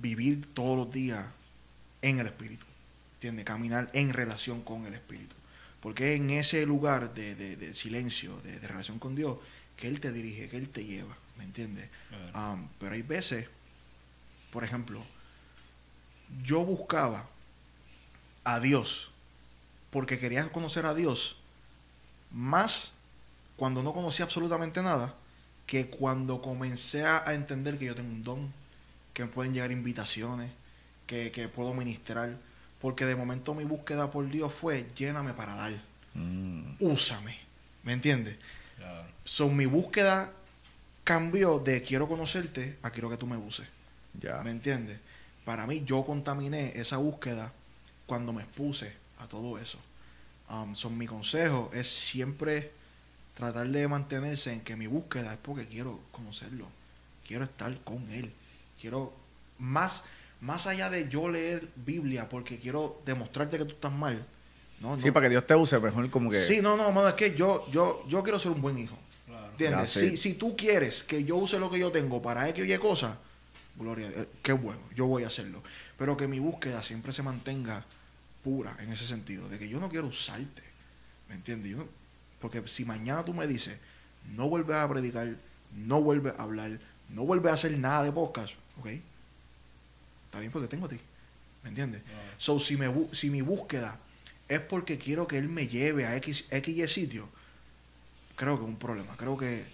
vivir 0.00 0.46
todos 0.54 0.76
los 0.76 0.90
días 0.92 1.26
en 2.02 2.18
el 2.20 2.26
Espíritu. 2.26 2.64
¿Entiendes? 3.16 3.44
Caminar 3.44 3.90
en 3.92 4.12
relación 4.12 4.62
con 4.62 4.86
el 4.86 4.94
Espíritu. 4.94 5.34
Porque 5.80 6.14
es 6.14 6.20
en 6.20 6.30
ese 6.30 6.64
lugar 6.64 7.12
de, 7.14 7.34
de- 7.34 7.56
de 7.56 7.74
silencio, 7.74 8.40
de, 8.40 8.58
de 8.60 8.66
relación 8.68 8.98
con 8.98 9.14
Dios, 9.14 9.38
que 9.76 9.88
Él 9.88 10.00
te 10.00 10.10
dirige, 10.12 10.48
que 10.48 10.56
Él 10.56 10.70
te 10.70 10.84
lleva. 10.84 11.14
¿Me 11.36 11.44
entiendes? 11.44 11.90
Um, 12.34 12.68
pero 12.78 12.94
hay 12.94 13.02
veces, 13.02 13.46
por 14.50 14.64
ejemplo, 14.64 15.04
yo 16.42 16.64
buscaba 16.64 17.28
a 18.44 18.60
Dios 18.60 19.10
porque 19.90 20.18
quería 20.18 20.50
conocer 20.50 20.86
a 20.86 20.94
Dios 20.94 21.36
más 22.30 22.92
cuando 23.56 23.82
no 23.82 23.92
conocía 23.92 24.24
absolutamente 24.24 24.82
nada 24.82 25.14
que 25.66 25.88
cuando 25.88 26.42
comencé 26.42 27.06
a 27.06 27.24
entender 27.32 27.78
que 27.78 27.86
yo 27.86 27.94
tengo 27.94 28.10
un 28.10 28.22
don, 28.22 28.52
que 29.14 29.24
me 29.24 29.30
pueden 29.30 29.54
llegar 29.54 29.70
invitaciones, 29.70 30.50
que, 31.06 31.30
que 31.32 31.48
puedo 31.48 31.72
ministrar, 31.72 32.36
porque 32.80 33.06
de 33.06 33.16
momento 33.16 33.54
mi 33.54 33.64
búsqueda 33.64 34.10
por 34.10 34.28
Dios 34.28 34.52
fue 34.52 34.86
lléname 34.96 35.32
para 35.34 35.54
dar, 35.54 35.72
Mm. 36.16 36.76
úsame, 36.78 37.36
¿me 37.82 37.92
entiendes? 37.92 38.36
Claro. 38.76 39.08
So, 39.24 39.48
mi 39.48 39.66
búsqueda 39.66 40.32
cambió 41.02 41.58
de 41.58 41.82
quiero 41.82 42.06
conocerte 42.06 42.78
a 42.82 42.90
quiero 42.90 43.10
que 43.10 43.16
tú 43.16 43.26
me 43.26 43.36
uses. 43.36 43.66
Ya. 44.20 44.40
¿Me 44.44 44.50
entiendes? 44.52 44.98
Para 45.44 45.66
mí, 45.66 45.82
yo 45.84 46.04
contaminé 46.04 46.72
esa 46.78 46.98
búsqueda 46.98 47.52
cuando 48.06 48.32
me 48.32 48.42
expuse 48.42 48.92
a 49.18 49.26
todo 49.26 49.58
eso. 49.58 49.78
Um, 50.48 50.74
so, 50.74 50.88
mi 50.88 51.06
consejo 51.06 51.70
es 51.74 51.88
siempre 51.88 52.70
tratar 53.34 53.66
de 53.68 53.88
mantenerse 53.88 54.52
en 54.52 54.60
que 54.60 54.76
mi 54.76 54.86
búsqueda 54.86 55.32
es 55.32 55.38
porque 55.42 55.66
quiero 55.66 56.00
conocerlo. 56.12 56.66
Quiero 57.26 57.44
estar 57.44 57.76
con 57.84 58.08
él. 58.10 58.32
Quiero 58.80 59.12
más, 59.58 60.04
más 60.40 60.66
allá 60.66 60.90
de 60.90 61.08
yo 61.08 61.28
leer 61.28 61.68
Biblia 61.76 62.28
porque 62.28 62.58
quiero 62.58 63.00
demostrarte 63.06 63.58
que 63.58 63.64
tú 63.64 63.72
estás 63.72 63.92
mal. 63.92 64.26
No, 64.80 64.98
Sí, 64.98 65.06
no. 65.08 65.12
para 65.12 65.26
que 65.26 65.30
Dios 65.30 65.46
te 65.46 65.54
use 65.54 65.78
mejor 65.80 66.10
como 66.10 66.30
que... 66.30 66.40
Sí, 66.42 66.60
no, 66.60 66.76
no, 66.76 66.90
mano, 66.92 67.08
es 67.08 67.14
que 67.14 67.34
yo, 67.34 67.66
yo, 67.70 68.04
yo 68.08 68.22
quiero 68.22 68.38
ser 68.38 68.50
un 68.52 68.60
buen 68.60 68.76
hijo. 68.78 68.96
Claro. 69.26 69.50
¿Entiendes? 69.52 69.94
Ya, 69.94 70.00
sí. 70.00 70.10
Si, 70.10 70.16
si 70.16 70.34
tú 70.34 70.56
quieres 70.56 71.02
que 71.02 71.24
yo 71.24 71.36
use 71.36 71.58
lo 71.58 71.70
que 71.70 71.78
yo 71.78 71.90
tengo 71.90 72.20
para 72.20 72.48
X 72.50 72.62
o 72.62 72.66
Y 72.66 72.78
cosas, 72.78 73.16
gloria, 73.76 74.08
eh, 74.08 74.28
qué 74.42 74.52
bueno, 74.52 74.80
yo 74.94 75.06
voy 75.06 75.24
a 75.24 75.28
hacerlo. 75.28 75.62
Pero 75.96 76.16
que 76.16 76.28
mi 76.28 76.38
búsqueda 76.40 76.82
siempre 76.82 77.12
se 77.12 77.22
mantenga 77.22 77.84
pura 78.42 78.76
en 78.80 78.92
ese 78.92 79.06
sentido, 79.06 79.48
de 79.48 79.58
que 79.58 79.68
yo 79.68 79.80
no 79.80 79.88
quiero 79.88 80.06
usarte. 80.08 80.62
¿Me 81.28 81.36
entiendes? 81.36 81.72
Yo 81.72 81.78
no- 81.78 81.88
porque 82.44 82.62
si 82.68 82.84
mañana 82.84 83.24
tú 83.24 83.32
me 83.32 83.46
dices, 83.46 83.78
no 84.36 84.50
vuelves 84.50 84.76
a 84.76 84.86
predicar, 84.86 85.34
no 85.74 86.02
vuelves 86.02 86.34
a 86.38 86.42
hablar, 86.42 86.78
no 87.08 87.24
vuelves 87.24 87.52
a 87.52 87.54
hacer 87.54 87.78
nada 87.78 88.02
de 88.02 88.12
podcast, 88.12 88.52
¿ok? 88.78 88.88
Está 90.26 90.40
bien 90.40 90.52
porque 90.52 90.68
tengo 90.68 90.84
a 90.84 90.90
ti. 90.90 91.00
¿Me 91.62 91.70
entiendes? 91.70 92.02
So, 92.36 92.60
si, 92.60 92.76
me, 92.76 92.92
si 93.12 93.30
mi 93.30 93.40
búsqueda 93.40 93.98
es 94.46 94.60
porque 94.60 94.98
quiero 94.98 95.26
que 95.26 95.38
él 95.38 95.48
me 95.48 95.68
lleve 95.68 96.04
a 96.04 96.16
X, 96.16 96.44
X 96.50 96.76
y 96.76 96.86
sitio, 96.86 97.30
creo 98.36 98.58
que 98.58 98.64
es 98.64 98.68
un 98.68 98.76
problema. 98.76 99.16
Creo 99.16 99.38
que, 99.38 99.64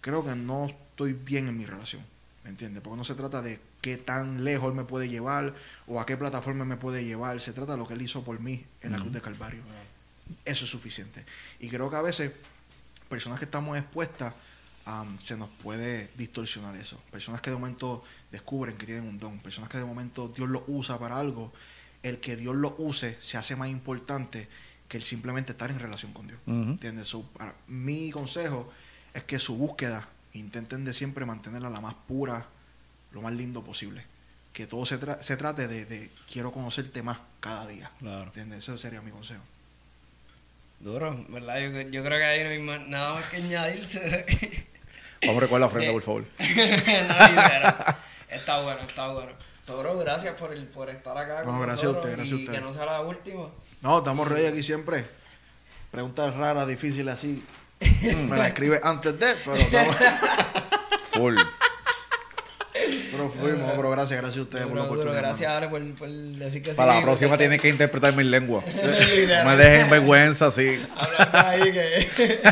creo 0.00 0.24
que 0.24 0.34
no 0.34 0.64
estoy 0.64 1.12
bien 1.12 1.48
en 1.48 1.58
mi 1.58 1.66
relación. 1.66 2.00
¿Me 2.42 2.48
entiendes? 2.48 2.82
Porque 2.82 2.96
no 2.96 3.04
se 3.04 3.16
trata 3.16 3.42
de 3.42 3.60
qué 3.82 3.98
tan 3.98 4.44
lejos 4.44 4.70
él 4.70 4.74
me 4.74 4.84
puede 4.84 5.10
llevar 5.10 5.54
o 5.86 6.00
a 6.00 6.06
qué 6.06 6.16
plataforma 6.16 6.64
me 6.64 6.78
puede 6.78 7.04
llevar. 7.04 7.38
Se 7.42 7.52
trata 7.52 7.72
de 7.72 7.78
lo 7.80 7.86
que 7.86 7.92
él 7.92 8.00
hizo 8.00 8.24
por 8.24 8.40
mí 8.40 8.64
en 8.80 8.92
la 8.92 8.98
cruz 8.98 9.12
de 9.12 9.20
Calvario. 9.20 9.62
Eso 10.44 10.64
es 10.64 10.70
suficiente. 10.70 11.24
Y 11.60 11.68
creo 11.68 11.90
que 11.90 11.96
a 11.96 12.02
veces, 12.02 12.32
personas 13.08 13.38
que 13.38 13.44
estamos 13.44 13.76
expuestas, 13.78 14.34
am, 14.86 15.18
se 15.20 15.36
nos 15.36 15.48
puede 15.62 16.10
distorsionar 16.16 16.76
eso. 16.76 17.00
Personas 17.10 17.40
que 17.40 17.50
de 17.50 17.56
momento 17.56 18.04
descubren 18.30 18.76
que 18.76 18.86
tienen 18.86 19.04
un 19.06 19.18
don. 19.18 19.38
Personas 19.40 19.70
que 19.70 19.78
de 19.78 19.84
momento 19.84 20.28
Dios 20.28 20.48
lo 20.48 20.64
usa 20.66 20.98
para 20.98 21.18
algo. 21.18 21.52
El 22.02 22.20
que 22.20 22.36
Dios 22.36 22.54
lo 22.54 22.74
use 22.78 23.16
se 23.20 23.36
hace 23.38 23.56
más 23.56 23.68
importante 23.68 24.48
que 24.88 24.98
el 24.98 25.02
simplemente 25.02 25.52
estar 25.52 25.70
en 25.70 25.78
relación 25.78 26.12
con 26.12 26.26
Dios. 26.26 26.38
¿Entiendes? 26.46 27.08
So, 27.08 27.22
para- 27.22 27.54
mi 27.66 28.10
consejo 28.10 28.70
es 29.14 29.22
que 29.24 29.38
su 29.38 29.56
búsqueda 29.56 30.08
intenten 30.34 30.84
de 30.84 30.92
siempre 30.92 31.24
mantenerla 31.24 31.70
la 31.70 31.80
más 31.80 31.94
pura, 31.94 32.46
lo 33.12 33.22
más 33.22 33.32
lindo 33.32 33.64
posible. 33.64 34.04
Que 34.52 34.66
todo 34.66 34.84
se, 34.84 35.00
tra- 35.00 35.20
se 35.22 35.36
trate 35.36 35.66
de, 35.66 35.84
de 35.86 36.10
quiero 36.30 36.52
conocerte 36.52 37.02
más 37.02 37.18
cada 37.40 37.66
día. 37.66 37.90
Claro. 37.98 38.24
¿Entiendes? 38.26 38.58
Ese 38.68 38.76
sería 38.78 39.00
mi 39.00 39.10
consejo. 39.10 39.42
Duro, 40.84 41.24
¿verdad? 41.30 41.58
Yo, 41.60 41.80
yo 41.90 42.04
creo 42.04 42.18
que 42.18 42.24
ahí 42.24 42.44
no 42.44 42.50
hay 42.50 42.58
más- 42.58 42.86
nada 42.88 43.14
más 43.14 43.24
que 43.30 43.36
añadirse. 43.38 44.66
Vamos 45.22 45.38
a 45.38 45.40
recoger 45.40 45.60
la 45.60 45.66
ofrenda, 45.66 45.88
Eh. 45.88 45.92
por 45.94 46.02
favor. 46.02 46.24
No, 48.28 48.36
está 48.36 48.60
bueno, 48.60 48.80
está 48.86 49.08
bueno. 49.08 49.32
Sobro, 49.62 49.96
gracias 49.98 50.34
por, 50.34 50.52
el, 50.52 50.66
por 50.66 50.90
estar 50.90 51.16
acá 51.16 51.38
No, 51.40 51.52
con 51.52 51.62
gracias 51.62 51.84
a 51.84 51.86
nosotros 51.86 52.04
usted, 52.04 52.16
gracias 52.16 52.32
a 52.32 52.36
y 52.36 52.44
usted. 52.44 52.52
que 52.52 52.60
no 52.60 52.72
sea 52.72 52.84
la 52.84 53.00
última. 53.00 53.48
No, 53.80 53.98
estamos 53.98 54.28
ready 54.28 54.46
aquí 54.46 54.62
siempre. 54.62 55.06
Preguntas 55.90 56.34
raras, 56.34 56.66
difíciles 56.66 57.14
así. 57.14 57.42
Me 58.28 58.36
las 58.36 58.48
escribe 58.48 58.78
antes 58.84 59.18
de, 59.18 59.34
pero 59.42 59.56
estamos- 59.56 59.96
Full. 61.12 61.36
Pero 63.16 63.30
fuimos, 63.30 63.72
pero 63.76 63.90
gracias, 63.90 64.20
gracias 64.20 64.38
a 64.38 64.42
ustedes 64.42 64.66
por 64.66 64.76
la 64.76 64.82
oportunidad. 64.84 65.18
gracias. 65.18 65.50
Ale, 65.50 65.68
por, 65.68 65.94
por 65.94 66.08
decir 66.08 66.62
que 66.62 66.70
sí. 66.70 66.76
Para 66.76 66.96
la 66.96 67.02
próxima 67.02 67.36
tienes 67.36 67.60
que 67.60 67.68
interpretar 67.68 68.14
mi 68.14 68.24
lengua. 68.24 68.62
No 69.44 69.50
me 69.50 69.56
dejen 69.56 69.90
vergüenza, 69.90 70.50
sí. 70.50 70.80
Hablando 70.96 71.38
ahí 71.48 71.72
que 71.72 72.40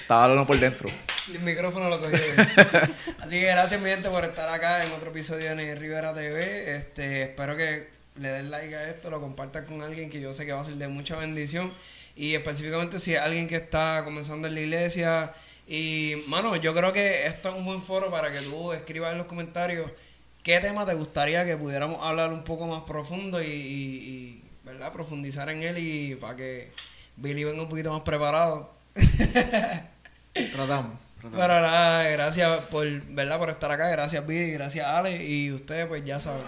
Estaba 0.00 0.24
hablando 0.24 0.46
por 0.46 0.58
dentro. 0.58 0.88
el 1.32 1.40
micrófono 1.40 1.88
lo 1.88 2.00
cogió. 2.00 2.18
Así 3.20 3.40
que 3.40 3.46
gracias, 3.46 3.80
mi 3.80 3.90
gente, 3.90 4.08
por 4.08 4.24
estar 4.24 4.48
acá 4.48 4.84
en 4.84 4.92
otro 4.92 5.10
episodio 5.10 5.54
de 5.56 5.74
Rivera 5.74 6.14
TV. 6.14 6.76
Este, 6.76 7.22
espero 7.22 7.56
que 7.56 7.88
le 8.20 8.28
den 8.28 8.50
like 8.50 8.74
a 8.74 8.88
esto, 8.88 9.10
lo 9.10 9.20
compartan 9.20 9.64
con 9.66 9.82
alguien 9.82 10.08
que 10.08 10.20
yo 10.20 10.32
sé 10.32 10.46
que 10.46 10.52
va 10.52 10.60
a 10.60 10.64
ser 10.64 10.74
de 10.74 10.86
mucha 10.88 11.16
bendición. 11.16 11.74
Y 12.14 12.34
específicamente 12.34 12.98
si 13.00 13.14
es 13.14 13.20
alguien 13.20 13.48
que 13.48 13.56
está 13.56 14.02
comenzando 14.04 14.46
en 14.48 14.54
la 14.54 14.60
iglesia. 14.60 15.32
Y, 15.68 16.22
mano, 16.28 16.54
yo 16.56 16.74
creo 16.74 16.92
que 16.92 17.26
esto 17.26 17.48
es 17.48 17.54
un 17.56 17.64
buen 17.64 17.82
foro 17.82 18.10
para 18.10 18.30
que 18.30 18.38
tú 18.40 18.72
escribas 18.72 19.12
en 19.12 19.18
los 19.18 19.26
comentarios 19.26 19.90
qué 20.44 20.60
tema 20.60 20.86
te 20.86 20.94
gustaría 20.94 21.44
que 21.44 21.56
pudiéramos 21.56 22.06
hablar 22.06 22.32
un 22.32 22.44
poco 22.44 22.66
más 22.68 22.82
profundo 22.84 23.42
y, 23.42 23.46
y- 23.46 23.50
y, 23.50 24.42
¿verdad? 24.64 24.92
profundizar 24.92 25.48
en 25.48 25.62
él 25.62 25.78
y 25.78 26.14
para 26.14 26.36
que 26.36 26.70
Billy 27.16 27.42
venga 27.42 27.62
un 27.62 27.68
poquito 27.68 27.90
más 27.92 28.02
preparado. 28.02 28.72
Tratamos, 30.52 30.52
tratamos. 30.52 30.98
Pero 31.32 31.60
nada, 31.60 32.04
gracias 32.10 32.60
por, 32.70 32.86
¿verdad? 33.06 33.38
por 33.38 33.50
estar 33.50 33.70
acá, 33.72 33.88
gracias 33.88 34.24
Billy, 34.26 34.52
gracias 34.52 34.86
Ale 34.86 35.24
y 35.24 35.50
ustedes 35.50 35.86
pues 35.86 36.04
ya 36.04 36.20
saben, 36.20 36.44